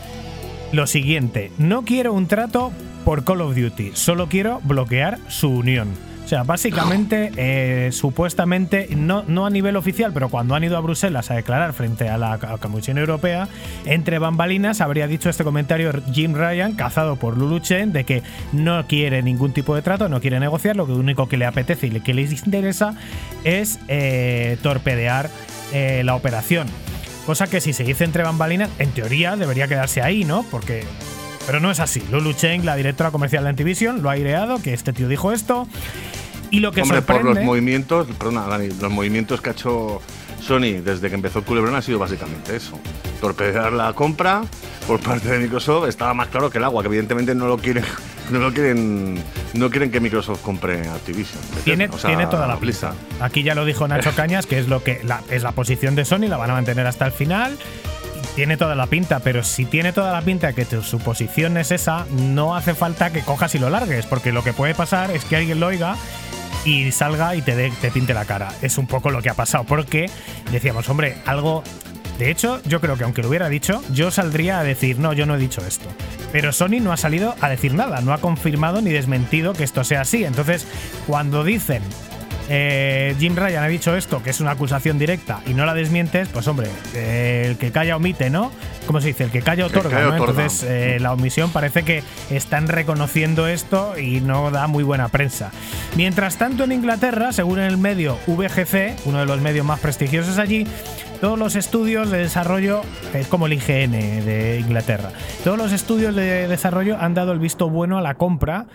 Lo 0.72 0.86
siguiente, 0.86 1.50
no 1.58 1.82
quiero 1.82 2.12
un 2.12 2.28
trato 2.28 2.72
por 3.04 3.24
Call 3.24 3.40
of 3.40 3.56
Duty, 3.56 3.90
solo 3.94 4.28
quiero 4.28 4.60
bloquear 4.62 5.18
su 5.28 5.50
unión. 5.50 6.13
O 6.24 6.28
sea, 6.28 6.42
básicamente, 6.42 7.32
eh, 7.36 7.92
supuestamente, 7.92 8.88
no, 8.96 9.24
no 9.26 9.44
a 9.44 9.50
nivel 9.50 9.76
oficial, 9.76 10.12
pero 10.14 10.30
cuando 10.30 10.54
han 10.54 10.64
ido 10.64 10.78
a 10.78 10.80
Bruselas 10.80 11.30
a 11.30 11.34
declarar 11.34 11.74
frente 11.74 12.08
a 12.08 12.16
la, 12.16 12.38
Comisión 12.60 12.96
Europea, 12.96 13.46
entre 13.84 14.18
bambalinas 14.18 14.80
habría 14.80 15.06
dicho 15.06 15.28
este 15.28 15.44
comentario 15.44 15.92
Jim 16.12 16.34
Ryan, 16.34 16.76
cazado 16.76 17.16
por 17.16 17.36
Lulu 17.36 17.58
Chen, 17.58 17.92
de 17.92 18.04
que 18.04 18.22
no 18.52 18.86
quiere 18.86 19.22
ningún 19.22 19.52
tipo 19.52 19.74
de 19.74 19.82
trato, 19.82 20.08
no 20.08 20.22
quiere 20.22 20.40
negociar, 20.40 20.76
lo 20.76 20.84
único 20.86 21.28
que 21.28 21.36
le 21.36 21.44
apetece 21.44 21.88
y 21.88 22.00
que 22.00 22.14
les 22.14 22.32
interesa 22.32 22.94
es 23.44 23.78
eh, 23.88 24.56
torpedear 24.62 25.28
eh, 25.74 26.02
la 26.04 26.14
operación. 26.14 26.68
Cosa 27.26 27.48
que 27.48 27.60
si 27.60 27.74
se 27.74 27.84
dice 27.84 28.04
entre 28.04 28.22
bambalinas, 28.22 28.70
en 28.78 28.90
teoría 28.92 29.36
debería 29.36 29.68
quedarse 29.68 30.00
ahí, 30.00 30.24
¿no? 30.24 30.42
Porque. 30.50 30.84
Pero 31.46 31.60
no 31.60 31.70
es 31.70 31.80
así. 31.80 32.02
Lulu 32.10 32.32
Cheng, 32.32 32.64
la 32.64 32.76
directora 32.76 33.10
comercial 33.10 33.44
de 33.44 33.50
Activision, 33.50 34.02
lo 34.02 34.08
ha 34.10 34.12
aireado, 34.14 34.62
que 34.62 34.72
este 34.72 34.92
tío 34.92 35.08
dijo 35.08 35.32
esto. 35.32 35.66
Y 36.50 36.60
lo 36.60 36.72
que 36.72 36.82
Hombre, 36.82 37.02
por 37.02 37.16
sorprende. 37.16 37.40
los 37.40 37.44
movimientos, 37.46 38.06
perdona, 38.18 38.46
Dani, 38.46 38.68
los 38.80 38.90
movimientos 38.90 39.40
que 39.40 39.50
ha 39.50 39.52
hecho 39.52 40.00
Sony 40.40 40.80
desde 40.84 41.08
que 41.08 41.14
empezó 41.14 41.40
el 41.40 41.44
culebrón 41.44 41.74
ha 41.74 41.82
sido 41.82 41.98
básicamente 41.98 42.54
eso. 42.56 42.78
Torpedear 43.20 43.72
la 43.72 43.92
compra 43.92 44.42
por 44.86 45.00
parte 45.00 45.28
de 45.28 45.38
Microsoft 45.38 45.88
estaba 45.88 46.14
más 46.14 46.28
claro 46.28 46.50
que 46.50 46.58
el 46.58 46.64
agua, 46.64 46.82
que 46.82 46.88
evidentemente 46.88 47.34
no 47.34 47.46
lo 47.46 47.56
quieren, 47.58 47.84
no 48.30 48.38
lo 48.38 48.52
quieren, 48.52 49.22
no 49.54 49.70
quieren 49.70 49.90
que 49.90 50.00
Microsoft 50.00 50.42
compre 50.42 50.88
Activision. 50.88 51.40
Tiene, 51.64 51.88
O 51.88 51.98
sea, 51.98 52.10
tiene 52.10 52.26
toda 52.26 52.46
la 52.46 52.58
pinta. 52.58 52.92
Aquí 53.20 53.42
ya 53.42 53.54
lo 53.54 53.64
dijo 53.64 53.88
Nacho 53.88 54.12
Cañas, 54.16 54.46
que 54.46 54.58
es 54.58 54.68
lo 54.68 54.82
que 54.84 55.00
la, 55.04 55.22
es 55.30 55.42
la 55.42 55.52
posición 55.52 55.94
de 55.94 56.04
Sony, 56.04 56.28
la 56.28 56.36
van 56.36 56.50
a 56.50 56.54
mantener 56.54 56.86
hasta 56.86 57.06
el 57.06 57.12
final. 57.12 57.58
Tiene 58.34 58.56
toda 58.56 58.74
la 58.74 58.86
pinta, 58.88 59.20
pero 59.20 59.44
si 59.44 59.64
tiene 59.64 59.92
toda 59.92 60.12
la 60.12 60.20
pinta 60.22 60.48
de 60.48 60.54
que 60.54 60.64
tu- 60.64 60.82
su 60.82 60.98
posición 60.98 61.56
es 61.56 61.70
esa, 61.70 62.04
no 62.10 62.56
hace 62.56 62.74
falta 62.74 63.10
que 63.12 63.20
cojas 63.20 63.54
y 63.54 63.60
lo 63.60 63.70
largues, 63.70 64.06
porque 64.06 64.32
lo 64.32 64.42
que 64.42 64.52
puede 64.52 64.74
pasar 64.74 65.12
es 65.12 65.24
que 65.24 65.36
alguien 65.36 65.60
lo 65.60 65.68
oiga 65.68 65.96
y 66.64 66.90
salga 66.90 67.36
y 67.36 67.42
te, 67.42 67.54
dé- 67.54 67.72
te 67.80 67.92
pinte 67.92 68.12
la 68.12 68.24
cara. 68.24 68.52
Es 68.60 68.76
un 68.76 68.88
poco 68.88 69.10
lo 69.10 69.22
que 69.22 69.30
ha 69.30 69.34
pasado, 69.34 69.62
porque 69.64 70.10
decíamos, 70.50 70.88
hombre, 70.88 71.16
algo. 71.26 71.62
De 72.18 72.30
hecho, 72.30 72.60
yo 72.64 72.80
creo 72.80 72.96
que 72.96 73.02
aunque 73.04 73.22
lo 73.22 73.28
hubiera 73.28 73.48
dicho, 73.48 73.82
yo 73.92 74.10
saldría 74.12 74.60
a 74.60 74.64
decir, 74.64 74.98
no, 74.98 75.12
yo 75.12 75.26
no 75.26 75.34
he 75.34 75.38
dicho 75.38 75.64
esto. 75.66 75.86
Pero 76.32 76.52
Sony 76.52 76.80
no 76.80 76.92
ha 76.92 76.96
salido 76.96 77.34
a 77.40 77.48
decir 77.48 77.74
nada, 77.74 78.00
no 78.02 78.12
ha 78.12 78.18
confirmado 78.18 78.80
ni 78.80 78.90
desmentido 78.90 79.52
que 79.52 79.64
esto 79.64 79.82
sea 79.84 80.02
así. 80.02 80.24
Entonces, 80.24 80.64
cuando 81.08 81.42
dicen 81.44 81.82
eh, 82.48 83.14
Jim 83.18 83.36
Ryan 83.36 83.64
ha 83.64 83.68
dicho 83.68 83.96
esto, 83.96 84.22
que 84.22 84.30
es 84.30 84.40
una 84.40 84.52
acusación 84.52 84.98
directa, 84.98 85.40
y 85.46 85.54
no 85.54 85.64
la 85.64 85.74
desmientes, 85.74 86.28
pues 86.28 86.46
hombre, 86.46 86.68
eh, 86.94 87.44
el 87.48 87.56
que 87.56 87.70
calla 87.70 87.96
omite, 87.96 88.30
¿no? 88.30 88.52
¿Cómo 88.86 89.00
se 89.00 89.08
dice? 89.08 89.24
El 89.24 89.30
que 89.30 89.40
calla 89.40 89.66
otorga, 89.66 90.00
¿no? 90.02 90.16
Entonces, 90.16 90.62
eh, 90.62 90.98
la 91.00 91.12
omisión 91.12 91.50
parece 91.50 91.84
que 91.84 92.02
están 92.30 92.68
reconociendo 92.68 93.48
esto 93.48 93.98
y 93.98 94.20
no 94.20 94.50
da 94.50 94.66
muy 94.66 94.84
buena 94.84 95.08
prensa. 95.08 95.50
Mientras 95.96 96.36
tanto, 96.36 96.64
en 96.64 96.72
Inglaterra, 96.72 97.32
según 97.32 97.60
el 97.60 97.78
medio 97.78 98.18
VGC, 98.26 99.06
uno 99.06 99.20
de 99.20 99.26
los 99.26 99.40
medios 99.40 99.64
más 99.64 99.80
prestigiosos 99.80 100.38
allí, 100.38 100.66
todos 101.20 101.38
los 101.38 101.56
estudios 101.56 102.10
de 102.10 102.18
desarrollo, 102.18 102.82
es 103.14 103.26
como 103.28 103.46
el 103.46 103.54
IGN 103.54 103.92
de 103.92 104.58
Inglaterra, 104.60 105.10
todos 105.42 105.56
los 105.56 105.72
estudios 105.72 106.14
de 106.14 106.46
desarrollo 106.48 106.98
han 107.00 107.14
dado 107.14 107.32
el 107.32 107.38
visto 107.38 107.70
bueno 107.70 107.96
a 107.96 108.02
la 108.02 108.14
compra 108.14 108.66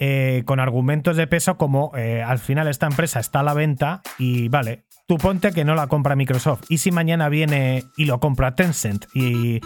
eh, 0.00 0.42
con 0.46 0.58
argumentos 0.58 1.16
de 1.16 1.28
peso 1.28 1.56
como 1.56 1.92
eh, 1.94 2.22
al 2.22 2.40
final 2.40 2.66
esta 2.66 2.86
empresa 2.86 3.20
está 3.20 3.40
a 3.40 3.42
la 3.44 3.54
venta 3.54 4.02
y 4.18 4.48
vale, 4.48 4.82
tú 5.06 5.16
ponte 5.18 5.52
que 5.52 5.64
no 5.64 5.74
la 5.74 5.86
compra 5.86 6.16
Microsoft. 6.16 6.62
Y 6.68 6.78
si 6.78 6.90
mañana 6.90 7.28
viene 7.28 7.84
y 7.96 8.06
lo 8.06 8.18
compra 8.18 8.54
Tencent 8.56 9.04
y 9.14 9.60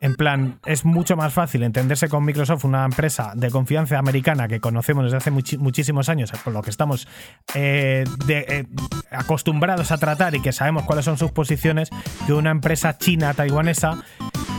en 0.00 0.16
plan, 0.16 0.58
es 0.66 0.84
mucho 0.84 1.16
más 1.16 1.32
fácil 1.32 1.62
entenderse 1.62 2.08
con 2.08 2.24
Microsoft, 2.24 2.64
una 2.64 2.84
empresa 2.84 3.34
de 3.36 3.50
confianza 3.50 3.98
americana 3.98 4.48
que 4.48 4.58
conocemos 4.58 5.04
desde 5.04 5.18
hace 5.18 5.30
muchísimos 5.30 6.08
años, 6.08 6.32
por 6.42 6.52
lo 6.52 6.60
que 6.60 6.70
estamos 6.70 7.06
eh, 7.54 8.02
de- 8.26 8.44
eh, 8.48 8.66
acostumbrados 9.12 9.92
a 9.92 9.98
tratar 9.98 10.34
y 10.34 10.42
que 10.42 10.50
sabemos 10.52 10.82
cuáles 10.82 11.04
son 11.04 11.18
sus 11.18 11.30
posiciones, 11.30 11.88
que 12.26 12.32
una 12.32 12.50
empresa 12.50 12.98
china 12.98 13.32
taiwanesa 13.32 14.02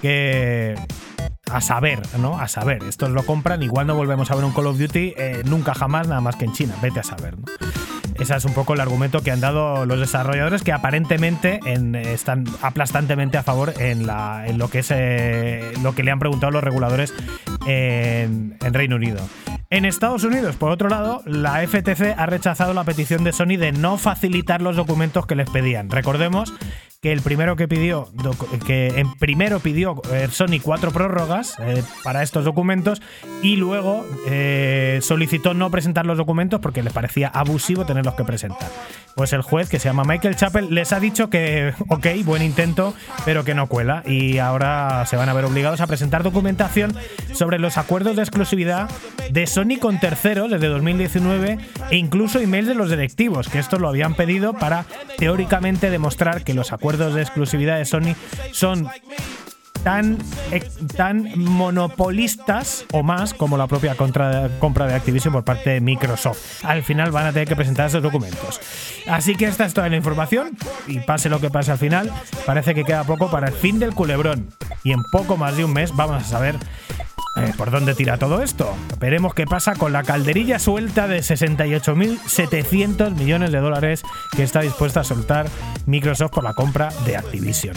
que 0.03 0.75
a 1.49 1.61
saber, 1.61 2.01
¿no? 2.19 2.37
A 2.37 2.49
saber, 2.49 2.83
estos 2.83 3.09
lo 3.09 3.23
compran, 3.25 3.63
igual 3.63 3.87
no 3.87 3.95
volvemos 3.95 4.29
a 4.31 4.35
ver 4.35 4.43
un 4.43 4.51
Call 4.51 4.67
of 4.67 4.77
Duty 4.77 5.13
eh, 5.17 5.41
nunca 5.45 5.73
jamás, 5.73 6.09
nada 6.09 6.19
más 6.19 6.35
que 6.35 6.43
en 6.43 6.51
China, 6.51 6.75
vete 6.81 6.99
a 6.99 7.03
saber, 7.03 7.37
¿no? 7.39 7.45
Ese 8.19 8.35
es 8.35 8.43
un 8.45 8.53
poco 8.53 8.73
el 8.73 8.81
argumento 8.81 9.21
que 9.21 9.31
han 9.31 9.39
dado 9.39 9.85
los 9.85 9.99
desarrolladores 9.99 10.61
que 10.61 10.71
aparentemente 10.73 11.59
en- 11.65 11.95
están 11.95 12.43
aplastantemente 12.61 13.37
a 13.37 13.43
favor 13.43 13.73
en, 13.79 14.05
lo 14.57 14.69
que 14.69 14.79
es 14.79 14.91
eh, 14.91 15.71
lo 15.81 15.95
que 15.95 16.03
le 16.03 16.11
han 16.11 16.19
preguntado 16.19 16.51
los 16.51 16.63
reguladores 16.63 17.13
en 17.65 18.55
Reino 18.73 18.97
Unido. 18.97 19.17
En 19.73 19.85
Estados 19.85 20.23
Unidos, 20.23 20.55
por 20.55 20.69
otro 20.69 20.87
lado, 20.87 21.23
la 21.25 21.67
FTC 21.67 22.13
ha 22.15 22.27
rechazado 22.27 22.75
la 22.75 22.83
petición 22.83 23.23
de 23.23 23.33
Sony 23.33 23.57
de 23.57 23.71
no 23.71 23.97
facilitar 23.97 24.61
los 24.61 24.75
documentos 24.75 25.25
que 25.25 25.33
les 25.33 25.49
pedían. 25.49 25.89
Recordemos 25.89 26.53
que 27.01 27.11
el 27.11 27.21
primero 27.21 27.55
que 27.55 27.67
pidió, 27.67 28.07
que 28.65 28.99
en 28.99 29.13
primero 29.15 29.59
pidió 29.59 30.01
eh, 30.11 30.29
Sony 30.31 30.61
cuatro 30.61 30.91
prórrogas 30.91 31.57
eh, 31.59 31.83
para 32.03 32.23
estos 32.23 32.45
documentos 32.45 33.01
y 33.41 33.55
luego 33.55 34.05
eh, 34.29 34.99
solicitó 35.01 35.53
no 35.53 35.69
presentar 35.69 36.05
los 36.05 36.17
documentos 36.17 36.61
porque 36.61 36.81
les 36.81 36.93
parecía 36.93 37.27
abusivo 37.27 37.85
tenerlos 37.85 38.13
que 38.13 38.23
presentar. 38.23 38.69
Pues 39.15 39.33
el 39.33 39.41
juez, 39.41 39.69
que 39.69 39.79
se 39.79 39.89
llama 39.89 40.03
Michael 40.05 40.35
Chappell, 40.37 40.73
les 40.73 40.93
ha 40.93 40.99
dicho 40.99 41.29
que, 41.29 41.73
ok, 41.89 42.07
buen 42.23 42.41
intento, 42.41 42.93
pero 43.25 43.43
que 43.43 43.53
no 43.53 43.67
cuela. 43.67 44.01
Y 44.05 44.37
ahora 44.37 45.05
se 45.05 45.17
van 45.17 45.29
a 45.29 45.33
ver 45.33 45.45
obligados 45.45 45.81
a 45.81 45.87
presentar 45.87 46.23
documentación 46.23 46.95
sobre 47.33 47.59
los 47.59 47.77
acuerdos 47.77 48.15
de 48.15 48.21
exclusividad 48.21 48.89
de 49.29 49.45
Sony 49.45 49.62
con 49.79 49.99
terceros 49.99 50.51
desde 50.51 50.67
2019 50.67 51.57
e 51.89 51.95
incluso 51.95 52.39
emails 52.39 52.67
de 52.67 52.75
los 52.75 52.89
directivos, 52.89 53.47
que 53.47 53.59
esto 53.59 53.79
lo 53.79 53.87
habían 53.87 54.13
pedido 54.13 54.53
para 54.53 54.85
teóricamente 55.17 55.89
demostrar 55.89 56.43
que 56.43 56.53
los 56.53 56.73
acuerdos 56.73 57.13
de 57.13 57.21
exclusividad 57.21 57.77
de 57.77 57.85
Sony 57.85 58.15
son 58.51 58.89
tan, 59.83 60.17
eh, 60.51 60.61
tan 60.95 61.37
monopolistas 61.39 62.85
o 62.91 63.03
más 63.03 63.33
como 63.33 63.57
la 63.57 63.67
propia 63.67 63.95
compra 63.95 64.47
de 64.87 64.93
Activision 64.93 65.33
por 65.33 65.43
parte 65.43 65.69
de 65.71 65.81
Microsoft. 65.81 66.63
Al 66.65 66.83
final 66.83 67.11
van 67.11 67.27
a 67.27 67.33
tener 67.33 67.47
que 67.47 67.55
presentar 67.55 67.87
esos 67.87 68.03
documentos. 68.03 68.59
Así 69.07 69.35
que 69.35 69.45
esta 69.45 69.65
es 69.65 69.73
toda 69.73 69.89
la 69.89 69.95
información 69.95 70.57
y 70.87 70.99
pase 70.99 71.29
lo 71.29 71.39
que 71.39 71.49
pase 71.49 71.71
al 71.71 71.77
final, 71.77 72.11
parece 72.45 72.75
que 72.75 72.83
queda 72.83 73.03
poco 73.05 73.31
para 73.31 73.47
el 73.47 73.53
fin 73.53 73.79
del 73.79 73.93
culebrón. 73.93 74.49
Y 74.83 74.91
en 74.91 74.99
poco 75.11 75.37
más 75.37 75.55
de 75.55 75.65
un 75.65 75.73
mes 75.73 75.95
vamos 75.95 76.21
a 76.21 76.25
saber 76.25 76.57
eh, 77.35 77.51
¿Por 77.57 77.71
dónde 77.71 77.95
tira 77.95 78.17
todo 78.17 78.41
esto? 78.41 78.75
Veremos 78.99 79.33
qué 79.33 79.45
pasa 79.45 79.75
con 79.75 79.91
la 79.91 80.03
calderilla 80.03 80.59
suelta 80.59 81.07
de 81.07 81.19
68.700 81.19 83.15
millones 83.15 83.51
de 83.51 83.59
dólares 83.59 84.03
que 84.35 84.43
está 84.43 84.61
dispuesta 84.61 84.99
a 84.99 85.03
soltar 85.03 85.47
Microsoft 85.85 86.31
por 86.31 86.43
la 86.43 86.53
compra 86.53 86.89
de 87.05 87.17
Activision. 87.17 87.75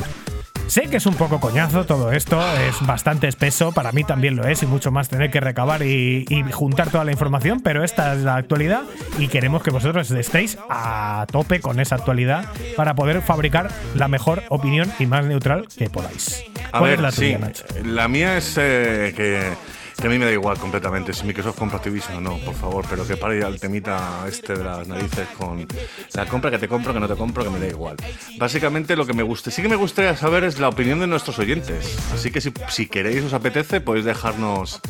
Sé 0.67 0.83
que 0.91 0.97
es 0.97 1.07
un 1.07 1.15
poco 1.15 1.41
coñazo 1.41 1.87
todo 1.87 2.11
esto, 2.13 2.41
es 2.59 2.85
bastante 2.87 3.29
espeso, 3.29 3.73
para 3.73 3.93
mí 3.93 4.03
también 4.05 4.37
lo 4.37 4.47
es, 4.47 4.63
y 4.63 4.67
mucho 4.67 4.91
más 4.91 5.09
tener 5.09 5.31
que 5.31 5.41
recabar 5.41 5.83
y, 5.83 6.25
y 6.29 6.43
juntar 6.53 6.91
toda 6.91 7.05
la 7.05 7.13
información, 7.13 7.61
pero 7.61 7.85
esta 7.85 8.13
es 8.15 8.23
la 8.23 8.37
actualidad 8.37 8.83
y 9.19 9.29
queremos 9.29 9.63
que 9.63 9.71
vosotros 9.71 10.11
estéis 10.11 10.59
a 10.69 11.25
tope 11.31 11.61
con 11.61 11.79
esa 11.79 11.95
actualidad 11.95 12.47
para 12.77 12.95
poder 12.95 13.23
fabricar 13.23 13.71
la 13.95 14.09
mejor 14.09 14.43
opinión 14.49 14.93
y 14.99 15.07
más 15.07 15.25
neutral 15.25 15.67
que 15.79 15.89
podáis. 15.89 16.45
A 16.73 16.79
¿Cuál 16.81 16.91
ver, 16.91 16.95
es 16.95 17.01
la 17.01 17.13
tuya, 17.13 17.37
sí, 17.37 17.43
Nacho? 17.43 17.65
la 17.85 18.09
mía 18.09 18.37
es 18.37 18.55
eh, 18.59 19.15
que, 19.17 19.53
que 19.97 20.07
a 20.07 20.11
mí 20.11 20.19
me 20.19 20.27
da 20.27 20.33
igual 20.33 20.59
completamente 20.59 21.13
si 21.13 21.25
Microsoft 21.25 21.59
compra 21.59 21.79
Activision 21.79 22.19
o 22.19 22.21
no, 22.21 22.39
por 22.45 22.55
favor, 22.55 22.85
pero 22.89 23.07
que 23.07 23.17
pare 23.17 23.41
ya 23.41 23.49
el 23.49 23.59
temita 23.59 24.25
este 24.29 24.55
de 24.55 24.65
las 24.65 24.87
narices 24.87 25.27
con 25.39 25.67
la 26.13 26.27
compra 26.27 26.51
que 26.51 26.59
te 26.59 26.69
compro, 26.69 26.93
que 26.93 27.01
no 27.01 27.09
te 27.09 27.17
compro, 27.17 27.45
que 27.45 27.51
me 27.51 27.59
da 27.59 27.67
igual. 27.67 27.97
Básicamente 28.39 28.97
lo 28.97 29.07
que 29.07 29.15
me 29.15 29.23
guste, 29.23 29.51
sí 29.51 29.63
que 29.63 29.69
me 29.69 29.77
gustaría 29.77 30.17
saber 30.17 30.45
es 30.45 30.59
la 30.59 30.69
opinión 30.69 31.01
de 31.01 31.07
nuestros 31.07 31.39
oyentes. 31.39 31.97
Así 32.13 32.31
que 32.31 32.41
si, 32.41 32.53
si 32.69 32.87
queréis, 32.87 33.25
os 33.25 33.33
apetece, 33.33 33.81
podéis 33.81 34.05
dejarnos 34.05 34.81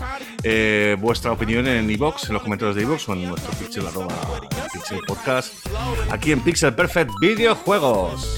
eh, 0.43 0.97
vuestra 0.99 1.33
opinión 1.33 1.67
en 1.67 1.89
iBox, 1.89 2.29
en 2.29 2.35
los 2.35 2.43
comentarios 2.43 2.77
de 2.77 2.83
iBox 2.83 3.09
o 3.09 3.13
en 3.13 3.29
nuestro 3.29 3.53
pixel, 3.55 3.87
arroba, 3.87 4.15
pixel 4.73 5.01
podcast, 5.07 5.55
aquí 6.11 6.33
en 6.33 6.41
Pixel 6.41 6.75
Perfect 6.75 7.13
Videojuegos. 7.21 8.37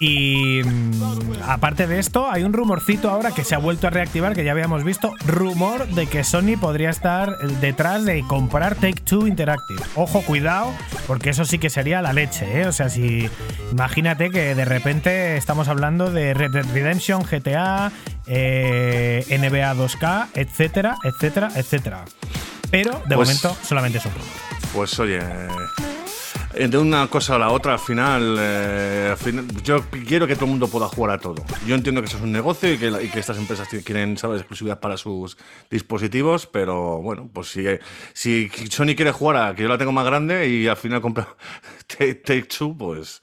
Y 0.00 0.60
mm, 0.64 1.32
aparte 1.46 1.86
de 1.86 1.98
esto, 2.00 2.28
hay 2.30 2.42
un 2.42 2.52
rumorcito 2.52 3.10
ahora 3.10 3.30
que 3.32 3.44
se 3.44 3.54
ha 3.54 3.58
vuelto 3.58 3.86
a 3.86 3.90
reactivar, 3.90 4.34
que 4.34 4.44
ya 4.44 4.50
habíamos 4.52 4.82
visto, 4.84 5.12
rumor 5.26 5.86
de 5.88 6.06
que 6.08 6.24
Sony 6.24 6.56
podría 6.60 6.90
estar 6.90 7.38
detrás 7.60 8.04
de 8.04 8.22
comprar 8.26 8.74
Take 8.74 9.00
Two 9.04 9.26
Interactive. 9.26 9.80
Ojo, 9.94 10.22
cuidado, 10.22 10.72
porque 11.06 11.30
eso 11.30 11.44
sí 11.44 11.58
que 11.58 11.70
sería 11.70 12.02
la 12.02 12.12
leche, 12.12 12.60
¿eh? 12.62 12.66
O 12.66 12.72
sea, 12.72 12.88
si 12.88 13.28
imagínate 13.70 14.30
que 14.30 14.54
de 14.54 14.64
repente 14.64 15.36
estamos 15.36 15.68
hablando 15.68 16.10
de 16.10 16.34
Red 16.34 16.50
Dead 16.50 16.66
Redemption, 16.72 17.22
GTA, 17.22 17.92
eh, 18.26 19.24
NBA 19.30 19.74
2K, 19.74 20.28
etcétera, 20.34 20.96
etcétera, 21.04 21.50
etcétera. 21.54 22.04
Pero 22.70 23.00
de 23.06 23.14
Pues- 23.14 23.28
momento 23.28 23.56
solamente 23.62 23.98
es 23.98 24.06
un 24.06 24.12
rumor. 24.12 24.28
Pues 24.72 24.98
oye, 24.98 25.20
de 26.54 26.78
una 26.78 27.08
cosa 27.08 27.34
a 27.34 27.38
la 27.38 27.50
otra, 27.50 27.72
al 27.74 27.78
final, 27.78 28.36
eh, 28.38 29.08
al 29.10 29.16
final, 29.16 29.46
yo 29.62 29.82
quiero 30.06 30.26
que 30.26 30.34
todo 30.34 30.44
el 30.44 30.52
mundo 30.52 30.68
pueda 30.68 30.86
jugar 30.88 31.16
a 31.16 31.18
todo. 31.20 31.44
Yo 31.66 31.74
entiendo 31.74 32.00
que 32.00 32.06
eso 32.06 32.16
es 32.16 32.22
un 32.22 32.32
negocio 32.32 32.72
y 32.72 32.78
que, 32.78 32.88
y 33.02 33.08
que 33.08 33.18
estas 33.18 33.38
empresas 33.38 33.68
tienen- 33.68 33.84
quieren, 33.84 34.16
¿sabes?, 34.18 34.40
exclusividad 34.40 34.78
para 34.80 34.96
sus 34.96 35.36
dispositivos, 35.70 36.46
pero 36.46 36.98
bueno, 37.02 37.28
pues 37.32 37.48
si, 37.48 37.64
si 38.12 38.48
Sony 38.70 38.94
quiere 38.96 39.10
jugar 39.12 39.36
a 39.48 39.54
que 39.54 39.62
yo 39.62 39.68
la 39.68 39.78
tengo 39.78 39.92
más 39.92 40.04
grande 40.06 40.48
y 40.48 40.68
al 40.68 40.76
final 40.76 41.00
compra 41.00 41.26
Take, 41.86 42.14
Take 42.16 42.42
Two, 42.44 42.76
pues, 42.76 43.20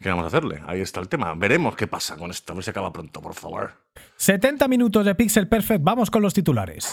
¿qué 0.00 0.08
vamos 0.08 0.24
a 0.24 0.28
hacerle? 0.28 0.62
Ahí 0.66 0.80
está 0.80 1.00
el 1.00 1.08
tema. 1.08 1.34
Veremos 1.34 1.76
qué 1.76 1.86
pasa 1.86 2.16
con 2.16 2.30
esto. 2.30 2.52
A 2.52 2.56
ver 2.56 2.64
si 2.64 2.70
acaba 2.70 2.92
pronto, 2.92 3.20
por 3.20 3.34
favor. 3.34 3.72
70 4.16 4.66
minutos 4.68 5.04
de 5.04 5.14
Pixel 5.14 5.48
Perfect, 5.48 5.82
vamos 5.84 6.10
con 6.10 6.22
los 6.22 6.32
titulares. 6.32 6.90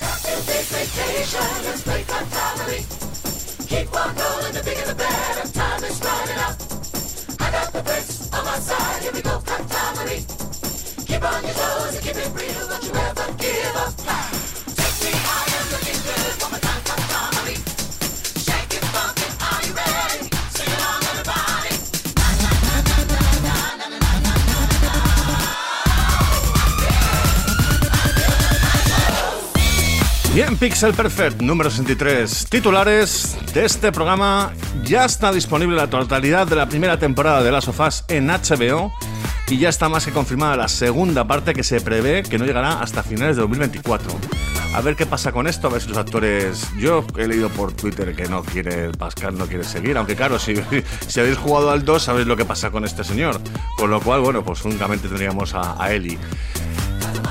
Bien, 30.39 30.55
Pixel 30.55 30.93
Perfect 30.93 31.41
número 31.41 31.69
63. 31.69 32.47
Titulares 32.49 33.38
de 33.53 33.65
este 33.65 33.91
programa. 33.91 34.53
Ya 34.85 35.03
está 35.03 35.34
disponible 35.34 35.76
la 35.76 35.89
totalidad 35.89 36.47
de 36.47 36.55
la 36.55 36.69
primera 36.69 36.97
temporada 36.97 37.43
de 37.43 37.51
Las 37.51 37.65
Sofás 37.65 38.05
en 38.07 38.27
HBO. 38.27 38.93
Y 39.49 39.57
ya 39.57 39.69
está 39.69 39.89
más 39.89 40.05
que 40.05 40.11
confirmada 40.11 40.55
la 40.55 40.67
segunda 40.67 41.26
parte 41.26 41.55
que 41.55 41.63
se 41.63 41.81
prevé 41.81 42.21
que 42.21 42.38
no 42.38 42.45
llegará 42.45 42.81
hasta 42.81 43.01
finales 43.01 43.35
de 43.35 43.41
2024. 43.41 44.11
A 44.76 44.81
ver 44.81 44.95
qué 44.95 45.07
pasa 45.07 45.31
con 45.31 45.47
esto, 45.47 45.67
a 45.67 45.71
ver 45.71 45.81
si 45.81 45.89
los 45.89 45.97
actores. 45.97 46.67
Yo 46.77 47.03
he 47.17 47.27
leído 47.27 47.49
por 47.49 47.73
Twitter 47.73 48.15
que 48.15 48.27
no 48.27 48.43
quiere 48.43 48.91
Pascal, 48.91 49.35
no 49.35 49.47
quiere 49.47 49.63
seguir. 49.63 49.97
Aunque 49.97 50.15
claro, 50.15 50.38
si, 50.38 50.53
si 51.07 51.19
habéis 51.19 51.38
jugado 51.38 51.71
al 51.71 51.84
2, 51.84 52.03
sabéis 52.03 52.27
lo 52.27 52.38
que 52.38 52.45
pasa 52.45 52.69
con 52.69 52.85
este 52.85 53.03
señor. 53.03 53.41
Con 53.76 53.89
lo 53.89 53.99
cual, 53.99 54.21
bueno, 54.21 54.43
pues 54.43 54.63
únicamente 54.65 55.07
tendríamos 55.07 55.55
a, 55.55 55.84
a 55.84 55.91
Ellie. 55.91 56.19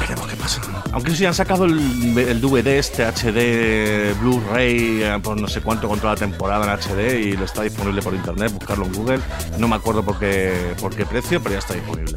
Veremos 0.01 0.27
qué 0.29 0.37
pasa. 0.37 0.61
Aunque 0.93 1.15
si 1.15 1.27
han 1.27 1.35
sacado 1.35 1.65
el, 1.65 2.41
DVD 2.41 2.79
este 2.79 3.05
HD 3.05 4.15
Blu-ray 4.21 5.03
eh, 5.03 5.19
por 5.23 5.41
no 5.41 5.49
sé 5.49 5.61
cuánto 5.61 5.89
con 5.89 5.99
toda 5.99 6.15
la 6.15 6.19
temporada 6.19 6.65
en 6.65 6.71
HD 6.71 7.19
y 7.21 7.37
lo 7.37 7.45
está 7.45 7.63
disponible 7.63 8.03
por 8.03 8.15
internet, 8.15 8.53
buscarlo 8.53 8.87
en 8.87 8.93
Google. 8.93 9.21
No 9.59 9.69
me 9.69 9.77
acuerdo 9.77 10.03
por 10.03 10.19
qué, 10.19 10.75
por 10.81 10.95
qué 10.95 11.05
precio, 11.05 11.43
pero 11.43 11.55
ya 11.55 11.59
está 11.59 11.75
disponible. 11.75 12.15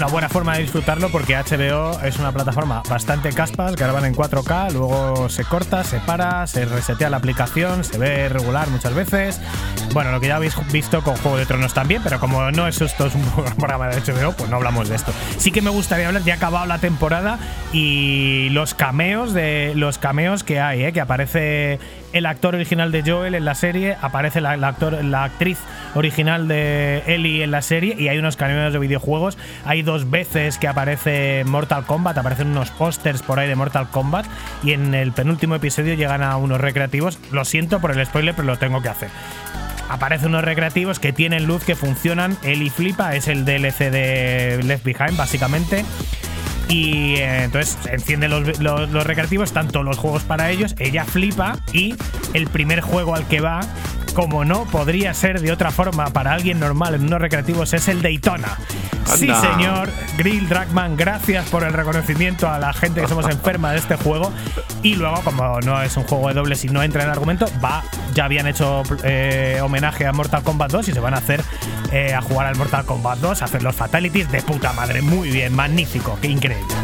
Una 0.00 0.08
buena 0.08 0.30
forma 0.30 0.54
de 0.54 0.62
disfrutarlo 0.62 1.10
porque 1.10 1.36
HBO 1.36 2.00
es 2.02 2.18
una 2.18 2.32
plataforma 2.32 2.82
bastante 2.88 3.34
caspas, 3.34 3.76
graban 3.76 4.06
en 4.06 4.14
4K, 4.14 4.72
luego 4.72 5.28
se 5.28 5.44
corta, 5.44 5.84
se 5.84 6.00
para, 6.00 6.46
se 6.46 6.64
resetea 6.64 7.10
la 7.10 7.18
aplicación, 7.18 7.84
se 7.84 7.98
ve 7.98 8.30
regular 8.30 8.70
muchas 8.70 8.94
veces. 8.94 9.38
Bueno, 9.92 10.10
lo 10.10 10.18
que 10.18 10.28
ya 10.28 10.36
habéis 10.36 10.56
visto 10.72 11.02
con 11.02 11.16
Juego 11.16 11.36
de 11.36 11.44
Tronos 11.44 11.74
también, 11.74 12.00
pero 12.02 12.18
como 12.18 12.50
no 12.50 12.66
es 12.66 12.80
esto 12.80 13.08
es 13.08 13.14
un 13.14 13.22
programa 13.58 13.88
de 13.88 14.00
HBO, 14.00 14.32
pues 14.32 14.48
no 14.48 14.56
hablamos 14.56 14.88
de 14.88 14.96
esto. 14.96 15.12
Sí 15.36 15.52
que 15.52 15.60
me 15.60 15.68
gustaría 15.68 16.06
hablar, 16.06 16.22
ya 16.22 16.32
ha 16.32 16.36
acabado 16.36 16.64
la 16.64 16.78
temporada 16.78 17.38
y 17.70 18.48
los 18.52 18.72
cameos 18.72 19.34
de 19.34 19.74
los 19.74 19.98
cameos 19.98 20.44
que 20.44 20.60
hay, 20.60 20.82
¿eh? 20.82 20.92
que 20.94 21.02
aparece 21.02 21.78
el 22.14 22.24
actor 22.24 22.54
original 22.54 22.90
de 22.90 23.02
Joel 23.02 23.34
en 23.34 23.44
la 23.44 23.54
serie, 23.54 23.98
aparece 24.00 24.40
la, 24.40 24.56
la 24.56 24.74
la 25.02 25.24
actriz 25.24 25.58
original 25.94 26.48
de 26.48 27.02
Ellie 27.06 27.42
en 27.42 27.50
la 27.50 27.62
serie 27.62 27.96
y 27.98 28.08
hay 28.08 28.18
unos 28.18 28.36
cameos 28.36 28.72
de 28.72 28.78
videojuegos. 28.78 29.36
Hay 29.64 29.82
dos 29.82 30.10
veces 30.10 30.58
que 30.58 30.68
aparece 30.68 31.42
Mortal 31.46 31.84
Kombat, 31.84 32.16
aparecen 32.18 32.48
unos 32.48 32.70
pósters 32.70 33.22
por 33.22 33.38
ahí 33.38 33.48
de 33.48 33.56
Mortal 33.56 33.88
Kombat 33.90 34.26
y 34.62 34.72
en 34.72 34.94
el 34.94 35.12
penúltimo 35.12 35.54
episodio 35.54 35.94
llegan 35.94 36.22
a 36.22 36.36
unos 36.36 36.60
recreativos. 36.60 37.18
Lo 37.32 37.44
siento 37.44 37.80
por 37.80 37.90
el 37.96 38.04
spoiler, 38.06 38.34
pero 38.34 38.46
lo 38.46 38.58
tengo 38.58 38.82
que 38.82 38.88
hacer. 38.88 39.08
Aparecen 39.88 40.28
unos 40.28 40.44
recreativos 40.44 41.00
que 41.00 41.12
tienen 41.12 41.46
luz, 41.46 41.64
que 41.64 41.74
funcionan. 41.74 42.36
Ellie 42.44 42.70
flipa, 42.70 43.16
es 43.16 43.26
el 43.26 43.44
DLC 43.44 43.90
de 43.90 44.60
Left 44.62 44.84
Behind, 44.84 45.16
básicamente. 45.16 45.84
Y 46.68 47.16
eh, 47.16 47.42
entonces 47.44 47.76
enciende 47.90 48.28
los, 48.28 48.60
los- 48.60 48.88
los 48.90 49.04
recreativos, 49.04 49.52
tanto 49.52 49.82
los 49.82 49.98
juegos 49.98 50.22
para 50.22 50.50
ellos, 50.50 50.76
ella 50.78 51.04
flipa 51.04 51.58
y 51.72 51.96
el 52.32 52.46
primer 52.46 52.80
juego 52.80 53.16
al 53.16 53.26
que 53.26 53.40
va, 53.40 53.58
como 54.12 54.44
no 54.44 54.64
podría 54.64 55.14
ser 55.14 55.40
de 55.40 55.52
otra 55.52 55.70
forma 55.70 56.10
para 56.10 56.32
alguien 56.32 56.60
normal 56.60 56.94
en 56.94 57.02
unos 57.04 57.20
recreativos, 57.20 57.72
es 57.72 57.88
el 57.88 58.02
Daytona. 58.02 58.58
Sí, 59.16 59.30
señor. 59.40 59.90
Grill 60.16 60.48
Dragman, 60.48 60.96
gracias 60.96 61.48
por 61.48 61.64
el 61.64 61.72
reconocimiento 61.72 62.48
a 62.48 62.58
la 62.58 62.72
gente 62.72 63.00
que 63.00 63.08
somos 63.08 63.28
enferma 63.28 63.72
de 63.72 63.78
este 63.78 63.96
juego. 63.96 64.32
Y 64.82 64.94
luego, 64.94 65.20
como 65.22 65.60
no 65.60 65.82
es 65.82 65.96
un 65.96 66.04
juego 66.04 66.28
de 66.28 66.34
dobles 66.34 66.64
y 66.64 66.68
no 66.68 66.82
entra 66.82 67.02
en 67.02 67.08
el 67.08 67.12
argumento, 67.12 67.46
va. 67.62 67.82
Ya 68.14 68.24
habían 68.24 68.46
hecho 68.46 68.82
eh, 69.02 69.60
homenaje 69.62 70.06
a 70.06 70.12
Mortal 70.12 70.42
Kombat 70.42 70.70
2 70.70 70.88
y 70.88 70.92
se 70.92 71.00
van 71.00 71.14
a 71.14 71.18
hacer 71.18 71.42
eh, 71.92 72.14
a 72.14 72.22
jugar 72.22 72.46
al 72.46 72.56
Mortal 72.56 72.84
Kombat 72.84 73.18
2, 73.18 73.42
a 73.42 73.44
hacer 73.44 73.62
los 73.62 73.74
fatalities 73.74 74.30
de 74.30 74.42
puta 74.42 74.72
madre. 74.72 75.02
Muy 75.02 75.30
bien, 75.30 75.54
magnífico, 75.54 76.18
qué 76.20 76.28
increíble. 76.28 76.74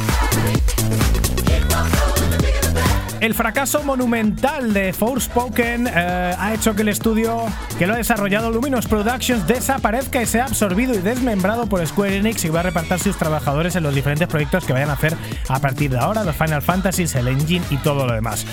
El 3.20 3.32
fracaso 3.32 3.82
monumental 3.82 4.74
de 4.74 4.92
Forspoken 4.92 5.86
eh, 5.86 5.90
ha 6.38 6.52
hecho 6.52 6.74
que 6.74 6.82
el 6.82 6.88
estudio 6.88 7.46
que 7.78 7.86
lo 7.86 7.94
ha 7.94 7.96
desarrollado 7.96 8.50
Luminous 8.50 8.86
Productions 8.86 9.46
desaparezca 9.46 10.20
y 10.20 10.26
sea 10.26 10.44
absorbido 10.44 10.94
y 10.94 10.98
desmembrado 10.98 11.66
por 11.66 11.84
Square 11.86 12.18
Enix 12.18 12.44
y 12.44 12.50
va 12.50 12.60
a 12.60 12.64
repartir 12.64 12.98
sus 12.98 13.16
trabajadores 13.16 13.74
en 13.74 13.84
los 13.84 13.94
diferentes 13.94 14.28
proyectos 14.28 14.66
que 14.66 14.74
vayan 14.74 14.90
a 14.90 14.94
hacer 14.94 15.16
a 15.48 15.58
partir 15.60 15.90
de 15.90 15.98
ahora, 15.98 16.24
los 16.24 16.36
Final 16.36 16.60
Fantasies, 16.60 17.14
el 17.14 17.28
Engine 17.28 17.64
y 17.70 17.78
todo 17.78 18.06
lo 18.06 18.12
demás. 18.12 18.44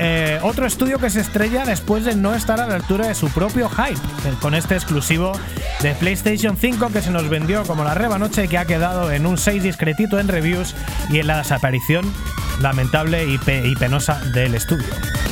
Eh, 0.00 0.40
otro 0.42 0.66
estudio 0.66 0.98
que 0.98 1.10
se 1.10 1.20
estrella 1.20 1.64
después 1.64 2.04
de 2.04 2.16
no 2.16 2.34
estar 2.34 2.60
a 2.60 2.66
la 2.66 2.74
altura 2.74 3.06
de 3.06 3.14
su 3.14 3.28
propio 3.30 3.68
hype, 3.68 3.92
eh, 3.92 4.34
con 4.40 4.54
este 4.54 4.74
exclusivo 4.74 5.32
de 5.80 5.94
PlayStation 5.94 6.56
5 6.56 6.88
que 6.88 7.02
se 7.02 7.12
nos 7.12 7.28
vendió 7.28 7.62
como 7.62 7.84
la 7.84 7.94
reba 7.94 8.18
noche 8.18 8.44
y 8.44 8.48
que 8.48 8.58
ha 8.58 8.64
quedado 8.64 9.12
en 9.12 9.26
un 9.26 9.38
6 9.38 9.62
discretito 9.62 10.18
en 10.18 10.26
reviews 10.26 10.74
y 11.08 11.20
en 11.20 11.28
la 11.28 11.38
desaparición 11.38 12.12
lamentable 12.60 13.24
y, 13.26 13.38
pe- 13.38 13.66
y 13.66 13.74
penosa 13.76 14.20
del 14.34 14.54
estudio. 14.54 14.86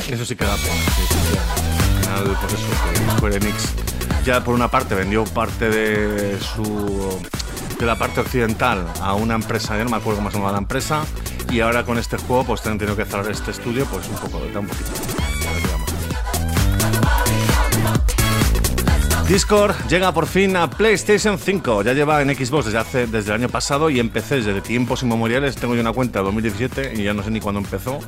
Eso 0.09 0.25
sí 0.25 0.35
que 0.35 0.45
da 0.45 0.55
pena. 0.55 0.75
sí, 0.95 1.17
final, 2.01 2.37
pues 2.41 2.53
eso, 2.53 3.15
Square 3.17 3.35
Enix 3.37 3.73
ya 4.25 4.43
por 4.43 4.53
una 4.55 4.69
parte 4.69 4.93
vendió 4.95 5.23
parte 5.25 5.69
de 5.69 6.37
su 6.39 7.19
de 7.79 7.85
la 7.85 7.95
parte 7.95 8.19
occidental 8.21 8.85
a 9.01 9.13
una 9.13 9.35
empresa, 9.35 9.77
ya 9.77 9.83
no 9.83 9.89
me 9.91 9.97
acuerdo 9.97 10.17
cómo 10.19 10.31
se 10.31 10.37
llama 10.37 10.51
la 10.51 10.57
empresa, 10.57 11.03
y 11.51 11.59
ahora 11.59 11.85
con 11.85 11.97
este 11.97 12.17
juego 12.17 12.43
pues 12.43 12.65
han 12.65 12.77
tenido 12.77 12.97
que 12.97 13.05
cerrar 13.05 13.29
este 13.31 13.51
estudio, 13.51 13.85
pues 13.85 14.07
un 14.07 14.15
poco, 14.15 14.41
da 14.53 14.59
un 14.59 14.67
Discord 19.27 19.75
llega 19.89 20.13
por 20.13 20.25
fin 20.25 20.55
a 20.55 20.69
PlayStation 20.69 21.37
5. 21.37 21.83
Ya 21.83 21.91
lleva 21.91 22.21
en 22.21 22.33
Xbox 22.33 22.67
desde, 22.67 22.77
hace, 22.77 23.07
desde 23.07 23.33
el 23.33 23.41
año 23.41 23.49
pasado 23.49 23.89
y 23.89 23.99
empecé 23.99 24.35
desde 24.35 24.61
tiempos 24.61 25.03
inmemoriales. 25.03 25.57
Tengo 25.57 25.75
yo 25.75 25.81
una 25.81 25.91
cuenta 25.91 26.19
de 26.19 26.25
2017 26.25 26.93
y 26.95 27.03
ya 27.03 27.13
no 27.13 27.21
sé 27.23 27.29
ni 27.29 27.41
cuándo 27.41 27.59
empezó. 27.59 27.99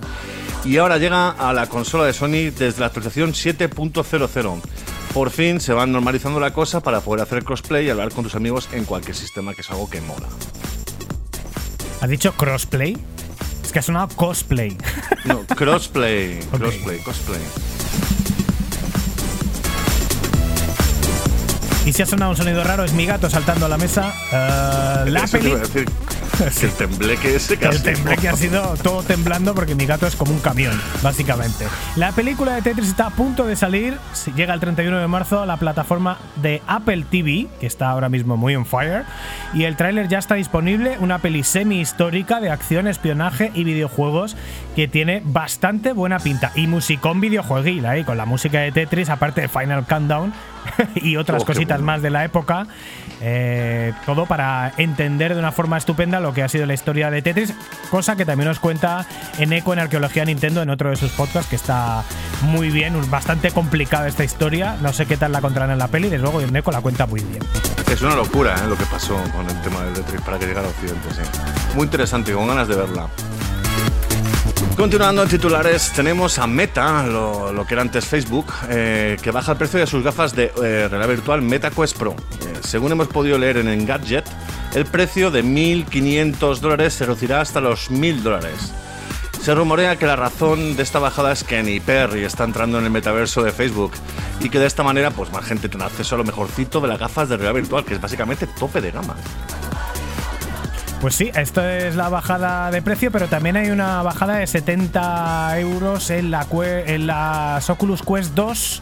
Y 0.63 0.77
ahora 0.77 0.97
llega 0.97 1.31
a 1.31 1.51
la 1.51 1.67
consola 1.67 2.05
de 2.05 2.13
Sony 2.13 2.51
desde 2.57 2.79
la 2.79 2.85
actualización 2.85 3.33
7.00. 3.33 4.61
Por 5.13 5.29
fin 5.29 5.59
se 5.59 5.73
va 5.73 5.85
normalizando 5.85 6.39
la 6.39 6.53
cosa 6.53 6.79
para 6.79 7.01
poder 7.01 7.23
hacer 7.23 7.43
crossplay 7.43 7.87
y 7.87 7.89
hablar 7.89 8.13
con 8.13 8.23
tus 8.23 8.35
amigos 8.35 8.69
en 8.71 8.85
cualquier 8.85 9.15
sistema, 9.15 9.53
que 9.53 9.59
es 9.59 9.69
algo 9.71 9.89
que 9.89 9.99
mola. 9.99 10.27
¿Has 11.99 12.09
dicho 12.09 12.31
crossplay? 12.31 12.95
Es 13.61 13.73
que 13.73 13.79
ha 13.79 13.81
sonado 13.81 14.07
cosplay. 14.15 14.77
No, 15.25 15.41
crossplay, 15.45 16.39
crossplay, 16.51 16.99
cosplay. 16.99 17.41
Y 21.89 21.93
si 21.93 22.03
ha 22.03 22.05
sonado 22.05 22.31
un 22.31 22.37
sonido 22.37 22.63
raro, 22.63 22.83
es 22.83 22.93
mi 22.93 23.07
gato 23.07 23.31
saltando 23.31 23.65
a 23.65 23.69
la 23.69 23.77
mesa. 23.77 24.13
Eh, 24.31 25.09
la 25.09 25.23
Eso 25.23 25.39
que 26.59 26.65
el 26.65 26.71
tembleque 26.73 27.35
ese 27.35 27.57
que 27.57 27.65
El 27.65 27.81
tembleque 27.83 28.29
ha 28.29 28.35
sido 28.35 28.75
todo 28.81 29.03
temblando 29.03 29.53
porque 29.53 29.75
mi 29.75 29.85
gato 29.85 30.07
es 30.07 30.15
como 30.15 30.31
un 30.31 30.39
camión, 30.39 30.79
básicamente. 31.01 31.65
La 31.95 32.11
película 32.11 32.55
de 32.55 32.61
Tetris 32.61 32.89
está 32.89 33.07
a 33.07 33.09
punto 33.11 33.45
de 33.45 33.55
salir. 33.55 33.97
Llega 34.35 34.53
el 34.53 34.59
31 34.59 34.97
de 34.99 35.07
marzo 35.07 35.41
a 35.41 35.45
la 35.45 35.57
plataforma 35.57 36.17
de 36.37 36.61
Apple 36.67 37.05
TV, 37.09 37.47
que 37.59 37.67
está 37.67 37.89
ahora 37.89 38.09
mismo 38.09 38.37
muy 38.37 38.55
on 38.55 38.65
fire. 38.65 39.03
Y 39.53 39.63
el 39.63 39.75
tráiler 39.75 40.07
ya 40.07 40.19
está 40.19 40.35
disponible. 40.35 40.97
Una 40.99 41.19
peli 41.19 41.43
semi-histórica 41.43 42.39
de 42.39 42.49
acción, 42.51 42.87
espionaje 42.87 43.51
y 43.53 43.63
videojuegos 43.63 44.35
que 44.75 44.87
tiene 44.87 45.21
bastante 45.25 45.93
buena 45.93 46.19
pinta. 46.19 46.51
Y 46.55 46.67
musicón 46.67 47.19
videojueguil 47.21 47.85
ahí, 47.85 48.03
con 48.03 48.17
la 48.17 48.25
música 48.25 48.59
de 48.59 48.71
Tetris, 48.71 49.09
aparte 49.09 49.41
de 49.41 49.47
Final 49.49 49.85
Countdown 49.85 50.33
y 50.95 51.15
otras 51.17 51.43
Oh, 51.43 51.45
cositas 51.45 51.77
bueno. 51.79 51.85
más 51.85 52.01
de 52.01 52.09
la 52.09 52.23
época. 52.25 52.67
Eh, 53.21 53.93
todo 54.05 54.25
para 54.25 54.71
entender 54.77 55.33
de 55.33 55.39
una 55.39 55.51
forma 55.51 55.77
estupenda 55.77 56.19
lo 56.19 56.33
que 56.33 56.43
ha 56.43 56.49
sido 56.49 56.65
la 56.65 56.73
historia 56.73 57.11
de 57.11 57.21
Tetris, 57.21 57.53
cosa 57.89 58.15
que 58.15 58.25
también 58.25 58.47
nos 58.47 58.59
cuenta 58.59 59.05
en 59.37 59.51
Eco 59.51 59.73
en 59.73 59.79
Arqueología 59.79 60.23
Nintendo 60.25 60.61
en 60.61 60.69
otro 60.69 60.89
de 60.89 60.95
sus 60.95 61.11
podcasts, 61.11 61.49
que 61.49 61.55
está 61.55 62.03
muy 62.41 62.69
bien, 62.69 62.95
bastante 63.09 63.51
complicada 63.51 64.07
esta 64.07 64.23
historia. 64.23 64.77
No 64.81 64.93
sé 64.93 65.05
qué 65.05 65.17
tal 65.17 65.31
la 65.31 65.41
contarán 65.41 65.71
en 65.71 65.79
la 65.79 65.87
peli, 65.87 66.09
desde 66.09 66.23
luego 66.23 66.41
en 66.41 66.55
Eco 66.55 66.71
la 66.71 66.81
cuenta 66.81 67.05
muy 67.05 67.21
bien. 67.21 67.43
Es 67.91 68.01
una 68.01 68.15
locura 68.15 68.55
¿eh? 68.55 68.67
lo 68.67 68.77
que 68.77 68.85
pasó 68.85 69.15
con 69.35 69.49
el 69.49 69.61
tema 69.61 69.83
del 69.83 69.93
Tetris 69.93 70.21
para 70.21 70.39
que 70.39 70.45
llegara 70.45 70.67
a 70.67 70.69
Occidente, 70.69 71.09
sí. 71.11 71.21
Muy 71.75 71.85
interesante, 71.85 72.33
con 72.33 72.47
ganas 72.47 72.67
de 72.67 72.75
verla. 72.75 73.07
Continuando 74.75 75.23
en 75.23 75.29
titulares, 75.29 75.91
tenemos 75.91 76.39
a 76.39 76.47
Meta, 76.47 77.05
lo, 77.05 77.65
que 77.67 77.73
era 77.73 77.81
antes 77.81 78.05
Facebook, 78.05 78.47
eh, 78.69 79.17
que 79.21 79.31
baja 79.31 79.51
el 79.51 79.57
precio 79.57 79.79
de 79.79 79.87
sus 79.87 80.03
gafas 80.03 80.35
de 80.35 80.45
eh, 80.45 80.87
realidad 80.89 81.07
virtual 81.07 81.41
Meta 81.41 81.69
Quest 81.69 81.97
Pro. 81.97 82.11
Eh, 82.11 82.59
según 82.61 82.91
hemos 82.91 83.07
podido 83.07 83.37
leer 83.37 83.57
en 83.57 83.67
Engadget, 83.67 84.25
el 84.73 84.85
precio 84.85 85.31
de 85.31 85.43
1.500 85.43 86.59
dólares 86.59 86.93
se 86.93 87.05
reducirá 87.05 87.41
hasta 87.41 87.59
los 87.59 87.91
1.000 87.91 88.21
dólares. 88.21 88.73
Se 89.41 89.55
rumorea 89.55 89.97
que 89.97 90.05
la 90.05 90.15
razón 90.15 90.75
de 90.75 90.83
esta 90.83 90.99
bajada 90.99 91.31
es 91.31 91.43
que 91.43 91.57
Annie 91.57 91.79
Perry 91.79 92.23
está 92.23 92.43
entrando 92.43 92.77
en 92.79 92.85
el 92.85 92.91
metaverso 92.91 93.41
de 93.41 93.51
Facebook 93.51 93.93
y 94.39 94.49
que 94.49 94.59
de 94.59 94.65
esta 94.65 94.83
manera 94.83 95.11
pues 95.11 95.31
más 95.31 95.45
gente 95.45 95.69
tendrá 95.69 95.87
acceso 95.87 96.15
a 96.15 96.17
lo 96.17 96.23
mejorcito 96.23 96.81
de 96.81 96.87
las 96.87 96.99
gafas 96.99 97.29
de 97.29 97.37
realidad 97.37 97.55
virtual, 97.55 97.85
que 97.85 97.95
es 97.95 98.01
básicamente 98.01 98.47
tope 98.47 98.81
de 98.81 98.91
gama. 98.91 99.15
Pues 101.01 101.15
sí, 101.15 101.31
esto 101.33 101.63
es 101.67 101.95
la 101.95 102.09
bajada 102.09 102.71
de 102.71 102.81
precio, 102.81 103.09
pero 103.09 103.27
también 103.27 103.55
hay 103.55 103.69
una 103.69 104.03
bajada 104.03 104.35
de 104.35 104.45
70 104.45 105.57
euros 105.59 106.09
en, 106.09 106.29
la, 106.29 106.45
en 106.51 107.09
Oculus 107.69 108.01
Quest 108.03 108.33
2. 108.33 108.81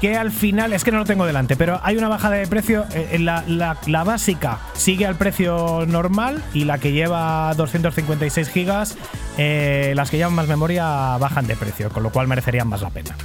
Que 0.00 0.16
al 0.16 0.30
final, 0.30 0.72
es 0.72 0.84
que 0.84 0.92
no 0.92 0.98
lo 0.98 1.04
tengo 1.04 1.26
delante, 1.26 1.56
pero 1.56 1.80
hay 1.82 1.96
una 1.96 2.08
bajada 2.08 2.36
de 2.36 2.46
precio. 2.46 2.84
eh, 2.92 3.18
la 3.18 4.04
básica 4.04 4.58
sigue 4.74 5.04
al 5.04 5.16
precio 5.16 5.86
normal 5.86 6.40
y 6.54 6.64
la 6.64 6.78
que 6.78 6.92
lleva 6.92 7.52
256 7.54 8.48
gigas, 8.48 8.96
eh, 9.38 9.94
las 9.96 10.08
que 10.08 10.18
llevan 10.18 10.34
más 10.34 10.46
memoria 10.46 11.16
bajan 11.18 11.48
de 11.48 11.56
precio, 11.56 11.90
con 11.90 12.04
lo 12.04 12.10
cual 12.10 12.28
merecerían 12.28 12.68
más 12.68 12.80
la 12.80 12.90
pena. 12.90 13.16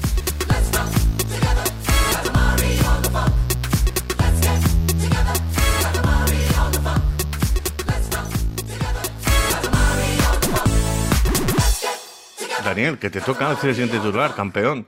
Daniel, 12.78 13.00
que 13.00 13.10
te 13.10 13.22
toca 13.22 13.50
decir 13.50 13.70
el 13.72 13.76
siguiente 13.76 13.98
titular, 13.98 14.36
campeón. 14.36 14.86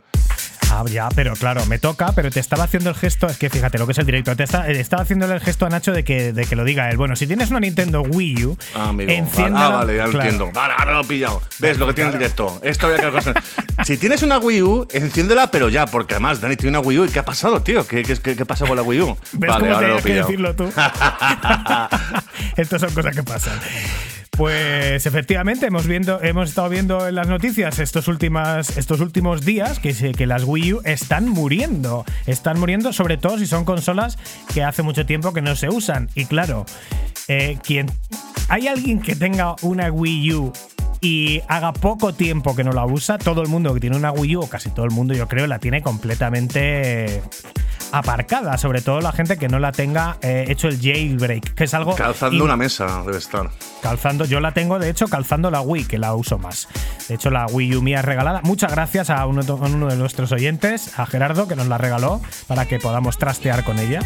Ah, 0.72 0.84
ya, 0.88 1.10
pero 1.16 1.34
claro, 1.34 1.66
me 1.66 1.80
toca, 1.80 2.12
pero 2.12 2.30
te 2.30 2.40
estaba 2.40 2.66
haciendo 2.66 2.92
el 2.92 2.96
gesto, 2.96 3.26
es 3.26 3.38
que 3.38 3.50
fíjate 3.50 3.80
lo 3.80 3.88
que 3.88 3.94
es 3.94 3.98
el 3.98 4.06
directo, 4.06 4.36
te 4.36 4.44
está- 4.44 4.70
eh, 4.70 4.80
estaba 4.80 5.02
haciéndole 5.02 5.34
el 5.34 5.40
gesto 5.42 5.66
a 5.66 5.70
Nacho 5.70 5.92
de 5.92 6.04
que, 6.04 6.32
de 6.32 6.46
que 6.46 6.56
lo 6.56 6.64
diga 6.64 6.88
él. 6.92 6.98
Bueno, 6.98 7.16
si 7.16 7.26
tienes 7.26 7.50
una 7.50 7.60
Nintendo 7.60 8.04
Wii 8.04 8.46
U, 8.46 8.58
Ah, 8.76 8.90
amigo. 8.90 9.12
Ah, 9.56 9.70
vale, 9.70 9.98
ya 9.98 10.06
lo 10.06 10.12
claro. 10.12 10.30
entiendo. 10.30 10.52
Vale, 10.54 10.76
ahora 10.78 10.94
lo 10.94 11.02
he 11.02 11.06
pillado. 11.06 11.42
¿Ves 11.58 11.80
lo 11.80 11.88
que 11.88 11.94
tiene 11.96 12.12
el 12.12 12.20
directo? 12.20 12.60
Esto 12.62 12.86
había 12.86 13.00
que. 13.12 13.34
Si 13.86 13.98
tienes 13.98 14.22
una 14.22 14.38
Wii 14.38 14.62
U, 14.62 14.88
enciéndela, 14.92 15.50
pero 15.50 15.70
ya, 15.70 15.88
porque 15.88 16.14
además 16.14 16.40
Dani 16.42 16.56
tiene 16.58 16.78
una 16.78 16.88
Wii 16.88 17.00
U. 17.00 17.06
¿Y 17.06 17.10
qué 17.10 17.18
ha 17.20 17.26
pasado, 17.26 17.64
tío? 17.64 17.88
¿Qué, 17.88 18.04
qué, 18.04 18.16
qué, 18.18 18.36
qué 18.36 18.46
pasa 18.46 18.68
con 18.68 18.76
la 18.76 18.84
Wii 18.84 19.02
U? 19.02 19.18
¿Ves 19.34 19.50
vale, 19.50 19.62
cómo 19.62 19.74
ahora 19.74 19.88
lo 19.88 19.98
he 19.98 20.04
que 20.04 20.14
decirlo 20.14 20.56
tú? 20.56 20.72
Estas 22.58 22.82
son 22.82 22.94
cosas 22.94 23.16
que 23.16 23.24
pasan. 23.24 23.58
Pues 24.40 25.06
efectivamente 25.06 25.68
hemos 25.68 26.50
estado 26.50 26.70
viendo 26.70 27.06
en 27.06 27.16
las 27.16 27.28
noticias 27.28 27.78
estos 27.78 28.08
últimos 28.08 29.42
días 29.44 29.80
que, 29.80 30.26
las 30.26 30.46
Wii 30.46 30.74
U 30.76 30.82
están 30.86 31.28
muriendo. 31.28 32.06
Están 32.26 32.58
muriendo, 32.58 32.94
sobre 32.94 33.18
todo 33.18 33.38
si 33.38 33.46
son 33.46 33.66
consolas 33.66 34.18
que 34.54 34.64
hace 34.64 34.82
mucho 34.82 35.06
tiempo 35.06 35.34
que 35.34 35.42
no 35.42 35.58
se 35.58 35.68
usan. 35.68 36.10
Y 36.16 36.24
claro, 36.24 36.66
eh, 37.28 37.58
hay 38.48 38.68
alguien 38.70 39.02
que 39.02 39.18
tenga 39.18 39.58
una 39.62 39.92
Wii 39.92 40.34
U 40.36 40.54
y 41.02 41.42
haga 41.50 41.74
poco 41.74 42.14
tiempo 42.14 42.56
que 42.56 42.64
no 42.64 42.72
la 42.72 42.86
usa, 42.86 43.18
todo 43.18 43.42
el 43.42 43.50
mundo 43.50 43.74
que 43.74 43.82
tiene 43.82 43.98
una 43.98 44.14
Wii 44.14 44.38
U, 44.38 44.42
o 44.44 44.48
casi 44.48 44.70
todo 44.70 44.86
el 44.86 44.92
mundo, 44.92 45.14
yo 45.16 45.28
creo, 45.28 45.48
la 45.48 45.60
tiene 45.60 45.82
completamente 45.82 47.22
aparcada, 47.92 48.58
sobre 48.58 48.82
todo 48.82 49.02
la 49.02 49.12
gente 49.12 49.38
que 49.38 49.48
no 49.48 49.60
la 49.60 49.72
tenga 49.72 50.18
eh, 50.22 50.46
hecho 50.48 50.68
el 50.68 50.80
jailbreak, 50.80 51.54
que 51.54 51.64
es 51.64 51.74
algo 51.74 51.96
Calzando 51.96 52.44
una 52.44 52.56
mesa 52.56 53.04
debe 53.06 53.18
estar. 53.18 53.50
calzando, 53.82 54.26
yo 54.26 54.40
la 54.40 54.52
tengo 54.54 54.80
de 54.80 54.90
hecho 54.90 55.08
calzando 55.08 55.52
la 55.52 55.62
Wii, 55.62 55.86
que 55.86 55.98
la 55.98 56.14
uso 56.16 56.38
más. 56.38 56.68
De 57.08 57.16
hecho 57.16 57.30
la 57.30 57.46
Wii 57.48 57.76
U 57.76 57.82
mía 57.82 58.00
es 58.00 58.06
regalada. 58.06 58.42
Muchas 58.44 58.72
gracias 58.72 59.10
a 59.10 59.26
uno, 59.26 59.42
a 59.42 59.54
uno 59.54 59.88
de 59.88 59.96
nuestros 59.96 60.32
oyentes, 60.32 60.98
a 61.00 61.06
Gerardo, 61.06 61.48
que 61.48 61.56
nos 61.56 61.68
la 61.68 61.78
regaló 61.78 62.22
para 62.48 62.66
que 62.66 62.80
podamos 62.80 63.18
trastear 63.18 63.64
con 63.64 63.80
ella. 63.80 64.02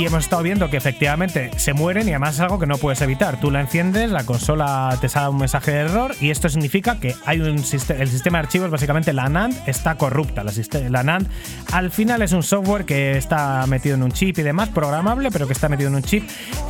Y 0.00 0.06
hemos 0.06 0.24
estado 0.24 0.42
viendo 0.42 0.70
que 0.70 0.78
efectivamente 0.78 1.50
se 1.58 1.74
mueren 1.74 2.08
y 2.08 2.12
además 2.12 2.36
es 2.36 2.40
algo 2.40 2.58
que 2.58 2.64
no 2.64 2.78
puedes 2.78 3.02
evitar. 3.02 3.38
Tú 3.38 3.50
la 3.50 3.60
enciendes, 3.60 4.10
la 4.10 4.24
consola 4.24 4.96
te 4.98 5.10
sale 5.10 5.28
un 5.28 5.36
mensaje 5.36 5.72
de 5.72 5.80
error 5.80 6.14
y 6.22 6.30
esto 6.30 6.48
significa 6.48 6.98
que 6.98 7.14
hay 7.26 7.40
un 7.40 7.48
el 7.48 8.08
sistema 8.08 8.38
de 8.38 8.44
archivos, 8.44 8.70
básicamente 8.70 9.12
la 9.12 9.28
NAND, 9.28 9.54
está 9.66 9.96
corrupta. 9.96 10.42
La, 10.42 11.02
NAND 11.02 11.26
al 11.70 11.90
final 11.90 12.22
es 12.22 12.32
un 12.32 12.42
software 12.42 12.86
que 12.86 13.18
está 13.18 13.66
metido 13.66 13.94
en 13.94 14.02
un 14.02 14.10
chip 14.10 14.38
y 14.38 14.42
demás, 14.42 14.70
programable, 14.70 15.30
pero 15.30 15.46
que 15.46 15.52
está 15.52 15.68
metido 15.68 15.90
en 15.90 15.96
un 15.96 16.02
chip 16.02 16.26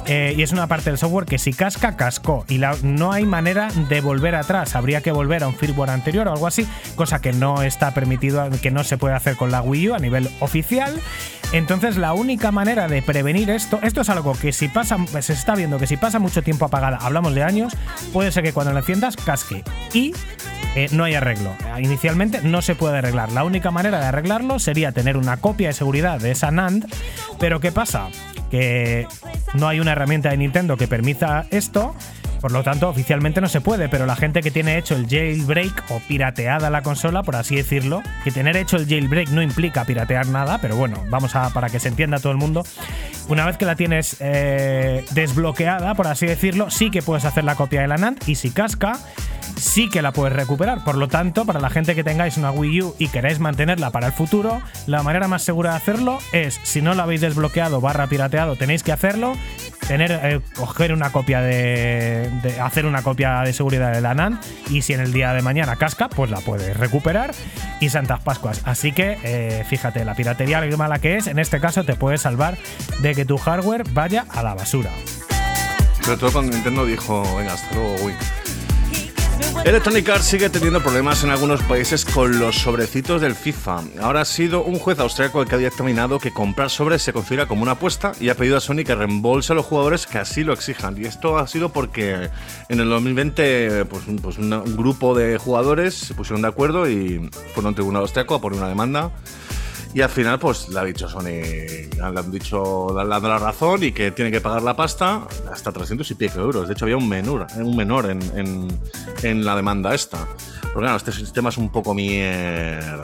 eh, 0.06 0.34
y 0.36 0.42
es 0.42 0.50
una 0.50 0.66
parte 0.66 0.90
del 0.90 0.98
software 0.98 1.24
que 1.24 1.38
si 1.38 1.52
casca, 1.52 1.96
cascó. 1.96 2.44
Y 2.48 2.60
no 2.82 3.12
hay 3.12 3.26
manera 3.26 3.68
de 3.88 4.00
volver 4.00 4.34
atrás. 4.34 4.74
Habría 4.74 5.02
que 5.02 5.12
volver 5.12 5.44
a 5.44 5.46
un 5.46 5.54
firmware 5.54 5.90
anterior 5.90 6.26
o 6.26 6.32
algo 6.32 6.48
así, 6.48 6.66
cosa 6.96 7.20
que 7.20 7.32
no 7.32 7.62
está 7.62 7.94
permitido, 7.94 8.50
que 8.60 8.72
no 8.72 8.82
se 8.82 8.98
puede 8.98 9.14
hacer 9.14 9.36
con 9.36 9.52
la 9.52 9.62
Wii 9.62 9.90
U 9.90 9.94
a 9.94 10.00
nivel 10.00 10.28
oficial. 10.40 11.00
Entonces, 11.52 11.96
la 11.96 12.12
única 12.12 12.52
manera 12.52 12.86
de 12.86 13.02
prevenir 13.02 13.19
esto, 13.28 13.78
esto 13.82 14.00
es 14.00 14.08
algo 14.08 14.32
que 14.32 14.52
si 14.52 14.68
pasa, 14.68 14.96
se 15.20 15.32
está 15.32 15.54
viendo 15.54 15.78
que 15.78 15.86
si 15.86 15.96
pasa 15.96 16.18
mucho 16.18 16.42
tiempo 16.42 16.64
apagada, 16.64 16.98
hablamos 17.00 17.34
de 17.34 17.42
años, 17.42 17.76
puede 18.12 18.32
ser 18.32 18.42
que 18.42 18.52
cuando 18.52 18.72
la 18.72 18.80
enciendas 18.80 19.16
casque 19.16 19.62
y 19.92 20.12
eh, 20.74 20.88
no 20.92 21.04
hay 21.04 21.14
arreglo. 21.14 21.54
Inicialmente 21.78 22.40
no 22.42 22.62
se 22.62 22.74
puede 22.74 22.98
arreglar. 22.98 23.32
La 23.32 23.44
única 23.44 23.70
manera 23.70 24.00
de 24.00 24.06
arreglarlo 24.06 24.58
sería 24.58 24.92
tener 24.92 25.16
una 25.16 25.36
copia 25.36 25.68
de 25.68 25.74
seguridad 25.74 26.18
de 26.20 26.30
esa 26.30 26.50
NAND, 26.50 26.86
pero 27.38 27.60
¿qué 27.60 27.72
pasa? 27.72 28.08
Que 28.50 29.06
no 29.54 29.68
hay 29.68 29.80
una 29.80 29.92
herramienta 29.92 30.30
de 30.30 30.36
Nintendo 30.36 30.76
que 30.76 30.88
permita 30.88 31.46
esto. 31.50 31.94
Por 32.40 32.52
lo 32.52 32.62
tanto, 32.62 32.88
oficialmente 32.88 33.40
no 33.40 33.48
se 33.48 33.60
puede, 33.60 33.88
pero 33.88 34.06
la 34.06 34.16
gente 34.16 34.40
que 34.40 34.50
tiene 34.50 34.78
hecho 34.78 34.96
el 34.96 35.06
jailbreak 35.08 35.90
o 35.90 36.00
pirateada 36.00 36.70
la 36.70 36.82
consola, 36.82 37.22
por 37.22 37.36
así 37.36 37.56
decirlo, 37.56 38.02
que 38.24 38.30
tener 38.30 38.56
hecho 38.56 38.76
el 38.76 38.88
jailbreak 38.88 39.28
no 39.28 39.42
implica 39.42 39.84
piratear 39.84 40.26
nada, 40.26 40.58
pero 40.58 40.76
bueno, 40.76 41.04
vamos 41.08 41.36
a 41.36 41.50
para 41.50 41.68
que 41.68 41.78
se 41.78 41.88
entienda 41.88 42.18
todo 42.18 42.32
el 42.32 42.38
mundo. 42.38 42.64
Una 43.28 43.46
vez 43.46 43.56
que 43.56 43.66
la 43.66 43.76
tienes 43.76 44.16
eh, 44.20 45.04
desbloqueada, 45.12 45.94
por 45.94 46.06
así 46.06 46.26
decirlo, 46.26 46.70
sí 46.70 46.90
que 46.90 47.02
puedes 47.02 47.24
hacer 47.24 47.44
la 47.44 47.54
copia 47.54 47.82
de 47.82 47.88
la 47.88 47.96
NAND 47.96 48.26
y 48.26 48.34
si 48.34 48.50
casca, 48.50 48.98
sí 49.56 49.88
que 49.88 50.02
la 50.02 50.12
puedes 50.12 50.34
recuperar. 50.34 50.82
Por 50.82 50.96
lo 50.96 51.08
tanto, 51.08 51.44
para 51.44 51.60
la 51.60 51.70
gente 51.70 51.94
que 51.94 52.02
tengáis 52.02 52.36
una 52.36 52.50
Wii 52.50 52.82
U 52.82 52.94
y 52.98 53.08
queráis 53.08 53.38
mantenerla 53.38 53.90
para 53.90 54.06
el 54.06 54.12
futuro, 54.12 54.60
la 54.86 55.02
manera 55.02 55.28
más 55.28 55.42
segura 55.42 55.70
de 55.70 55.76
hacerlo 55.76 56.18
es, 56.32 56.58
si 56.62 56.82
no 56.82 56.94
la 56.94 57.04
habéis 57.04 57.20
desbloqueado 57.20 57.80
barra 57.80 58.06
pirateado, 58.06 58.56
tenéis 58.56 58.82
que 58.82 58.92
hacerlo, 58.92 59.34
tener 59.90 60.12
eh, 60.22 60.40
coger 60.54 60.92
una 60.92 61.10
copia 61.10 61.40
de, 61.40 62.30
hacer 62.62 62.86
una 62.86 63.02
copia 63.02 63.40
de 63.40 63.52
seguridad 63.52 63.92
de 63.92 64.00
la 64.00 64.14
NAND 64.14 64.38
y 64.68 64.82
si 64.82 64.92
en 64.92 65.00
el 65.00 65.12
día 65.12 65.32
de 65.32 65.42
mañana 65.42 65.74
casca, 65.74 66.08
pues 66.08 66.30
la 66.30 66.38
puedes 66.38 66.76
recuperar 66.76 67.34
y 67.80 67.88
Santas 67.88 68.20
Pascuas. 68.20 68.62
Así 68.66 68.92
que 68.92 69.18
eh, 69.24 69.64
fíjate, 69.68 70.04
la 70.04 70.14
piratería 70.14 70.60
lo 70.60 70.78
mala 70.78 71.00
que 71.00 71.16
es, 71.16 71.26
en 71.26 71.40
este 71.40 71.58
caso 71.58 71.82
te 71.82 71.96
puede 71.96 72.18
salvar 72.18 72.56
de 73.00 73.16
que 73.16 73.24
tu 73.24 73.36
hardware 73.36 73.82
vaya 73.92 74.26
a 74.30 74.44
la 74.44 74.54
basura. 74.54 74.92
Sobre 76.02 76.18
todo 76.18 76.30
cuando 76.30 76.52
Nintendo 76.52 76.86
dijo, 76.86 77.24
venga, 77.36 77.54
hasta 77.54 77.74
luego, 77.74 77.96
uy. 78.04 78.12
Electronic 79.64 80.08
Arts 80.08 80.24
sigue 80.24 80.48
teniendo 80.48 80.80
problemas 80.82 81.22
en 81.22 81.30
algunos 81.30 81.62
países 81.62 82.04
con 82.04 82.38
los 82.38 82.56
sobrecitos 82.56 83.20
del 83.20 83.34
FIFA. 83.34 83.82
Ahora 84.00 84.22
ha 84.22 84.24
sido 84.24 84.64
un 84.64 84.78
juez 84.78 84.98
austriaco 84.98 85.42
el 85.42 85.48
que 85.48 85.54
ha 85.54 85.58
dictaminado 85.58 86.18
que 86.18 86.32
comprar 86.32 86.70
sobres 86.70 87.02
se 87.02 87.12
considera 87.12 87.46
como 87.46 87.62
una 87.62 87.72
apuesta 87.72 88.12
y 88.18 88.30
ha 88.30 88.34
pedido 88.34 88.56
a 88.56 88.60
Sony 88.60 88.84
que 88.86 88.94
reembolse 88.94 89.52
a 89.52 89.56
los 89.56 89.66
jugadores 89.66 90.06
que 90.06 90.18
así 90.18 90.44
lo 90.44 90.54
exijan. 90.54 90.96
Y 90.96 91.04
esto 91.04 91.38
ha 91.38 91.46
sido 91.46 91.68
porque 91.68 92.30
en 92.68 92.80
el 92.80 92.88
2020 92.88 93.84
pues, 93.84 94.04
pues 94.22 94.38
un 94.38 94.76
grupo 94.76 95.14
de 95.14 95.36
jugadores 95.36 95.94
se 95.94 96.14
pusieron 96.14 96.42
de 96.42 96.48
acuerdo 96.48 96.88
y 96.88 97.30
fueron 97.54 97.66
a 97.66 97.68
un 97.68 97.74
tribunal 97.74 98.02
austriaco 98.02 98.34
a 98.34 98.40
poner 98.40 98.58
una 98.58 98.68
demanda. 98.68 99.12
Y 99.92 100.02
al 100.02 100.08
final, 100.08 100.38
pues 100.38 100.68
le 100.68 100.78
ha 100.78 100.84
dicho 100.84 101.08
Sony, 101.08 101.24
le 101.42 101.98
han 102.00 102.30
dicho, 102.30 102.86
le 102.96 103.04
la 103.04 103.38
razón 103.38 103.82
y 103.82 103.90
que 103.92 104.12
tiene 104.12 104.30
que 104.30 104.40
pagar 104.40 104.62
la 104.62 104.76
pasta 104.76 105.26
hasta 105.50 105.72
300 105.72 106.08
y 106.10 106.14
pico 106.14 106.38
euros. 106.40 106.68
De 106.68 106.74
hecho, 106.74 106.84
había 106.84 106.96
un 106.96 107.08
menor, 107.08 107.46
un 107.56 107.76
menor 107.76 108.08
en, 108.08 108.20
en- 108.38 108.80
en 109.24 109.44
la 109.44 109.56
demanda 109.56 109.92
esta. 109.94 110.26
Pero 110.62 110.80
claro, 110.80 110.96
este 110.96 111.10
sistema 111.10 111.48
es 111.48 111.56
un 111.58 111.70
poco 111.72 111.92
mierda. 111.94 113.02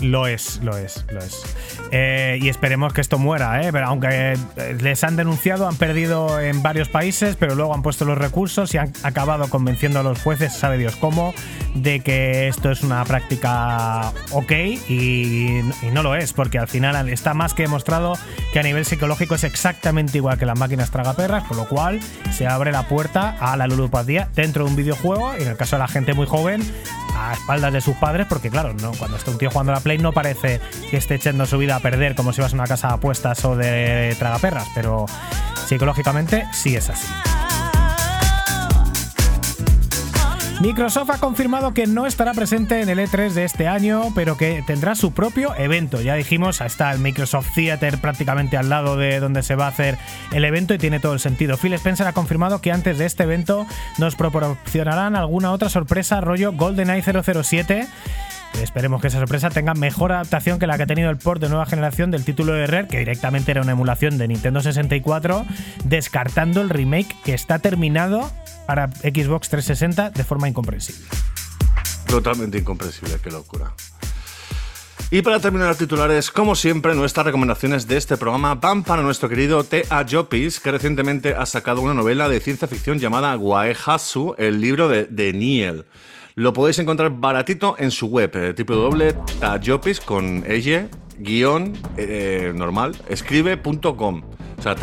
Lo 0.00 0.26
es, 0.26 0.60
lo 0.62 0.76
es, 0.76 1.06
lo 1.10 1.20
es. 1.20 1.42
Eh, 1.90 2.38
y 2.40 2.48
esperemos 2.48 2.92
que 2.92 3.00
esto 3.00 3.18
muera, 3.18 3.62
¿eh? 3.62 3.70
Pero 3.72 3.86
aunque 3.86 4.34
eh, 4.56 4.76
les 4.80 5.04
han 5.04 5.16
denunciado, 5.16 5.68
han 5.68 5.76
perdido 5.76 6.40
en 6.40 6.62
varios 6.62 6.88
países, 6.88 7.36
pero 7.36 7.54
luego 7.54 7.74
han 7.74 7.82
puesto 7.82 8.04
los 8.04 8.18
recursos 8.18 8.74
y 8.74 8.78
han 8.78 8.92
acabado 9.02 9.48
convenciendo 9.48 10.00
a 10.00 10.02
los 10.02 10.20
jueces, 10.20 10.52
sabe 10.52 10.78
Dios 10.78 10.96
cómo, 10.96 11.34
de 11.74 12.00
que 12.00 12.48
esto 12.48 12.70
es 12.70 12.82
una 12.82 13.04
práctica 13.04 14.12
ok 14.32 14.52
y, 14.88 15.58
y 15.58 15.90
no 15.92 16.02
lo 16.02 16.16
es, 16.16 16.32
porque 16.32 16.58
al 16.58 16.68
final 16.68 17.08
está 17.08 17.34
más 17.34 17.54
que 17.54 17.62
demostrado 17.62 18.14
que 18.52 18.58
a 18.58 18.62
nivel 18.62 18.84
psicológico 18.84 19.34
es 19.34 19.44
exactamente 19.44 20.18
igual 20.18 20.38
que 20.38 20.46
las 20.46 20.58
máquinas 20.58 20.90
tragaperras, 20.90 21.44
por 21.44 21.56
lo 21.56 21.68
cual 21.68 22.00
se 22.32 22.46
abre 22.46 22.72
la 22.72 22.88
puerta 22.88 23.36
a 23.38 23.56
la 23.56 23.66
ludopatía 23.66 24.28
dentro 24.34 24.64
de 24.64 24.70
un 24.70 24.76
videojuego 24.76 25.32
y 25.38 25.42
en 25.42 25.48
el 25.48 25.56
caso 25.56 25.76
de 25.76 25.80
la 25.80 25.88
gente 25.88 26.14
muy 26.14 26.26
joven 26.26 26.62
a 27.16 27.32
espaldas 27.32 27.72
de 27.72 27.80
sus 27.80 27.96
padres, 27.96 28.26
porque 28.28 28.50
claro, 28.50 28.74
no, 28.74 28.92
cuando 28.92 29.16
está 29.16 29.30
un 29.30 29.38
tío 29.38 29.50
jugando 29.50 29.72
a 29.72 29.76
la 29.76 29.80
Play 29.80 29.98
no 29.98 30.12
parece 30.12 30.60
que 30.90 30.96
esté 30.96 31.16
echando 31.16 31.46
su 31.46 31.58
vida 31.58 31.76
a 31.76 31.80
perder 31.80 32.14
como 32.14 32.32
si 32.32 32.40
vas 32.40 32.52
a 32.52 32.54
una 32.54 32.66
casa 32.66 32.88
de 32.88 32.94
apuestas 32.94 33.44
o 33.44 33.56
de 33.56 34.14
tragaperras, 34.18 34.66
pero 34.74 35.06
psicológicamente 35.66 36.46
sí 36.52 36.76
es 36.76 36.90
así. 36.90 37.06
Microsoft 40.60 41.10
ha 41.10 41.18
confirmado 41.18 41.74
que 41.74 41.86
no 41.86 42.06
estará 42.06 42.32
presente 42.32 42.80
en 42.80 42.88
el 42.88 42.98
E3 42.98 43.32
de 43.32 43.44
este 43.44 43.68
año, 43.68 44.10
pero 44.14 44.38
que 44.38 44.64
tendrá 44.66 44.94
su 44.94 45.12
propio 45.12 45.54
evento. 45.54 46.00
Ya 46.00 46.14
dijimos, 46.14 46.62
está 46.62 46.90
el 46.92 46.98
Microsoft 46.98 47.52
Theater 47.54 47.98
prácticamente 47.98 48.56
al 48.56 48.70
lado 48.70 48.96
de 48.96 49.20
donde 49.20 49.42
se 49.42 49.54
va 49.54 49.66
a 49.66 49.68
hacer 49.68 49.98
el 50.32 50.46
evento 50.46 50.72
y 50.72 50.78
tiene 50.78 50.98
todo 50.98 51.12
el 51.12 51.20
sentido. 51.20 51.58
Phil 51.58 51.74
Spencer 51.74 52.06
ha 52.06 52.14
confirmado 52.14 52.62
que 52.62 52.72
antes 52.72 52.96
de 52.96 53.04
este 53.04 53.24
evento 53.24 53.66
nos 53.98 54.16
proporcionarán 54.16 55.14
alguna 55.14 55.52
otra 55.52 55.68
sorpresa 55.68 56.22
rollo 56.22 56.52
GoldenEye 56.52 57.02
007. 57.02 57.86
Esperemos 58.62 59.00
que 59.00 59.08
esa 59.08 59.18
sorpresa 59.18 59.50
tenga 59.50 59.74
mejor 59.74 60.12
adaptación 60.12 60.58
que 60.58 60.66
la 60.66 60.76
que 60.76 60.84
ha 60.84 60.86
tenido 60.86 61.10
el 61.10 61.18
port 61.18 61.40
de 61.40 61.48
nueva 61.48 61.66
generación 61.66 62.10
del 62.10 62.24
título 62.24 62.52
de 62.52 62.66
Rare, 62.66 62.88
que 62.88 62.98
directamente 62.98 63.50
era 63.50 63.62
una 63.62 63.72
emulación 63.72 64.18
de 64.18 64.28
Nintendo 64.28 64.60
64, 64.60 65.44
descartando 65.84 66.60
el 66.60 66.70
remake 66.70 67.14
que 67.24 67.34
está 67.34 67.58
terminado 67.58 68.30
para 68.66 68.88
Xbox 68.88 69.48
360 69.50 70.10
de 70.10 70.24
forma 70.24 70.48
incomprensible. 70.48 71.06
Totalmente 72.06 72.58
incomprensible, 72.58 73.18
qué 73.22 73.30
locura. 73.30 73.72
Y 75.10 75.22
para 75.22 75.38
terminar 75.38 75.68
los 75.68 75.78
titulares, 75.78 76.32
como 76.32 76.56
siempre, 76.56 76.94
nuestras 76.94 77.26
recomendaciones 77.26 77.86
de 77.86 77.96
este 77.96 78.16
programa 78.16 78.56
van 78.56 78.82
para 78.82 79.02
nuestro 79.02 79.28
querido 79.28 79.62
T.A. 79.62 80.04
Jopis, 80.10 80.58
que 80.58 80.72
recientemente 80.72 81.34
ha 81.34 81.46
sacado 81.46 81.80
una 81.80 81.94
novela 81.94 82.28
de 82.28 82.40
ciencia 82.40 82.66
ficción 82.66 82.98
llamada 82.98 83.36
Waehasu, 83.36 84.34
el 84.38 84.60
libro 84.60 84.88
de, 84.88 85.04
de 85.04 85.32
Niel. 85.32 85.84
Lo 86.38 86.52
podéis 86.52 86.78
encontrar 86.78 87.18
baratito 87.18 87.76
en 87.78 87.90
su 87.90 88.08
web, 88.08 88.30
eh, 88.34 88.54
www.tajopis 88.54 90.00
con 90.00 90.44
ella, 90.46 90.86
guion 91.18 91.72
eh, 91.96 92.52
normal, 92.54 92.94
escribe.com. 93.08 94.22
O 94.58 94.62
sea. 94.62 94.74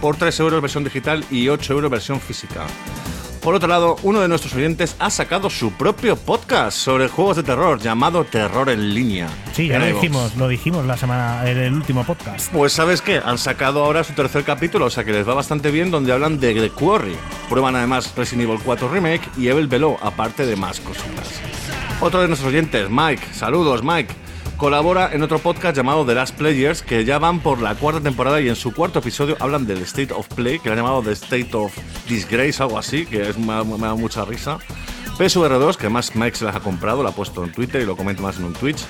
Por 0.00 0.16
3 0.16 0.40
euros 0.40 0.60
versión 0.60 0.82
digital 0.82 1.24
y 1.30 1.48
8 1.48 1.74
euros 1.74 1.92
versión 1.92 2.18
física. 2.18 2.66
Por 3.46 3.54
otro 3.54 3.68
lado, 3.68 3.94
uno 4.02 4.20
de 4.20 4.26
nuestros 4.26 4.52
oyentes 4.56 4.96
ha 4.98 5.08
sacado 5.08 5.50
su 5.50 5.70
propio 5.70 6.16
podcast 6.16 6.76
sobre 6.76 7.06
juegos 7.06 7.36
de 7.36 7.44
terror 7.44 7.78
llamado 7.78 8.24
Terror 8.24 8.68
en 8.70 8.92
línea. 8.92 9.28
Sí, 9.52 9.68
ya 9.68 9.78
lo 9.78 9.86
dijimos, 9.86 10.36
lo 10.36 10.48
dijimos 10.48 10.84
la 10.84 10.96
semana 10.96 11.48
en 11.48 11.56
el 11.56 11.72
último 11.72 12.02
podcast. 12.02 12.52
Pues 12.52 12.72
sabes 12.72 13.02
qué, 13.02 13.22
han 13.24 13.38
sacado 13.38 13.84
ahora 13.84 14.02
su 14.02 14.14
tercer 14.14 14.42
capítulo, 14.42 14.86
o 14.86 14.90
sea 14.90 15.04
que 15.04 15.12
les 15.12 15.28
va 15.28 15.34
bastante 15.34 15.70
bien, 15.70 15.92
donde 15.92 16.10
hablan 16.12 16.40
de 16.40 16.54
The 16.54 16.70
Quarry. 16.70 17.14
Prueban 17.48 17.76
además 17.76 18.12
Resident 18.16 18.48
Evil 18.48 18.60
4 18.64 18.88
Remake 18.88 19.28
y 19.38 19.46
Evil 19.46 19.68
Below, 19.68 19.96
aparte 20.02 20.44
de 20.44 20.56
más 20.56 20.80
cositas. 20.80 21.40
Otro 22.00 22.22
de 22.22 22.26
nuestros 22.26 22.52
oyentes, 22.52 22.90
Mike, 22.90 23.28
saludos 23.32 23.84
Mike, 23.84 24.12
colabora 24.56 25.10
en 25.12 25.22
otro 25.22 25.38
podcast 25.38 25.76
llamado 25.76 26.04
The 26.06 26.14
Last 26.14 26.36
Players, 26.36 26.82
que 26.82 27.04
ya 27.04 27.18
van 27.18 27.40
por 27.40 27.60
la 27.60 27.74
cuarta 27.74 28.00
temporada 28.00 28.40
y 28.40 28.48
en 28.48 28.56
su 28.56 28.72
cuarto 28.72 29.00
episodio 29.00 29.36
hablan 29.40 29.66
del 29.66 29.82
State 29.82 30.12
of 30.14 30.28
Play, 30.28 30.58
que 30.58 30.68
lo 30.68 30.72
han 30.72 30.78
llamado 30.78 31.02
The 31.02 31.12
State 31.12 31.50
of 31.52 31.76
Disgrace, 32.08 32.62
algo 32.62 32.78
así, 32.78 33.06
que 33.06 33.28
es, 33.28 33.38
me, 33.38 33.62
me 33.64 33.86
da 33.86 33.94
mucha 33.94 34.24
risa. 34.24 34.58
PSVR2, 35.18 35.76
que 35.76 35.88
más 35.88 36.14
Mike 36.14 36.36
se 36.36 36.44
las 36.44 36.56
ha 36.56 36.60
comprado, 36.60 37.02
lo 37.02 37.08
ha 37.08 37.12
puesto 37.12 37.42
en 37.42 37.52
Twitter 37.52 37.80
y 37.80 37.86
lo 37.86 37.96
comento 37.96 38.22
más 38.22 38.38
en 38.38 38.44
un 38.44 38.52
Twitch. 38.52 38.84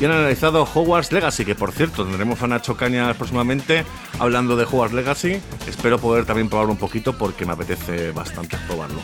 Y 0.00 0.04
han 0.04 0.12
analizado 0.12 0.62
Hogwarts 0.62 1.12
Legacy, 1.12 1.44
que 1.44 1.54
por 1.54 1.72
cierto 1.72 2.04
tendremos 2.04 2.40
a 2.42 2.46
Nacho 2.46 2.76
Cañas 2.76 3.16
próximamente 3.16 3.84
hablando 4.18 4.56
de 4.56 4.64
Hogwarts 4.64 4.94
Legacy. 4.94 5.40
Espero 5.66 5.98
poder 5.98 6.24
también 6.24 6.48
probarlo 6.48 6.72
un 6.72 6.78
poquito 6.78 7.16
porque 7.18 7.44
me 7.44 7.52
apetece 7.52 8.12
bastante 8.12 8.56
probarlo. 8.68 9.00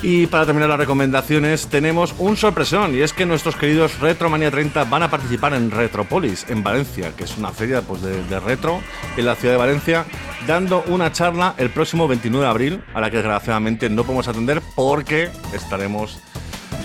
Y 0.00 0.28
para 0.28 0.46
terminar 0.46 0.68
las 0.68 0.78
recomendaciones 0.78 1.66
tenemos 1.66 2.14
un 2.18 2.36
sorpresón 2.36 2.94
y 2.94 3.00
es 3.00 3.12
que 3.12 3.26
nuestros 3.26 3.56
queridos 3.56 3.98
Retromania 3.98 4.48
30 4.50 4.84
van 4.84 5.02
a 5.02 5.10
participar 5.10 5.54
en 5.54 5.72
Retropolis 5.72 6.46
en 6.48 6.62
Valencia, 6.62 7.12
que 7.16 7.24
es 7.24 7.36
una 7.36 7.50
feria 7.50 7.82
pues, 7.82 8.02
de, 8.02 8.22
de 8.24 8.38
retro 8.38 8.80
en 9.16 9.26
la 9.26 9.34
ciudad 9.34 9.54
de 9.54 9.58
Valencia, 9.58 10.04
dando 10.46 10.84
una 10.86 11.10
charla 11.10 11.54
el 11.58 11.70
próximo 11.70 12.06
29 12.06 12.44
de 12.44 12.50
abril, 12.50 12.84
a 12.94 13.00
la 13.00 13.10
que 13.10 13.16
desgraciadamente 13.16 13.90
no 13.90 14.04
podemos 14.04 14.28
atender 14.28 14.62
porque 14.76 15.30
estaremos 15.52 16.20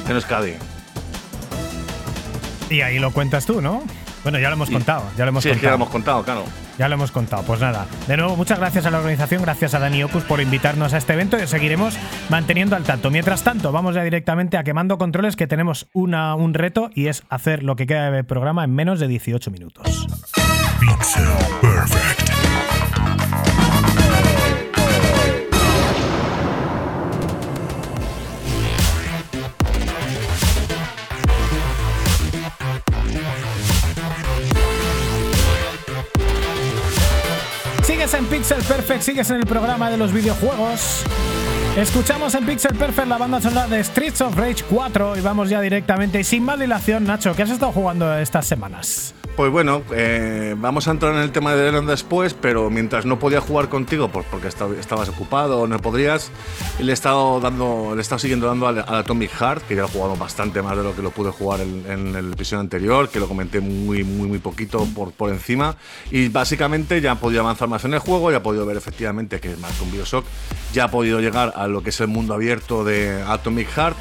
en 0.08 0.16
Euskadi. 0.16 0.54
Y 2.72 2.82
ahí 2.82 2.98
lo 2.98 3.12
cuentas 3.12 3.46
tú, 3.46 3.62
¿no? 3.62 3.84
Bueno, 4.24 4.40
ya 4.40 4.50
lo 4.50 4.56
hemos 4.56 4.70
Y- 4.70 4.74
contado, 4.74 5.04
ya 5.18 5.26
lo 5.26 5.30
hemos 5.30 5.44
sí, 5.44 5.50
es 5.50 5.58
que 5.58 5.64
ya 5.64 5.72
contado. 5.74 5.78
lo 5.78 5.84
hemos 5.84 5.92
contado, 5.92 6.24
claro. 6.24 6.46
Ya 6.78 6.88
lo 6.88 6.96
hemos 6.96 7.12
contado. 7.12 7.44
Pues 7.44 7.60
nada, 7.60 7.86
de 8.08 8.18
nuevo, 8.18 8.36
muchas 8.36 8.60
gracias 8.60 8.86
a 8.86 8.92
la 8.92 9.00
organización, 9.00 9.42
gracias 9.42 9.74
a 9.74 9.80
Dani 9.80 10.04
Opus 10.04 10.24
por 10.24 10.42
invitarnos 10.42 10.94
a 10.94 10.98
este 10.98 11.14
evento 11.14 11.38
y 11.38 11.44
os 11.44 11.50
seguiremos 11.50 11.96
manteniendo 12.30 12.76
al 12.76 12.84
tanto. 12.84 13.12
Mientras 13.12 13.44
tanto, 13.44 13.72
vamos 13.72 13.96
ya 13.96 14.04
directamente 14.04 14.58
a 14.58 14.64
quemando 14.64 14.98
controles, 14.98 15.36
que 15.36 15.48
tenemos 15.48 15.88
una, 15.94 16.36
un 16.36 16.54
reto 16.54 16.90
y 16.94 17.08
es 17.08 17.24
hacer 17.30 17.64
lo 17.64 17.76
que 17.76 17.88
queda 17.88 18.12
del 18.12 18.26
programa 18.26 18.64
en 18.64 18.74
menos 18.74 19.00
de 19.00 19.08
18 19.08 19.52
minutos. 19.52 20.08
Perfect. 21.62 22.43
En 38.14 38.26
Pixel 38.28 38.62
Perfect, 38.64 39.02
sigues 39.02 39.30
en 39.32 39.38
el 39.38 39.46
programa 39.48 39.90
de 39.90 39.98
los 39.98 40.14
videojuegos. 40.14 41.04
Escuchamos 41.78 42.36
en 42.36 42.46
Pixel 42.46 42.76
Perfect 42.78 43.08
la 43.08 43.18
banda 43.18 43.42
sonora 43.42 43.68
de 43.68 43.84
Streets 43.84 44.22
of 44.22 44.38
Rage 44.38 44.64
4 44.70 45.18
y 45.18 45.22
vamos 45.22 45.50
ya 45.50 45.60
directamente 45.60 46.20
y 46.20 46.24
sin 46.24 46.44
más 46.44 46.60
dilación, 46.60 47.04
Nacho, 47.06 47.36
¿qué 47.36 47.42
has 47.42 47.50
estado 47.50 47.72
jugando 47.72 48.16
estas 48.16 48.46
semanas? 48.46 49.16
Pues 49.36 49.52
bueno, 49.52 49.82
eh, 49.96 50.54
vamos 50.56 50.88
a 50.88 50.92
entrar 50.92 51.16
en 51.16 51.22
el 51.22 51.32
tema 51.32 51.56
de 51.56 51.68
Elon 51.70 51.88
después, 51.88 52.36
pero 52.36 52.70
mientras 52.70 53.08
no 53.08 53.18
podía 53.18 53.42
jugar 53.42 53.68
contigo, 53.68 54.08
pues 54.10 54.28
porque 54.30 54.48
esta- 54.48 54.68
estabas 54.80 55.10
ocupado 55.10 55.62
o 55.62 55.66
no 55.68 55.80
podrías, 55.80 56.30
le 56.80 56.92
he 56.92 56.94
estado 56.94 57.40
dando, 57.40 57.96
le 57.96 58.02
he 58.04 58.20
siguiendo 58.20 58.46
dando 58.46 58.68
al, 58.68 58.78
Atomic 58.88 59.32
Heart, 59.32 59.64
que 59.68 59.74
ya 59.76 59.82
lo 59.82 59.88
he 59.88 59.92
jugado 59.92 60.16
bastante 60.18 60.62
más 60.62 60.78
de 60.78 60.84
lo 60.84 60.96
que 60.96 61.02
lo 61.02 61.10
pude 61.10 61.32
jugar 61.32 61.62
en, 61.62 61.84
en 61.90 62.16
el 62.16 62.34
episodio 62.34 62.60
anterior, 62.60 63.10
que 63.10 63.20
lo 63.20 63.28
comenté 63.28 63.60
muy, 63.60 64.04
muy, 64.04 64.28
muy 64.28 64.38
poquito 64.38 64.86
por, 64.94 65.12
por 65.14 65.32
encima. 65.32 65.78
Y 66.12 66.28
básicamente 66.28 67.02
ya 67.02 67.14
he 67.14 67.16
podido 67.16 67.42
avanzar 67.42 67.68
más 67.68 67.84
en 67.86 67.96
el 67.96 68.00
juego, 68.02 68.30
ya 68.30 68.38
he 68.38 68.42
podido 68.42 68.68
ver 68.68 68.78
efectivamente 68.78 69.40
que 69.40 69.54
es 69.54 69.58
más 69.60 69.72
que 69.72 69.84
un 69.84 69.92
Bioshock, 69.92 70.26
ya 70.74 70.86
he 70.86 70.90
podido 70.90 71.20
llegar 71.22 71.54
a 71.56 71.63
lo 71.68 71.84
que 71.84 71.90
es 71.90 72.00
el 72.02 72.08
mundo 72.08 72.34
abierto 72.34 72.84
de 72.84 73.24
Atomic 73.28 73.70
Heart. 73.70 73.98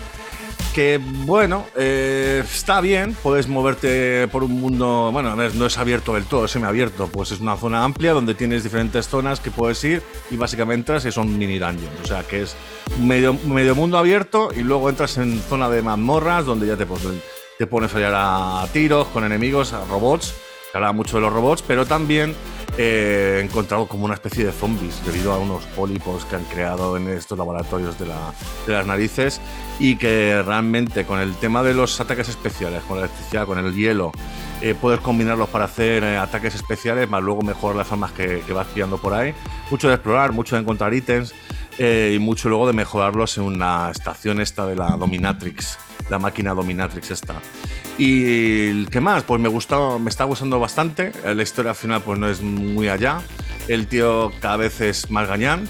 que 0.74 0.98
bueno, 1.26 1.66
eh, 1.76 2.42
está 2.42 2.80
bien, 2.80 3.14
puedes 3.22 3.46
moverte 3.46 4.26
por 4.28 4.42
un 4.42 4.52
mundo, 4.52 5.10
bueno, 5.12 5.36
no 5.36 5.66
es 5.66 5.78
abierto 5.78 6.14
del 6.14 6.24
todo, 6.24 6.46
es 6.46 6.50
semiabierto, 6.50 7.08
pues 7.08 7.30
es 7.30 7.40
una 7.40 7.56
zona 7.56 7.84
amplia 7.84 8.12
donde 8.12 8.34
tienes 8.34 8.62
diferentes 8.62 9.06
zonas 9.06 9.40
que 9.40 9.50
puedes 9.50 9.84
ir 9.84 10.02
y 10.30 10.36
básicamente 10.36 10.98
son 11.12 11.36
mini 11.36 11.58
dungeons, 11.58 12.00
o 12.02 12.06
sea 12.06 12.22
que 12.22 12.42
es 12.42 12.56
medio, 13.00 13.34
medio 13.34 13.74
mundo 13.74 13.98
abierto 13.98 14.48
y 14.56 14.62
luego 14.62 14.88
entras 14.88 15.18
en 15.18 15.40
zona 15.42 15.68
de 15.68 15.82
mazmorras 15.82 16.46
donde 16.46 16.66
ya 16.66 16.76
te, 16.76 16.86
pues, 16.86 17.02
te 17.58 17.66
pones 17.66 17.90
a 17.90 17.92
fallar 17.92 18.12
a 18.16 18.66
tiros 18.72 19.08
con 19.08 19.24
enemigos, 19.24 19.74
a 19.74 19.84
robots, 19.84 20.34
que 20.72 20.78
hablaba 20.78 20.94
mucho 20.94 21.16
de 21.18 21.20
los 21.22 21.32
robots, 21.32 21.62
pero 21.62 21.84
también 21.84 22.34
eh, 22.78 23.36
he 23.40 23.44
encontrado 23.44 23.86
como 23.86 24.06
una 24.06 24.14
especie 24.14 24.46
de 24.46 24.52
zombies 24.52 25.04
debido 25.04 25.30
a 25.34 25.38
unos 25.38 25.62
pólipos 25.76 26.24
que 26.24 26.36
han 26.36 26.44
creado 26.44 26.96
en 26.96 27.08
estos 27.08 27.36
laboratorios 27.36 27.98
de, 27.98 28.06
la- 28.06 28.32
de 28.66 28.72
las 28.72 28.86
narices 28.86 29.40
y 29.78 29.96
que 29.96 30.42
realmente 30.42 31.04
con 31.04 31.20
el 31.20 31.34
tema 31.36 31.62
de 31.62 31.74
los 31.74 32.00
ataques 32.00 32.30
especiales, 32.30 32.82
con 32.88 32.98
la 32.98 33.04
electricidad, 33.04 33.44
con 33.46 33.58
el 33.58 33.74
hielo, 33.74 34.12
eh, 34.62 34.74
puedes 34.80 35.00
combinarlos 35.00 35.50
para 35.50 35.66
hacer 35.66 36.02
eh, 36.04 36.16
ataques 36.16 36.54
especiales, 36.54 37.10
más 37.10 37.22
luego 37.22 37.42
mejorar 37.42 37.76
las 37.76 37.92
armas 37.92 38.12
que, 38.12 38.40
que 38.46 38.52
vas 38.54 38.66
pillando 38.68 38.96
por 38.96 39.12
ahí. 39.12 39.34
Mucho 39.70 39.88
de 39.88 39.94
explorar, 39.94 40.32
mucho 40.32 40.56
de 40.56 40.62
encontrar 40.62 40.94
ítems 40.94 41.34
y 41.78 42.18
mucho 42.20 42.48
luego 42.48 42.66
de 42.66 42.74
mejorarlos 42.74 43.38
en 43.38 43.44
una 43.44 43.90
estación 43.90 44.40
esta 44.40 44.66
de 44.66 44.76
la 44.76 44.90
Dominatrix, 44.96 45.78
la 46.10 46.18
máquina 46.18 46.54
Dominatrix 46.54 47.10
esta. 47.10 47.34
Y 47.98 48.86
¿qué 48.86 49.00
más? 49.00 49.22
Pues 49.24 49.40
me 49.40 49.48
gustó, 49.48 49.98
me 49.98 50.10
está 50.10 50.24
gustando 50.24 50.58
bastante. 50.58 51.12
La 51.24 51.42
historia 51.42 51.70
al 51.70 51.76
final 51.76 52.02
pues 52.02 52.18
no 52.18 52.28
es 52.28 52.40
muy 52.40 52.88
allá. 52.88 53.20
El 53.68 53.86
tío 53.86 54.32
cada 54.40 54.56
vez 54.56 54.80
es 54.80 55.10
más 55.10 55.28
gañán. 55.28 55.68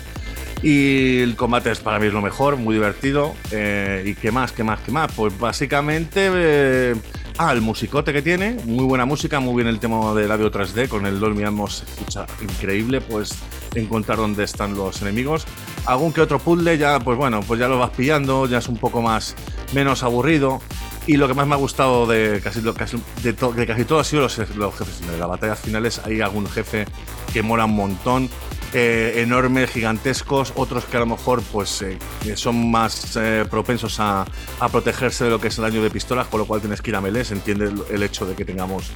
Y 0.63 1.19
el 1.19 1.35
combate 1.35 1.73
es 1.73 1.81
para 1.81 1.99
mí 1.99 2.07
es 2.07 2.13
lo 2.13 2.23
mejor, 2.23 2.57
muy 2.57 2.75
divertido. 2.75 3.35
Eh, 3.51 4.05
¿Y 4.07 4.15
qué 4.15 4.31
más? 4.31 4.53
¿Qué 4.53 4.63
más? 4.63 4.81
¿Qué 4.81 4.93
más? 4.93 5.11
Pues 5.13 5.37
básicamente. 5.39 6.31
eh, 6.33 6.95
ah, 7.39 7.53
el 7.53 7.61
musicote 7.61 8.13
que 8.13 8.23
tiene, 8.23 8.57
muy 8.65 8.85
buena 8.85 9.05
música, 9.05 9.41
muy 9.41 9.57
bien 9.57 9.69
el 9.69 9.81
tema 9.81 10.15
del 10.15 10.31
audio 10.31 10.51
3D, 10.51 10.89
con 10.89 11.07
el 11.07 11.19
Dolby 11.19 11.43
Atmos 11.45 11.79
se 11.79 11.85
escucha 11.85 12.27
increíble, 12.41 13.01
pues 13.01 13.35
encontrar 13.75 14.19
dónde 14.19 14.45
están 14.45 14.75
los 14.75 15.03
enemigos. 15.03 15.47
Algún 15.87 16.13
que 16.13 16.21
otro 16.21 16.39
puzzle 16.39 16.79
ya, 16.79 17.01
pues 17.01 17.19
bueno, 17.19 17.41
pues 17.41 17.59
ya 17.61 17.69
lo 17.69 17.79
vas 17.79 17.91
pillando, 17.91 18.47
ya 18.47 18.59
es 18.59 18.69
un 18.69 18.77
poco 18.77 19.03
más 19.03 19.35
menos 19.73 20.03
aburrido. 20.03 20.61
Y 21.07 21.17
lo 21.17 21.27
que 21.27 21.35
más 21.35 21.49
me 21.49 21.55
ha 21.55 21.59
gustado 21.59 22.07
de 22.07 22.41
casi, 22.43 22.61
de, 22.61 23.33
de 23.33 23.67
casi 23.67 23.85
todo 23.85 23.99
ha 23.99 24.05
sido 24.05 24.23
los, 24.23 24.39
los 24.57 24.75
jefes 24.79 24.95
finales. 24.95 25.19
Las 25.19 25.29
batallas 25.29 25.59
finales 25.59 26.01
hay 26.05 26.21
algún 26.21 26.47
jefe 26.47 26.87
que 27.33 27.43
mola 27.43 27.65
un 27.65 27.75
montón, 27.75 28.31
eh, 28.75 29.21
enormes, 29.23 29.71
gigantescos, 29.71 30.53
otros 30.57 30.87
que 30.87 30.97
a 30.97 31.01
lo 31.01 31.07
mejor 31.07 31.43
pues 31.53 31.83
eh, 31.83 31.99
son 32.37 32.71
más 32.71 33.17
eh, 33.17 33.45
propensos 33.51 34.01
a, 34.01 34.25
a 34.61 34.69
protegerse 34.71 35.25
de 35.25 35.31
lo 35.31 35.39
que 35.39 35.49
es 35.49 35.59
el 35.59 35.65
daño 35.65 35.83
de 35.83 35.91
pistolas, 35.91 36.27
con 36.29 36.41
lo 36.41 36.47
cual 36.47 36.61
tienes 36.61 36.81
que 36.81 36.91
ir 36.91 36.97
a 36.97 37.03
melee. 37.03 37.25
Se 37.25 37.35
entiende 37.35 37.71
el, 37.91 38.03
hecho 38.03 38.25
de 38.25 38.35
que 38.35 38.45
tengamos. 38.47 38.91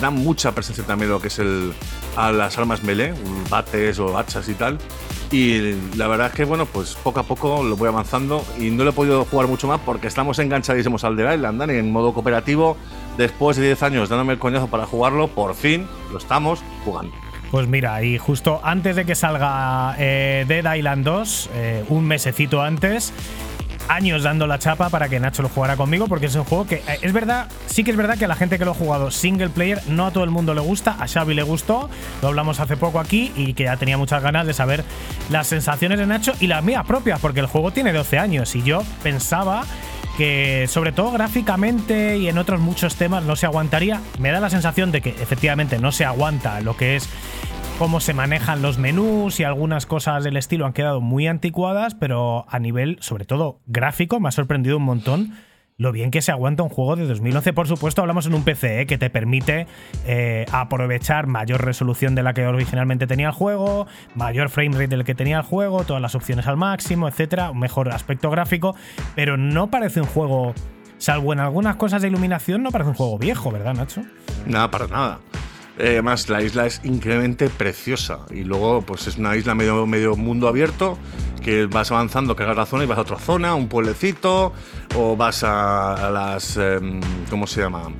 Da 0.00 0.10
mucha 0.10 0.52
presencia 0.52 0.84
también 0.84 1.10
lo 1.10 1.20
que 1.20 1.28
es 1.28 1.38
el 1.38 1.74
a 2.16 2.32
las 2.32 2.56
armas 2.56 2.82
melee, 2.82 3.12
bates 3.50 3.98
o 3.98 4.16
hachas 4.16 4.48
y 4.48 4.54
tal. 4.54 4.78
Y 5.30 5.74
la 5.96 6.08
verdad 6.08 6.28
es 6.28 6.32
que, 6.32 6.44
bueno, 6.44 6.64
pues 6.64 6.94
poco 6.94 7.20
a 7.20 7.22
poco 7.22 7.62
lo 7.62 7.76
voy 7.76 7.88
avanzando 7.88 8.42
y 8.58 8.70
no 8.70 8.84
lo 8.84 8.90
he 8.90 8.92
podido 8.94 9.26
jugar 9.26 9.46
mucho 9.46 9.68
más 9.68 9.78
porque 9.84 10.06
estamos 10.06 10.38
enganchadísimos 10.38 11.04
al 11.04 11.16
The 11.16 11.34
Island, 11.34 11.60
Dani, 11.60 11.74
en 11.74 11.92
modo 11.92 12.14
cooperativo. 12.14 12.78
Después 13.18 13.58
de 13.58 13.66
10 13.66 13.82
años 13.82 14.08
dándome 14.08 14.32
el 14.32 14.38
coñazo 14.38 14.68
para 14.68 14.86
jugarlo, 14.86 15.28
por 15.28 15.54
fin 15.54 15.86
lo 16.10 16.18
estamos 16.18 16.60
jugando. 16.84 17.27
Pues 17.50 17.66
mira, 17.66 18.02
y 18.02 18.18
justo 18.18 18.60
antes 18.62 18.94
de 18.94 19.06
que 19.06 19.14
salga 19.14 19.94
eh, 19.98 20.44
Dead 20.46 20.74
Island 20.76 21.04
2, 21.04 21.50
eh, 21.54 21.84
un 21.88 22.04
mesecito 22.04 22.60
antes, 22.62 23.12
años 23.88 24.22
dando 24.22 24.46
la 24.46 24.58
chapa 24.58 24.90
para 24.90 25.08
que 25.08 25.18
Nacho 25.18 25.42
lo 25.42 25.48
jugara 25.48 25.76
conmigo, 25.76 26.08
porque 26.08 26.26
es 26.26 26.34
un 26.34 26.44
juego 26.44 26.66
que 26.66 26.76
eh, 26.76 26.98
es 27.00 27.12
verdad, 27.14 27.48
sí 27.66 27.84
que 27.84 27.90
es 27.90 27.96
verdad 27.96 28.18
que 28.18 28.26
a 28.26 28.28
la 28.28 28.36
gente 28.36 28.58
que 28.58 28.66
lo 28.66 28.72
ha 28.72 28.74
jugado 28.74 29.10
single 29.10 29.48
player 29.48 29.80
no 29.88 30.06
a 30.06 30.10
todo 30.10 30.24
el 30.24 30.30
mundo 30.30 30.52
le 30.52 30.60
gusta, 30.60 30.96
a 31.00 31.08
Xavi 31.08 31.32
le 31.32 31.42
gustó, 31.42 31.88
lo 32.20 32.28
hablamos 32.28 32.60
hace 32.60 32.76
poco 32.76 33.00
aquí 33.00 33.32
y 33.34 33.54
que 33.54 33.64
ya 33.64 33.78
tenía 33.78 33.96
muchas 33.96 34.22
ganas 34.22 34.46
de 34.46 34.52
saber 34.52 34.84
las 35.30 35.46
sensaciones 35.46 35.98
de 35.98 36.06
Nacho 36.06 36.34
y 36.40 36.48
las 36.48 36.62
mías 36.62 36.84
propias, 36.86 37.18
porque 37.18 37.40
el 37.40 37.46
juego 37.46 37.70
tiene 37.70 37.94
12 37.94 38.18
años 38.18 38.54
y 38.54 38.62
yo 38.62 38.82
pensaba 39.02 39.64
que 40.18 40.66
sobre 40.66 40.90
todo 40.90 41.12
gráficamente 41.12 42.18
y 42.18 42.28
en 42.28 42.38
otros 42.38 42.58
muchos 42.58 42.96
temas 42.96 43.22
no 43.22 43.36
se 43.36 43.46
aguantaría. 43.46 44.02
Me 44.18 44.32
da 44.32 44.40
la 44.40 44.50
sensación 44.50 44.90
de 44.90 45.00
que 45.00 45.10
efectivamente 45.10 45.78
no 45.78 45.92
se 45.92 46.04
aguanta 46.04 46.60
lo 46.60 46.76
que 46.76 46.96
es 46.96 47.08
cómo 47.78 48.00
se 48.00 48.14
manejan 48.14 48.60
los 48.60 48.78
menús 48.78 49.38
y 49.38 49.44
algunas 49.44 49.86
cosas 49.86 50.24
del 50.24 50.36
estilo 50.36 50.66
han 50.66 50.72
quedado 50.72 51.00
muy 51.00 51.28
anticuadas, 51.28 51.94
pero 51.94 52.44
a 52.48 52.58
nivel, 52.58 52.98
sobre 53.00 53.26
todo 53.26 53.60
gráfico, 53.66 54.18
me 54.18 54.28
ha 54.28 54.32
sorprendido 54.32 54.76
un 54.78 54.82
montón 54.82 55.34
lo 55.78 55.92
bien 55.92 56.10
que 56.10 56.20
se 56.22 56.32
aguanta 56.32 56.64
un 56.64 56.68
juego 56.68 56.96
de 56.96 57.06
2011. 57.06 57.52
Por 57.52 57.68
supuesto, 57.68 58.00
hablamos 58.00 58.26
en 58.26 58.34
un 58.34 58.42
PC 58.42 58.80
¿eh? 58.80 58.86
que 58.86 58.98
te 58.98 59.10
permite 59.10 59.68
eh, 60.04 60.44
aprovechar 60.50 61.28
mayor 61.28 61.64
resolución 61.64 62.16
de 62.16 62.24
la 62.24 62.34
que 62.34 62.44
originalmente 62.46 63.06
tenía 63.06 63.28
el 63.28 63.32
juego, 63.32 63.86
mayor 64.16 64.50
frame 64.50 64.72
rate 64.72 64.88
del 64.88 65.04
que 65.04 65.14
tenía 65.14 65.38
el 65.38 65.44
juego, 65.44 65.84
todas 65.84 66.02
las 66.02 66.16
opciones 66.16 66.48
al 66.48 66.56
máximo, 66.56 67.06
etcétera, 67.06 67.52
un 67.52 67.60
mejor 67.60 67.90
aspecto 67.90 68.28
gráfico, 68.28 68.74
pero 69.14 69.36
no 69.36 69.70
parece 69.70 70.00
un 70.00 70.08
juego, 70.08 70.52
salvo 70.98 71.32
en 71.32 71.38
algunas 71.38 71.76
cosas 71.76 72.02
de 72.02 72.08
iluminación, 72.08 72.64
no 72.64 72.72
parece 72.72 72.90
un 72.90 72.96
juego 72.96 73.16
viejo, 73.16 73.52
¿verdad, 73.52 73.74
Nacho? 73.74 74.02
Nada, 74.46 74.68
para 74.72 74.88
nada. 74.88 75.20
Eh, 75.78 75.90
Además, 75.98 76.28
la 76.28 76.42
isla 76.42 76.66
es 76.66 76.80
increíblemente 76.84 77.48
preciosa. 77.48 78.20
Y 78.30 78.44
luego, 78.44 78.82
pues 78.82 79.06
es 79.06 79.16
una 79.16 79.36
isla 79.36 79.54
medio, 79.54 79.86
medio 79.86 80.16
mundo 80.16 80.48
abierto 80.48 80.98
que 81.42 81.66
vas 81.66 81.90
avanzando, 81.90 82.36
cargas 82.36 82.56
la 82.56 82.66
zona 82.66 82.84
y 82.84 82.86
vas 82.86 82.98
a 82.98 83.02
otra 83.02 83.18
zona, 83.18 83.54
un 83.54 83.68
pueblecito, 83.68 84.52
o 84.96 85.16
vas 85.16 85.44
a, 85.44 86.10
las. 86.12 86.56
em, 86.56 87.00
¿Cómo 87.30 87.46
se 87.46 87.62
llama? 87.62 87.90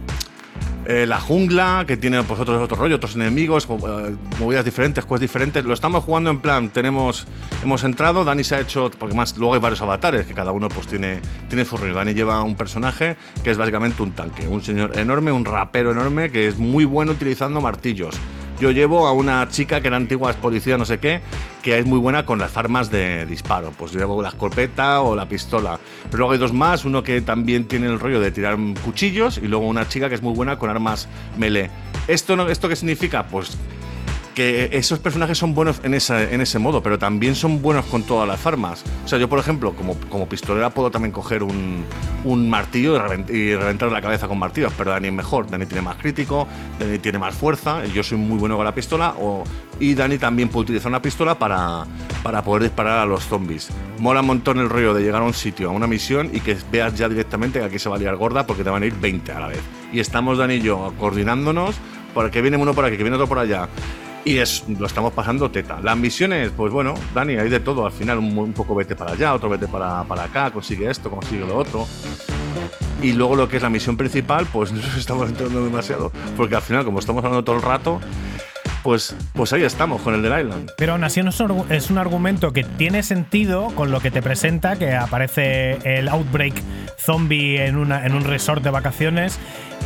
Eh, 0.90 1.05
la 1.05 1.20
jungla, 1.20 1.85
que 1.86 1.98
tiene 1.98 2.23
pues 2.23 2.40
otros 2.40 2.62
otro 2.62 2.78
rollo, 2.78 2.97
otros 2.97 3.15
enemigos, 3.15 3.69
eh, 3.69 4.16
movidas 4.40 4.65
diferentes, 4.65 5.05
quests 5.05 5.20
diferentes. 5.20 5.62
Lo 5.62 5.74
estamos 5.74 6.02
jugando 6.02 6.31
en 6.31 6.40
plan, 6.40 6.70
tenemos, 6.70 7.27
hemos 7.62 7.85
entrado, 7.85 8.24
Dani 8.24 8.43
se 8.43 8.55
ha 8.55 8.60
hecho, 8.60 8.90
porque 8.98 9.15
más 9.15 9.36
luego 9.36 9.52
hay 9.52 9.60
varios 9.60 9.82
avatares, 9.82 10.27
que 10.27 10.32
cada 10.32 10.51
uno 10.51 10.70
pues 10.70 10.86
tiene, 10.86 11.20
tiene 11.51 11.66
su 11.66 11.77
rollo. 11.77 11.93
Dani 11.93 12.15
lleva 12.15 12.43
un 12.43 12.56
personaje 12.56 13.19
que 13.44 13.51
es 13.51 13.59
básicamente 13.59 14.02
un 14.02 14.12
tanque, 14.12 14.48
un 14.48 14.62
señor 14.62 14.98
enorme, 14.98 15.31
un 15.31 15.44
rapero 15.44 15.93
enorme, 15.93 16.31
que 16.31 16.48
es 16.48 16.56
muy 16.56 16.86
bueno 16.86 17.12
utilizando 17.12 17.60
martillos. 17.60 18.19
Yo 18.60 18.72
llevo 18.72 19.06
a 19.06 19.12
una 19.12 19.48
chica 19.48 19.80
que 19.80 19.86
era 19.86 19.97
antigua 19.97 20.32
policía, 20.32 20.76
no 20.76 20.85
sé 20.85 20.98
qué, 20.98 21.20
que 21.62 21.78
es 21.78 21.86
muy 21.86 22.01
buena 22.01 22.26
con 22.26 22.40
las 22.40 22.56
armas 22.56 22.90
de 22.90 23.24
disparo. 23.24 23.70
Pues 23.70 23.93
llevo 23.93 24.20
la 24.20 24.30
escopeta 24.30 25.01
o 25.01 25.14
la 25.14 25.28
pistola. 25.28 25.78
Pero 26.06 26.18
luego 26.18 26.32
hay 26.32 26.39
dos 26.39 26.52
más, 26.52 26.85
uno 26.85 27.05
que 27.05 27.20
también 27.20 27.68
tiene 27.68 27.86
el 27.86 28.01
rollo 28.01 28.18
de 28.18 28.32
tirar 28.32 28.59
cuchillos 28.85 29.39
y 29.39 29.47
luego 29.47 29.66
una 29.66 29.86
chica 29.89 30.09
que 30.09 30.16
es 30.16 30.22
muy 30.22 30.35
buena 30.35 30.59
con 30.59 30.70
armas 30.70 31.09
melee. 31.36 31.70
¿Esto, 32.09 32.35
no, 32.35 32.48
¿esto 32.48 32.68
qué 32.68 32.74
significa? 32.74 33.28
Pues 33.28 33.56
que 34.39 34.69
esos 34.70 35.01
personajes 35.01 35.36
son 35.36 35.52
buenos 35.52 35.81
en, 35.82 35.94
ese 35.94 36.59
modo, 36.60 36.81
pero 36.81 36.97
también 36.97 37.35
son 37.35 37.60
buenos 37.60 37.85
con 37.86 38.05
todas 38.05 38.28
las 38.28 38.47
armas. 38.47 38.85
O 39.05 39.09
sea, 39.09 39.19
yo, 39.19 39.28
por 39.28 39.40
ejemplo, 39.40 39.73
como, 39.74 39.97
como 40.09 40.28
pistolera 40.28 40.70
puedo 40.70 40.93
también 40.93 41.10
coger 41.10 41.43
un, 41.43 41.85
martillo 42.48 42.94
y, 42.94 42.98
revent- 43.01 43.31
y 43.31 43.56
reventar 43.56 43.90
la 43.90 44.01
cabeza 44.01 44.28
con 44.28 44.39
martillos, 44.39 44.73
pero 44.78 44.93
Dani 44.93 45.09
es 45.09 45.12
mejor. 45.12 45.51
Dani 45.51 45.66
tiene 45.66 45.82
más 45.82 45.97
crítico, 45.97 46.47
Dani 46.78 47.01
tiene 47.01 47.19
más 47.19 47.35
fuerza, 47.35 47.85
yo 47.86 48.05
soy 48.05 48.16
muy 48.16 48.39
bueno 48.39 48.55
con 48.56 48.65
la 48.65 48.73
pistola, 48.73 49.16
o, 49.19 49.43
y 49.81 49.94
Dani 49.94 50.19
también 50.19 50.51
puede 50.51 50.66
utilizar 50.66 50.89
una 50.89 51.02
pistola 51.02 51.36
para, 51.36 51.85
para 52.23 52.40
poder 52.44 52.62
disparar 52.62 53.01
a 53.01 53.06
los 53.06 53.24
zombies. 53.24 53.70
Mola 53.98 54.20
un 54.20 54.28
montón 54.28 54.60
el 54.60 54.69
rollo 54.70 54.94
de 54.94 55.02
llegar 55.02 55.20
a 55.20 55.24
un 55.24 55.35
sitio, 55.35 55.69
a 55.69 55.73
una 55.73 55.89
misión, 55.89 56.31
y 56.32 56.39
que 56.39 56.56
veas 56.70 56.94
ya 56.94 57.09
directamente 57.09 57.59
que 57.59 57.65
aquí 57.65 57.81
se 57.81 57.89
va 57.89 57.97
a 57.97 57.98
liar 57.98 58.15
gorda 58.15 58.47
porque 58.47 58.62
te 58.62 58.70
van 58.70 58.85
a 58.85 58.86
ir 58.86 58.94
20 58.94 59.32
a 59.32 59.40
la 59.40 59.48
vez. 59.48 59.62
Y 59.93 59.98
estamos 59.98 60.39
Dani 60.39 60.55
y 60.55 60.60
yo 60.60 60.94
coordinándonos, 60.97 61.74
porque 62.15 62.40
viene 62.40 62.56
uno 62.56 62.73
por 62.73 62.85
aquí, 62.85 62.97
que 62.97 63.02
viene 63.02 63.16
otro 63.16 63.27
por 63.27 63.40
allá. 63.40 63.69
Y 64.28 64.40
es, 64.40 64.62
lo 64.68 64.86
estamos 64.86 65.14
pasando 65.14 65.50
teta. 65.50 65.80
Las 65.82 65.96
misiones, 65.96 66.50
pues 66.55 66.70
bueno, 66.70 66.92
Dani, 67.14 67.36
hay 67.36 67.48
de 67.48 67.60
todo. 67.60 67.86
Al 67.86 67.92
final, 67.92 68.18
un, 68.18 68.52
poco 68.52 68.74
vete 68.74 68.94
para 68.94 69.12
allá, 69.12 69.32
otro 69.32 69.48
vete 69.48 69.66
para, 69.66 70.05
para 70.05 70.24
acá, 70.24 70.50
consigue 70.50 70.90
esto, 70.90 71.09
consigue 71.09 71.46
lo 71.46 71.56
otro. 71.56 71.88
Y 73.00 73.14
luego 73.14 73.36
lo 73.36 73.48
que 73.48 73.56
es 73.56 73.62
la 73.62 73.70
misión 73.70 73.96
principal, 73.96 74.46
pues 74.52 74.70
no 74.70 74.82
nos 74.86 74.98
estamos 74.98 75.30
entrando 75.30 75.64
demasiado. 75.64 76.12
Porque 76.36 76.56
al 76.56 76.60
final, 76.60 76.84
como 76.84 76.98
estamos 76.98 77.24
hablando 77.24 77.42
todo 77.42 77.56
el 77.56 77.62
rato, 77.62 78.02
pues, 78.82 79.16
pues 79.32 79.55
ahí 79.55 79.62
estamos 79.62 80.02
con 80.02 80.14
el 80.14 80.20
del 80.20 80.38
Island. 80.38 80.72
Pero 80.76 80.92
aún 80.92 81.05
así 81.05 81.22
es 81.70 81.90
un 81.90 81.96
argumento 81.96 82.52
que 82.52 82.64
tiene 82.64 83.02
sentido 83.02 83.68
con 83.74 83.90
lo 83.90 84.00
que 84.00 84.10
te 84.10 84.20
presenta, 84.20 84.76
que 84.76 84.94
aparece 84.94 85.78
el 85.84 86.06
outbreak 86.06 86.52
zombie 86.98 87.64
en, 87.64 87.78
una, 87.78 88.05
en 88.05 88.14
un 88.14 88.24
resort 88.24 88.62
de 88.62 88.68
vacaciones 88.68 89.38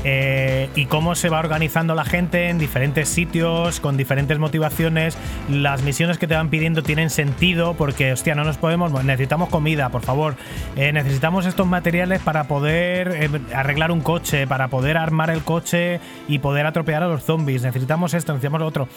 eh, 0.04 0.68
y 0.74 0.86
cómo 0.86 1.14
se 1.14 1.28
va 1.28 1.38
organizando 1.38 1.94
la 1.94 2.04
gente 2.04 2.48
en 2.48 2.58
diferentes 2.58 3.08
sitios, 3.08 3.80
con 3.80 3.96
diferentes 3.96 4.38
motivaciones. 4.38 5.16
Las 5.50 5.82
misiones 5.82 6.18
que 6.18 6.26
te 6.26 6.34
van 6.34 6.48
pidiendo 6.50 6.82
tienen 6.82 7.10
sentido 7.10 7.74
porque, 7.74 8.12
hostia, 8.12 8.34
no 8.34 8.44
nos 8.44 8.56
podemos, 8.58 8.92
necesitamos 9.04 9.48
comida, 9.48 9.88
por 9.90 10.02
favor, 10.02 10.34
Eh, 10.76 10.92
necesitamos 10.92 11.44
estos 11.46 11.66
materiales 11.66 12.20
para 12.22 12.44
poder 12.44 13.08
eh, 13.20 13.28
arreglar 13.54 13.90
un 13.92 14.00
coche, 14.00 14.46
para 14.46 14.68
poder 14.68 14.96
armar 14.96 15.30
el 15.30 15.42
coche 15.42 16.00
y 16.28 16.38
poder 16.38 16.66
atropellar 16.66 17.02
a 17.02 17.08
los 17.08 17.24
zombies, 17.24 17.62
necesitamos 17.62 18.14
esto, 18.14 18.32
necesitamos 18.32 18.60
lo 18.60 18.66
otro. 18.66 18.88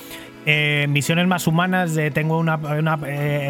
Eh, 0.47 0.85
misiones 0.89 1.27
más 1.27 1.47
humanas 1.47 1.97
tengo 2.13 2.37
una, 2.37 2.55
una- 2.55 2.97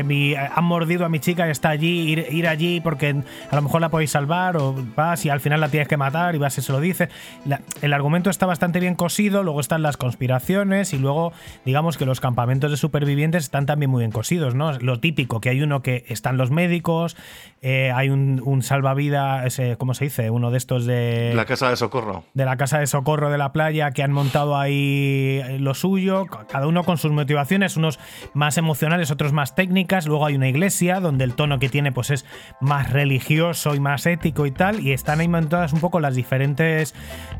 mi- 0.05 0.33
han 0.35 0.63
mordido 0.63 1.05
a 1.05 1.09
mi 1.09 1.19
chica 1.19 1.45
y 1.47 1.51
está 1.51 1.69
allí 1.69 2.09
ir, 2.09 2.25
ir 2.31 2.47
allí 2.47 2.79
porque 2.79 3.15
a 3.51 3.55
lo 3.55 3.61
mejor 3.61 3.81
la 3.81 3.89
podéis 3.89 4.11
salvar 4.11 4.55
o 4.57 4.73
vas 4.95 5.25
y 5.25 5.29
al 5.29 5.41
final 5.41 5.59
la 5.59 5.67
tienes 5.67 5.87
que 5.89 5.97
matar 5.97 6.35
y 6.35 6.37
vas 6.37 6.57
y 6.57 6.61
se 6.61 6.71
lo 6.71 6.79
dice 6.79 7.09
La- 7.45 7.61
el 7.81 7.93
argumento 7.93 8.29
está 8.29 8.45
bastante 8.45 8.79
bien 8.79 8.95
cosido 8.95 9.43
luego 9.43 9.59
están 9.59 9.81
las 9.81 9.97
conspiraciones 9.97 10.93
y 10.93 10.97
luego 10.97 11.31
digamos 11.63 11.97
que 11.97 12.05
los 12.05 12.19
campamentos 12.19 12.71
de 12.71 12.77
supervivientes 12.77 13.43
están 13.43 13.65
también 13.65 13.91
muy 13.91 14.01
bien 14.01 14.11
cosidos 14.11 14.55
no 14.55 14.71
lo 14.79 14.99
típico 14.99 15.39
que 15.41 15.49
hay 15.49 15.61
uno 15.61 15.81
que 15.81 16.05
están 16.09 16.37
los 16.37 16.49
médicos 16.51 17.15
eh, 17.61 17.91
hay 17.93 18.09
un, 18.09 18.41
un 18.43 18.61
salvavidas 18.63 19.45
ese, 19.45 19.77
cómo 19.77 19.93
se 19.93 20.05
dice 20.05 20.29
uno 20.29 20.51
de 20.51 20.57
estos 20.57 20.85
de 20.85 21.33
La 21.35 21.45
casa 21.45 21.69
de 21.69 21.75
socorro. 21.75 22.23
de 22.33 22.45
la 22.45 22.57
casa 22.57 22.79
de 22.79 22.87
socorro 22.87 23.29
de 23.29 23.37
la 23.37 23.51
playa 23.53 23.91
que 23.91 24.03
han 24.03 24.11
montado 24.11 24.57
ahí 24.57 25.41
lo 25.59 25.73
suyo, 25.73 26.25
cada 26.49 26.67
uno 26.67 26.83
con 26.83 26.97
sus 26.97 27.11
motivaciones, 27.11 27.77
unos 27.77 27.99
más 28.33 28.57
emocionales, 28.57 29.11
otros 29.11 29.33
más 29.33 29.55
técnicas. 29.55 30.05
Luego 30.07 30.25
hay 30.25 30.35
una 30.35 30.47
iglesia 30.47 30.99
donde 30.99 31.23
el 31.23 31.33
tono 31.33 31.59
que 31.59 31.69
tiene 31.69 31.91
pues 31.91 32.09
es 32.11 32.25
más 32.61 32.91
religioso 32.91 33.73
y 33.75 33.79
más 33.79 34.05
ético 34.05 34.45
y 34.45 34.51
tal, 34.51 34.79
y 34.79 34.91
están 34.93 35.19
ahí 35.19 35.27
montadas 35.27 35.73
un 35.73 35.79
poco 35.79 35.99
las 35.99 36.15
diferentes 36.15 36.93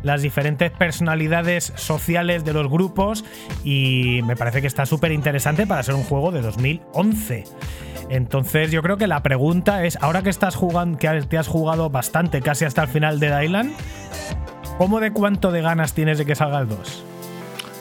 las 0.03 0.22
diferentes 0.22 0.72
personalidades 0.72 1.73
sociales 1.76 2.45
de 2.45 2.53
los 2.53 2.69
grupos 2.69 3.26
y 3.63 4.22
me 4.26 4.35
parece 4.35 4.61
que 4.61 4.67
está 4.67 4.85
súper 4.85 5.11
interesante 5.11 5.65
para 5.67 5.84
ser 5.84 5.95
un 5.95 6.03
juego 6.03 6.31
de 6.31 6.41
2011. 6.41 7.43
Entonces 8.09 8.72
yo 8.72 8.84
creo 8.84 8.97
que 8.97 9.07
la 9.07 9.23
pregunta 9.23 9.84
es, 9.84 9.97
ahora 10.01 10.22
que 10.22 10.30
estás 10.30 10.55
jugando, 10.55 10.97
que 10.99 11.09
te 11.23 11.38
has 11.38 11.47
jugado 11.47 11.89
bastante, 11.89 12.41
casi 12.41 12.65
hasta 12.65 12.84
el 12.84 12.88
final 12.88 13.19
de 13.19 13.45
Island, 13.45 13.73
¿Cómo 14.77 14.99
de 14.99 15.11
cuánto 15.11 15.51
de 15.51 15.61
ganas 15.61 15.93
tienes 15.93 16.17
de 16.17 16.26
que 16.26 16.35
salga 16.35 16.59
el 16.59 16.67
2? 16.67 17.03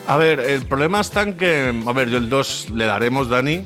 A 0.07 0.17
ver, 0.17 0.39
el 0.39 0.65
problema 0.67 1.01
está 1.01 1.23
en 1.23 1.35
que, 1.35 1.83
a 1.87 1.93
ver, 1.93 2.09
yo 2.09 2.19
el 2.19 2.29
2 2.29 2.71
le 2.71 2.85
daremos, 2.85 3.29
Dani, 3.29 3.65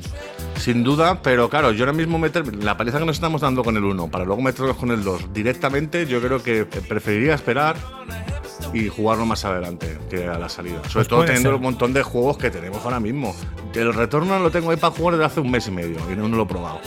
sin 0.55 0.83
duda, 0.83 1.21
pero 1.21 1.49
claro, 1.49 1.71
yo 1.71 1.83
ahora 1.83 1.93
mismo 1.93 2.17
meter 2.17 2.55
la 2.55 2.75
paliza 2.75 2.97
que 2.97 3.05
nos 3.05 3.17
estamos 3.17 3.41
dando 3.41 3.63
con 3.63 3.77
el 3.77 3.83
1 3.83 4.09
para 4.09 4.25
luego 4.25 4.41
meternos 4.41 4.77
con 4.77 4.89
el 4.91 5.03
2 5.03 5.31
directamente, 5.33 6.07
yo 6.07 6.21
creo 6.21 6.41
que 6.41 6.65
preferiría 6.65 7.35
esperar 7.35 7.75
y 8.73 8.87
jugarlo 8.89 9.25
más 9.25 9.45
adelante 9.45 9.97
que 10.09 10.27
a 10.27 10.37
la 10.37 10.49
salida. 10.49 10.79
Sobre 10.83 10.93
Pues 10.93 11.07
todo 11.07 11.25
teniendo 11.25 11.49
ser. 11.49 11.55
un 11.55 11.61
montón 11.61 11.93
de 11.93 12.03
juegos 12.03 12.37
que 12.37 12.49
tenemos 12.51 12.83
ahora 12.83 12.99
mismo. 12.99 13.35
El 13.73 13.93
retorno 13.93 14.39
lo 14.39 14.51
tengo 14.51 14.71
ahí 14.71 14.77
para 14.77 14.93
jugar 14.93 15.15
desde 15.15 15.25
hace 15.25 15.39
un 15.39 15.51
mes 15.51 15.67
y 15.67 15.71
medio 15.71 15.97
y 16.11 16.15
no, 16.15 16.27
no 16.27 16.37
lo 16.37 16.43
he 16.43 16.47
probado. 16.47 16.79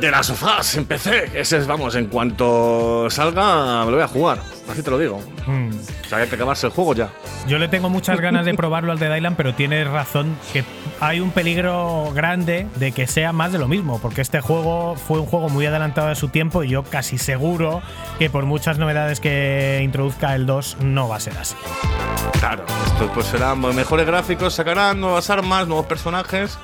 De 0.00 0.10
las 0.10 0.26
sofás, 0.26 0.76
empecé. 0.76 1.30
Ese 1.34 1.56
es, 1.56 1.66
vamos, 1.66 1.94
en 1.94 2.06
cuanto 2.06 3.08
salga, 3.08 3.84
me 3.84 3.90
lo 3.90 3.96
voy 3.96 4.04
a 4.04 4.08
jugar. 4.08 4.38
Así 4.68 4.82
te 4.82 4.90
lo 4.90 4.98
digo. 4.98 5.20
Hmm. 5.46 5.70
O 6.04 6.08
sea, 6.08 6.18
hay 6.18 6.28
que 6.28 6.34
acabarse 6.34 6.66
el 6.66 6.72
juego 6.72 6.94
ya. 6.94 7.10
Yo 7.46 7.58
le 7.58 7.68
tengo 7.68 7.88
muchas 7.88 8.20
ganas 8.20 8.44
de 8.44 8.54
probarlo 8.54 8.92
al 8.92 8.98
de 8.98 9.16
Island, 9.16 9.36
pero 9.36 9.54
tienes 9.54 9.86
razón 9.88 10.36
que 10.52 10.64
hay 11.00 11.20
un 11.20 11.30
peligro 11.30 12.10
grande 12.14 12.66
de 12.76 12.92
que 12.92 13.06
sea 13.06 13.32
más 13.32 13.52
de 13.52 13.58
lo 13.58 13.68
mismo, 13.68 13.98
porque 14.00 14.20
este 14.20 14.40
juego 14.40 14.96
fue 14.96 15.20
un 15.20 15.26
juego 15.26 15.48
muy 15.48 15.64
adelantado 15.64 16.08
de 16.08 16.14
su 16.14 16.28
tiempo 16.28 16.62
y 16.62 16.68
yo 16.68 16.82
casi 16.82 17.16
seguro 17.16 17.80
que 18.18 18.28
por 18.28 18.44
muchas 18.44 18.78
novedades 18.78 19.20
que 19.20 19.80
introduzca 19.82 20.34
el 20.34 20.46
2 20.46 20.78
no 20.80 21.08
va 21.08 21.16
a 21.16 21.20
ser 21.20 21.38
así. 21.38 21.54
Claro, 22.38 22.64
esto 22.86 23.10
pues 23.14 23.26
serán 23.26 23.60
mejores 23.60 24.06
gráficos, 24.06 24.54
sacarán 24.54 25.00
nuevas 25.00 25.30
armas, 25.30 25.66
nuevos 25.66 25.86
personajes, 25.86 26.58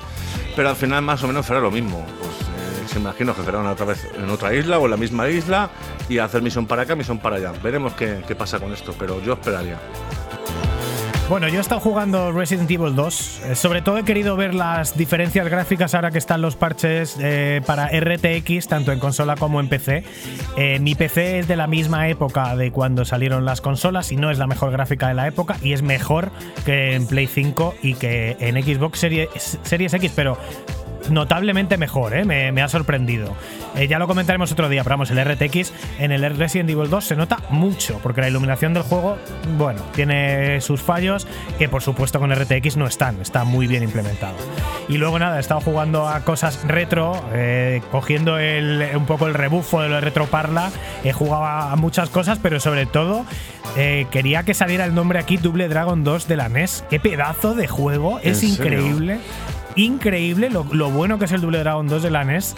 pero 0.55 0.69
al 0.69 0.75
final 0.75 1.01
más 1.01 1.23
o 1.23 1.27
menos 1.27 1.45
será 1.45 1.59
lo 1.59 1.71
mismo. 1.71 2.05
Pues 2.19 2.52
imagino 2.99 3.35
que 3.35 3.43
serán 3.43 3.65
otra 3.67 3.85
vez 3.85 4.07
en 4.15 4.29
otra 4.29 4.53
isla 4.53 4.79
o 4.79 4.85
en 4.85 4.91
la 4.91 4.97
misma 4.97 5.29
isla 5.29 5.69
y 6.09 6.19
hacer 6.19 6.41
misión 6.41 6.65
para 6.65 6.83
acá, 6.83 6.95
misión 6.95 7.19
para 7.19 7.37
allá. 7.37 7.51
Veremos 7.63 7.93
qué, 7.93 8.35
pasa 8.37 8.59
con 8.59 8.73
esto, 8.73 8.93
pero 8.97 9.21
yo 9.21 9.33
esperaría. 9.33 9.79
Bueno, 11.29 11.47
yo 11.47 11.59
he 11.59 11.61
estado 11.61 11.79
jugando 11.79 12.31
Resident 12.33 12.69
Evil 12.69 12.95
2. 12.95 13.41
Eh, 13.45 13.55
sobre 13.55 13.81
todo 13.81 13.97
he 13.97 14.03
querido 14.03 14.35
ver 14.35 14.53
las 14.53 14.97
diferencias 14.97 15.47
gráficas 15.47 15.95
ahora 15.95 16.11
que 16.11 16.17
están 16.17 16.41
los 16.41 16.57
parches 16.57 17.15
eh, 17.19 17.61
para 17.65 17.87
RTX, 17.87 18.67
tanto 18.67 18.91
en 18.91 18.99
consola 18.99 19.35
como 19.37 19.59
en 19.61 19.69
PC. 19.69 20.03
Eh, 20.57 20.79
mi 20.79 20.95
PC 20.95 21.39
es 21.39 21.47
de 21.47 21.55
la 21.55 21.65
misma 21.65 22.09
época 22.09 22.55
de 22.57 22.71
cuando 22.71 23.05
salieron 23.05 23.45
las 23.45 23.61
consolas 23.61 24.11
y 24.11 24.17
no 24.17 24.31
es 24.31 24.37
la 24.37 24.47
mejor 24.47 24.71
gráfica 24.71 25.07
de 25.07 25.13
la 25.13 25.27
época 25.27 25.55
y 25.61 25.71
es 25.71 25.81
mejor 25.81 26.29
que 26.65 26.93
en 26.93 27.07
Play 27.07 27.27
5 27.27 27.75
y 27.81 27.95
que 27.95 28.35
en 28.39 28.61
Xbox 28.61 28.99
Series 28.99 29.93
X, 29.93 30.11
pero 30.13 30.37
notablemente 31.09 31.77
mejor, 31.77 32.13
¿eh? 32.15 32.25
me, 32.25 32.51
me 32.51 32.61
ha 32.61 32.67
sorprendido. 32.69 33.35
Eh, 33.75 33.87
ya 33.87 33.99
lo 33.99 34.07
comentaremos 34.07 34.51
otro 34.51 34.69
día, 34.69 34.83
pero 34.83 34.93
vamos, 34.93 35.11
el 35.11 35.23
RTX 35.23 35.73
en 35.99 36.11
el 36.11 36.35
Resident 36.37 36.69
Evil 36.69 36.89
2 36.89 37.03
se 37.03 37.15
nota 37.15 37.39
mucho, 37.49 37.99
porque 38.03 38.21
la 38.21 38.27
iluminación 38.29 38.73
del 38.73 38.83
juego, 38.83 39.17
bueno, 39.57 39.81
tiene 39.95 40.61
sus 40.61 40.81
fallos, 40.81 41.27
que 41.57 41.67
por 41.69 41.81
supuesto 41.81 42.19
con 42.19 42.33
RTX 42.33 42.77
no 42.77 42.85
están, 42.87 43.19
está 43.21 43.43
muy 43.43 43.67
bien 43.67 43.83
implementado. 43.83 44.35
Y 44.87 44.97
luego 44.97 45.17
nada, 45.19 45.37
he 45.37 45.39
estado 45.39 45.61
jugando 45.61 46.07
a 46.07 46.21
cosas 46.21 46.59
retro, 46.67 47.13
eh, 47.33 47.81
cogiendo 47.91 48.37
el- 48.37 48.83
un 48.95 49.05
poco 49.05 49.27
el 49.27 49.33
rebufo 49.33 49.81
de 49.81 49.89
lo 49.89 49.95
de 49.95 50.01
retroparla, 50.01 50.71
he 51.03 51.13
jugado 51.13 51.45
a 51.45 51.75
muchas 51.75 52.09
cosas, 52.09 52.39
pero 52.41 52.59
sobre 52.59 52.85
todo 52.85 53.25
quería 54.11 54.43
que 54.43 54.53
saliera 54.53 54.85
el 54.85 54.93
nombre 54.93 55.17
aquí, 55.17 55.37
Double 55.37 55.67
Dragon 55.67 56.03
2 56.03 56.27
de 56.27 56.37
la 56.37 56.47
NES. 56.47 56.83
Qué 56.91 56.99
pedazo 56.99 57.55
de 57.55 57.67
juego, 57.67 58.19
¿En 58.21 58.31
es 58.33 58.39
serio? 58.39 58.81
Increíble 59.75 60.49
lo, 60.49 60.65
lo 60.71 60.89
bueno 60.89 61.19
que 61.19 61.25
es 61.25 61.31
el 61.31 61.41
Double 61.41 61.59
Dragon 61.59 61.87
2 61.87 62.03
de 62.03 62.11
la 62.11 62.23
NES 62.23 62.55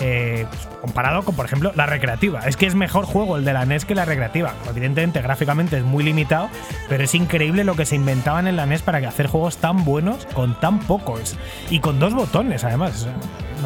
eh, 0.00 0.46
comparado 0.80 1.24
con, 1.24 1.34
por 1.34 1.46
ejemplo, 1.46 1.72
la 1.74 1.86
recreativa. 1.86 2.40
Es 2.40 2.56
que 2.56 2.66
es 2.66 2.74
mejor 2.74 3.06
juego 3.06 3.36
el 3.36 3.44
de 3.44 3.52
la 3.52 3.64
NES 3.64 3.84
que 3.84 3.94
la 3.94 4.04
recreativa. 4.04 4.54
Evidentemente, 4.68 5.20
gráficamente 5.20 5.78
es 5.78 5.84
muy 5.84 6.04
limitado, 6.04 6.48
pero 6.88 7.04
es 7.04 7.14
increíble 7.14 7.64
lo 7.64 7.74
que 7.74 7.86
se 7.86 7.96
inventaban 7.96 8.46
en 8.46 8.56
la 8.56 8.66
NES 8.66 8.82
para 8.82 8.98
hacer 9.08 9.26
juegos 9.26 9.56
tan 9.56 9.84
buenos 9.84 10.26
con 10.26 10.58
tan 10.60 10.78
pocos. 10.80 11.36
Y 11.70 11.80
con 11.80 11.98
dos 11.98 12.14
botones, 12.14 12.64
además. 12.64 13.08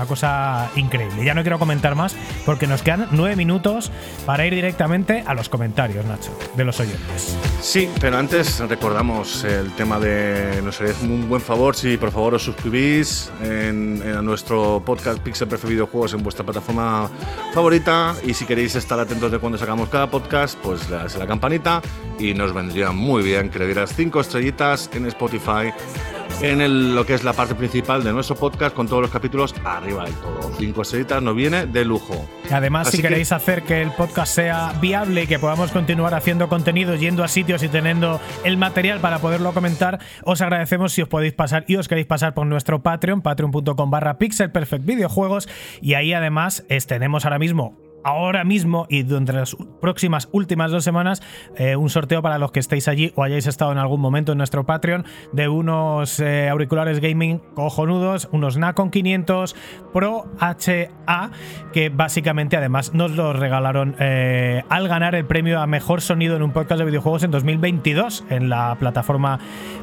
Una 0.01 0.07
cosa 0.07 0.71
increíble. 0.77 1.23
Ya 1.27 1.35
no 1.35 1.43
quiero 1.43 1.59
comentar 1.59 1.95
más 1.95 2.17
porque 2.47 2.67
nos 2.67 2.81
quedan 2.81 3.09
nueve 3.11 3.37
minutos 3.37 3.93
para 4.25 4.47
ir 4.47 4.55
directamente 4.55 5.23
a 5.27 5.35
los 5.35 5.51
comentarios, 5.51 6.07
Nacho, 6.07 6.31
de 6.57 6.65
los 6.65 6.81
oyentes. 6.81 7.37
Sí, 7.61 7.87
pero 8.01 8.17
antes 8.17 8.61
recordamos 8.61 9.45
el 9.45 9.71
tema 9.73 10.01
de. 10.01 10.63
Nos 10.65 10.81
haréis 10.81 11.03
un 11.03 11.29
buen 11.29 11.43
favor 11.43 11.77
si 11.77 11.99
por 11.99 12.13
favor 12.13 12.37
os 12.37 12.43
suscribís 12.43 13.31
en, 13.43 14.25
nuestro 14.25 14.83
podcast 14.87 15.19
Pixel 15.19 15.49
Perfect 15.49 15.71
Videojuegos 15.71 16.15
en 16.15 16.23
vuestra 16.23 16.47
plataforma 16.47 17.11
favorita. 17.53 18.15
Y 18.25 18.33
si 18.33 18.47
queréis 18.47 18.77
estar 18.77 18.99
atentos 18.99 19.31
de 19.31 19.39
cuando 19.39 19.59
sacamos 19.59 19.91
cada 19.91 20.11
podcast, 20.11 20.59
pues 20.63 20.89
le 20.89 20.97
la 20.97 21.27
campanita 21.27 21.83
y 22.19 22.33
nos 22.33 22.55
vendría 22.55 22.91
muy 22.93 23.23
bien 23.23 23.51
que 23.51 23.59
le 23.59 23.67
dieras 23.67 23.93
cinco 23.95 24.23
estrellitas 24.23 24.89
en 24.95 25.05
Spotify. 25.05 25.75
En 26.43 26.95
lo 26.95 27.05
que 27.05 27.13
es 27.13 27.23
la 27.23 27.35
parte 27.35 27.55
principal 27.55 28.03
de 28.03 28.15
nuestro 28.15 28.35
podcast, 28.35 28.75
con 28.75 28.89
todos 28.89 29.03
los 29.03 29.11
capítulos 29.11 29.55
arriba 29.63 29.90
del 29.99 30.15
todo. 30.15 30.53
Cinco 30.59 30.83
estrellitas 30.83 31.23
nos 31.23 31.35
viene 31.37 31.67
de 31.67 31.85
lujo. 31.85 32.29
Además, 32.51 32.89
Así 32.89 32.97
si 32.99 33.03
que- 33.03 33.09
queréis 33.09 33.33
hacer 33.33 33.63
que 33.63 33.83
el 33.83 33.91
podcast 33.93 34.35
sea 34.35 34.73
viable 34.81 35.25
y 35.25 35.27
que 35.27 35.39
podamos 35.39 35.71
continuar 35.73 36.15
haciendo 36.15 36.49
contenido, 36.49 36.95
yendo 36.97 37.23
a 37.25 37.29
sitios 37.29 37.63
y 37.63 37.69
teniendo 37.69 38.21
el 38.45 38.57
material 38.57 39.01
para 39.01 39.19
poderlo 39.19 39.53
comentar, 39.53 39.99
os 40.25 40.41
agradecemos 40.41 40.93
si 40.93 41.03
os 41.03 41.09
podéis 41.09 41.33
pasar 41.33 41.65
y 41.67 41.77
os 41.77 41.89
queréis 41.89 42.07
pasar 42.07 42.35
por 42.35 42.47
nuestro 42.47 42.83
Patreon, 42.83 43.23
patreon.com 43.23 43.91
barra 43.91 44.19
Pixel 44.19 44.51
Perfect 44.51 44.85
Videojuegos, 44.85 45.49
y 45.81 45.95
ahí 45.95 46.13
además 46.13 46.65
es- 46.69 46.87
tenemos 46.87 47.25
ahora 47.25 47.39
mismo 47.39 47.77
ahora 48.05 48.45
mismo 48.45 48.87
y 48.89 49.03
durante 49.03 49.33
las 49.33 49.57
próximas 49.81 50.29
últimas 50.33 50.71
dos 50.71 50.85
semanas 50.85 51.23
eh, 51.57 51.77
un 51.77 51.91
sorteo 51.91 52.23
para 52.23 52.39
los 52.39 52.53
que 52.53 52.61
estéis 52.61 52.89
allí 52.89 53.13
o 53.17 53.23
hayáis 53.23 53.47
estado 53.47 53.73
en 53.73 53.79
algún 53.79 54.01
momento 54.01 54.33
en 54.33 54.39
nuestro 54.39 54.65
Patreon 54.65 55.05
de 55.33 55.49
unos 55.49 56.21
eh, 56.21 56.49
auriculares 56.49 57.01
gaming 57.01 57.41
cojonudos, 57.55 58.29
unos 58.33 58.57
Nacon 58.57 58.91
500 58.91 59.57
Pro 59.93 60.27
HA 60.39 61.31
que 61.73 61.89
básicamente 61.89 62.57
además 62.57 62.95
nos 62.95 63.13
los 63.13 63.37
regalaron 63.37 63.97
eh, 63.99 64.63
al 64.69 64.89
ganar 64.89 65.15
el 65.15 65.25
premio 65.25 65.61
a 65.61 65.67
mejor 65.67 66.01
sonido 66.01 66.37
en 66.37 66.43
un 66.43 66.53
podcast 66.53 66.79
de 66.79 66.85
videojuegos 66.85 67.23
en 67.23 67.31
2022 67.31 68.25
en 68.31 68.49
la 68.49 68.77
plataforma 68.79 69.39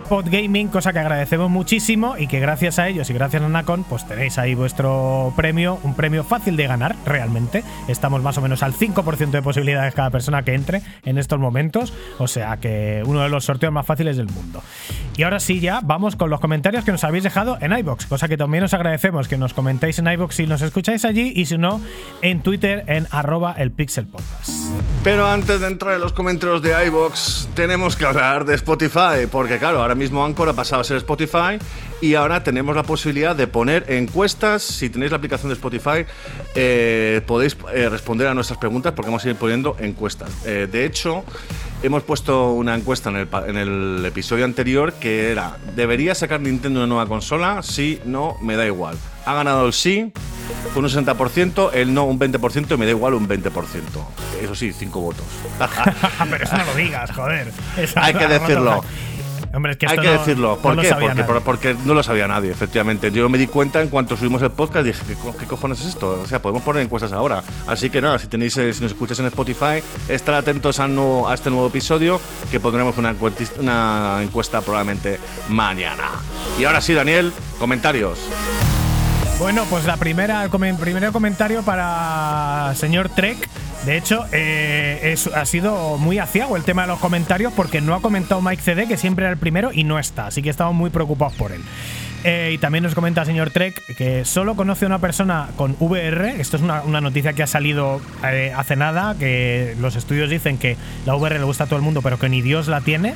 Podgaming, 0.09 0.67
cosa 0.67 0.91
que 0.91 0.99
agradecemos 0.99 1.49
muchísimo 1.49 2.17
y 2.17 2.27
que 2.27 2.39
gracias 2.41 2.79
a 2.79 2.87
ellos 2.89 3.09
y 3.09 3.13
gracias 3.13 3.41
a 3.41 3.47
Nacon 3.47 3.83
pues 3.83 4.07
tenéis 4.07 4.37
ahí 4.37 4.53
vuestro 4.53 5.31
premio, 5.35 5.79
un 5.83 5.95
premio 5.95 6.23
fácil 6.23 6.57
de 6.57 6.67
ganar 6.67 6.95
realmente. 7.05 7.63
Estamos 7.87 8.21
más 8.21 8.37
o 8.37 8.41
menos 8.41 8.63
al 8.63 8.73
5% 8.73 9.29
de 9.29 9.41
posibilidades 9.41 9.93
cada 9.93 10.09
persona 10.09 10.43
que 10.43 10.53
entre 10.53 10.81
en 11.05 11.17
estos 11.17 11.39
momentos, 11.39 11.93
o 12.17 12.27
sea 12.27 12.57
que 12.57 13.03
uno 13.05 13.21
de 13.21 13.29
los 13.29 13.45
sorteos 13.45 13.71
más 13.71 13.85
fáciles 13.85 14.17
del 14.17 14.27
mundo. 14.27 14.61
Y 15.15 15.23
ahora 15.23 15.39
sí, 15.39 15.59
ya 15.59 15.79
vamos 15.83 16.15
con 16.15 16.29
los 16.29 16.39
comentarios 16.39 16.83
que 16.83 16.91
nos 16.91 17.03
habéis 17.03 17.23
dejado 17.23 17.57
en 17.61 17.71
iBox, 17.71 18.05
cosa 18.05 18.27
que 18.27 18.37
también 18.37 18.63
os 18.63 18.73
agradecemos 18.73 19.27
que 19.27 19.37
nos 19.37 19.53
comentéis 19.53 19.99
en 19.99 20.07
iBox 20.07 20.35
si 20.35 20.47
nos 20.47 20.61
escucháis 20.61 21.05
allí 21.05 21.33
y 21.35 21.45
si 21.45 21.57
no, 21.57 21.81
en 22.21 22.41
Twitter 22.41 22.83
en 22.87 23.07
arroba 23.11 23.55
el. 23.57 23.71
Pero 25.03 25.27
antes 25.27 25.61
de 25.61 25.67
entrar 25.67 25.93
en 25.93 26.01
los 26.01 26.13
comentarios 26.13 26.61
de 26.61 26.85
iBox, 26.87 27.49
tenemos 27.53 27.95
que 27.95 28.05
hablar 28.05 28.43
de 28.43 28.55
Spotify, 28.55 29.27
porque 29.31 29.59
claro, 29.59 29.81
ahora 29.81 29.95
mismo 29.97 30.23
Anchor 30.23 30.49
ha 30.49 30.53
pasado 30.53 30.81
a 30.81 30.83
ser 30.83 30.97
Spotify 30.97 31.57
y 32.01 32.15
ahora 32.15 32.43
tenemos 32.43 32.75
la 32.75 32.83
posibilidad 32.83 33.35
de 33.35 33.47
poner 33.47 33.85
encuestas. 33.89 34.63
Si 34.63 34.89
tenéis 34.89 35.11
la 35.11 35.17
aplicación 35.17 35.49
de 35.49 35.53
Spotify, 35.53 36.05
eh, 36.55 37.21
podéis 37.25 37.57
eh, 37.73 37.89
responder 37.89 38.27
a 38.27 38.33
nuestras 38.33 38.59
preguntas 38.59 38.93
porque 38.93 39.09
vamos 39.09 39.25
a 39.25 39.29
ir 39.29 39.35
poniendo 39.35 39.75
encuestas. 39.79 40.29
Eh, 40.45 40.67
de 40.71 40.85
hecho, 40.85 41.23
hemos 41.83 42.03
puesto 42.03 42.51
una 42.51 42.75
encuesta 42.75 43.09
en 43.09 43.15
el, 43.17 43.27
en 43.47 43.57
el 43.57 44.05
episodio 44.05 44.45
anterior 44.45 44.93
que 44.93 45.31
era, 45.31 45.57
¿debería 45.75 46.15
sacar 46.15 46.41
Nintendo 46.41 46.79
una 46.79 46.87
nueva 46.87 47.07
consola? 47.07 47.61
Sí, 47.63 47.99
no, 48.05 48.35
me 48.41 48.55
da 48.55 48.65
igual. 48.65 48.95
Ha 49.25 49.33
ganado 49.33 49.65
el 49.65 49.73
sí 49.73 50.11
con 50.73 50.85
un 50.85 50.91
60%, 50.91 51.71
el 51.73 51.93
no 51.93 52.05
un 52.05 52.19
20% 52.19 52.75
y 52.75 52.77
me 52.77 52.85
da 52.85 52.91
igual 52.91 53.13
un 53.13 53.27
20%. 53.27 53.51
Eso 54.41 54.55
sí, 54.55 54.71
5 54.71 54.99
votos. 54.99 55.25
Pero 56.29 56.43
eso 56.43 56.57
no 56.57 56.65
lo 56.65 56.75
digas, 56.75 57.11
joder. 57.11 57.51
Eso 57.77 57.99
Hay 57.99 58.13
que 58.13 58.23
lo 58.27 58.39
decirlo. 58.39 58.83
Toca. 59.47 59.57
Hombre, 59.57 59.71
es 59.73 59.77
que 59.77 59.87
Hay 59.87 59.97
que 59.97 60.05
no- 60.05 60.11
decirlo. 60.19 60.57
¿Por 60.57 60.79
qué? 60.79 60.95
Porque, 61.43 61.75
no 61.85 61.93
lo 61.93 62.03
sabía 62.03 62.27
nadie, 62.27 62.51
efectivamente. 62.51 63.11
Yo 63.11 63.27
me 63.29 63.37
di 63.37 63.47
cuenta 63.47 63.81
en 63.81 63.89
cuanto 63.89 64.15
subimos 64.17 64.41
el 64.41 64.51
podcast 64.51 64.85
dije, 64.85 65.01
¿qué, 65.07 65.13
co- 65.15 65.35
qué 65.37 65.45
cojones 65.45 65.79
es 65.81 65.87
esto? 65.87 66.19
O 66.23 66.27
sea, 66.27 66.41
podemos 66.41 66.63
poner 66.63 66.83
encuestas 66.83 67.11
ahora. 67.13 67.43
Así 67.67 67.89
que 67.89 68.01
nada, 68.01 68.19
si 68.19 68.27
tenéis, 68.27 68.55
eh, 68.57 68.73
si 68.73 68.81
nos 68.81 68.91
escucháis 68.91 69.19
en 69.19 69.25
Spotify, 69.27 69.81
estar 70.09 70.35
atentos 70.35 70.79
a 70.79 71.33
este 71.33 71.49
nuevo 71.49 71.67
episodio, 71.67 72.19
que 72.51 72.59
pondremos 72.59 72.97
una, 72.97 73.11
encuesta 74.21 74.61
probablemente 74.61 75.19
mañana. 75.49 76.09
Y 76.59 76.65
ahora 76.65 76.81
sí, 76.81 76.93
Daniel, 76.93 77.31
comentarios. 77.59 78.19
Bueno, 79.39 79.65
pues 79.69 79.85
la 79.85 79.97
primera, 79.97 80.43
el 80.43 80.49
primer 80.49 81.11
comentario 81.11 81.61
para 81.61 82.73
señor 82.75 83.09
Trek. 83.09 83.37
De 83.87 83.95
hecho, 83.95 84.25
eh, 84.33 85.15
ha 85.33 85.45
sido 85.45 85.97
muy 85.97 86.19
aciago 86.19 86.57
el 86.57 86.65
tema 86.65 86.81
de 86.81 86.89
los 86.89 86.99
comentarios 86.99 87.53
porque 87.53 87.79
no 87.79 87.95
ha 87.95 88.01
comentado 88.01 88.41
Mike 88.41 88.61
CD, 88.61 88.85
que 88.85 88.97
siempre 88.97 89.23
era 89.23 89.31
el 89.31 89.39
primero, 89.39 89.71
y 89.71 89.85
no 89.85 89.97
está. 89.97 90.27
Así 90.27 90.41
que 90.41 90.49
estamos 90.49 90.75
muy 90.75 90.89
preocupados 90.89 91.35
por 91.35 91.53
él. 91.53 91.61
Eh, 92.25 92.51
y 92.53 92.57
también 92.57 92.83
nos 92.83 92.93
comenta 92.93 93.23
señor 93.23 93.51
Trek 93.51 93.81
que 93.95 94.25
solo 94.25 94.57
conoce 94.57 94.83
a 94.83 94.87
una 94.89 94.99
persona 94.99 95.47
con 95.55 95.77
VR. 95.79 96.35
Esto 96.37 96.57
es 96.57 96.63
una, 96.63 96.81
noticia 96.99 97.31
que 97.31 97.43
ha 97.43 97.47
salido 97.47 98.01
eh, 98.29 98.51
hace 98.53 98.75
nada, 98.75 99.15
que 99.17 99.77
los 99.79 99.95
estudios 99.95 100.29
dicen 100.29 100.57
que 100.57 100.75
la 101.05 101.15
VR 101.15 101.39
le 101.39 101.45
gusta 101.45 101.63
a 101.63 101.67
todo 101.67 101.77
el 101.77 101.83
mundo, 101.83 102.01
pero 102.01 102.19
que 102.19 102.27
ni 102.27 102.41
Dios 102.41 102.67
la 102.67 102.81
tiene. 102.81 103.15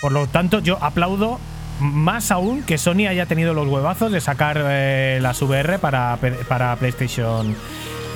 Por 0.00 0.12
lo 0.12 0.26
tanto, 0.28 0.60
yo 0.60 0.82
aplaudo 0.82 1.38
más 1.78 2.30
aún 2.30 2.62
que 2.62 2.78
Sony 2.78 3.06
haya 3.06 3.26
tenido 3.26 3.52
los 3.52 3.68
huevazos 3.68 4.10
de 4.12 4.22
sacar 4.22 4.58
eh, 4.64 5.18
las 5.20 5.42
VR 5.42 5.78
para, 5.78 6.18
para 6.48 6.74
PlayStation 6.76 7.54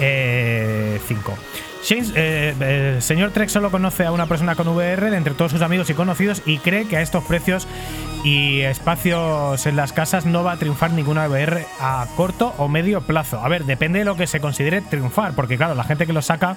eh, 0.00 0.98
5. 1.06 1.34
Shane, 1.82 2.12
eh, 2.14 2.54
eh, 2.60 2.96
señor 3.00 3.30
Trek 3.30 3.48
solo 3.48 3.70
conoce 3.70 4.04
a 4.04 4.12
una 4.12 4.26
persona 4.26 4.54
con 4.54 4.68
VR 4.68 5.10
de 5.10 5.16
entre 5.16 5.34
todos 5.34 5.50
sus 5.50 5.62
amigos 5.62 5.88
y 5.90 5.94
conocidos 5.94 6.42
y 6.44 6.58
cree 6.58 6.86
que 6.86 6.98
a 6.98 7.02
estos 7.02 7.24
precios 7.24 7.66
y 8.22 8.60
espacios 8.60 9.66
en 9.66 9.76
las 9.76 9.92
casas 9.92 10.26
no 10.26 10.44
va 10.44 10.52
a 10.52 10.56
triunfar 10.58 10.92
ninguna 10.92 11.26
VR 11.26 11.66
a 11.80 12.06
corto 12.16 12.54
o 12.58 12.68
medio 12.68 13.00
plazo. 13.00 13.40
A 13.40 13.48
ver, 13.48 13.64
depende 13.64 14.00
de 14.00 14.04
lo 14.04 14.16
que 14.16 14.26
se 14.26 14.40
considere 14.40 14.82
triunfar, 14.82 15.34
porque 15.34 15.56
claro, 15.56 15.74
la 15.74 15.84
gente 15.84 16.06
que 16.06 16.12
lo 16.12 16.22
saca 16.22 16.56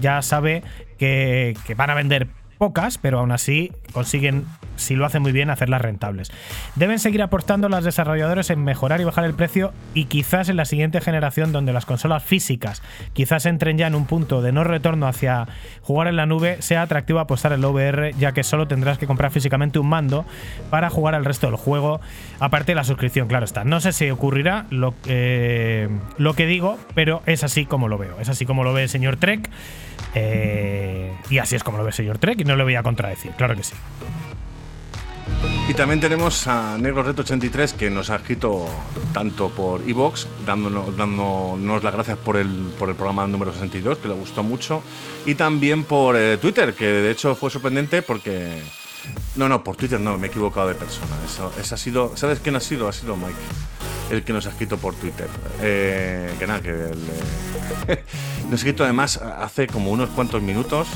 ya 0.00 0.22
sabe 0.22 0.62
que 0.98 1.54
van 1.76 1.90
a 1.90 1.94
vender 1.94 2.28
pocas, 2.58 2.98
pero 2.98 3.20
aún 3.20 3.32
así 3.32 3.72
consiguen, 3.92 4.44
si 4.76 4.94
lo 4.94 5.06
hacen 5.06 5.22
muy 5.22 5.32
bien, 5.32 5.50
hacerlas 5.50 5.80
rentables. 5.80 6.32
Deben 6.76 6.98
seguir 6.98 7.22
apostando 7.22 7.68
las 7.68 7.84
desarrolladores 7.84 8.50
en 8.50 8.64
mejorar 8.64 9.00
y 9.00 9.04
bajar 9.04 9.24
el 9.24 9.34
precio 9.34 9.72
y 9.94 10.06
quizás 10.06 10.48
en 10.48 10.56
la 10.56 10.64
siguiente 10.64 11.00
generación 11.00 11.52
donde 11.52 11.72
las 11.72 11.86
consolas 11.86 12.22
físicas 12.22 12.82
quizás 13.12 13.46
entren 13.46 13.78
ya 13.78 13.86
en 13.86 13.94
un 13.94 14.06
punto 14.06 14.42
de 14.42 14.52
no 14.52 14.64
retorno 14.64 15.06
hacia 15.06 15.46
jugar 15.82 16.08
en 16.08 16.16
la 16.16 16.26
nube, 16.26 16.60
sea 16.60 16.82
atractivo 16.82 17.20
apostar 17.20 17.52
en 17.52 17.60
la 17.60 17.68
VR 17.68 18.12
ya 18.18 18.32
que 18.32 18.42
solo 18.42 18.68
tendrás 18.68 18.98
que 18.98 19.06
comprar 19.06 19.30
físicamente 19.30 19.78
un 19.78 19.88
mando 19.88 20.24
para 20.70 20.90
jugar 20.90 21.14
al 21.14 21.24
resto 21.24 21.46
del 21.46 21.56
juego, 21.56 22.00
aparte 22.40 22.72
de 22.72 22.76
la 22.76 22.84
suscripción, 22.84 23.28
claro 23.28 23.44
está. 23.44 23.64
No 23.64 23.80
sé 23.80 23.92
si 23.92 24.10
ocurrirá 24.10 24.66
lo, 24.70 24.94
eh, 25.06 25.88
lo 26.18 26.34
que 26.34 26.46
digo, 26.46 26.78
pero 26.94 27.22
es 27.26 27.44
así 27.44 27.66
como 27.66 27.88
lo 27.88 27.98
veo. 27.98 28.20
Es 28.20 28.28
así 28.28 28.46
como 28.46 28.64
lo 28.64 28.72
ve 28.72 28.84
el 28.84 28.88
señor 28.88 29.16
Trek. 29.16 29.50
Eh, 30.14 31.12
y 31.30 31.38
así 31.38 31.56
es 31.56 31.64
como 31.64 31.78
lo 31.78 31.84
ve 31.84 31.92
señor 31.92 32.18
Trek 32.18 32.40
y 32.40 32.44
no 32.44 32.56
le 32.56 32.62
voy 32.62 32.74
a 32.76 32.82
contradecir, 32.82 33.32
claro 33.32 33.56
que 33.56 33.64
sí. 33.64 33.74
Y 35.66 35.72
también 35.72 35.98
tenemos 35.98 36.46
a 36.46 36.76
Negro 36.76 37.02
Reto 37.02 37.22
83 37.22 37.72
que 37.72 37.90
nos 37.90 38.10
ha 38.10 38.16
escrito 38.16 38.66
tanto 39.14 39.48
por 39.48 39.80
Evox, 39.88 40.28
dándonos, 40.44 40.94
dándonos 40.94 41.82
las 41.82 41.94
gracias 41.94 42.18
por 42.18 42.36
el, 42.36 42.70
por 42.78 42.90
el 42.90 42.94
programa 42.94 43.26
número 43.26 43.50
62, 43.52 43.98
que 43.98 44.08
le 44.08 44.14
gustó 44.14 44.42
mucho, 44.42 44.82
y 45.24 45.34
también 45.34 45.84
por 45.84 46.16
eh, 46.16 46.36
Twitter, 46.36 46.74
que 46.74 46.84
de 46.84 47.10
hecho 47.10 47.34
fue 47.34 47.50
sorprendente 47.50 48.02
porque... 48.02 48.62
No, 49.36 49.48
no, 49.48 49.64
por 49.64 49.76
Twitter 49.76 50.00
no, 50.00 50.16
me 50.18 50.26
he 50.26 50.30
equivocado 50.30 50.68
de 50.68 50.74
persona. 50.74 51.16
Eso, 51.24 51.52
ese 51.60 51.74
ha 51.74 51.78
sido, 51.78 52.16
¿Sabes 52.16 52.40
quién 52.40 52.56
ha 52.56 52.60
sido? 52.60 52.88
Ha 52.88 52.92
sido 52.92 53.16
Mike, 53.16 53.34
el 54.10 54.22
que 54.22 54.32
nos 54.32 54.46
ha 54.46 54.50
escrito 54.50 54.76
por 54.78 54.94
Twitter. 54.94 55.28
Eh, 55.60 56.34
que 56.38 56.46
nada, 56.46 56.60
que 56.60 56.70
el, 56.70 56.98
eh, 57.88 58.04
nos 58.44 58.52
ha 58.52 58.56
escrito 58.56 58.84
además 58.84 59.16
hace 59.16 59.66
como 59.66 59.90
unos 59.90 60.10
cuantos 60.10 60.42
minutos 60.42 60.88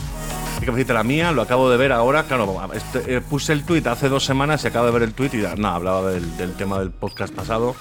hay 0.59 0.65
que 0.65 0.73
decirte 0.73 0.93
la 0.93 1.05
mía, 1.05 1.31
lo 1.31 1.43
acabo 1.43 1.71
de 1.71 1.77
ver 1.77 1.93
ahora. 1.93 2.25
Claro, 2.25 2.69
este, 2.75 3.17
eh, 3.17 3.21
puse 3.21 3.53
el 3.53 3.63
tweet 3.63 3.87
hace 3.87 4.09
dos 4.09 4.25
semanas 4.25 4.65
y 4.65 4.67
acabo 4.67 4.87
de 4.87 4.93
ver 4.93 5.03
el 5.03 5.15
tweet 5.15 5.31
y 5.35 5.61
nada, 5.61 5.77
hablaba 5.77 6.11
del, 6.11 6.37
del 6.37 6.55
tema 6.55 6.81
del 6.81 6.91
podcast 6.91 7.33
pasado. 7.33 7.77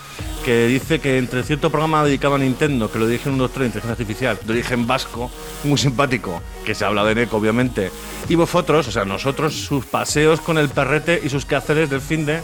Que 0.48 0.66
dice 0.66 1.02
que 1.02 1.18
entre 1.18 1.44
cierto 1.44 1.70
programa 1.70 2.06
dedicado 2.06 2.36
a 2.36 2.38
Nintendo, 2.38 2.90
que 2.90 3.00
lo 3.00 3.10
en 3.10 3.20
un 3.26 3.38
doctor 3.38 3.64
de 3.64 3.66
inteligencia 3.66 3.92
artificial, 3.92 4.40
de 4.46 4.54
origen 4.54 4.88
vasco, 4.88 5.30
muy 5.66 5.78
simpático, 5.78 6.42
que 6.64 6.74
se 6.74 6.86
habla 6.86 7.04
de 7.04 7.16
NECO, 7.16 7.36
obviamente, 7.36 7.92
y 8.30 8.36
vosotros, 8.36 8.88
o 8.88 8.92
sea, 8.92 9.04
nosotros, 9.04 9.54
sus 9.54 9.86
paseos 9.86 10.40
con 10.40 10.58
el 10.58 10.70
perrete 10.70 11.20
y 11.22 11.28
sus 11.28 11.46
quehaceres 11.46 11.90
del 11.90 12.00
fin 12.00 12.26
de 12.26 12.40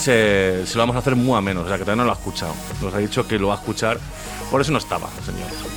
se, 0.00 0.66
se 0.66 0.76
lo 0.76 0.80
vamos 0.80 0.96
a 0.96 1.00
hacer 1.00 1.14
muy 1.14 1.36
a 1.36 1.42
menos, 1.42 1.66
o 1.66 1.68
sea, 1.68 1.76
que 1.76 1.84
todavía 1.84 2.02
no 2.02 2.06
lo 2.06 2.12
ha 2.12 2.18
escuchado. 2.18 2.54
Nos 2.80 2.94
ha 2.94 2.98
dicho 2.98 3.28
que 3.28 3.38
lo 3.38 3.48
va 3.48 3.56
a 3.56 3.58
escuchar, 3.58 3.98
por 4.50 4.62
eso 4.62 4.72
no 4.72 4.78
estaba, 4.78 5.10
señor. 5.22 5.71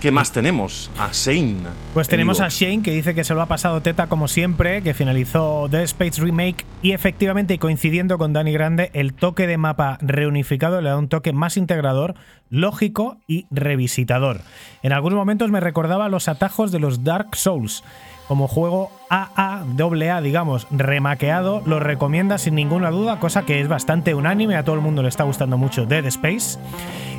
¿Qué 0.00 0.12
más 0.12 0.30
tenemos? 0.30 0.92
A 0.96 1.10
Shane. 1.12 1.56
Pues 1.92 2.06
en 2.06 2.10
tenemos 2.10 2.40
a. 2.40 2.48
Shane 2.48 2.82
que 2.82 2.92
dice 2.92 3.16
que 3.16 3.24
se 3.24 3.34
lo 3.34 3.42
ha 3.42 3.46
pasado 3.46 3.82
teta 3.82 4.06
como 4.06 4.28
siempre, 4.28 4.80
que 4.82 4.94
finalizó 4.94 5.66
Dead 5.68 5.82
Space 5.82 6.22
Remake 6.22 6.64
y 6.82 6.92
efectivamente 6.92 7.58
coincidiendo 7.58 8.16
con 8.16 8.32
Dani 8.32 8.52
Grande, 8.52 8.90
el 8.94 9.12
toque 9.12 9.48
de 9.48 9.58
mapa 9.58 9.98
reunificado 10.00 10.80
le 10.80 10.90
da 10.90 10.96
un 10.96 11.08
toque 11.08 11.32
más 11.32 11.56
integrador, 11.56 12.14
lógico 12.48 13.18
y 13.26 13.46
revisitador. 13.50 14.42
En 14.84 14.92
algunos 14.92 15.16
momentos 15.16 15.50
me 15.50 15.58
recordaba 15.58 16.08
los 16.08 16.28
atajos 16.28 16.70
de 16.70 16.78
los 16.78 17.02
Dark 17.02 17.34
Souls. 17.34 17.82
Como 18.28 18.46
juego 18.46 18.92
AA, 19.08 19.64
AA, 19.64 20.20
digamos, 20.20 20.66
remaqueado, 20.70 21.62
lo 21.64 21.80
recomienda 21.80 22.38
sin 22.38 22.54
ninguna 22.54 22.90
duda, 22.90 23.18
cosa 23.18 23.44
que 23.44 23.60
es 23.60 23.68
bastante 23.68 24.14
unánime, 24.14 24.56
a 24.56 24.64
todo 24.64 24.76
el 24.76 24.82
mundo 24.82 25.02
le 25.02 25.08
está 25.08 25.24
gustando 25.24 25.56
mucho 25.56 25.86
Dead 25.86 26.04
Space. 26.06 26.58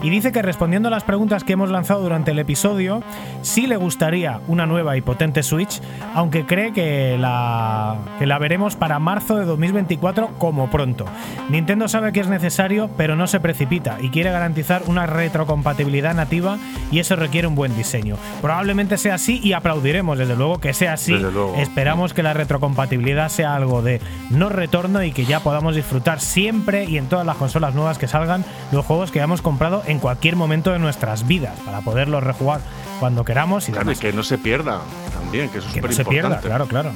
Y 0.01 0.09
dice 0.09 0.31
que 0.31 0.41
respondiendo 0.41 0.87
a 0.87 0.91
las 0.91 1.03
preguntas 1.03 1.43
que 1.43 1.53
hemos 1.53 1.69
lanzado 1.69 2.01
durante 2.01 2.31
el 2.31 2.39
episodio, 2.39 3.03
sí 3.41 3.67
le 3.67 3.75
gustaría 3.75 4.39
una 4.47 4.65
nueva 4.65 4.95
y 4.95 5.01
potente 5.01 5.43
Switch, 5.43 5.81
aunque 6.15 6.45
cree 6.45 6.71
que 6.71 7.17
la, 7.19 7.97
que 8.17 8.25
la 8.25 8.39
veremos 8.39 8.77
para 8.77 8.97
marzo 8.99 9.35
de 9.35 9.43
2024 9.43 10.35
como 10.37 10.69
pronto. 10.69 11.05
Nintendo 11.49 11.89
sabe 11.89 12.13
que 12.13 12.21
es 12.21 12.27
necesario, 12.27 12.89
pero 12.95 13.17
no 13.17 13.27
se 13.27 13.41
precipita 13.41 13.97
y 13.99 14.09
quiere 14.09 14.31
garantizar 14.31 14.83
una 14.87 15.05
retrocompatibilidad 15.05 16.15
nativa 16.15 16.57
y 16.91 16.99
eso 16.99 17.17
requiere 17.17 17.47
un 17.47 17.55
buen 17.55 17.75
diseño. 17.75 18.15
Probablemente 18.41 18.97
sea 18.97 19.15
así 19.15 19.41
y 19.43 19.51
aplaudiremos 19.51 20.17
desde 20.17 20.37
luego 20.37 20.59
que 20.59 20.73
sea 20.73 20.93
así. 20.93 21.11
Desde 21.11 21.31
luego. 21.31 21.55
Esperamos 21.79 22.13
que 22.13 22.23
la 22.23 22.33
retrocompatibilidad 22.33 23.29
sea 23.29 23.55
algo 23.55 23.81
de 23.81 24.01
no 24.31 24.49
retorno 24.49 25.01
y 25.01 25.13
que 25.13 25.23
ya 25.23 25.39
podamos 25.39 25.77
disfrutar 25.77 26.19
siempre 26.19 26.83
y 26.83 26.97
en 26.97 27.07
todas 27.07 27.25
las 27.25 27.37
consolas 27.37 27.73
nuevas 27.73 27.97
que 27.97 28.09
salgan 28.09 28.43
los 28.73 28.85
juegos 28.85 29.11
que 29.11 29.19
hayamos 29.19 29.41
comprado 29.41 29.81
en 29.87 29.99
cualquier 29.99 30.35
momento 30.35 30.73
de 30.73 30.79
nuestras 30.79 31.25
vidas 31.25 31.57
para 31.63 31.79
poderlos 31.79 32.21
rejugar 32.21 32.59
cuando 32.99 33.23
queramos 33.23 33.69
y 33.69 33.71
Claro, 33.71 33.93
y 33.93 33.95
que 33.95 34.11
no 34.11 34.23
se 34.23 34.37
pierda 34.37 34.81
también, 35.13 35.47
que 35.47 35.59
eso 35.59 35.69
es 35.69 35.73
Que 35.73 35.79
no 35.79 35.89
se 35.93 36.03
pierda, 36.03 36.35
importante. 36.35 36.47
claro, 36.49 36.67
claro. 36.67 36.91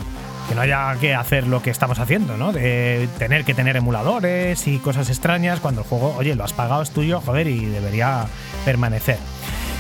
Que 0.50 0.56
no 0.56 0.60
haya 0.60 0.94
que 1.00 1.16
hacer 1.16 1.48
lo 1.48 1.62
que 1.62 1.70
estamos 1.70 2.00
haciendo, 2.00 2.36
¿no? 2.36 2.52
De 2.52 3.08
tener 3.20 3.46
que 3.46 3.54
tener 3.54 3.78
emuladores 3.78 4.68
y 4.68 4.80
cosas 4.80 5.10
extrañas 5.10 5.62
cuando 5.62 5.80
el 5.80 5.88
juego, 5.88 6.14
oye, 6.18 6.36
lo 6.36 6.44
has 6.44 6.52
pagado, 6.52 6.82
es 6.82 6.92
tuyo, 6.92 7.22
joder, 7.22 7.48
y 7.48 7.68
debería 7.68 8.26
permanecer. 8.66 9.18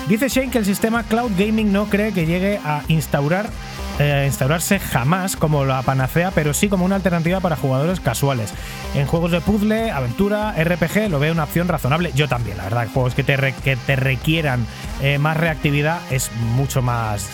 Dice 0.07 0.27
Shane 0.27 0.49
que 0.49 0.57
el 0.57 0.65
sistema 0.65 1.03
Cloud 1.03 1.31
Gaming 1.38 1.71
no 1.71 1.85
cree 1.85 2.11
que 2.11 2.25
llegue 2.25 2.59
a 2.65 2.84
instaurar, 2.89 3.49
eh, 3.99 4.23
instaurarse 4.27 4.79
jamás 4.79 5.35
como 5.35 5.65
la 5.65 5.81
panacea, 5.83 6.31
pero 6.31 6.53
sí 6.53 6.69
como 6.69 6.85
una 6.85 6.95
alternativa 6.95 7.39
para 7.39 7.55
jugadores 7.55 7.99
casuales. 7.99 8.53
En 8.95 9.05
juegos 9.07 9.31
de 9.31 9.41
puzzle, 9.41 9.91
aventura, 9.91 10.53
RPG, 10.61 11.09
lo 11.09 11.19
veo 11.19 11.33
una 11.33 11.43
opción 11.43 11.67
razonable. 11.67 12.11
Yo 12.15 12.27
también, 12.27 12.57
la 12.57 12.63
verdad, 12.63 12.87
juegos 12.93 13.13
que 13.15 13.23
te, 13.23 13.35
que 13.63 13.75
te 13.75 13.95
requieran 13.95 14.65
eh, 15.01 15.17
más 15.19 15.37
reactividad 15.37 15.99
es 16.11 16.31
mucho 16.55 16.81
más 16.81 17.29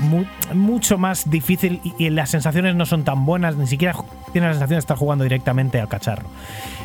mu- 0.00 0.24
mucho 0.54 0.96
más 0.98 1.28
difícil 1.30 1.80
y, 1.98 2.10
las 2.10 2.30
sensaciones 2.30 2.74
no 2.76 2.86
son 2.86 3.04
tan 3.04 3.24
buenas, 3.26 3.56
ni 3.56 3.66
siquiera 3.66 3.94
tienes 4.32 4.48
la 4.48 4.54
sensación 4.54 4.76
de 4.76 4.80
estar 4.80 4.96
jugando 4.96 5.24
directamente 5.24 5.80
al 5.80 5.88
cacharro. 5.88 6.26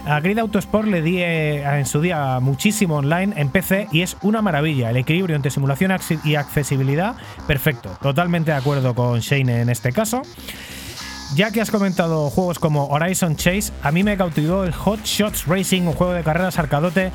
A 0.05 0.19
Grid 0.19 0.39
Autosport 0.39 0.87
le 0.87 1.01
di 1.01 1.19
eh, 1.19 1.63
en 1.63 1.85
su 1.85 2.01
día 2.01 2.39
muchísimo 2.39 2.97
online 2.97 3.33
en 3.39 3.49
PC 3.49 3.87
y 3.91 4.01
es 4.01 4.17
una 4.21 4.41
maravilla. 4.41 4.89
El 4.89 4.97
equilibrio 4.97 5.35
entre 5.35 5.51
simulación 5.51 5.91
y 6.23 6.35
accesibilidad, 6.35 7.15
perfecto. 7.47 7.89
Totalmente 8.01 8.51
de 8.51 8.57
acuerdo 8.57 8.95
con 8.95 9.19
Shane 9.19 9.61
en 9.61 9.69
este 9.69 9.91
caso. 9.91 10.23
Ya 11.35 11.51
que 11.51 11.61
has 11.61 11.71
comentado 11.71 12.29
juegos 12.29 12.59
como 12.59 12.87
Horizon 12.87 13.37
Chase, 13.37 13.71
a 13.83 13.91
mí 13.91 14.03
me 14.03 14.17
cautivó 14.17 14.65
el 14.65 14.73
Hot 14.73 15.05
Shots 15.05 15.45
Racing, 15.47 15.83
un 15.83 15.93
juego 15.93 16.11
de 16.11 16.23
carreras 16.23 16.59
arcadote 16.59 17.11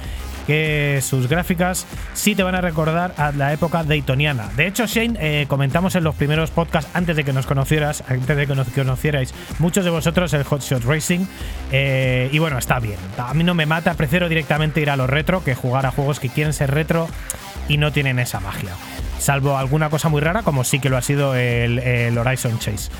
que 0.47 1.01
sus 1.03 1.29
gráficas 1.29 1.87
sí 2.15 2.35
te 2.35 2.43
van 2.43 2.55
a 2.55 2.61
recordar 2.61 3.13
a 3.17 3.33
la 3.33 3.53
época 3.53 3.83
daytoniana. 3.85 4.49
De 4.57 4.67
hecho, 4.67 4.87
Shane, 4.87 5.19
eh, 5.21 5.47
comentamos 5.49 5.95
en 5.95 6.05
los 6.05 6.15
primeros 6.15 6.51
podcasts 6.51 6.91
antes 6.95 7.17
de 7.17 7.25
que 7.25 7.33
nos 7.33 7.47
conocieras, 7.47 8.05
antes 8.09 8.37
de 8.37 8.47
que 8.47 8.55
conocierais 8.75 9.35
muchos 9.59 9.85
de 9.85 9.91
vosotros 9.91 10.33
el 10.33 10.45
Hot 10.45 10.63
Shots 10.63 10.85
Racing. 10.85 11.27
eh, 11.73 12.29
y 12.33 12.39
bueno, 12.39 12.59
está 12.59 12.79
bien. 12.79 12.99
A 13.19 13.35
mí 13.35 13.45
no 13.45 13.55
me 13.55 13.67
mata, 13.67 13.95
prefiero 13.95 14.29
directamente 14.29 14.81
ir 14.81 14.91
a 14.91 14.97
lo 14.97 15.07
retro 15.07 15.43
que 15.43 15.55
jugar 15.55 15.87
a 15.87 15.91
juegos 15.91 16.21
que 16.21 16.29
quieren 16.29 16.53
ser 16.53 16.71
retro 16.71 17.09
y 17.69 17.79
no 17.79 17.93
tienen 17.93 18.19
esa 18.19 18.41
magia. 18.41 18.71
Salvo 19.19 19.57
alguna 19.57 19.91
cosa 19.91 20.09
muy 20.09 20.21
rara, 20.21 20.43
como 20.43 20.63
sí 20.65 20.79
que 20.79 20.89
lo 20.89 20.97
ha 20.97 21.03
sido 21.03 21.35
el, 21.35 22.17
Horizon 22.19 22.59
Chase. 22.59 22.91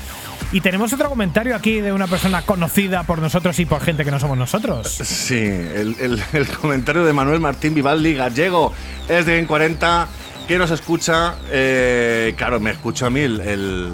Y 0.51 0.61
tenemos 0.61 0.91
otro 0.93 1.09
comentario 1.09 1.55
aquí 1.55 1.81
de 1.81 1.91
una 1.91 2.07
persona 2.07 2.41
conocida 2.41 3.03
por 3.03 3.19
nosotros 3.19 3.59
y 3.59 3.65
por 3.65 3.81
gente 3.81 4.03
que 4.05 4.11
no 4.11 4.19
somos 4.19 4.37
nosotros. 4.37 4.87
Sí, 5.03 5.35
el, 5.35 5.95
el- 5.99 6.23
el 6.33 6.47
comentario 6.47 7.03
de 7.05 7.13
Manuel 7.13 7.39
Martín 7.39 7.73
Vivaldi 7.73 8.13
Gallego 8.15 8.73
es 9.09 9.25
de 9.25 9.39
en 9.39 9.45
40 9.45 10.07
que 10.47 10.57
nos 10.57 10.71
escucha. 10.71 11.35
eh, 11.49 12.33
claro, 12.37 12.59
me 12.59 12.71
escucha 12.71 13.07
a 13.07 13.09
mí 13.09 13.19
el, 13.21 13.89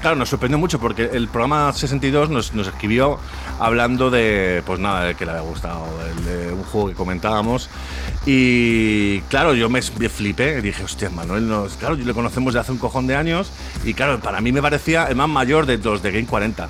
Claro, 0.00 0.16
nos 0.16 0.30
sorprendió 0.30 0.58
mucho 0.58 0.80
porque 0.80 1.08
el 1.12 1.28
programa 1.28 1.72
62 1.72 2.28
nos, 2.28 2.54
nos 2.54 2.66
escribió 2.66 3.20
hablando 3.60 4.10
de, 4.10 4.60
pues 4.66 4.80
nada, 4.80 5.14
que 5.14 5.24
le 5.24 5.30
había 5.30 5.44
gustado, 5.44 5.86
el- 6.08 6.24
de 6.24 6.52
un 6.52 6.64
juego 6.64 6.88
que 6.88 6.94
comentábamos. 6.94 7.70
Y 8.26 9.20
claro, 9.22 9.54
yo 9.54 9.68
me, 9.70 9.80
me 10.00 10.08
flipé, 10.08 10.60
dije, 10.60 10.82
hostia, 10.82 11.08
Manuel, 11.08 11.46
nos, 11.48 11.74
claro, 11.74 11.94
yo 11.94 12.04
le 12.04 12.14
conocemos 12.14 12.52
de 12.52 12.58
hace 12.58 12.72
un 12.72 12.78
cojón 12.78 13.06
de 13.06 13.14
años 13.14 13.52
y 13.84 13.94
claro, 13.94 14.18
para 14.18 14.40
mí 14.40 14.50
me 14.50 14.60
parecía 14.60 15.04
el 15.04 15.14
más 15.14 15.28
mayor 15.28 15.66
de 15.66 15.78
los 15.78 16.02
de 16.02 16.10
Game 16.10 16.26
40. 16.26 16.68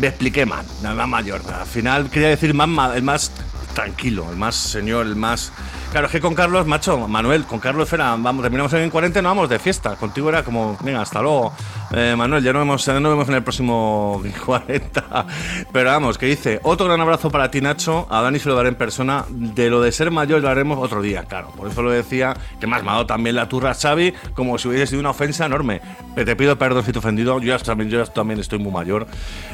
Me 0.00 0.06
expliqué 0.06 0.46
mal, 0.46 0.64
el 0.84 0.94
más 0.94 1.08
mayor. 1.08 1.40
Al 1.52 1.66
final 1.66 2.08
quería 2.08 2.28
decir 2.28 2.54
más, 2.54 2.94
el 2.96 3.02
más 3.02 3.32
tranquilo, 3.74 4.26
el 4.30 4.36
más 4.36 4.54
señor, 4.54 5.06
el 5.06 5.16
más. 5.16 5.52
Claro, 5.90 6.06
es 6.06 6.12
que 6.12 6.20
con 6.20 6.34
Carlos, 6.34 6.66
macho, 6.66 7.08
Manuel, 7.08 7.44
con 7.44 7.58
Carlos 7.58 7.92
era, 7.92 8.10
vamos, 8.16 8.42
terminamos 8.42 8.72
en 8.74 8.90
40 8.90 9.18
y 9.18 9.22
nos 9.22 9.30
vamos 9.30 9.48
de 9.48 9.58
fiesta. 9.58 9.96
Contigo 9.96 10.28
era 10.28 10.44
como, 10.44 10.78
venga, 10.82 11.00
hasta 11.00 11.20
luego. 11.20 11.52
Eh, 11.92 12.14
Manuel, 12.16 12.44
ya 12.44 12.52
nos 12.52 12.60
vemos, 12.60 12.84
ya 12.84 12.92
vemos 12.94 13.28
en 13.28 13.34
el 13.34 13.42
próximo 13.42 14.22
40. 14.46 15.26
Pero 15.72 15.90
vamos, 15.90 16.16
que 16.16 16.26
dice, 16.26 16.60
otro 16.62 16.86
gran 16.86 17.00
abrazo 17.00 17.30
para 17.30 17.50
ti, 17.50 17.60
Nacho. 17.60 18.06
A 18.10 18.22
Dani 18.22 18.38
se 18.38 18.48
lo 18.48 18.54
daré 18.54 18.68
en 18.68 18.76
persona. 18.76 19.24
De 19.28 19.68
lo 19.68 19.80
de 19.80 19.90
ser 19.90 20.10
mayor 20.10 20.40
lo 20.40 20.48
haremos 20.48 20.78
otro 20.78 21.02
día, 21.02 21.24
claro. 21.24 21.50
Por 21.56 21.68
eso 21.68 21.82
lo 21.82 21.90
decía, 21.90 22.36
que 22.60 22.66
me 22.66 22.76
has 22.76 23.06
también 23.06 23.34
la 23.34 23.48
turra, 23.48 23.74
Xavi, 23.74 24.14
como 24.34 24.58
si 24.58 24.68
hubiese 24.68 24.88
sido 24.88 25.00
una 25.00 25.10
ofensa 25.10 25.46
enorme. 25.46 25.80
Pero 26.14 26.26
te 26.26 26.36
pido 26.36 26.56
perdón 26.56 26.84
si 26.84 26.92
te 26.92 26.98
he 26.98 27.00
ofendido. 27.00 27.40
Yo 27.40 27.58
también, 27.58 27.90
yo 27.90 28.04
también 28.06 28.38
estoy 28.38 28.58
muy 28.58 28.72
mayor, 28.72 29.06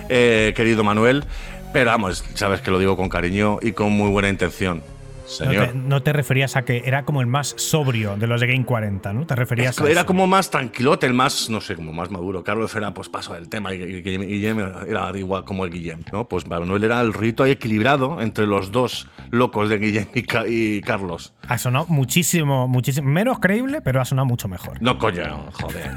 eh, 0.09 0.53
querido 0.55 0.85
Manuel. 0.85 1.25
Pero 1.79 1.91
vamos, 1.91 2.25
sabes 2.35 2.61
que 2.61 2.71
lo 2.71 2.79
digo 2.79 2.97
con 2.97 3.09
cariño 3.09 3.59
y 3.63 3.73
con 3.73 3.93
muy 3.93 4.11
buena 4.11 4.29
intención. 4.29 4.79
No 4.79 5.29
Señor. 5.33 5.67
te, 5.67 5.75
no 5.75 6.03
te 6.05 6.13
referías 6.13 6.55
a 6.55 6.63
que 6.65 6.83
era 6.85 7.05
como 7.05 7.21
el 7.21 7.27
más 7.27 7.49
sobrio 7.59 8.17
de 8.17 8.29
los 8.29 8.41
de 8.41 8.47
Game 8.47 8.65
40, 8.65 9.13
¿no? 9.13 9.27
Te 9.27 9.35
referías 9.35 9.77
a 9.81 9.83
Era 9.85 9.93
eso. 10.03 10.07
como 10.07 10.29
más 10.29 10.51
tranquilote, 10.51 11.05
el 11.07 11.15
más, 11.15 11.51
no 11.51 11.61
sé, 11.61 11.75
como 11.75 11.93
más 11.93 12.13
maduro. 12.13 12.45
Carlos 12.45 12.73
era, 12.77 12.95
pues, 12.95 13.09
paso 13.09 13.35
del 13.35 13.49
tema 13.49 13.75
y, 13.75 13.83
y- 13.83 13.97
y 13.97 14.03
Guillem 14.03 14.61
era 14.89 15.11
igual 15.19 15.45
como 15.45 15.65
el 15.65 15.73
Guillem, 15.73 16.05
¿no? 16.13 16.29
Pues 16.29 16.47
Manuel 16.47 16.85
era 16.85 17.01
el 17.01 17.13
rito 17.13 17.43
ahí 17.43 17.51
equilibrado 17.51 18.21
entre 18.23 18.47
los 18.47 18.71
dos 18.71 19.09
locos 19.33 19.69
de 19.69 19.79
Guillem 19.79 20.07
y, 20.15 20.25
y 20.47 20.81
Carlos. 20.83 21.35
Ha 21.49 21.59
sonado 21.59 21.87
muchísimo, 21.89 22.69
muchísimo. 22.69 23.11
Menos 23.11 23.41
creíble, 23.41 23.81
pero 23.83 24.01
ha 24.01 24.05
sonado 24.05 24.27
mucho 24.27 24.47
mejor. 24.47 24.81
No, 24.81 24.97
coño, 24.97 25.47
joder. 25.55 25.91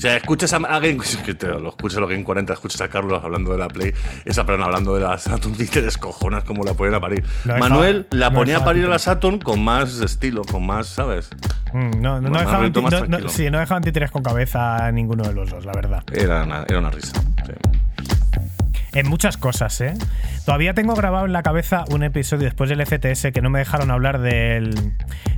O 0.00 0.02
sea, 0.02 0.16
escuchas 0.16 0.50
a 0.54 0.56
alguien, 0.56 0.98
que 1.26 1.34
te 1.34 1.46
lo 1.46 1.68
escuchas 1.68 2.00
lo 2.00 2.08
que 2.08 2.14
en 2.14 2.24
40, 2.24 2.54
escuchas 2.54 2.80
a 2.80 2.88
Carlos 2.88 3.22
hablando 3.22 3.52
de 3.52 3.58
la 3.58 3.68
Play, 3.68 3.92
esa 4.24 4.46
perdón, 4.46 4.62
hablando 4.64 4.94
de 4.94 5.02
la 5.02 5.18
Saturn 5.18 5.54
y 5.58 5.66
te 5.66 5.82
descojonas 5.82 6.42
como 6.44 6.64
la 6.64 6.72
ponen 6.72 6.94
a 6.94 7.00
parir. 7.00 7.22
Manuel 7.44 8.06
la 8.10 8.30
ponía 8.30 8.56
a 8.56 8.64
parir 8.64 8.86
a 8.86 8.88
la 8.88 8.98
Saturn 8.98 9.40
con 9.40 9.62
más 9.62 10.00
estilo, 10.00 10.42
con 10.44 10.64
más, 10.64 10.86
¿sabes? 10.86 11.28
Mm, 11.74 12.00
no, 12.00 12.18
no, 12.18 12.30
dejaban 12.38 12.72
no- 13.10 13.28
sí, 13.28 13.50
no 13.50 13.58
dejaban 13.58 13.82
títeres 13.82 14.10
con 14.10 14.22
cabeza 14.22 14.86
a 14.86 14.90
ninguno 14.90 15.22
de 15.24 15.34
los 15.34 15.50
dos, 15.50 15.66
la 15.66 15.72
verdad. 15.74 16.02
Era 16.12 16.44
una, 16.44 16.64
era 16.66 16.78
una 16.78 16.90
risa. 16.90 17.20
sí. 17.44 17.52
En 18.92 19.08
muchas 19.08 19.36
cosas, 19.36 19.80
¿eh? 19.80 19.94
Todavía 20.44 20.74
tengo 20.74 20.94
grabado 20.94 21.26
en 21.26 21.32
la 21.32 21.42
cabeza 21.42 21.84
un 21.90 22.02
episodio 22.02 22.44
después 22.44 22.68
del 22.70 22.84
FTS 22.84 23.32
que 23.32 23.40
no 23.40 23.50
me 23.50 23.60
dejaron 23.60 23.90
hablar 23.90 24.20
del, 24.20 24.94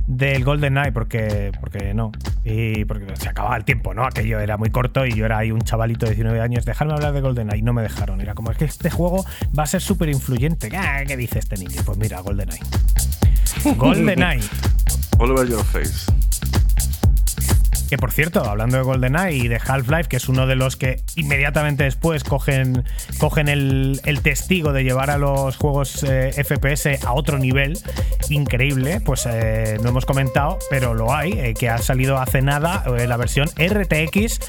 del 0.07 0.43
Golden 0.43 0.77
Eye 0.77 0.91
porque, 0.91 1.51
porque 1.59 1.93
no. 1.93 2.11
Y 2.43 2.85
porque 2.85 3.15
se 3.15 3.29
acababa 3.29 3.55
el 3.55 3.63
tiempo, 3.63 3.93
¿no? 3.93 4.05
Aquello 4.05 4.39
era 4.39 4.57
muy 4.57 4.69
corto 4.69 5.05
y 5.05 5.13
yo 5.13 5.25
era 5.25 5.37
ahí 5.37 5.51
un 5.51 5.61
chavalito 5.61 6.05
de 6.05 6.13
19 6.13 6.41
años. 6.41 6.65
Dejarme 6.65 6.93
hablar 6.93 7.13
de 7.13 7.21
Golden 7.21 7.51
Eye 7.51 7.61
no 7.61 7.73
me 7.73 7.83
dejaron. 7.83 8.21
Era 8.21 8.33
como, 8.33 8.51
es 8.51 8.57
que 8.57 8.65
este 8.65 8.89
juego 8.89 9.25
va 9.57 9.63
a 9.63 9.67
ser 9.67 9.81
súper 9.81 10.09
influyente. 10.09 10.71
¿Qué 11.07 11.17
dice 11.17 11.39
este 11.39 11.57
niño? 11.57 11.81
Pues 11.85 11.97
mira, 11.97 12.19
Golden 12.21 12.49
Eye. 12.49 13.73
Golden 13.75 14.23
Eye. 14.23 14.41
All 15.19 15.31
over 15.31 15.47
your 15.47 15.63
face. 15.63 16.11
Que 17.93 17.99
por 17.99 18.11
cierto, 18.11 18.43
hablando 18.43 18.77
de 18.77 18.81
GoldenEye 18.81 19.37
y 19.37 19.47
de 19.47 19.61
Half-Life, 19.63 20.09
que 20.09 20.17
es 20.17 20.27
uno 20.27 20.47
de 20.47 20.55
los 20.55 20.77
que 20.77 21.03
inmediatamente 21.15 21.83
después 21.83 22.23
cogen, 22.23 22.85
cogen 23.19 23.47
el, 23.47 24.01
testigo 24.23 24.73
de 24.73 24.83
llevar 24.83 25.11
a 25.11 25.19
los 25.19 25.57
juegos 25.57 26.03
eh, 26.03 26.31
FPS 26.43 27.05
a 27.05 27.13
otro 27.13 27.37
nivel 27.37 27.77
increíble, 28.31 28.99
pues 28.99 29.27
eh, 29.29 29.77
no 29.83 29.89
hemos 29.89 30.07
comentado, 30.07 30.57
pero 30.71 30.95
lo 30.95 31.13
hay, 31.13 31.33
eh, 31.33 31.53
que 31.53 31.69
ha 31.69 31.77
salido 31.77 32.17
hace 32.17 32.41
nada 32.41 32.83
la 33.05 33.15
versión 33.15 33.47
RTX 33.59 34.39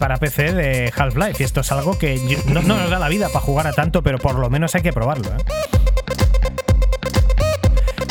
para 0.00 0.16
PC 0.16 0.52
de 0.52 0.92
Half-Life. 0.92 1.36
Y 1.38 1.44
esto 1.44 1.60
es 1.60 1.70
algo 1.70 2.00
que 2.00 2.20
no 2.48 2.62
nos 2.62 2.90
da 2.90 2.98
la 2.98 3.08
vida 3.08 3.28
para 3.28 3.44
jugar 3.44 3.68
a 3.68 3.74
tanto, 3.74 4.02
pero 4.02 4.18
por 4.18 4.40
lo 4.40 4.50
menos 4.50 4.74
hay 4.74 4.82
que 4.82 4.92
probarlo. 4.92 5.30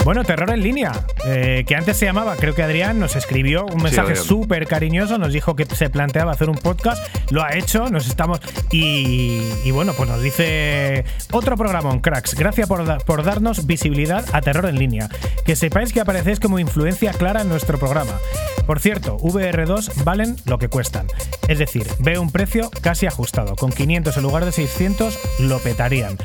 Bueno, 0.03 0.23
terror 0.23 0.49
en 0.49 0.64
línea, 0.64 0.91
eh, 1.28 1.64
que 1.68 1.76
antes 1.76 1.95
se 1.95 2.06
llamaba, 2.06 2.36
creo 2.36 2.56
que 2.56 2.64
Adrián 2.64 2.99
nos 2.99 3.15
escribió 3.15 3.65
un 3.68 3.84
mensaje 3.84 4.15
súper 4.15 4.65
cariñoso, 4.65 5.19
nos 5.19 5.32
dijo 5.32 5.56
que 5.56 5.65
se 5.65 5.91
planteaba 5.91 6.32
hacer 6.32 6.49
un 6.49 6.57
podcast, 6.57 7.06
lo 7.30 7.44
ha 7.44 7.56
hecho, 7.56 7.88
nos 7.90 8.07
estamos... 8.07 8.40
Y, 8.72 9.41
y 9.64 9.69
bueno, 9.69 9.94
pues 9.94 10.10
nos 10.10 10.19
dice 10.23 11.06
otro 11.32 11.56
programa, 11.56 12.02
cracks, 12.02 12.34
gracias 12.34 12.68
por, 12.68 12.84
da- 12.84 12.98
por 12.98 13.23
darnos 13.23 13.68
visibilidad 13.68 14.26
a 14.34 14.41
terror 14.41 14.65
en 14.65 14.80
línea. 14.80 15.07
Que 15.45 15.56
sepáis 15.56 15.94
que 15.94 16.02
aparecéis 16.02 16.40
como 16.40 16.57
influencia 16.57 17.11
clara 17.14 17.41
en 17.41 17.49
nuestro 17.49 17.78
programa. 17.78 18.14
Por 18.65 18.80
cierto, 18.80 19.18
VR2 19.18 20.03
valen 20.03 20.36
lo 20.45 20.57
que 20.57 20.68
cuestan. 20.68 21.06
Es 21.48 21.60
decir, 21.60 21.86
veo 21.99 22.22
un 22.22 22.32
precio 22.32 22.72
casi 22.82 23.06
ajustado. 23.06 23.56
Con 23.56 23.72
500 23.72 24.18
en 24.18 24.23
lugar 24.23 24.45
de 24.45 24.52
600 24.52 25.19
lo 25.41 25.60
petarían. 25.60 26.18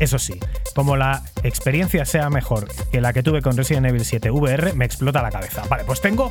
Eso 0.00 0.18
sí, 0.18 0.38
como 0.74 0.96
la 0.96 1.22
experiencia 1.42 2.04
sea 2.04 2.30
mejor 2.30 2.68
que 2.90 3.00
la 3.00 3.12
que 3.12 3.17
tuve 3.22 3.42
con 3.42 3.56
Resident 3.56 3.86
Evil 3.86 4.04
7 4.04 4.30
VR, 4.30 4.72
me 4.74 4.84
explota 4.84 5.22
la 5.22 5.30
cabeza. 5.30 5.62
Vale, 5.68 5.84
pues 5.84 6.00
tengo 6.00 6.30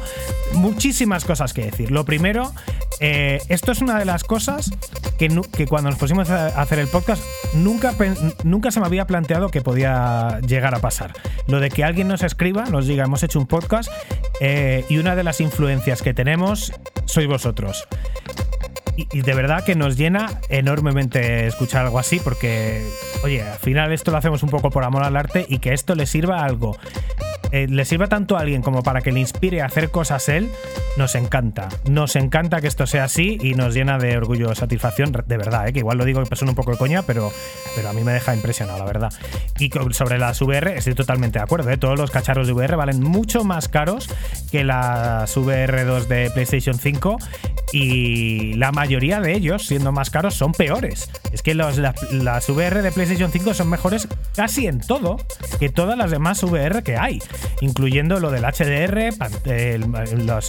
muchísimas 0.53 1.26
cosas 1.26 1.53
que 1.53 1.65
decir. 1.65 1.91
Lo 1.91 2.05
primero, 2.05 2.53
eh, 2.99 3.39
esto 3.49 3.72
es 3.72 3.81
una 3.81 3.99
de 3.99 4.05
las 4.05 4.23
cosas 4.23 4.72
que, 5.18 5.30
que 5.55 5.65
cuando 5.65 5.89
nos 5.89 5.99
pusimos 5.99 6.30
a 6.30 6.47
hacer 6.59 6.80
el 6.80 6.88
podcast 6.88 7.23
nunca, 7.53 7.93
nunca 8.43 8.72
se 8.72 8.80
me 8.80 8.85
había 8.85 9.05
planteado 9.07 9.49
que 9.49 9.61
podía 9.61 10.39
llegar 10.47 10.76
a 10.76 10.80
pasar. 10.80 11.14
Lo 11.47 11.59
de 11.59 11.69
que 11.69 11.84
alguien 11.84 12.07
nos 12.07 12.23
escriba, 12.23 12.65
nos 12.65 12.88
diga, 12.88 13.05
hemos 13.05 13.23
hecho 13.23 13.39
un 13.39 13.47
podcast 13.47 13.89
eh, 14.39 14.85
y 14.89 14.97
una 14.97 15.15
de 15.15 15.23
las 15.23 15.41
influencias 15.41 16.01
que 16.01 16.14
tenemos 16.14 16.73
sois 17.05 17.27
vosotros. 17.27 17.88
Y, 18.98 19.22
de 19.22 19.34
verdad 19.36 19.64
que 19.64 19.76
nos 19.76 19.95
llena 19.95 20.41
enormemente 20.49 21.45
escuchar 21.45 21.86
algo 21.86 21.99
así 21.99 22.19
porque, 22.19 22.84
oye, 23.24 23.44
al 23.44 23.60
final 23.60 23.94
esto 23.94 24.10
lo 24.10 24.18
hacemos 24.18 24.41
un 24.41 24.49
poco 24.49 24.72
por 24.72 24.84
amor 24.84 25.03
al 25.03 25.15
arte 25.15 25.45
y 25.48 25.60
que 25.60 25.74
esto 25.74 25.94
le 25.94 26.07
sirva 26.07 26.40
a 26.40 26.45
algo. 26.45 26.76
Eh, 27.51 27.68
le 27.69 27.85
sirva 27.85 28.07
tanto 28.07 28.35
a 28.35 28.41
alguien 28.41 28.61
como 28.61 28.84
para 28.84 29.01
que 29.01 29.11
le 29.11 29.19
inspire 29.19 29.61
a 29.61 29.65
hacer 29.65 29.89
cosas 29.89 30.27
él, 30.30 30.49
nos 30.97 31.15
encanta. 31.15 31.69
Nos 31.85 32.15
encanta 32.15 32.61
que 32.61 32.68
esto 32.68 32.88
sea 32.88 33.05
así 33.05 33.38
y 33.41 33.53
nos 33.53 33.73
llena 33.73 33.97
de 33.97 34.18
orgullo, 34.18 34.53
satisfacción, 34.55 35.11
de 35.11 35.38
verdad, 35.38 35.68
¿eh? 35.68 35.73
que 35.73 35.80
igual 35.80 35.97
lo 35.97 36.05
digo 36.05 36.23
que 36.23 36.35
suena 36.35 36.51
un 36.51 36.55
poco 36.55 36.72
de 36.72 36.77
coña, 36.77 37.03
pero, 37.03 37.31
pero 37.76 37.89
a 37.89 37.93
mí 37.93 38.03
me 38.03 38.11
deja 38.11 38.35
impresionado, 38.35 38.80
la 38.80 38.85
verdad. 38.85 39.14
Y 39.59 39.69
sobre 39.91 40.18
las 40.18 40.41
VR, 40.41 40.77
estoy 40.77 40.95
totalmente 40.95 41.39
de 41.39 41.43
acuerdo. 41.43 41.69
¿eh? 41.69 41.77
Todos 41.77 41.97
los 41.97 42.11
cacharros 42.11 42.47
de 42.47 42.53
VR 42.53 42.76
valen 42.76 43.01
mucho 43.01 43.43
más 43.43 43.69
caros 43.69 44.09
que 44.51 44.64
las 44.64 45.35
VR2 45.38 46.07
de 46.07 46.31
PlayStation 46.31 46.77
5 46.77 47.18
y 47.72 48.53
la 48.53 48.72
mayoría 48.72 49.19
de 49.19 49.34
ellos, 49.34 49.65
siendo 49.65 49.91
más 49.91 50.09
caros, 50.09 50.35
son 50.35 50.51
peores. 50.51 51.09
Es 51.31 51.41
que 51.41 51.53
las, 51.53 51.77
las 51.77 52.49
VR 52.49 52.81
de 52.81 52.91
PlayStation 52.91 53.31
5 53.31 53.53
son 53.53 53.69
mejores 53.69 54.07
casi 54.35 54.68
en 54.68 54.80
todo 54.80 55.18
que 55.59 55.69
todas 55.69 55.97
las 55.97 56.11
demás 56.11 56.41
VR 56.43 56.84
que 56.84 56.97
hay. 56.97 57.22
Incluyendo 57.61 58.19
lo 58.19 58.31
del 58.31 58.43
HDR, 58.43 59.13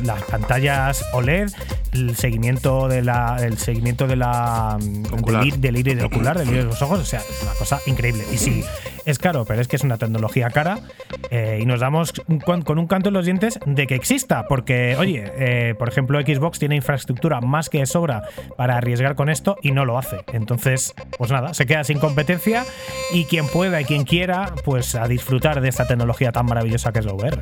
las 0.05 0.23
pantallas 0.31 1.05
OLED, 1.13 1.51
el 1.93 2.17
seguimiento 2.17 2.89
de 2.89 3.03
la, 3.03 3.37
el 3.41 3.59
seguimiento 3.59 4.07
de 4.07 4.17
la 4.17 4.79
Ocular. 5.13 5.43
del, 5.45 5.53
ir- 5.53 5.57
del 5.59 5.77
iris 5.77 5.97
del 5.97 6.05
ocular, 6.07 6.39
del 6.39 6.49
iris 6.49 6.59
de 6.61 6.65
los 6.65 6.83
ojos, 6.83 7.01
o 7.01 7.05
sea, 7.05 7.21
es 7.21 7.43
una 7.43 7.53
cosa 7.55 7.81
increíble. 7.87 8.25
Y 8.33 8.39
sí, 8.39 8.63
es 9.05 9.19
caro, 9.19 9.45
pero 9.45 9.61
es 9.61 9.69
que 9.69 9.77
es 9.77 9.83
una 9.83 9.97
tecnología 9.99 10.51
cara 10.51 10.79
eh, 11.31 11.59
y 11.63 11.67
nos 11.67 11.81
damos 11.81 12.13
un- 12.27 12.41
con 12.41 12.79
un 12.79 12.87
canto 12.87 13.09
en 13.09 13.15
los 13.15 13.25
dientes 13.25 13.59
de 13.67 13.87
que 13.87 13.95
exista, 13.95 14.47
porque, 14.49 14.97
oye, 14.99 15.25
eh, 15.37 15.75
por 15.79 15.89
ejemplo, 15.89 16.21
Xbox 16.21 16.59
tiene 16.59 16.77
infraestructura 16.77 17.41
más 17.41 17.69
que 17.69 17.79
de 17.79 17.87
sobra 17.87 18.23
para 18.57 18.77
arriesgar 18.77 19.15
con 19.15 19.29
esto 19.29 19.57
y 19.63 19.73
no 19.73 19.85
lo 19.85 19.99
hace. 19.99 20.19
Entonces, 20.33 20.95
pues 21.17 21.31
nada, 21.31 21.55
se 21.55 21.67
queda 21.67 21.85
sin 21.85 21.99
competencia 21.99 22.65
y 23.13 23.25
quien 23.25 23.47
pueda 23.49 23.81
y 23.81 23.85
quien 23.85 24.05
quiera, 24.05 24.53
pues 24.65 24.95
a 24.95 25.09
disfrutar 25.09 25.61
de 25.61 25.69
esta 25.69 25.87
tecnología 25.87 26.33
tan 26.33 26.47
maravillosa 26.47 26.93
que 26.93 26.99
es 27.01 27.05
la 27.05 27.13
VR. 27.15 27.39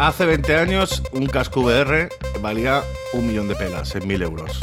Hace 0.00 0.26
20 0.26 0.56
años, 0.56 1.02
un 1.12 1.26
casco 1.26 1.60
VR 1.60 2.08
valía 2.42 2.82
un 3.12 3.26
millón 3.28 3.46
de 3.48 3.54
pelas, 3.54 3.83
en 3.94 4.06
mil 4.06 4.22
euros. 4.22 4.60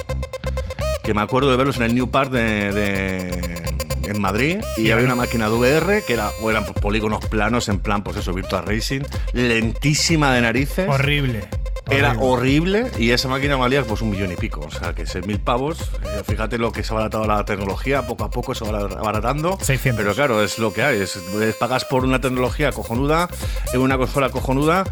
Que 1.03 1.13
me 1.13 1.21
acuerdo 1.21 1.51
de 1.51 1.57
verlos 1.57 1.77
en 1.77 1.83
el 1.83 1.95
New 1.95 2.09
Park 2.09 2.31
de, 2.31 3.63
en 4.03 4.21
Madrid 4.21 4.57
y 4.77 4.91
había 4.91 5.05
una 5.05 5.15
máquina 5.15 5.49
de 5.49 5.55
VR 5.55 6.03
que 6.05 6.13
era, 6.13 6.31
o 6.41 6.49
eran 6.49 6.65
polígonos 6.65 7.25
planos 7.25 7.69
en 7.69 7.79
plan, 7.79 8.03
pues 8.03 8.17
eso, 8.17 8.33
Virtual 8.33 8.65
Racing, 8.65 9.01
lentísima 9.33 10.33
de 10.33 10.41
narices. 10.41 10.87
Horrible. 10.87 11.47
Era 11.91 12.15
horrible. 12.19 12.91
y 12.97 13.11
esa 13.11 13.27
máquina 13.27 13.55
valía 13.55 13.83
pues 13.83 14.01
un 14.01 14.09
millón 14.11 14.31
y 14.31 14.35
pico. 14.35 14.61
O 14.61 14.71
sea, 14.71 14.93
que 14.93 15.03
6.000 15.03 15.39
pavos. 15.39 15.79
eh, 16.03 16.23
fíjate 16.25 16.57
lo 16.57 16.71
que 16.71 16.83
se 16.83 16.93
ha 16.93 16.97
abaratado 16.97 17.25
la 17.25 17.43
tecnología, 17.45 18.07
poco 18.07 18.23
a 18.23 18.29
poco 18.31 18.55
se 18.55 18.65
va 18.65 18.79
abaratando. 18.79 19.57
600. 19.61 20.01
Pero 20.01 20.15
claro, 20.15 20.43
es 20.43 20.57
lo 20.59 20.73
que 20.73 20.83
hay. 20.83 21.01
Es, 21.01 21.19
pagas 21.59 21.85
por 21.85 22.03
una 22.03 22.19
tecnología 22.21 22.71
cojonuda, 22.71 23.29
en 23.73 23.81
una 23.81 23.97
consola 23.97 24.29
cojonuda 24.29 24.83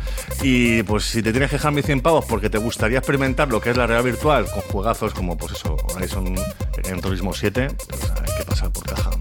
y 0.41 0.83
pues 0.83 1.05
si 1.05 1.21
te 1.23 1.31
tienes 1.31 1.49
que 1.49 1.55
dejar 1.57 1.73
1.100 1.73 2.01
pavos 2.01 2.25
porque 2.25 2.49
te 2.49 2.57
gustaría 2.57 2.99
experimentar 2.99 3.49
lo 3.49 3.61
que 3.61 3.71
es 3.71 3.77
la 3.77 3.87
realidad 3.87 4.05
virtual 4.05 4.45
con 4.51 4.61
juegazos 4.61 5.13
como 5.13 5.37
pues 5.37 5.53
eso, 5.53 5.75
Horizon 5.95 6.35
en 6.83 7.01
Turismo 7.01 7.33
7, 7.33 7.67
pues 7.87 8.11
hay 8.11 8.37
que 8.37 8.43
pasar 8.43 8.71
por 8.71 8.85
caja. 8.85 9.11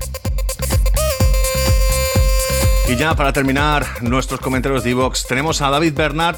Y 2.88 2.96
ya 2.96 3.14
para 3.14 3.32
terminar 3.32 3.84
nuestros 4.02 4.40
comentarios 4.40 4.82
de 4.82 4.90
Evox, 4.90 5.26
tenemos 5.26 5.60
a 5.60 5.68
David 5.70 5.92
Bernard. 5.94 6.36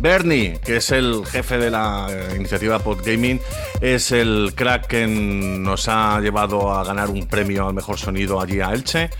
Bernie, 0.00 0.58
que 0.64 0.76
es 0.76 0.90
el 0.92 1.26
jefe 1.26 1.58
de 1.58 1.70
la 1.70 2.06
eh, 2.10 2.36
iniciativa 2.36 2.78
Podgaming, 2.78 3.40
es 3.80 4.12
el 4.12 4.52
crack 4.54 4.86
que 4.86 5.06
nos 5.06 5.88
ha 5.88 6.20
llevado 6.20 6.72
a 6.72 6.82
ganar 6.84 7.10
un 7.10 7.26
premio 7.26 7.68
al 7.68 7.74
mejor 7.74 7.98
sonido 7.98 8.40
allí 8.40 8.60
a 8.60 8.72
Elche. 8.72 9.10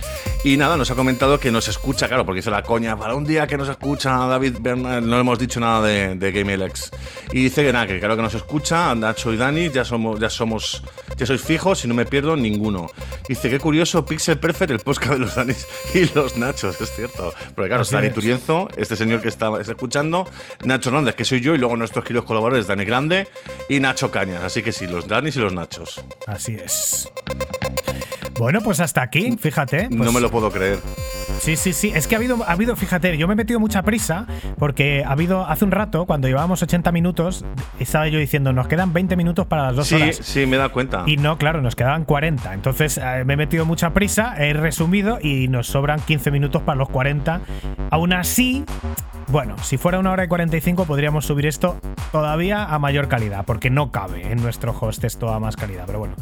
Y 0.43 0.57
nada, 0.57 0.77
nos 0.77 0.91
ha 0.91 0.95
comentado 0.95 1.39
que 1.39 1.51
nos 1.51 1.69
escucha, 1.69 2.09
claro, 2.09 2.25
porque 2.25 2.41
hizo 2.41 2.51
la 2.51 2.63
coña, 2.63 2.97
para 2.97 3.15
un 3.15 3.25
día 3.25 3.47
que 3.47 3.59
nos 3.59 3.69
escucha 3.69 4.11
David 4.27 4.57
Bernard, 4.61 5.03
no 5.03 5.17
le 5.17 5.21
hemos 5.21 5.39
dicho 5.39 5.61
nada 5.61 5.87
de, 5.87 6.15
de 6.15 6.33
GameLX. 6.33 6.91
Y 7.33 7.45
dice 7.45 7.63
que 7.63 7.73
nada, 7.73 7.87
que 7.87 7.99
claro 7.99 8.17
que 8.17 8.23
nos 8.23 8.35
escucha, 8.35 8.95
Nacho 8.95 9.33
y 9.33 9.37
Dani, 9.37 9.71
ya 9.71 9.85
somos, 9.85 10.19
ya 10.19 10.31
somos, 10.31 10.83
ya 11.17 11.27
sois 11.27 11.43
fijos 11.43 11.85
y 11.85 11.89
no 11.89 11.95
me 11.95 12.07
pierdo 12.07 12.37
ninguno. 12.37 12.91
Dice, 13.29 13.51
qué 13.51 13.59
curioso, 13.59 14.05
Pixel 14.05 14.39
Perfect, 14.39 14.71
el 14.71 14.81
podcast 14.81 15.13
de 15.13 15.19
los 15.19 15.35
Danis 15.35 15.67
y 15.95 16.07
los 16.15 16.37
Nachos, 16.37 16.81
es 16.81 16.91
cierto. 16.95 17.35
Porque 17.55 17.69
claro, 17.69 17.85
Dani. 17.85 18.11
Turienzo, 18.11 18.69
este 18.77 18.97
señor 18.97 19.21
que 19.21 19.29
está 19.29 19.51
escuchando, 19.61 20.27
Nacho 20.71 20.91
Hernández, 20.91 21.15
que 21.15 21.25
soy 21.25 21.41
yo, 21.41 21.55
y 21.55 21.59
luego 21.59 21.77
nuestros 21.77 22.05
queridos 22.05 22.25
colaboradores, 22.25 22.67
Dani 22.67 22.85
Grande 22.85 23.29
y 23.69 23.81
Nacho 23.81 24.11
Cañas. 24.11 24.43
Así 24.43 24.63
que 24.63 24.73
sí, 24.73 24.87
los 24.87 25.07
Danis 25.07 25.37
y 25.37 25.41
los 25.41 25.53
Nachos. 25.53 26.03
Así 26.27 26.55
es. 26.55 27.11
Bueno, 28.39 28.61
pues 28.63 28.81
hasta 28.81 29.03
aquí, 29.03 29.37
fíjate. 29.39 29.89
no 29.91 29.99
pues- 29.99 30.13
me 30.15 30.21
lo 30.21 30.31
puedo 30.31 30.51
creer. 30.51 30.79
Sí, 31.41 31.57
sí, 31.57 31.73
sí. 31.73 31.91
Es 31.95 32.07
que 32.07 32.15
ha 32.15 32.19
habido, 32.19 32.43
ha 32.47 32.53
habido, 32.53 32.77
fíjate, 32.77 33.17
yo 33.17 33.27
me 33.27 33.33
he 33.33 33.37
metido 33.37 33.59
mucha 33.61 33.83
prisa 33.83 34.27
porque 34.59 35.03
ha 35.07 35.13
habido, 35.13 35.47
hace 35.47 35.65
un 35.65 35.71
rato, 35.71 36.05
cuando 36.07 36.29
llevábamos 36.29 36.63
80 36.63 36.93
minutos, 36.93 37.45
estaba 37.79 38.09
yo 38.09 38.19
diciendo, 38.19 38.53
nos 38.53 38.69
quedan 38.69 38.93
20 38.93 39.17
minutos 39.17 39.47
para 39.47 39.65
las 39.69 39.77
dos 39.77 39.87
Sí, 39.89 39.95
horas. 39.95 40.17
sí, 40.23 40.45
me 40.47 40.59
da 40.59 40.69
cuenta. 40.69 41.05
Y 41.07 41.17
no, 41.17 41.39
claro, 41.39 41.63
nos 41.63 41.77
quedaban 41.77 42.05
40. 42.05 42.53
Entonces 42.53 42.99
eh, 43.03 43.25
me 43.25 43.35
he 43.35 43.37
metido 43.39 43.65
mucha 43.65 43.91
prisa, 43.95 44.35
he 44.39 44.53
resumido 44.53 45.19
y 45.23 45.49
nos 45.49 45.67
sobran 45.67 46.01
15 46.01 46.31
minutos 46.31 46.61
para 46.63 46.77
los 46.77 46.89
40. 46.91 47.41
Aún 47.91 48.13
así, 48.13 48.65
bueno, 49.31 49.57
si 49.63 49.77
fuera 49.77 49.99
una 49.99 50.11
hora 50.11 50.25
y 50.25 50.29
45 50.29 50.87
podríamos 50.87 51.25
subir 51.25 51.47
esto 51.47 51.79
todavía 52.11 52.65
a 52.65 52.79
mayor 52.79 53.09
calidad, 53.09 53.45
porque 53.45 53.71
no 53.71 53.93
cabe 53.93 54.33
en 54.33 54.43
nuestro 54.43 54.77
host 54.79 55.05
esto 55.05 55.33
a 55.33 55.39
más 55.39 55.57
calidad. 55.57 55.85
Pero 55.87 56.01
bueno, 56.01 56.15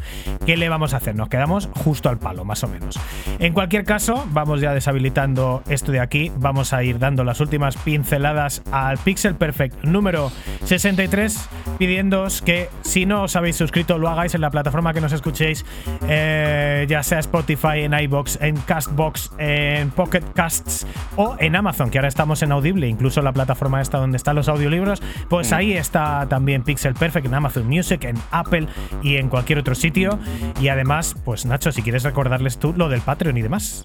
¿qué 0.44 0.56
le 0.56 0.68
vamos 0.68 0.92
a 0.92 0.98
hacer? 0.98 1.14
Nos 1.14 1.28
quedamos 1.28 1.70
justo 1.74 2.08
al 2.08 2.18
palo, 2.18 2.44
más 2.44 2.62
o 2.64 2.68
menos. 2.68 2.98
En 3.38 3.52
cualquier 3.54 3.84
caso, 3.84 4.26
vamos 4.30 4.60
ya 4.60 4.74
deshabilitando 4.74 5.62
esto 5.68 5.92
de 5.92 6.00
aquí. 6.00 6.30
Vamos 6.36 6.72
a 6.72 6.82
ir 6.82 6.98
dando 6.98 7.24
las 7.24 7.40
últimas 7.40 7.76
pinceladas 7.78 8.62
al 8.72 8.98
Pixel 8.98 9.34
Perfect 9.34 9.84
número 9.84 10.30
63, 10.64 11.48
pidiéndoos 11.78 12.42
que 12.42 12.68
si 12.82 13.06
no 13.06 13.22
os 13.22 13.36
habéis 13.36 13.56
suscrito, 13.56 13.98
lo 13.98 14.08
hagáis 14.08 14.34
en 14.34 14.42
la 14.42 14.50
plataforma 14.50 14.92
que 14.92 15.00
nos 15.00 15.12
escuchéis, 15.12 15.64
eh, 16.08 16.86
ya 16.88 17.02
sea 17.02 17.20
Spotify, 17.20 17.80
en 17.84 17.98
iBox, 17.98 18.38
en 18.42 18.56
Castbox, 18.56 19.32
en 19.38 19.90
Pocket 19.90 20.24
Casts 20.34 20.86
o 21.16 21.36
en 21.38 21.56
Amazon, 21.56 21.90
que 21.90 21.98
ahora 21.98 22.08
estamos 22.08 22.42
en 22.42 22.52
Audible, 22.52 22.88
incluso 22.98 23.22
la 23.22 23.32
plataforma 23.32 23.80
esta 23.80 23.98
donde 23.98 24.16
están 24.16 24.34
los 24.34 24.48
audiolibros, 24.48 25.00
pues 25.28 25.52
ahí 25.52 25.72
está 25.72 26.26
también 26.28 26.64
Pixel 26.64 26.94
Perfect 26.94 27.26
en 27.26 27.34
Amazon 27.34 27.66
Music, 27.66 28.02
en 28.04 28.16
Apple 28.32 28.66
y 29.02 29.16
en 29.16 29.28
cualquier 29.28 29.60
otro 29.60 29.76
sitio. 29.76 30.18
Y 30.60 30.68
además, 30.68 31.14
pues 31.24 31.46
Nacho, 31.46 31.70
si 31.70 31.82
quieres 31.82 32.02
recordarles 32.02 32.58
tú 32.58 32.74
lo 32.76 32.88
del 32.88 33.00
Patreon 33.00 33.36
y 33.36 33.42
demás. 33.42 33.84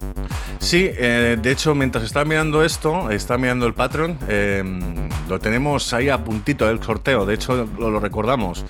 Sí, 0.57 0.90
eh, 0.91 1.38
de 1.40 1.52
hecho, 1.52 1.76
mientras 1.76 2.03
está 2.03 2.26
mirando 2.26 2.64
esto, 2.64 3.11
está 3.11 3.38
mirando 3.38 3.68
el 3.68 3.73
Patreon, 3.73 4.18
eh, 4.27 4.64
lo 5.30 5.40
tenemos 5.40 5.94
ahí 5.94 6.10
a 6.10 6.23
puntito 6.23 6.65
del 6.65 6.81
sorteo, 6.81 7.26
de 7.26 7.35
hecho 7.35 7.68
lo, 7.77 7.91
lo 7.91 7.99
recordamos. 7.99 8.65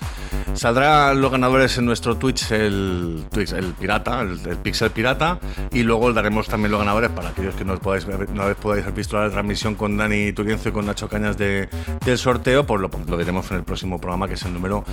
Saldrán 0.54 1.20
los 1.20 1.32
ganadores 1.32 1.78
en 1.78 1.86
nuestro 1.86 2.16
Twitch, 2.16 2.52
el, 2.52 3.24
Twitch, 3.30 3.52
el 3.52 3.72
pirata, 3.72 4.20
el, 4.20 4.38
el 4.46 4.56
Pixel 4.58 4.90
Pirata, 4.90 5.40
y 5.72 5.82
luego 5.82 6.12
daremos 6.12 6.46
también 6.46 6.70
los 6.70 6.80
ganadores 6.80 7.10
para 7.10 7.30
aquellos 7.30 7.54
que 7.54 7.64
no 7.64 7.76
podáis, 7.78 8.06
no 8.06 8.54
podáis 8.54 8.84
haber 8.84 8.94
visto 8.94 9.18
la 9.20 9.30
transmisión 9.30 9.74
con 9.74 9.96
Dani 9.96 10.32
Turienzo 10.34 10.68
y 10.68 10.72
con 10.72 10.86
Nacho 10.86 11.08
Cañas 11.08 11.36
de- 11.38 11.68
del 12.04 12.18
sorteo, 12.18 12.66
pues 12.66 12.80
lo, 12.80 12.90
lo 13.08 13.16
diremos 13.18 13.50
en 13.50 13.58
el 13.58 13.64
próximo 13.64 14.00
programa, 14.00 14.28
que 14.28 14.34
es 14.34 14.42
el 14.44 14.52
número 14.52 14.84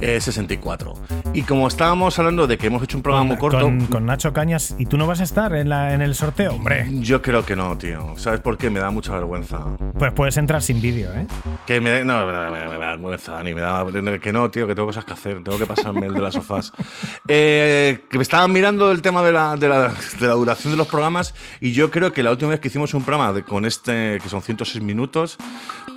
eh, 0.00 0.20
64. 0.20 0.94
Y 1.34 1.42
como 1.42 1.68
estábamos 1.68 2.18
hablando 2.18 2.46
de 2.46 2.58
que 2.58 2.66
hemos 2.68 2.82
hecho 2.82 2.96
un 2.96 3.02
programa 3.02 3.24
muy 3.26 3.36
corto, 3.36 3.60
Con, 3.60 3.86
con 3.86 4.06
Nacho 4.06 4.32
Cañas. 4.32 4.74
¿Y 4.78 4.86
tú 4.86 4.96
no 4.98 5.06
vas 5.06 5.20
a 5.20 5.24
estar 5.24 5.54
en, 5.54 5.68
la, 5.68 5.94
en 5.94 6.02
el 6.02 6.14
sorteo? 6.14 6.54
Hombre, 6.54 6.86
yo 7.00 7.22
creo 7.22 7.44
que 7.44 7.56
no, 7.56 7.76
tío. 7.78 8.14
¿Sabes 8.16 8.40
por 8.40 8.56
qué? 8.58 8.70
Me 8.70 8.80
da 8.80 8.90
mucha 8.90 9.12
vergüenza. 9.14 9.60
pues 9.98 10.12
puedes 10.12 10.36
entrar 10.36 10.62
sin 10.62 10.80
vídeo, 10.80 11.12
¿eh? 11.14 11.26
Que 11.66 11.80
me 11.80 11.90
da, 11.90 12.04
no, 12.04 12.26
me 12.26 12.32
da, 12.32 12.50
me 12.50 12.68
me 12.68 12.78
da 12.78 12.90
vergüenza, 12.90 13.32
Dani. 13.32 13.54
Me 13.54 13.60
da, 13.60 13.84
que 14.20 14.32
no, 14.32 14.50
tío, 14.50 14.66
que 14.66 14.74
tengo 14.74 14.86
cosas 14.86 15.04
que 15.04 15.12
hacer. 15.12 15.42
Tengo 15.42 15.58
que 15.58 15.66
pasarme 15.66 16.06
el 16.06 16.14
de 16.14 16.20
las 16.20 16.34
sofás. 16.34 16.72
Eh, 17.28 18.00
que 18.10 18.18
me 18.18 18.22
estaban 18.22 18.52
mirando 18.52 18.90
el 18.90 19.00
tema 19.00 19.22
de 19.22 19.32
la, 19.32 19.56
de, 19.56 19.68
la, 19.68 19.88
de 19.88 20.26
la 20.26 20.34
duración 20.34 20.72
de 20.72 20.76
los 20.76 20.86
programas 20.88 21.34
y 21.60 21.72
yo 21.72 21.90
creo 21.90 22.12
que 22.12 22.22
la 22.22 22.30
última 22.30 22.50
vez 22.50 22.60
que 22.60 22.68
hicimos 22.68 22.94
un 22.94 23.04
programa 23.04 23.32
de- 23.32 23.42
con 23.44 23.64
este, 23.64 24.18
que 24.22 24.28
son 24.28 24.42
106 24.42 24.81
minutos, 24.82 25.38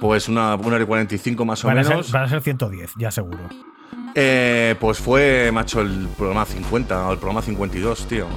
pues 0.01 0.27
una, 0.29 0.55
una 0.55 0.75
hora 0.75 0.83
y 0.83 0.87
45 0.87 1.45
más 1.45 1.63
o 1.63 1.67
Van 1.67 1.77
a, 1.77 1.83
ser, 1.83 1.91
menos, 1.91 2.11
van 2.11 2.23
a 2.23 2.29
ser 2.29 2.41
110, 2.41 2.93
ya 2.97 3.11
seguro. 3.11 3.39
Eh, 4.15 4.75
pues 4.79 4.97
fue, 4.99 5.51
macho, 5.51 5.81
el 5.81 6.07
programa 6.17 6.45
50 6.45 7.07
o 7.09 7.11
el 7.11 7.17
programa 7.17 7.41
52, 7.41 8.07
tío. 8.07 8.27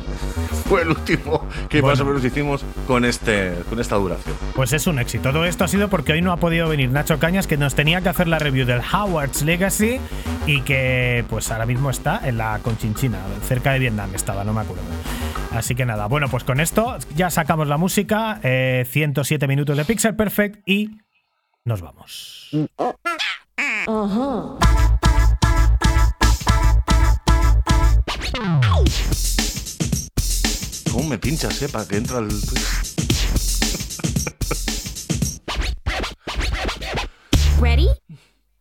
Fue 0.69 0.83
el 0.83 0.89
último 0.89 1.47
que 1.69 1.81
Bueno. 1.81 1.93
más 1.93 2.01
o 2.01 2.05
menos 2.05 2.25
hicimos 2.25 2.65
con, 2.87 3.05
este, 3.05 3.55
con 3.71 3.81
esta 3.81 3.97
duración. 3.97 4.37
Pues 4.55 4.73
es 4.73 4.87
un 4.87 4.99
éxito. 4.99 5.31
Todo 5.31 5.45
esto 5.45 5.65
ha 5.65 5.69
sido 5.69 5.89
porque 5.89 6.13
hoy 6.13 6.21
no 6.21 6.33
ha 6.33 6.37
podido 6.39 6.69
venir 6.69 6.91
Nacho 6.91 7.19
Cañas, 7.19 7.47
que 7.47 7.57
nos 7.57 7.75
tenía 7.75 8.01
que 8.01 8.09
hacer 8.09 8.27
la 8.29 8.39
review 8.39 8.67
del 8.67 8.81
Howard's 8.81 9.43
Legacy 9.43 10.01
y 10.47 10.63
que 10.63 11.25
pues 11.31 11.51
ahora 11.51 11.65
mismo 11.65 11.91
está 11.91 12.21
en 12.29 12.39
la 12.39 12.59
Conchinchina, 12.63 13.19
cerca 13.47 13.73
de 13.73 13.79
Vietnam 13.79 14.11
estaba, 14.15 14.45
no 14.45 14.53
me 14.53 14.63
acuerdo. 14.63 14.83
Así 15.53 15.75
que 15.75 15.87
nada, 15.87 16.07
bueno, 16.07 16.29
pues 16.29 16.45
con 16.45 16.61
esto 16.61 16.99
ya 17.15 17.31
sacamos 17.31 17.69
la 17.69 17.77
música, 17.77 18.41
eh, 18.43 18.85
107 18.91 19.47
minutos 19.47 19.77
de 19.77 19.85
Pixel 19.85 20.17
Perfect 20.17 20.61
y 20.67 20.91
nos 21.65 21.81
vamos. 21.81 22.51
¿Cómo 30.93 31.09
me 31.09 31.19
pinchas, 31.19 31.61
eh? 31.63 31.69
Para 31.69 31.87
que 31.87 31.97
entra 31.97 32.19
el. 32.19 32.29
Ready? 37.61 37.89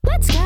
Let's 0.01 0.29
go. 0.31 0.43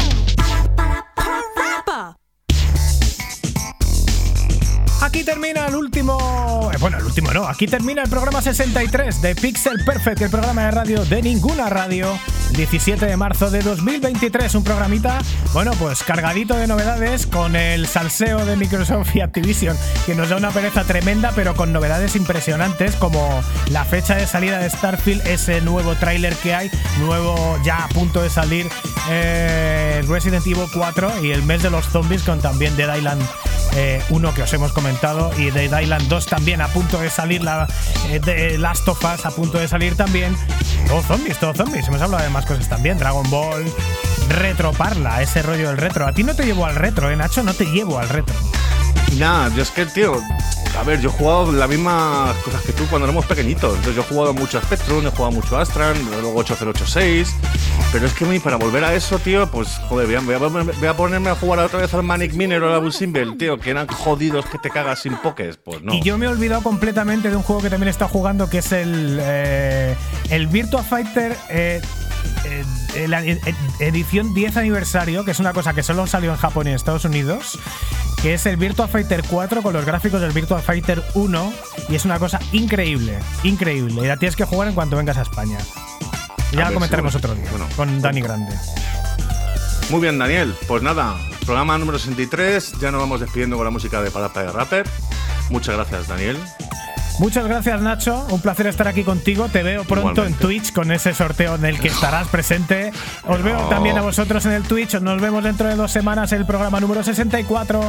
Aquí 5.02 5.24
termina 5.24 5.66
el 5.66 5.76
último. 5.76 6.70
eh, 6.72 6.78
Bueno, 6.80 7.00
el 7.00 7.06
último 7.06 7.32
no. 7.32 7.48
Aquí 7.48 7.66
termina 7.66 8.04
el 8.04 8.10
programa 8.10 8.40
63 8.42 9.22
de 9.22 9.36
Pixel 9.36 9.84
Perfect, 9.84 10.22
el 10.22 10.30
programa 10.30 10.66
de 10.66 10.72
radio 10.72 11.06
de 11.06 11.22
ninguna 11.24 11.70
radio. 11.70 12.18
17 12.52 13.06
de 13.06 13.18
marzo 13.18 13.50
de 13.50 13.62
2023. 13.62 14.54
Un 14.56 14.64
programita, 14.64 15.20
bueno, 15.54 15.72
pues 15.80 16.04
cargadito 16.04 16.56
de 16.56 16.68
novedades 16.68 17.26
con 17.26 17.56
el 17.56 17.88
salseo 17.88 18.46
de 18.46 18.58
Microsoft 18.58 19.16
y 19.16 19.22
Activision, 19.22 19.76
que 20.06 20.16
nos 20.16 20.30
da 20.30 20.36
una 20.36 20.52
pereza 20.52 20.84
tremenda, 20.84 21.32
pero 21.34 21.56
con 21.56 21.72
novedades 21.72 22.16
impresionantes 22.16 22.96
como 22.98 23.42
la 23.70 23.86
fecha 23.86 24.16
de 24.16 24.28
salida 24.28 24.60
de 24.60 24.70
Starfield, 24.70 25.26
ese 25.28 25.62
nuevo 25.62 25.96
tráiler 25.96 26.36
que 26.36 26.54
hay, 26.54 26.70
nuevo 27.00 27.58
ya 27.64 27.86
a 27.86 27.88
punto 27.88 28.22
de 28.22 28.30
salir 28.30 28.68
eh, 29.10 30.04
Resident 30.08 30.46
Evil 30.46 30.68
4 30.74 31.24
y 31.24 31.32
el 31.32 31.44
mes 31.44 31.64
de 31.64 31.70
los 31.70 31.88
zombies 31.88 32.24
con 32.24 32.40
también 32.42 32.76
Dead 32.76 32.94
Island 32.96 33.22
eh, 33.76 34.02
uno 34.10 34.34
que 34.34 34.42
os 34.44 34.52
hemos 34.54 34.74
comentado 34.74 34.91
y 35.38 35.52
Dead 35.52 35.82
Island 35.82 36.08
2 36.10 36.26
también 36.26 36.60
a 36.62 36.68
punto 36.68 37.00
de 37.00 37.10
salir 37.10 37.44
la 37.44 37.68
eh, 38.10 38.20
de 38.20 38.58
Last 38.58 38.88
of 38.88 39.04
Us 39.04 39.26
a 39.26 39.32
punto 39.32 39.58
de 39.58 39.68
salir 39.68 39.96
también. 39.96 40.36
Todo 40.88 41.02
zombies 41.02 41.40
todo 41.40 41.54
zombies. 41.54 41.88
Hemos 41.88 42.02
hablado 42.02 42.24
de 42.24 42.30
más 42.30 42.46
cosas 42.46 42.68
también. 42.68 42.98
Dragon 42.98 43.30
Ball 43.30 43.66
Retro 44.30 44.74
Parla 44.74 45.22
ese 45.22 45.42
rollo 45.42 45.70
del 45.70 45.78
retro. 45.78 46.08
A 46.08 46.14
ti 46.14 46.24
no 46.24 46.36
te 46.36 46.46
llevo 46.46 46.66
al 46.66 46.76
retro 46.76 47.10
eh 47.10 47.16
Nacho 47.16 47.42
no 47.44 47.54
te 47.54 47.66
llevo 47.66 48.00
al 48.00 48.10
retro 48.10 48.36
Nada, 49.18 49.50
yo 49.56 49.62
es 49.62 49.72
que, 49.72 49.86
tío, 49.86 50.18
a 50.80 50.84
ver, 50.84 51.02
yo 51.02 51.10
he 51.10 51.12
jugado 51.12 51.52
las 51.52 51.68
mismas 51.70 52.36
cosas 52.38 52.62
que 52.62 52.72
tú 52.72 52.86
cuando 52.90 53.06
éramos 53.08 53.26
pequeñitos. 53.26 53.72
Entonces, 53.76 53.96
yo 53.96 54.02
he 54.02 54.06
jugado 54.06 54.34
mucho 54.34 54.58
a 54.58 54.62
Spectrum, 54.62 55.06
he 55.06 55.12
jugado 55.12 55.32
mucho 55.32 55.58
a 55.58 55.62
Astran, 55.62 55.98
luego 56.22 56.40
8086. 56.40 57.36
Pero 57.92 58.06
es 58.08 58.14
que 58.14 58.24
para 58.40 58.56
volver 58.56 58.86
a 58.86 58.94
eso, 58.96 59.20
tío, 59.20 59.52
pues, 59.52 59.68
joder, 59.90 60.08
voy 60.08 60.16
voy 60.26 60.36
a 60.88 60.96
ponerme- 60.96 61.30
a 61.30 61.36
jugar 61.36 61.60
otra 61.60 61.82
vez 61.82 61.94
al 61.94 62.04
Manic 62.04 62.34
Miner 62.34 62.64
o 62.64 62.74
al 62.74 62.94
Simbel, 62.94 63.38
tío, 63.38 63.58
que 63.60 63.72
eran 63.72 63.86
jodidos 63.88 64.46
que 64.46 64.58
te 64.60 64.70
cagas 64.70 65.00
sin 65.02 65.18
pokés. 65.18 65.58
Pues 65.58 65.82
no. 65.82 65.94
Y 65.94 66.02
yo 66.02 66.18
me 66.18 66.26
he 66.26 66.30
olvidado 66.30 66.64
completamente 66.64 67.30
de 67.30 67.36
un 67.36 67.44
juego 67.44 67.62
que 67.62 67.70
también 67.70 67.90
está 67.90 68.08
jugando, 68.08 68.50
que 68.50 68.60
es 68.60 68.72
el, 68.72 69.20
eh, 69.22 69.96
el 70.30 70.48
Virtua 70.48 70.84
Fighter 70.84 71.36
eh, 71.50 71.82
eh, 72.46 73.08
la 73.08 73.24
ed- 73.24 73.40
ed- 73.46 73.56
edición 73.80 74.34
10 74.34 74.58
aniversario, 74.58 75.24
que 75.26 75.32
es 75.32 75.40
una 75.40 75.54
cosa 75.54 75.74
que 75.74 75.84
solo 75.84 76.08
salió 76.08 76.32
en 76.32 76.38
Japón 76.38 76.68
y 76.68 76.70
en 76.72 76.76
Estados 76.76 77.06
Unidos, 77.06 77.58
que 78.22 78.34
es 78.34 78.46
el 78.46 78.58
Virtua 78.58 78.88
Fighter 78.88 79.24
4 79.30 79.62
con 79.64 79.74
los 79.74 79.86
gráficos 79.86 80.22
del 80.22 80.32
Virtua 80.32 80.60
Fighter 80.62 81.04
1, 81.14 81.54
y 81.90 81.96
es 81.96 82.06
una 82.06 82.20
cosa 82.20 82.40
increíble, 82.52 83.18
increíble. 83.44 84.02
Y 84.04 84.08
la 84.08 84.18
tienes 84.18 84.36
que 84.36 84.46
jugar 84.46 84.68
en 84.68 84.74
cuanto 84.76 84.98
vengas 84.98 85.18
a 85.18 85.22
España. 85.24 85.58
Ya 86.52 86.62
A 86.62 86.70
la 86.70 86.74
comentaremos 86.74 87.14
sí, 87.14 87.18
otro 87.18 87.34
día, 87.34 87.46
bueno. 87.50 87.66
con 87.76 88.02
Dani 88.02 88.22
Grande. 88.22 88.56
Muy 89.90 90.02
bien, 90.02 90.18
Daniel. 90.20 90.56
Pues 90.68 90.84
nada, 90.84 91.18
programa 91.46 91.78
número 91.78 91.98
63. 92.00 92.74
Ya 92.82 92.92
nos 92.92 93.02
vamos 93.02 93.20
despidiendo 93.20 93.56
con 93.58 93.66
la 93.66 93.72
música 93.72 94.02
de 94.02 94.12
Palapa 94.12 94.44
de 94.44 94.52
Rapper. 94.52 94.88
Muchas 95.50 95.76
gracias, 95.76 96.08
Daniel. 96.08 96.38
Muchas 97.22 97.46
gracias, 97.46 97.80
Nacho. 97.82 98.26
Un 98.32 98.42
placer 98.42 98.66
estar 98.66 98.88
aquí 98.88 99.04
contigo. 99.04 99.48
Te 99.48 99.62
veo 99.62 99.84
pronto 99.84 100.26
en 100.26 100.34
Twitch 100.34 100.74
con 100.74 100.92
ese 100.92 101.14
sorteo 101.14 101.54
en 101.54 101.66
el 101.66 101.80
que 101.80 101.90
estarás 101.90 102.28
presente. 102.30 102.92
Os 103.28 103.44
veo 103.44 103.60
también 103.70 103.96
a 104.00 104.02
vosotros 104.02 104.44
en 104.48 104.54
el 104.54 104.64
Twitch. 104.64 104.96
Nos 104.96 105.22
vemos 105.22 105.44
dentro 105.44 105.68
de 105.68 105.76
dos 105.76 105.92
semanas 105.92 106.32
en 106.32 106.40
el 106.40 106.48
programa 106.48 106.80
número 106.80 107.04
64. 107.04 107.80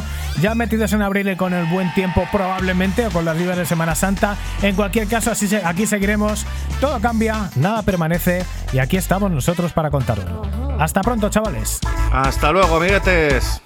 Ya 0.43 0.55
metidos 0.55 0.93
en 0.93 1.01
abril 1.01 1.31
y 1.31 1.37
con 1.37 1.55
el 1.55 1.65
buen 1.65 1.95
tiempo, 1.95 2.29
probablemente, 2.31 3.07
o 3.07 3.11
con 3.11 3.25
las 3.25 3.35
libres 3.39 3.57
de 3.57 3.65
Semana 3.65 3.95
Santa. 3.95 4.37
En 4.61 4.77
cualquier 4.77 5.09
caso, 5.09 5.31
así 5.31 5.49
se, 5.49 5.65
aquí 5.65 5.87
seguiremos. 5.87 6.45
Todo 6.79 7.01
cambia, 7.01 7.49
nada 7.57 7.81
permanece. 7.81 8.45
Y 8.75 8.81
aquí 8.81 8.99
estamos 8.99 9.31
nosotros 9.31 9.73
para 9.73 9.91
contarlo. 9.91 10.43
Hasta 10.79 11.01
pronto, 11.01 11.31
chavales. 11.31 11.81
Hasta 12.13 12.53
luego, 12.53 12.77
amiguetes. 12.77 13.63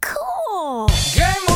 Cool. 0.00 1.49